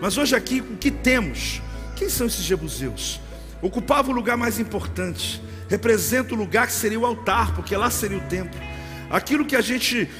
Mas 0.00 0.18
hoje 0.18 0.34
aqui, 0.34 0.60
o 0.60 0.76
que 0.76 0.90
temos? 0.90 1.62
Quem 1.96 2.08
são 2.08 2.26
esses 2.26 2.44
jebuseus? 2.44 3.20
Ocupava 3.62 4.10
o 4.10 4.14
lugar 4.14 4.36
mais 4.36 4.58
importante. 4.58 5.42
Representa 5.68 6.34
o 6.34 6.36
lugar 6.36 6.66
que 6.66 6.72
seria 6.72 7.00
o 7.00 7.06
altar, 7.06 7.54
porque 7.54 7.74
lá 7.76 7.90
seria 7.90 8.18
o 8.18 8.22
templo. 8.22 8.60
Aquilo 9.08 9.46
que 9.46 9.56
a 9.56 9.60
gente 9.60 10.10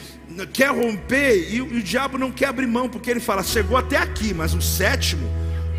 quer 0.53 0.71
romper 0.71 1.53
e, 1.53 1.61
o 1.61 1.83
diabo 1.83 2.17
não 2.17 2.31
quer 2.31 2.47
abrir 2.47 2.67
mão, 2.67 2.89
porque 2.89 3.11
ele 3.11 3.21
fala: 3.21 3.43
chegou 3.43 3.77
até 3.77 3.99
aqui, 3.99 4.33
mas 4.33 4.55
o 4.55 4.63
sétimo, 4.63 5.29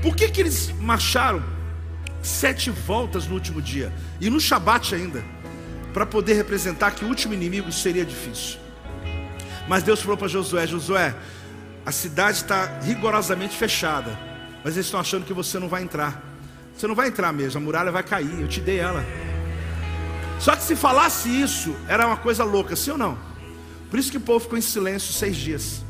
por 0.02 0.16
que, 0.16 0.30
que 0.30 0.42
eles 0.42 0.72
marcharam 0.80 1.55
sete 2.26 2.70
voltas 2.70 3.28
no 3.28 3.34
último 3.34 3.62
dia 3.62 3.94
e 4.20 4.30
no 4.30 4.40
Shabat 4.40 4.96
ainda, 4.96 5.24
para 5.94 6.06
poder 6.06 6.34
representar 6.34 6.92
que 6.92 7.06
o 7.06 7.08
último 7.08 7.34
inimigo 7.34 7.72
seria 7.72 8.06
difícil? 8.06 8.60
Mas 9.68 9.84
Deus 9.84 10.02
falou 10.02 10.18
para 10.18 10.28
Josué: 10.28 10.68
Josué, 10.68 11.16
a 11.86 11.92
cidade 11.92 12.38
está 12.38 12.80
rigorosamente 12.82 13.56
fechada, 13.56 14.18
mas 14.64 14.76
eles 14.76 14.88
estão 14.88 15.00
achando 15.00 15.26
que 15.26 15.34
você 15.34 15.60
não 15.60 15.70
vai 15.70 15.84
entrar. 15.84 16.22
Você 16.76 16.88
não 16.88 16.96
vai 16.96 17.08
entrar 17.08 17.32
mesmo, 17.32 17.62
a 17.62 17.64
muralha 17.64 17.92
vai 17.92 18.04
cair, 18.04 18.42
eu 18.42 18.48
te 18.48 18.60
dei 18.60 18.80
ela. 18.80 19.06
Só 20.40 20.56
que 20.56 20.64
se 20.64 20.76
falasse 20.76 21.30
isso, 21.30 21.74
era 21.88 22.06
uma 22.06 22.18
coisa 22.18 22.44
louca, 22.44 22.76
sim 22.76 22.92
ou 22.92 22.98
não? 22.98 23.18
Por 23.90 23.98
isso 23.98 24.12
que 24.12 24.18
o 24.18 24.22
povo 24.22 24.42
ficou 24.42 24.58
em 24.58 24.62
silêncio 24.62 25.14
seis 25.14 25.38
dias. 25.38 25.86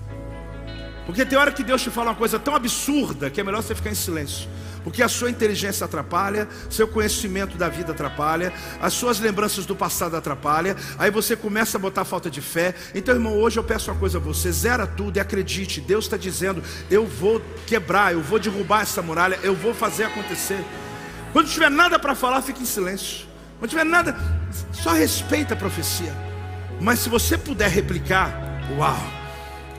Porque 1.05 1.25
tem 1.25 1.38
hora 1.38 1.51
que 1.51 1.63
Deus 1.63 1.81
te 1.81 1.89
fala 1.89 2.11
uma 2.11 2.15
coisa 2.15 2.38
tão 2.38 2.55
absurda 2.55 3.29
que 3.29 3.41
é 3.41 3.43
melhor 3.43 3.63
você 3.63 3.73
ficar 3.73 3.89
em 3.89 3.95
silêncio. 3.95 4.47
Porque 4.86 5.01
a 5.01 5.09
sua 5.09 5.31
inteligência 5.31 5.83
atrapalha, 5.83 6.47
seu 6.69 6.88
conhecimento 6.88 7.57
da 7.57 7.67
vida 7.67 7.91
atrapalha, 7.91 8.53
as 8.79 8.93
suas 8.93 9.19
lembranças 9.19 9.65
do 9.65 9.75
passado 9.75 10.15
atrapalha, 10.15 10.77
aí 10.99 11.09
você 11.09 11.36
começa 11.36 11.77
a 11.77 11.81
botar 11.81 12.05
falta 12.05 12.29
de 12.29 12.39
fé. 12.39 12.75
Então, 12.93 13.15
irmão, 13.15 13.33
hoje 13.33 13.57
eu 13.57 13.63
peço 13.63 13.89
uma 13.89 13.99
coisa 13.99 14.19
a 14.19 14.21
você: 14.21 14.51
zera 14.51 14.86
tudo 14.86 15.17
e 15.17 15.19
acredite. 15.19 15.81
Deus 15.81 16.05
está 16.05 16.17
dizendo: 16.17 16.63
eu 16.89 17.07
vou 17.07 17.41
quebrar, 17.65 18.13
eu 18.13 18.21
vou 18.21 18.38
derrubar 18.38 18.83
essa 18.83 19.01
muralha, 19.01 19.39
eu 19.41 19.55
vou 19.55 19.73
fazer 19.73 20.03
acontecer. 20.03 20.63
Quando 21.33 21.49
tiver 21.49 21.71
nada 21.71 21.97
para 21.97 22.13
falar, 22.13 22.43
fique 22.43 22.61
em 22.61 22.65
silêncio. 22.65 23.25
Quando 23.57 23.71
tiver 23.71 23.86
nada, 23.86 24.15
só 24.71 24.93
respeita 24.93 25.55
a 25.55 25.57
profecia. 25.57 26.13
Mas 26.79 26.99
se 26.99 27.09
você 27.09 27.39
puder 27.39 27.71
replicar, 27.71 28.31
uau! 28.77 29.14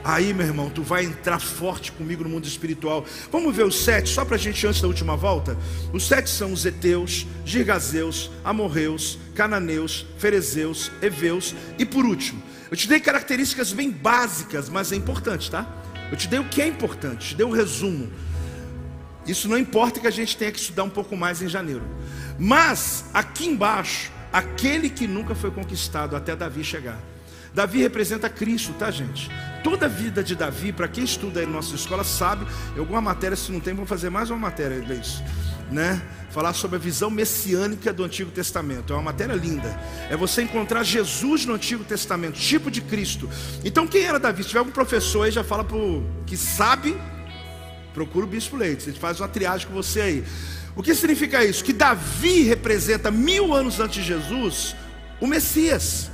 Aí, 0.07 0.33
meu 0.33 0.45
irmão, 0.45 0.69
tu 0.69 0.83
vai 0.83 1.03
entrar 1.03 1.37
forte 1.37 1.91
comigo 1.91 2.23
no 2.23 2.29
mundo 2.29 2.47
espiritual. 2.47 3.05
Vamos 3.29 3.53
ver 3.53 3.65
os 3.65 3.77
sete, 3.83 4.07
só 4.07 4.23
para 4.23 4.35
a 4.35 4.39
gente 4.39 4.65
antes 4.65 4.79
da 4.79 4.87
última 4.87 5.17
volta. 5.17 5.57
Os 5.91 6.07
sete 6.07 6.29
são 6.29 6.53
os 6.53 6.65
Eteus, 6.65 7.27
Girgazeus, 7.43 8.31
Amorreus, 8.41 9.19
Cananeus, 9.35 10.05
Ferezeus, 10.17 10.89
Eveus 11.01 11.53
e 11.77 11.85
por 11.85 12.05
último. 12.05 12.41
Eu 12.71 12.77
te 12.77 12.87
dei 12.87 13.01
características 13.01 13.73
bem 13.73 13.91
básicas, 13.91 14.69
mas 14.69 14.93
é 14.93 14.95
importante, 14.95 15.51
tá? 15.51 15.67
Eu 16.09 16.15
te 16.15 16.29
dei 16.29 16.39
o 16.39 16.47
que 16.47 16.61
é 16.61 16.67
importante, 16.67 17.27
te 17.27 17.35
dei 17.35 17.45
o 17.45 17.49
um 17.49 17.51
resumo. 17.51 18.09
Isso 19.27 19.49
não 19.49 19.57
importa 19.57 19.99
que 19.99 20.07
a 20.07 20.11
gente 20.11 20.37
tenha 20.37 20.53
que 20.53 20.59
estudar 20.59 20.85
um 20.85 20.89
pouco 20.89 21.17
mais 21.17 21.41
em 21.41 21.49
janeiro. 21.49 21.83
Mas 22.39 23.03
aqui 23.13 23.45
embaixo 23.45 24.09
aquele 24.31 24.89
que 24.89 25.05
nunca 25.05 25.35
foi 25.35 25.51
conquistado 25.51 26.15
até 26.15 26.33
Davi 26.33 26.63
chegar. 26.63 26.97
Davi 27.53 27.79
representa 27.79 28.29
Cristo, 28.29 28.71
tá, 28.73 28.89
gente? 28.89 29.29
Toda 29.69 29.87
a 29.87 29.89
vida 29.89 30.23
de 30.23 30.33
Davi, 30.33 30.71
para 30.71 30.87
quem 30.87 31.03
estuda 31.03 31.41
aí 31.41 31.45
na 31.45 31.51
nossa 31.51 31.75
escola, 31.75 32.01
sabe, 32.01 32.47
alguma 32.77 33.01
matéria, 33.01 33.35
se 33.35 33.51
não 33.51 33.59
tem, 33.59 33.73
vamos 33.73 33.89
fazer 33.89 34.09
mais 34.09 34.29
uma 34.29 34.39
matéria 34.39 34.79
disso, 34.79 35.21
né? 35.69 36.01
Falar 36.31 36.53
sobre 36.53 36.77
a 36.77 36.79
visão 36.79 37.09
messiânica 37.09 37.91
do 37.91 38.01
Antigo 38.05 38.31
Testamento. 38.31 38.93
É 38.93 38.95
uma 38.95 39.01
matéria 39.01 39.33
linda. 39.33 39.77
É 40.09 40.15
você 40.15 40.41
encontrar 40.41 40.83
Jesus 40.83 41.45
no 41.45 41.53
Antigo 41.53 41.83
Testamento, 41.83 42.39
tipo 42.39 42.71
de 42.71 42.79
Cristo. 42.79 43.29
Então, 43.61 43.85
quem 43.85 44.03
era 44.03 44.17
Davi? 44.17 44.41
Se 44.41 44.47
tiver 44.47 44.59
algum 44.59 44.71
professor 44.71 45.23
aí, 45.23 45.31
já 45.31 45.43
fala 45.43 45.65
pro 45.65 46.01
que 46.25 46.37
sabe, 46.37 46.95
procura 47.93 48.25
o 48.25 48.29
Bispo 48.29 48.55
Leite. 48.55 48.85
Gente 48.85 49.01
faz 49.01 49.19
uma 49.19 49.27
triagem 49.27 49.67
com 49.67 49.73
você 49.73 49.99
aí. 49.99 50.23
O 50.77 50.81
que 50.81 50.95
significa 50.95 51.43
isso? 51.43 51.61
Que 51.61 51.73
Davi 51.73 52.43
representa 52.43 53.11
mil 53.11 53.53
anos 53.53 53.81
antes 53.81 53.95
de 53.95 54.03
Jesus 54.03 54.77
o 55.19 55.27
Messias. 55.27 56.09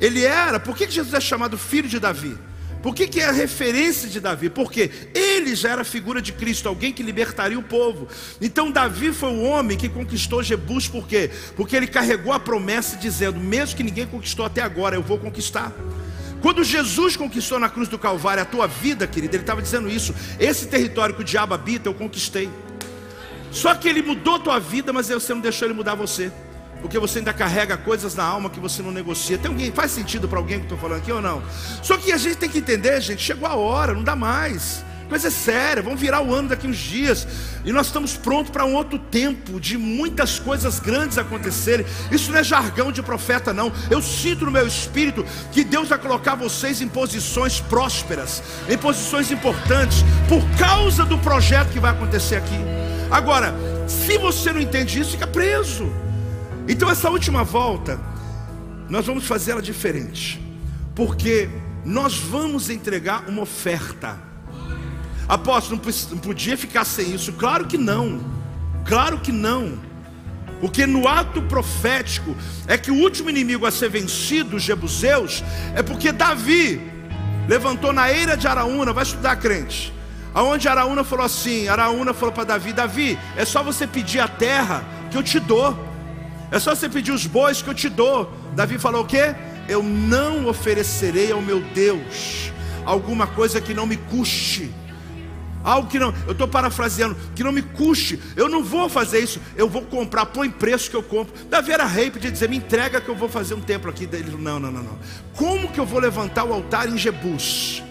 Ele 0.00 0.24
era, 0.24 0.58
por 0.58 0.76
que 0.76 0.90
Jesus 0.90 1.14
é 1.14 1.20
chamado 1.20 1.56
filho 1.56 1.88
de 1.88 2.00
Davi? 2.00 2.49
Por 2.82 2.94
que, 2.94 3.06
que 3.06 3.20
é 3.20 3.26
a 3.26 3.32
referência 3.32 4.08
de 4.08 4.20
Davi? 4.20 4.48
Porque 4.48 4.90
ele 5.14 5.54
já 5.54 5.70
era 5.70 5.84
figura 5.84 6.22
de 6.22 6.32
Cristo, 6.32 6.68
alguém 6.68 6.92
que 6.92 7.02
libertaria 7.02 7.58
o 7.58 7.62
povo. 7.62 8.08
Então 8.40 8.70
Davi 8.70 9.12
foi 9.12 9.30
o 9.30 9.42
homem 9.42 9.76
que 9.76 9.88
conquistou 9.88 10.42
Jebus, 10.42 10.88
por 10.88 11.06
quê? 11.06 11.30
Porque 11.56 11.76
ele 11.76 11.86
carregou 11.86 12.32
a 12.32 12.40
promessa 12.40 12.96
dizendo: 12.96 13.38
mesmo 13.38 13.76
que 13.76 13.82
ninguém 13.82 14.06
conquistou 14.06 14.46
até 14.46 14.62
agora, 14.62 14.96
eu 14.96 15.02
vou 15.02 15.18
conquistar. 15.18 15.72
Quando 16.40 16.64
Jesus 16.64 17.16
conquistou 17.16 17.58
na 17.58 17.68
cruz 17.68 17.86
do 17.88 17.98
Calvário 17.98 18.42
a 18.42 18.46
tua 18.46 18.66
vida, 18.66 19.06
querida, 19.06 19.36
ele 19.36 19.42
estava 19.42 19.60
dizendo 19.60 19.90
isso: 19.90 20.14
esse 20.38 20.66
território 20.66 21.14
que 21.14 21.20
o 21.20 21.24
diabo 21.24 21.52
habita, 21.52 21.88
eu 21.88 21.94
conquistei. 21.94 22.48
Só 23.50 23.74
que 23.74 23.88
ele 23.88 24.00
mudou 24.00 24.38
tua 24.38 24.58
vida, 24.58 24.92
mas 24.92 25.08
você 25.08 25.34
não 25.34 25.40
deixou 25.40 25.66
ele 25.68 25.74
mudar 25.74 25.94
você. 25.94 26.32
Porque 26.80 26.98
você 26.98 27.18
ainda 27.18 27.32
carrega 27.32 27.76
coisas 27.76 28.14
na 28.14 28.24
alma 28.24 28.50
que 28.50 28.60
você 28.60 28.82
não 28.82 28.90
negocia. 28.90 29.38
Tem 29.38 29.50
alguém, 29.50 29.70
faz 29.70 29.90
sentido 29.90 30.28
para 30.28 30.38
alguém 30.38 30.58
que 30.58 30.64
estou 30.64 30.78
falando 30.78 30.98
aqui 30.98 31.12
ou 31.12 31.20
não? 31.20 31.42
Só 31.82 31.96
que 31.96 32.12
a 32.12 32.16
gente 32.16 32.36
tem 32.36 32.48
que 32.48 32.58
entender, 32.58 33.00
gente, 33.00 33.22
chegou 33.22 33.48
a 33.48 33.54
hora, 33.54 33.94
não 33.94 34.02
dá 34.02 34.16
mais. 34.16 34.84
Coisa 35.10 35.28
séria, 35.28 35.82
vamos 35.82 36.00
virar 36.00 36.22
o 36.22 36.32
ano 36.32 36.50
daqui 36.50 36.68
uns 36.68 36.78
dias. 36.78 37.26
E 37.64 37.72
nós 37.72 37.86
estamos 37.86 38.16
prontos 38.16 38.52
para 38.52 38.64
um 38.64 38.74
outro 38.74 38.96
tempo 38.96 39.58
de 39.58 39.76
muitas 39.76 40.38
coisas 40.38 40.78
grandes 40.78 41.18
acontecerem. 41.18 41.84
Isso 42.12 42.30
não 42.30 42.38
é 42.38 42.44
jargão 42.44 42.92
de 42.92 43.02
profeta, 43.02 43.52
não. 43.52 43.72
Eu 43.90 44.00
sinto 44.00 44.44
no 44.44 44.52
meu 44.52 44.64
espírito 44.68 45.26
que 45.50 45.64
Deus 45.64 45.88
vai 45.88 45.98
colocar 45.98 46.36
vocês 46.36 46.80
em 46.80 46.86
posições 46.86 47.60
prósperas, 47.60 48.40
em 48.68 48.78
posições 48.78 49.32
importantes, 49.32 50.04
por 50.28 50.42
causa 50.56 51.04
do 51.04 51.18
projeto 51.18 51.70
que 51.72 51.80
vai 51.80 51.90
acontecer 51.90 52.36
aqui. 52.36 52.60
Agora, 53.10 53.52
se 53.88 54.16
você 54.16 54.52
não 54.52 54.60
entende 54.60 55.00
isso, 55.00 55.10
fica 55.10 55.26
preso. 55.26 55.92
Então, 56.70 56.88
essa 56.88 57.10
última 57.10 57.42
volta, 57.42 58.00
nós 58.88 59.04
vamos 59.04 59.26
fazer 59.26 59.50
ela 59.50 59.60
diferente, 59.60 60.40
porque 60.94 61.50
nós 61.84 62.16
vamos 62.16 62.70
entregar 62.70 63.28
uma 63.28 63.42
oferta. 63.42 64.16
Apóstolo, 65.28 65.80
não 66.10 66.18
podia 66.18 66.56
ficar 66.56 66.84
sem 66.84 67.12
isso? 67.12 67.32
Claro 67.32 67.66
que 67.66 67.76
não, 67.76 68.20
claro 68.86 69.18
que 69.18 69.32
não. 69.32 69.80
Porque 70.60 70.86
no 70.86 71.08
ato 71.08 71.42
profético 71.42 72.36
é 72.68 72.78
que 72.78 72.92
o 72.92 73.02
último 73.02 73.28
inimigo 73.28 73.66
a 73.66 73.70
ser 73.72 73.90
vencido, 73.90 74.54
os 74.54 74.62
jebuseus, 74.62 75.42
é 75.74 75.82
porque 75.82 76.12
Davi 76.12 76.80
levantou 77.48 77.92
na 77.92 78.12
eira 78.12 78.36
de 78.36 78.46
Araúna, 78.46 78.92
vai 78.92 79.02
estudar 79.02 79.34
crente 79.36 79.92
Aonde 80.32 80.68
Araúna 80.68 81.02
falou 81.02 81.24
assim: 81.24 81.68
Araúna 81.68 82.14
falou 82.14 82.32
para 82.32 82.44
Davi: 82.44 82.72
Davi, 82.72 83.18
é 83.36 83.44
só 83.44 83.62
você 83.62 83.86
pedir 83.86 84.20
a 84.20 84.28
terra 84.28 84.84
que 85.10 85.16
eu 85.16 85.22
te 85.22 85.40
dou. 85.40 85.89
É 86.50 86.58
só 86.58 86.74
você 86.74 86.88
pedir 86.88 87.12
os 87.12 87.26
bois 87.26 87.62
que 87.62 87.68
eu 87.68 87.74
te 87.74 87.88
dou. 87.88 88.32
Davi 88.54 88.78
falou 88.78 89.02
o 89.02 89.06
quê? 89.06 89.34
Eu 89.68 89.82
não 89.82 90.46
oferecerei 90.48 91.30
ao 91.30 91.40
meu 91.40 91.60
Deus 91.60 92.52
alguma 92.84 93.26
coisa 93.26 93.60
que 93.60 93.72
não 93.72 93.86
me 93.86 93.96
custe. 93.96 94.70
Algo 95.62 95.88
que 95.88 95.98
não, 95.98 96.14
eu 96.26 96.32
estou 96.32 96.48
parafraseando, 96.48 97.14
que 97.36 97.44
não 97.44 97.52
me 97.52 97.60
custe. 97.60 98.18
Eu 98.34 98.48
não 98.48 98.64
vou 98.64 98.88
fazer 98.88 99.20
isso, 99.20 99.38
eu 99.56 99.68
vou 99.68 99.82
comprar, 99.82 100.26
põe 100.26 100.48
preço 100.48 100.90
que 100.90 100.96
eu 100.96 101.02
compro. 101.02 101.34
Davi 101.48 101.70
era 101.70 101.84
rei, 101.84 102.10
podia 102.10 102.30
dizer, 102.30 102.48
me 102.48 102.56
entrega 102.56 103.00
que 103.00 103.08
eu 103.08 103.14
vou 103.14 103.28
fazer 103.28 103.54
um 103.54 103.60
templo 103.60 103.90
aqui. 103.90 104.08
Ele, 104.10 104.36
não, 104.38 104.58
não, 104.58 104.72
não, 104.72 104.82
não. 104.82 104.98
Como 105.36 105.70
que 105.70 105.78
eu 105.78 105.86
vou 105.86 106.00
levantar 106.00 106.44
o 106.44 106.52
altar 106.52 106.88
em 106.88 106.96
Jebus? 106.96 107.82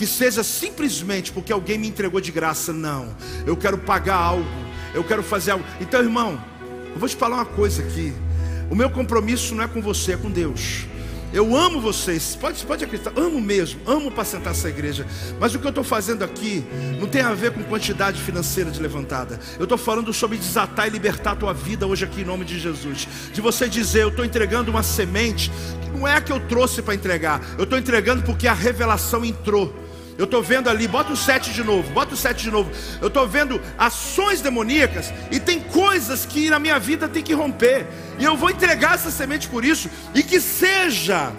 que 0.00 0.06
seja 0.06 0.42
simplesmente 0.42 1.30
porque 1.30 1.52
alguém 1.52 1.76
me 1.76 1.86
entregou 1.86 2.22
de 2.22 2.32
graça, 2.32 2.72
não. 2.72 3.14
Eu 3.46 3.54
quero 3.54 3.76
pagar 3.76 4.16
algo, 4.16 4.48
eu 4.94 5.04
quero 5.04 5.22
fazer 5.22 5.50
algo. 5.50 5.64
Então, 5.78 6.00
irmão, 6.00 6.42
eu 6.92 6.98
vou 6.98 7.08
te 7.08 7.16
falar 7.16 7.36
uma 7.36 7.46
coisa 7.46 7.82
aqui. 7.82 8.12
O 8.70 8.74
meu 8.74 8.90
compromisso 8.90 9.54
não 9.54 9.64
é 9.64 9.68
com 9.68 9.82
você, 9.82 10.12
é 10.12 10.16
com 10.16 10.30
Deus. 10.30 10.86
Eu 11.32 11.56
amo 11.56 11.80
vocês, 11.80 12.34
pode, 12.34 12.64
pode 12.66 12.84
acreditar, 12.84 13.12
amo 13.14 13.40
mesmo, 13.40 13.80
amo 13.86 14.10
pacentar 14.10 14.52
essa 14.52 14.68
igreja. 14.68 15.06
Mas 15.38 15.54
o 15.54 15.60
que 15.60 15.64
eu 15.64 15.68
estou 15.68 15.84
fazendo 15.84 16.24
aqui 16.24 16.64
não 16.98 17.06
tem 17.06 17.22
a 17.22 17.32
ver 17.32 17.52
com 17.52 17.62
quantidade 17.62 18.20
financeira 18.20 18.68
de 18.68 18.80
levantada. 18.82 19.38
Eu 19.56 19.62
estou 19.62 19.78
falando 19.78 20.12
sobre 20.12 20.36
desatar 20.36 20.88
e 20.88 20.90
libertar 20.90 21.32
a 21.32 21.36
tua 21.36 21.52
vida 21.54 21.86
hoje 21.86 22.04
aqui 22.04 22.22
em 22.22 22.24
nome 22.24 22.44
de 22.44 22.58
Jesus. 22.58 23.06
De 23.32 23.40
você 23.40 23.68
dizer, 23.68 24.02
eu 24.02 24.08
estou 24.08 24.24
entregando 24.24 24.72
uma 24.72 24.82
semente 24.82 25.52
que 25.82 25.90
não 25.90 26.06
é 26.06 26.16
a 26.16 26.20
que 26.20 26.32
eu 26.32 26.40
trouxe 26.48 26.82
para 26.82 26.94
entregar, 26.94 27.40
eu 27.56 27.64
estou 27.64 27.78
entregando 27.78 28.22
porque 28.22 28.48
a 28.48 28.54
revelação 28.54 29.24
entrou. 29.24 29.72
Eu 30.20 30.24
estou 30.24 30.42
vendo 30.42 30.68
ali, 30.68 30.86
bota 30.86 31.14
o 31.14 31.16
7 31.16 31.50
de 31.50 31.64
novo, 31.64 31.90
bota 31.94 32.12
o 32.12 32.16
7 32.16 32.42
de 32.42 32.50
novo. 32.50 32.70
Eu 33.00 33.08
estou 33.08 33.26
vendo 33.26 33.58
ações 33.78 34.42
demoníacas 34.42 35.10
e 35.30 35.40
tem 35.40 35.58
coisas 35.58 36.26
que 36.26 36.50
na 36.50 36.58
minha 36.58 36.78
vida 36.78 37.08
tem 37.08 37.22
que 37.22 37.32
romper. 37.32 37.86
E 38.18 38.24
eu 38.26 38.36
vou 38.36 38.50
entregar 38.50 38.96
essa 38.96 39.10
semente 39.10 39.48
por 39.48 39.64
isso. 39.64 39.88
E 40.14 40.22
que 40.22 40.38
seja. 40.38 41.32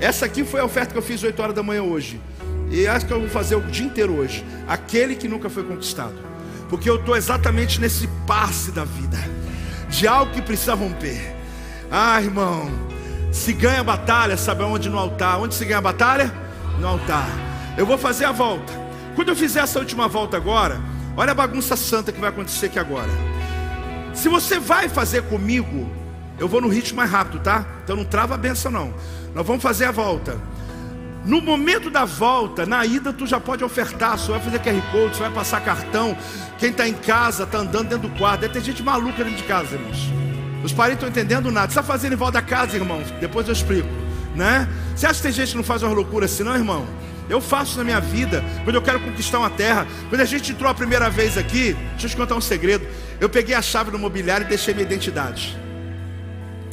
Essa 0.00 0.24
aqui 0.24 0.42
foi 0.42 0.60
a 0.60 0.64
oferta 0.64 0.92
que 0.92 0.98
eu 0.98 1.02
fiz 1.02 1.22
8 1.22 1.38
horas 1.42 1.54
da 1.54 1.62
manhã 1.62 1.82
hoje. 1.82 2.18
E 2.70 2.86
acho 2.86 3.04
que 3.04 3.12
eu 3.12 3.20
vou 3.20 3.28
fazer 3.28 3.56
o 3.56 3.60
dia 3.60 3.84
inteiro 3.84 4.16
hoje. 4.16 4.42
Aquele 4.66 5.16
que 5.16 5.28
nunca 5.28 5.50
foi 5.50 5.62
conquistado. 5.62 6.14
Porque 6.70 6.88
eu 6.88 6.96
estou 6.96 7.14
exatamente 7.14 7.78
nesse 7.78 8.08
passe 8.26 8.72
da 8.72 8.86
vida. 8.86 9.18
De 9.90 10.08
algo 10.08 10.32
que 10.32 10.40
precisa 10.40 10.72
romper. 10.72 11.36
Ah, 11.90 12.22
irmão. 12.22 12.72
Se 13.30 13.52
ganha 13.52 13.84
batalha, 13.84 14.38
sabe 14.38 14.62
aonde? 14.62 14.88
No 14.88 14.98
altar. 14.98 15.38
Onde 15.40 15.54
se 15.54 15.66
ganha 15.66 15.82
batalha? 15.82 16.32
No 16.80 16.88
altar. 16.88 17.53
Eu 17.76 17.84
vou 17.84 17.98
fazer 17.98 18.24
a 18.24 18.32
volta. 18.32 18.72
Quando 19.14 19.28
eu 19.28 19.36
fizer 19.36 19.60
essa 19.60 19.78
última 19.78 20.08
volta 20.08 20.36
agora, 20.36 20.80
olha 21.16 21.32
a 21.32 21.34
bagunça 21.34 21.76
santa 21.76 22.12
que 22.12 22.20
vai 22.20 22.30
acontecer 22.30 22.66
aqui 22.66 22.78
agora. 22.78 23.10
Se 24.12 24.28
você 24.28 24.58
vai 24.60 24.88
fazer 24.88 25.22
comigo, 25.24 25.88
eu 26.38 26.48
vou 26.48 26.60
no 26.60 26.68
ritmo 26.68 26.96
mais 26.96 27.10
rápido, 27.10 27.42
tá? 27.42 27.64
Então 27.82 27.96
não 27.96 28.04
trava 28.04 28.34
a 28.34 28.38
benção 28.38 28.70
não. 28.70 28.94
Nós 29.34 29.46
vamos 29.46 29.62
fazer 29.62 29.86
a 29.86 29.90
volta. 29.90 30.36
No 31.24 31.40
momento 31.40 31.90
da 31.90 32.04
volta, 32.04 32.66
na 32.66 32.84
ida, 32.84 33.12
tu 33.12 33.26
já 33.26 33.40
pode 33.40 33.64
ofertar. 33.64 34.18
Você 34.18 34.30
vai 34.30 34.40
fazer 34.40 34.58
QR 34.58 34.82
Code, 34.92 35.16
você 35.16 35.22
vai 35.22 35.30
passar 35.30 35.60
cartão. 35.62 36.16
Quem 36.58 36.70
está 36.70 36.86
em 36.86 36.92
casa, 36.92 37.44
está 37.44 37.58
andando 37.58 37.88
dentro 37.88 38.08
do 38.08 38.18
quarto. 38.18 38.48
Ter 38.48 38.60
gente 38.60 38.82
maluca 38.82 39.24
dentro 39.24 39.38
de 39.38 39.44
casa, 39.44 39.74
irmãos. 39.74 40.12
Os 40.62 40.72
parentes 40.72 41.02
estão 41.02 41.08
entendendo 41.08 41.50
nada. 41.50 41.68
Você 41.68 41.78
está 41.78 41.82
fazendo 41.82 42.12
em 42.12 42.16
volta 42.16 42.34
da 42.34 42.42
casa, 42.42 42.76
irmãos? 42.76 43.10
Depois 43.20 43.46
eu 43.48 43.52
explico. 43.52 43.88
Né? 44.34 44.68
Você 44.94 45.06
acha 45.06 45.16
que 45.16 45.22
tem 45.22 45.32
gente 45.32 45.52
que 45.52 45.56
não 45.56 45.64
faz 45.64 45.82
uma 45.82 45.92
loucura 45.92 46.26
assim, 46.26 46.42
não, 46.42 46.54
irmão? 46.54 46.86
Eu 47.28 47.40
faço 47.40 47.78
na 47.78 47.84
minha 47.84 48.00
vida, 48.00 48.44
quando 48.64 48.76
eu 48.76 48.82
quero 48.82 49.00
conquistar 49.00 49.38
uma 49.38 49.50
terra. 49.50 49.86
Quando 50.08 50.20
a 50.20 50.24
gente 50.24 50.52
entrou 50.52 50.70
a 50.70 50.74
primeira 50.74 51.08
vez 51.08 51.38
aqui, 51.38 51.74
deixa 51.92 52.06
eu 52.06 52.10
te 52.10 52.16
contar 52.16 52.34
um 52.34 52.40
segredo. 52.40 52.86
Eu 53.20 53.28
peguei 53.28 53.54
a 53.54 53.62
chave 53.62 53.90
do 53.90 53.98
mobiliário 53.98 54.44
e 54.44 54.48
deixei 54.48 54.74
minha 54.74 54.86
identidade. 54.86 55.56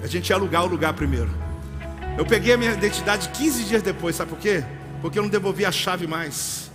A 0.03 0.07
gente 0.07 0.29
ia 0.29 0.35
alugar 0.35 0.63
o 0.63 0.67
lugar 0.67 0.93
primeiro. 0.93 1.29
Eu 2.17 2.25
peguei 2.25 2.53
a 2.53 2.57
minha 2.57 2.71
identidade 2.71 3.29
15 3.29 3.63
dias 3.63 3.81
depois, 3.81 4.15
sabe 4.15 4.31
por 4.31 4.39
quê? 4.39 4.63
Porque 5.01 5.17
eu 5.17 5.23
não 5.23 5.29
devolvi 5.29 5.65
a 5.65 5.71
chave 5.71 6.05
mais. 6.05 6.69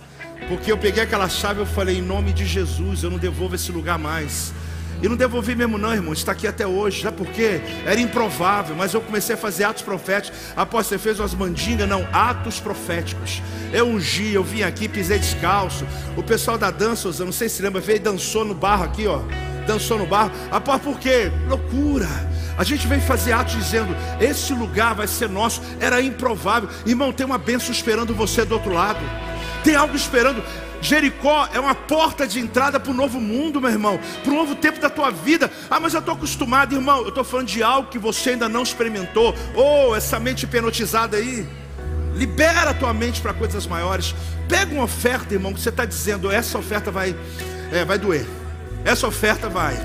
Porque 0.47 0.71
eu 0.71 0.77
peguei 0.77 1.03
aquela 1.03 1.29
chave 1.29 1.61
e 1.61 1.65
falei, 1.65 1.97
em 1.97 2.01
nome 2.01 2.33
de 2.33 2.45
Jesus, 2.45 3.03
eu 3.03 3.09
não 3.09 3.17
devolvo 3.17 3.55
esse 3.55 3.71
lugar 3.71 3.99
mais. 3.99 4.53
E 5.01 5.07
não 5.07 5.15
devolvi 5.15 5.55
mesmo 5.55 5.77
não, 5.77 5.93
irmão. 5.93 6.13
Está 6.13 6.31
aqui 6.31 6.47
até 6.47 6.65
hoje. 6.65 7.01
Sabe 7.01 7.17
por 7.17 7.27
quê? 7.27 7.61
Era 7.85 7.99
improvável, 7.99 8.75
mas 8.75 8.93
eu 8.93 9.01
comecei 9.01 9.35
a 9.35 9.37
fazer 9.37 9.63
atos 9.63 9.83
proféticos. 9.83 10.37
Após 10.55 10.87
você 10.87 10.97
fez 10.97 11.19
umas 11.19 11.33
mandingas, 11.33 11.87
não, 11.87 12.07
atos 12.11 12.59
proféticos. 12.59 13.41
Eu 13.71 13.87
ungi, 13.87 14.33
eu 14.33 14.43
vim 14.43 14.63
aqui, 14.63 14.87
pisei 14.87 15.19
descalço. 15.19 15.85
O 16.15 16.23
pessoal 16.23 16.57
da 16.57 16.71
dança, 16.71 17.07
eu 17.07 17.25
não 17.25 17.31
sei 17.31 17.49
se 17.49 17.61
lembra, 17.61 17.81
veio 17.81 17.97
e 17.97 17.99
dançou 17.99 18.43
no 18.43 18.53
barro 18.53 18.83
aqui, 18.83 19.07
ó. 19.07 19.21
Dançou 19.67 19.97
no 19.97 20.05
barro. 20.05 20.31
Após 20.49 20.81
por 20.81 20.97
quê? 20.99 21.31
Loucura. 21.47 22.07
A 22.57 22.63
gente 22.63 22.87
veio 22.87 23.01
fazer 23.01 23.33
atos 23.33 23.53
dizendo: 23.55 23.95
esse 24.19 24.51
lugar 24.53 24.95
vai 24.95 25.07
ser 25.07 25.29
nosso. 25.29 25.61
Era 25.79 26.01
improvável. 26.01 26.69
Irmão, 26.85 27.11
tem 27.13 27.25
uma 27.25 27.37
bênção 27.37 27.71
esperando 27.71 28.15
você 28.15 28.43
do 28.43 28.55
outro 28.55 28.73
lado. 28.73 28.99
Tem 29.63 29.75
algo 29.75 29.95
esperando. 29.95 30.41
Jericó 30.81 31.47
é 31.53 31.59
uma 31.59 31.75
porta 31.75 32.27
de 32.27 32.39
entrada 32.39 32.79
para 32.79 32.91
o 32.91 32.93
novo 32.93 33.19
mundo, 33.19 33.59
meu 33.59 33.69
irmão, 33.69 33.99
para 34.23 34.31
o 34.31 34.35
novo 34.35 34.55
tempo 34.55 34.79
da 34.79 34.89
tua 34.89 35.09
vida. 35.11 35.51
Ah, 35.69 35.79
mas 35.79 35.93
eu 35.93 35.99
estou 35.99 36.15
acostumado, 36.15 36.75
irmão. 36.75 37.01
Eu 37.01 37.09
estou 37.09 37.23
falando 37.23 37.47
de 37.47 37.63
algo 37.63 37.89
que 37.89 37.99
você 37.99 38.31
ainda 38.31 38.47
não 38.47 38.63
experimentou. 38.63 39.33
Oh, 39.55 39.95
essa 39.95 40.19
mente 40.19 40.43
hipnotizada 40.43 41.17
aí. 41.17 41.47
Libera 42.15 42.71
a 42.71 42.73
tua 42.73 42.93
mente 42.93 43.21
para 43.21 43.33
coisas 43.33 43.67
maiores. 43.67 44.15
Pega 44.47 44.73
uma 44.73 44.83
oferta, 44.83 45.33
irmão, 45.33 45.53
que 45.53 45.61
você 45.61 45.69
está 45.69 45.85
dizendo: 45.85 46.31
essa 46.31 46.57
oferta 46.57 46.89
vai, 46.89 47.15
é, 47.71 47.85
vai 47.85 47.97
doer. 47.97 48.25
Essa 48.83 49.07
oferta 49.07 49.49
vai. 49.49 49.75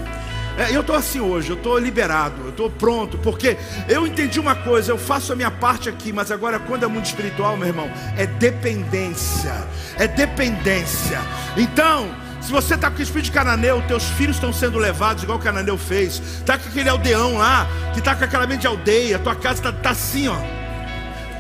É, 0.59 0.75
eu 0.75 0.83
estou 0.83 0.95
assim 0.95 1.21
hoje, 1.21 1.51
eu 1.51 1.57
estou 1.57 1.79
liberado, 1.79 2.43
eu 2.43 2.51
estou 2.51 2.71
pronto, 2.71 3.17
porque 3.19 3.57
eu 3.89 4.07
entendi 4.07 4.39
uma 4.39 4.55
coisa, 4.55 4.93
eu 4.93 4.99
faço 4.99 5.33
a 5.33 5.37
minha 5.37 5.51
parte 5.51 5.89
aqui, 5.89 6.13
mas 6.13 6.31
agora 6.31 6.59
quando 6.59 6.85
é 6.85 6.87
mundo 6.87 7.07
espiritual, 7.07 7.57
meu 7.57 7.69
irmão, 7.69 7.91
é 8.17 8.27
dependência, 8.27 9.55
é 9.97 10.07
dependência. 10.07 11.21
Então, 11.57 12.15
se 12.43 12.51
você 12.51 12.75
está 12.75 12.91
com 12.91 12.99
o 12.99 13.03
espírito 13.03 13.27
de 13.27 13.33
cananeu, 13.33 13.81
teus 13.89 14.05
filhos 14.05 14.37
estão 14.37 14.53
sendo 14.53 14.79
levados, 14.79 15.23
igual 15.23 15.39
o 15.39 15.41
cananeu 15.41 15.79
fez, 15.79 16.21
está 16.39 16.59
com 16.59 16.69
aquele 16.69 16.89
aldeão 16.89 17.39
lá, 17.39 17.67
que 17.95 18.01
está 18.01 18.15
com 18.15 18.25
aquela 18.25 18.47
mente 18.47 18.63
de 18.63 18.67
aldeia, 18.67 19.19
tua 19.19 19.35
casa 19.35 19.61
está 19.61 19.73
tá 19.73 19.91
assim, 19.91 20.29
ó, 20.29 20.37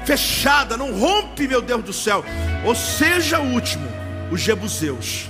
fechada, 0.06 0.76
não 0.76 0.92
rompe, 0.98 1.46
meu 1.46 1.60
Deus 1.60 1.82
do 1.82 1.92
céu. 1.92 2.24
Ou 2.64 2.74
seja, 2.74 3.40
o 3.40 3.52
último, 3.52 3.86
os 4.30 4.40
jebuseus, 4.40 5.28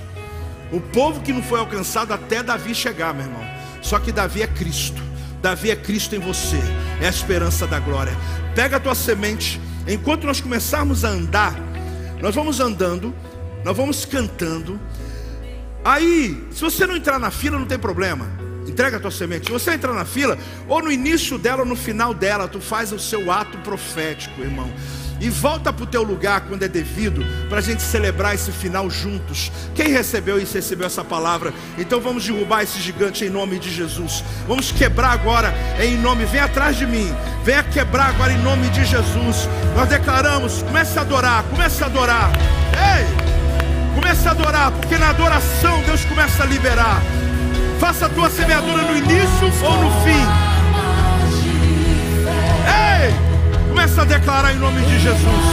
o 0.71 0.79
povo 0.79 1.21
que 1.21 1.33
não 1.33 1.43
foi 1.43 1.59
alcançado 1.59 2.13
até 2.13 2.41
Davi 2.41 2.73
chegar, 2.73 3.13
meu 3.13 3.25
irmão. 3.25 3.62
Só 3.83 3.99
que 3.99 4.11
Davi 4.11 4.41
é 4.41 4.47
Cristo. 4.47 5.01
Davi 5.41 5.69
é 5.69 5.75
Cristo 5.75 6.15
em 6.15 6.19
você. 6.19 6.59
É 7.01 7.05
a 7.05 7.09
esperança 7.09 7.67
da 7.67 7.79
glória. 7.79 8.13
Pega 8.55 8.77
a 8.77 8.79
tua 8.79 8.95
semente. 8.95 9.61
Enquanto 9.87 10.25
nós 10.25 10.41
começarmos 10.41 11.03
a 11.03 11.09
andar, 11.09 11.53
nós 12.21 12.33
vamos 12.33 12.59
andando, 12.59 13.13
nós 13.63 13.75
vamos 13.75 14.05
cantando. 14.05 14.79
Aí, 15.83 16.47
se 16.51 16.61
você 16.61 16.87
não 16.87 16.95
entrar 16.95 17.19
na 17.19 17.29
fila, 17.29 17.59
não 17.59 17.65
tem 17.65 17.77
problema. 17.77 18.25
Entrega 18.65 18.95
a 18.95 18.99
tua 18.99 19.11
semente. 19.11 19.47
Se 19.47 19.51
você 19.51 19.73
entrar 19.73 19.93
na 19.93 20.05
fila, 20.05 20.37
ou 20.67 20.81
no 20.81 20.89
início 20.89 21.37
dela 21.37 21.59
ou 21.59 21.65
no 21.65 21.75
final 21.75 22.13
dela, 22.13 22.47
tu 22.47 22.61
faz 22.61 22.93
o 22.93 22.99
seu 22.99 23.29
ato 23.29 23.57
profético, 23.59 24.41
irmão 24.41 24.71
e 25.23 25.29
volta 25.29 25.71
para 25.71 25.85
o 25.85 25.87
teu 25.87 26.03
lugar 26.03 26.41
quando 26.41 26.63
é 26.63 26.67
devido, 26.67 27.25
para 27.47 27.59
a 27.59 27.61
gente 27.61 27.81
celebrar 27.81 28.35
esse 28.35 28.51
final 28.51 28.89
juntos. 28.89 29.49
Quem 29.73 29.87
recebeu 29.87 30.37
isso, 30.37 30.53
recebeu 30.53 30.85
essa 30.85 31.01
palavra. 31.01 31.53
Então 31.77 32.01
vamos 32.01 32.25
derrubar 32.25 32.61
esse 32.61 32.77
gigante 32.81 33.23
em 33.23 33.29
nome 33.29 33.57
de 33.57 33.73
Jesus. 33.73 34.21
Vamos 34.45 34.73
quebrar 34.73 35.11
agora 35.11 35.53
em 35.79 35.95
nome. 35.97 36.25
Vem 36.25 36.41
atrás 36.41 36.75
de 36.75 36.85
mim. 36.85 37.09
Venha 37.41 37.63
quebrar 37.63 38.09
agora 38.09 38.33
em 38.33 38.37
nome 38.39 38.67
de 38.71 38.83
Jesus. 38.83 39.47
Nós 39.77 39.87
declaramos. 39.87 40.61
Comece 40.61 40.99
a 40.99 41.03
adorar. 41.03 41.43
Comece 41.43 41.81
a 41.81 41.85
adorar. 41.87 42.29
Ei! 42.73 43.05
Comece 43.95 44.27
a 44.27 44.31
adorar, 44.31 44.71
porque 44.71 44.97
na 44.97 45.11
adoração 45.11 45.81
Deus 45.83 46.03
começa 46.03 46.43
a 46.43 46.45
liberar. 46.45 47.01
Faça 47.79 48.07
a 48.07 48.09
tua 48.09 48.29
semeadura 48.29 48.81
no 48.81 48.97
início 48.97 49.53
ou 49.63 49.77
no 49.77 49.91
fim. 50.03 50.53
Começa 53.73 54.03
a 54.03 54.05
declarar 54.05 54.53
em 54.53 54.59
nome 54.59 54.79
de 54.81 54.99
Jesus. 54.99 55.45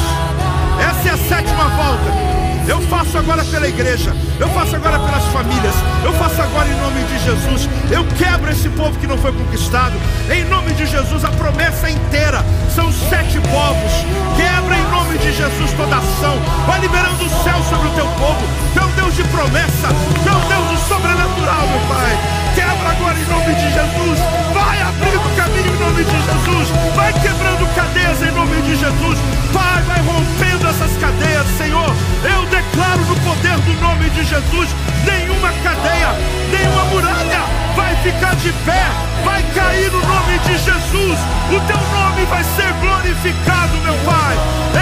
Essa 0.79 1.09
é 1.09 1.13
a 1.13 1.17
sétima 1.17 1.65
volta. 1.71 2.69
Eu 2.69 2.79
faço 2.83 3.17
agora 3.17 3.43
pela 3.47 3.67
igreja. 3.67 4.15
Eu 4.39 4.47
faço 4.51 4.77
agora 4.77 4.99
pelas 4.99 5.25
famílias. 5.29 5.75
Eu 6.05 6.13
faço 6.13 6.43
agora 6.43 6.69
em 6.69 6.79
nome 6.81 7.03
de 7.05 7.19
Jesus. 7.19 7.67
Eu 7.91 8.05
quebro 8.19 8.51
esse 8.51 8.69
povo 8.69 8.97
que 8.99 9.07
não 9.07 9.17
foi 9.17 9.33
conquistado. 9.33 9.95
Em 10.31 10.45
nome 10.45 10.75
de 10.75 10.85
Jesus, 10.85 11.25
a 11.25 11.31
promessa 11.31 11.89
inteira. 11.89 12.45
São 12.75 12.93
sete 12.93 13.41
povos. 13.41 13.93
Quebra 14.37 14.77
em 14.77 14.91
nome 14.91 15.17
de 15.17 15.33
Jesus 15.33 15.73
toda 15.73 15.97
ação. 15.97 16.37
Vai 16.67 16.79
liberando 16.79 17.25
o 17.25 17.43
céu 17.43 17.57
sobre 17.71 17.89
o 17.89 17.93
teu 17.93 18.07
povo. 18.07 18.45
Um 18.87 18.97
Deus 18.97 19.17
de 19.17 19.25
promessa. 19.25 19.89
Um 19.89 20.49
Deus 20.49 20.69
do 20.69 20.89
sobrenatural, 20.89 21.67
meu 21.69 21.81
Pai. 21.89 22.40
Quebra 22.55 22.91
agora 22.91 23.19
em 23.19 23.27
nome 23.27 23.55
de 23.55 23.73
Jesus. 23.73 24.19
Vai 24.53 24.81
abrindo 24.83 25.37
caminho 25.37 25.75
em 25.75 25.79
nome 25.79 26.05
de 26.05 26.11
Jesus. 26.11 26.69
Vai 26.95 27.13
quebrando 27.13 27.75
cadeias 27.75 28.23
em 28.23 28.31
nome 28.33 28.63
de 28.63 28.77
Jesus. 28.77 29.19
Pai, 29.53 29.83
vai 29.83 30.01
rompendo 30.01 30.69
essas 30.69 30.97
cadeias, 30.99 31.47
Senhor. 31.57 31.95
Eu 32.25 32.47
declaro 32.47 33.01
no 33.07 33.17
poder 33.21 33.57
do 33.61 33.81
nome 33.81 34.11
de 34.11 34.25
Jesus: 34.25 34.69
nenhuma 35.05 35.53
cadeia, 35.63 36.15
nenhuma 36.51 36.85
muralha 36.87 37.43
vai 37.77 37.95
ficar 37.97 38.35
de 38.37 38.53
pé, 38.65 38.85
vai 39.25 39.43
cair 39.55 39.91
no 39.91 40.01
nome 40.01 40.39
de 40.41 40.59
Jesus. 40.59 41.19
O 41.51 41.61
teu 41.67 41.81
nome 41.99 42.25
vai 42.27 42.45
ser 42.45 42.73
glorificado, 42.81 43.77
meu 43.83 43.95
Pai. 44.05 44.37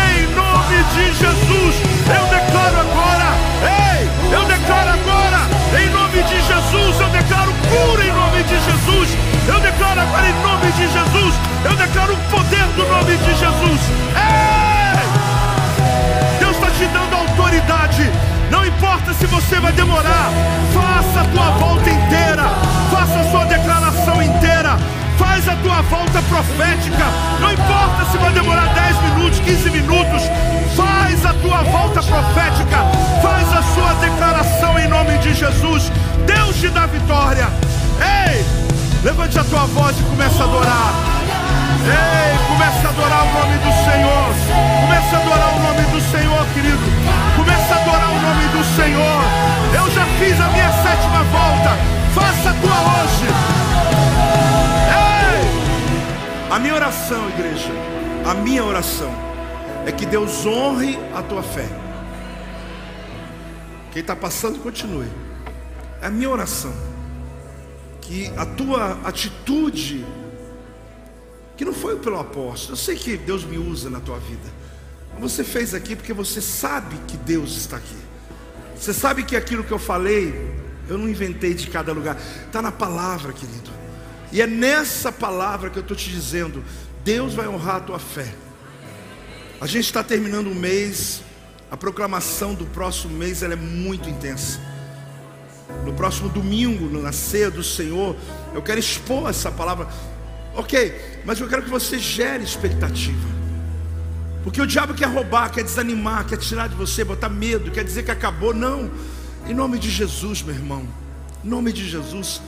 Em 0.09 0.27
nome 0.35 0.85
de 0.95 1.13
Jesus, 1.15 1.75
eu 2.09 2.25
declaro 2.27 2.81
agora, 2.81 3.29
ei, 3.63 4.09
eu 4.33 4.45
declaro 4.45 4.91
agora, 4.91 5.58
de 6.29 6.41
Jesus, 6.41 7.01
eu 7.01 7.09
declaro 7.09 7.53
cura 7.53 8.05
em 8.05 8.13
nome 8.13 8.43
de 8.45 8.57
Jesus. 8.69 9.09
Eu 9.49 9.61
declaro 9.61 10.01
agora 10.01 10.29
em 10.29 10.43
nome 10.43 10.73
de 10.73 10.87
Jesus, 10.93 11.35
eu 11.65 11.77
declaro 11.77 12.13
o 12.13 12.31
poder 12.31 12.67
do 12.77 12.87
nome 12.87 13.17
de 13.17 13.35
Jesus. 13.35 13.81
Ei! 14.15 14.49
te 16.79 16.87
dando 16.87 17.13
autoridade. 17.13 18.09
Não 18.53 18.65
importa 18.65 19.13
se 19.13 19.27
você 19.27 19.59
vai 19.59 19.73
demorar, 19.73 20.31
faça 20.73 21.23
a 21.23 21.25
tua 21.25 21.51
volta 21.59 21.91
inteira, 21.91 22.45
faça 22.93 23.19
a 23.19 23.31
sua 23.33 23.45
declaração 23.47 24.23
inteira, 24.23 24.77
faz 25.19 25.49
a 25.49 25.57
tua 25.57 25.83
volta 25.83 26.23
profética. 26.23 27.05
Não 27.41 27.53
importa 27.53 28.05
se 28.11 28.17
vai 28.19 28.33
demorar 28.33 28.67
10 28.73 29.03
minutos, 29.03 29.41
15 29.41 29.71
minutos, 29.71 30.23
faz 30.77 31.27
a 31.27 31.35
tua 31.35 31.63
volta 31.65 32.03
profética, 32.03 32.79
faz 33.23 33.53
a 33.53 33.63
sua 33.75 33.93
declaração 33.95 34.79
em 34.79 34.89
nome 34.89 35.19
de 35.19 35.35
Jesus. 35.35 35.93
Deus 36.27 36.57
te 36.57 36.69
dá 36.69 36.87
vitória. 36.87 37.49
Ei, 38.01 38.45
levante 39.03 39.39
a 39.39 39.45
tua 39.45 39.67
voz 39.67 39.99
e 39.99 40.03
comece 40.05 40.41
a 40.41 40.45
adorar. 40.45 40.95
Ei, 41.85 42.39
comece 42.49 42.87
a 42.87 42.91
adorar 42.91 43.23
o 43.25 43.33
nome 43.33 43.59
do 43.59 43.91
Senhor. 43.91 44.28
A 58.29 58.35
minha 58.35 58.63
oração 58.63 59.11
é 59.87 59.91
que 59.91 60.05
Deus 60.05 60.45
honre 60.45 60.99
a 61.15 61.23
tua 61.23 61.43
fé. 61.43 61.67
Quem 63.91 64.03
está 64.03 64.15
passando, 64.15 64.59
continue. 64.59 65.09
É 66.03 66.09
a 66.09 66.11
minha 66.11 66.29
oração. 66.29 66.75
Que 68.03 68.31
a 68.37 68.45
tua 68.45 69.01
atitude, 69.03 70.05
que 71.57 71.65
não 71.65 71.73
foi 71.73 71.97
pelo 71.97 72.21
apóstolo, 72.21 72.75
eu 72.75 72.77
sei 72.77 72.97
que 72.97 73.17
Deus 73.17 73.45
me 73.45 73.57
usa 73.57 73.89
na 73.89 73.99
tua 73.99 74.19
vida. 74.19 74.47
Você 75.19 75.43
fez 75.43 75.73
aqui 75.73 75.97
porque 75.97 76.13
você 76.13 76.43
sabe 76.43 76.97
que 77.09 77.17
Deus 77.17 77.57
está 77.57 77.79
aqui. 77.79 77.97
Você 78.77 78.93
sabe 78.93 79.23
que 79.23 79.37
aquilo 79.37 79.65
que 79.65 79.73
eu 79.73 79.79
falei, 79.79 80.35
eu 80.87 80.99
não 80.99 81.09
inventei 81.09 81.55
de 81.55 81.69
cada 81.69 81.95
lugar, 81.95 82.19
está 82.45 82.61
na 82.61 82.71
palavra, 82.71 83.33
querido. 83.33 83.71
E 84.31 84.43
é 84.43 84.47
nessa 84.47 85.11
palavra 85.11 85.71
que 85.71 85.79
eu 85.79 85.83
estou 85.83 85.97
te 85.97 86.11
dizendo: 86.11 86.63
Deus 87.09 87.33
vai 87.33 87.49
honrar 87.49 87.77
a 87.77 87.81
tua 87.81 87.99
fé. 87.99 88.35
A 89.59 89.67
gente 89.67 89.87
está 89.87 90.05
terminando 90.05 90.49
o 90.49 90.55
mês, 90.55 91.23
a 91.71 91.77
proclamação 91.77 92.53
do 92.53 92.67
próximo 92.67 93.17
mês 93.17 93.43
ela 93.43 93.55
é 93.55 93.57
muito 93.57 94.11
intensa. 94.11 94.61
No 95.87 95.95
próximo 95.95 96.29
domingo, 96.29 96.85
no 96.85 97.01
nascer 97.01 97.51
do 97.51 97.65
Senhor, 97.65 98.15
eu 98.55 98.61
quero 98.61 98.79
expor 98.79 99.31
essa 99.31 99.51
palavra. 99.51 99.89
Ok, 100.55 101.23
mas 101.25 101.41
eu 101.41 101.49
quero 101.49 101.63
que 101.63 101.71
você 101.71 101.99
gere 101.99 102.45
expectativa. 102.45 103.27
Porque 104.45 104.61
o 104.61 104.67
diabo 104.67 104.93
quer 104.93 105.09
roubar, 105.09 105.51
quer 105.51 105.65
desanimar, 105.65 106.27
quer 106.27 106.37
tirar 106.37 106.69
de 106.69 106.75
você, 106.75 107.05
botar 107.05 107.31
medo, 107.31 107.71
quer 107.71 107.85
dizer 107.85 108.03
que 108.03 108.11
acabou. 108.11 108.53
Não. 108.53 108.91
Em 109.47 109.55
nome 109.55 109.79
de 109.79 109.89
Jesus, 109.89 110.43
meu 110.43 110.55
irmão. 110.55 110.87
Em 111.43 111.49
nome 111.49 111.73
de 111.73 111.89
Jesus. 111.89 112.43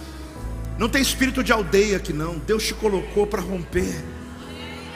Não 0.76 0.86
tem 0.86 1.00
espírito 1.00 1.42
de 1.42 1.50
aldeia 1.50 1.96
aqui 1.96 2.12
não. 2.12 2.36
Deus 2.36 2.66
te 2.66 2.74
colocou 2.74 3.26
para 3.26 3.40
romper. 3.40 4.19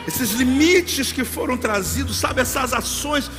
Esses 0.06 0.32
limites 0.32 1.12
que 1.12 1.24
foram 1.24 1.56
trazidos, 1.56 2.18
sabe, 2.18 2.40
essas 2.40 2.72
ações. 2.72 3.31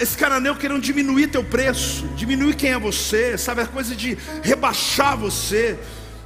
Esse 0.00 0.16
cananeu 0.16 0.56
querendo 0.56 0.80
diminuir 0.80 1.28
teu 1.28 1.44
preço, 1.44 2.06
diminuir 2.16 2.54
quem 2.54 2.70
é 2.70 2.78
você, 2.78 3.36
sabe, 3.36 3.60
a 3.60 3.66
coisa 3.66 3.94
de 3.94 4.16
rebaixar 4.42 5.16
você. 5.16 5.78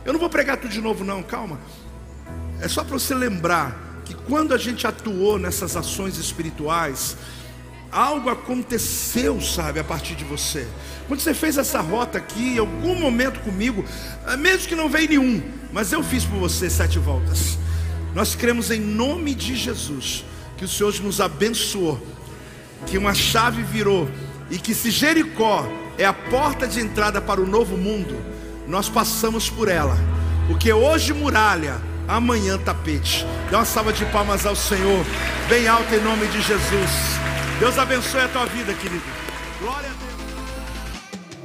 Eu 0.05 0.12
não 0.12 0.20
vou 0.20 0.31
pregar 0.31 0.57
tudo 0.57 0.70
de 0.70 0.81
novo, 0.81 1.05
não, 1.05 1.23
calma. 1.23 1.61
É 2.61 2.69
só 2.69 2.85
para 2.85 2.98
você 2.98 3.15
lembrar 3.15 4.03
que 4.05 4.15
quando 4.15 4.55
a 4.55 4.59
gente 4.59 4.86
atuou 4.86 5.39
nessas 5.39 5.77
ações 5.77 6.16
espirituais, 6.16 7.16
algo 7.90 8.31
aconteceu, 8.31 9.40
sabe, 9.40 9.81
a 9.81 9.85
partir 9.85 10.15
de 10.15 10.24
você. 10.24 10.66
Quando 11.09 11.20
você 11.20 11.35
fez 11.35 11.59
essa 11.59 11.81
rota 11.81 12.19
aqui, 12.19 12.55
em 12.55 12.59
algum 12.59 12.94
momento 12.94 13.40
comigo, 13.40 13.85
eh, 14.27 14.36
mesmo 14.36 14.69
que 14.69 14.74
não 14.74 14.89
veio 14.89 15.09
nenhum, 15.09 15.43
mas 15.73 15.93
eu 15.93 16.03
fiz 16.03 16.24
por 16.24 16.39
você 16.39 16.70
sete 16.70 16.98
voltas. 16.98 17.59
Nós 18.16 18.34
cremos 18.34 18.70
em 18.70 18.80
nome 18.80 19.34
de 19.34 19.55
Jesus 19.55 20.24
que 20.56 20.64
o 20.64 20.68
Senhor 20.68 20.98
nos 21.02 21.20
abençoou, 21.20 22.01
que 22.86 22.97
uma 22.97 23.12
chave 23.12 23.62
virou 23.62 24.09
e 24.51 24.56
que 24.56 24.74
se 24.74 24.90
Jericó 24.90 25.68
é 25.98 26.06
a 26.06 26.14
porta 26.14 26.66
de 26.66 26.80
entrada 26.80 27.20
para 27.20 27.43
o 27.43 27.47
novo 27.47 27.76
mundo, 27.76 28.16
nós 28.66 28.88
passamos 28.88 29.51
por 29.51 29.68
ela. 29.68 29.98
Porque 30.48 30.72
hoje 30.72 31.12
muralha 31.12 31.78
amanhã 32.09 32.56
tapete. 32.56 33.26
Dá 33.51 33.59
uma 33.59 33.66
salva 33.66 33.93
de 33.93 34.06
palmas 34.06 34.47
ao 34.47 34.56
Senhor, 34.56 35.05
bem 35.47 35.68
alto 35.68 35.94
em 35.94 36.01
nome 36.01 36.26
de 36.28 36.40
Jesus. 36.40 36.90
Deus 37.60 37.78
abençoe 37.78 38.22
a 38.22 38.28
tua 38.28 38.47
vida, 38.47 38.72
querido. 38.72 39.05
Glória 39.60 39.90
a 39.90 39.93
Deus. 39.93 40.06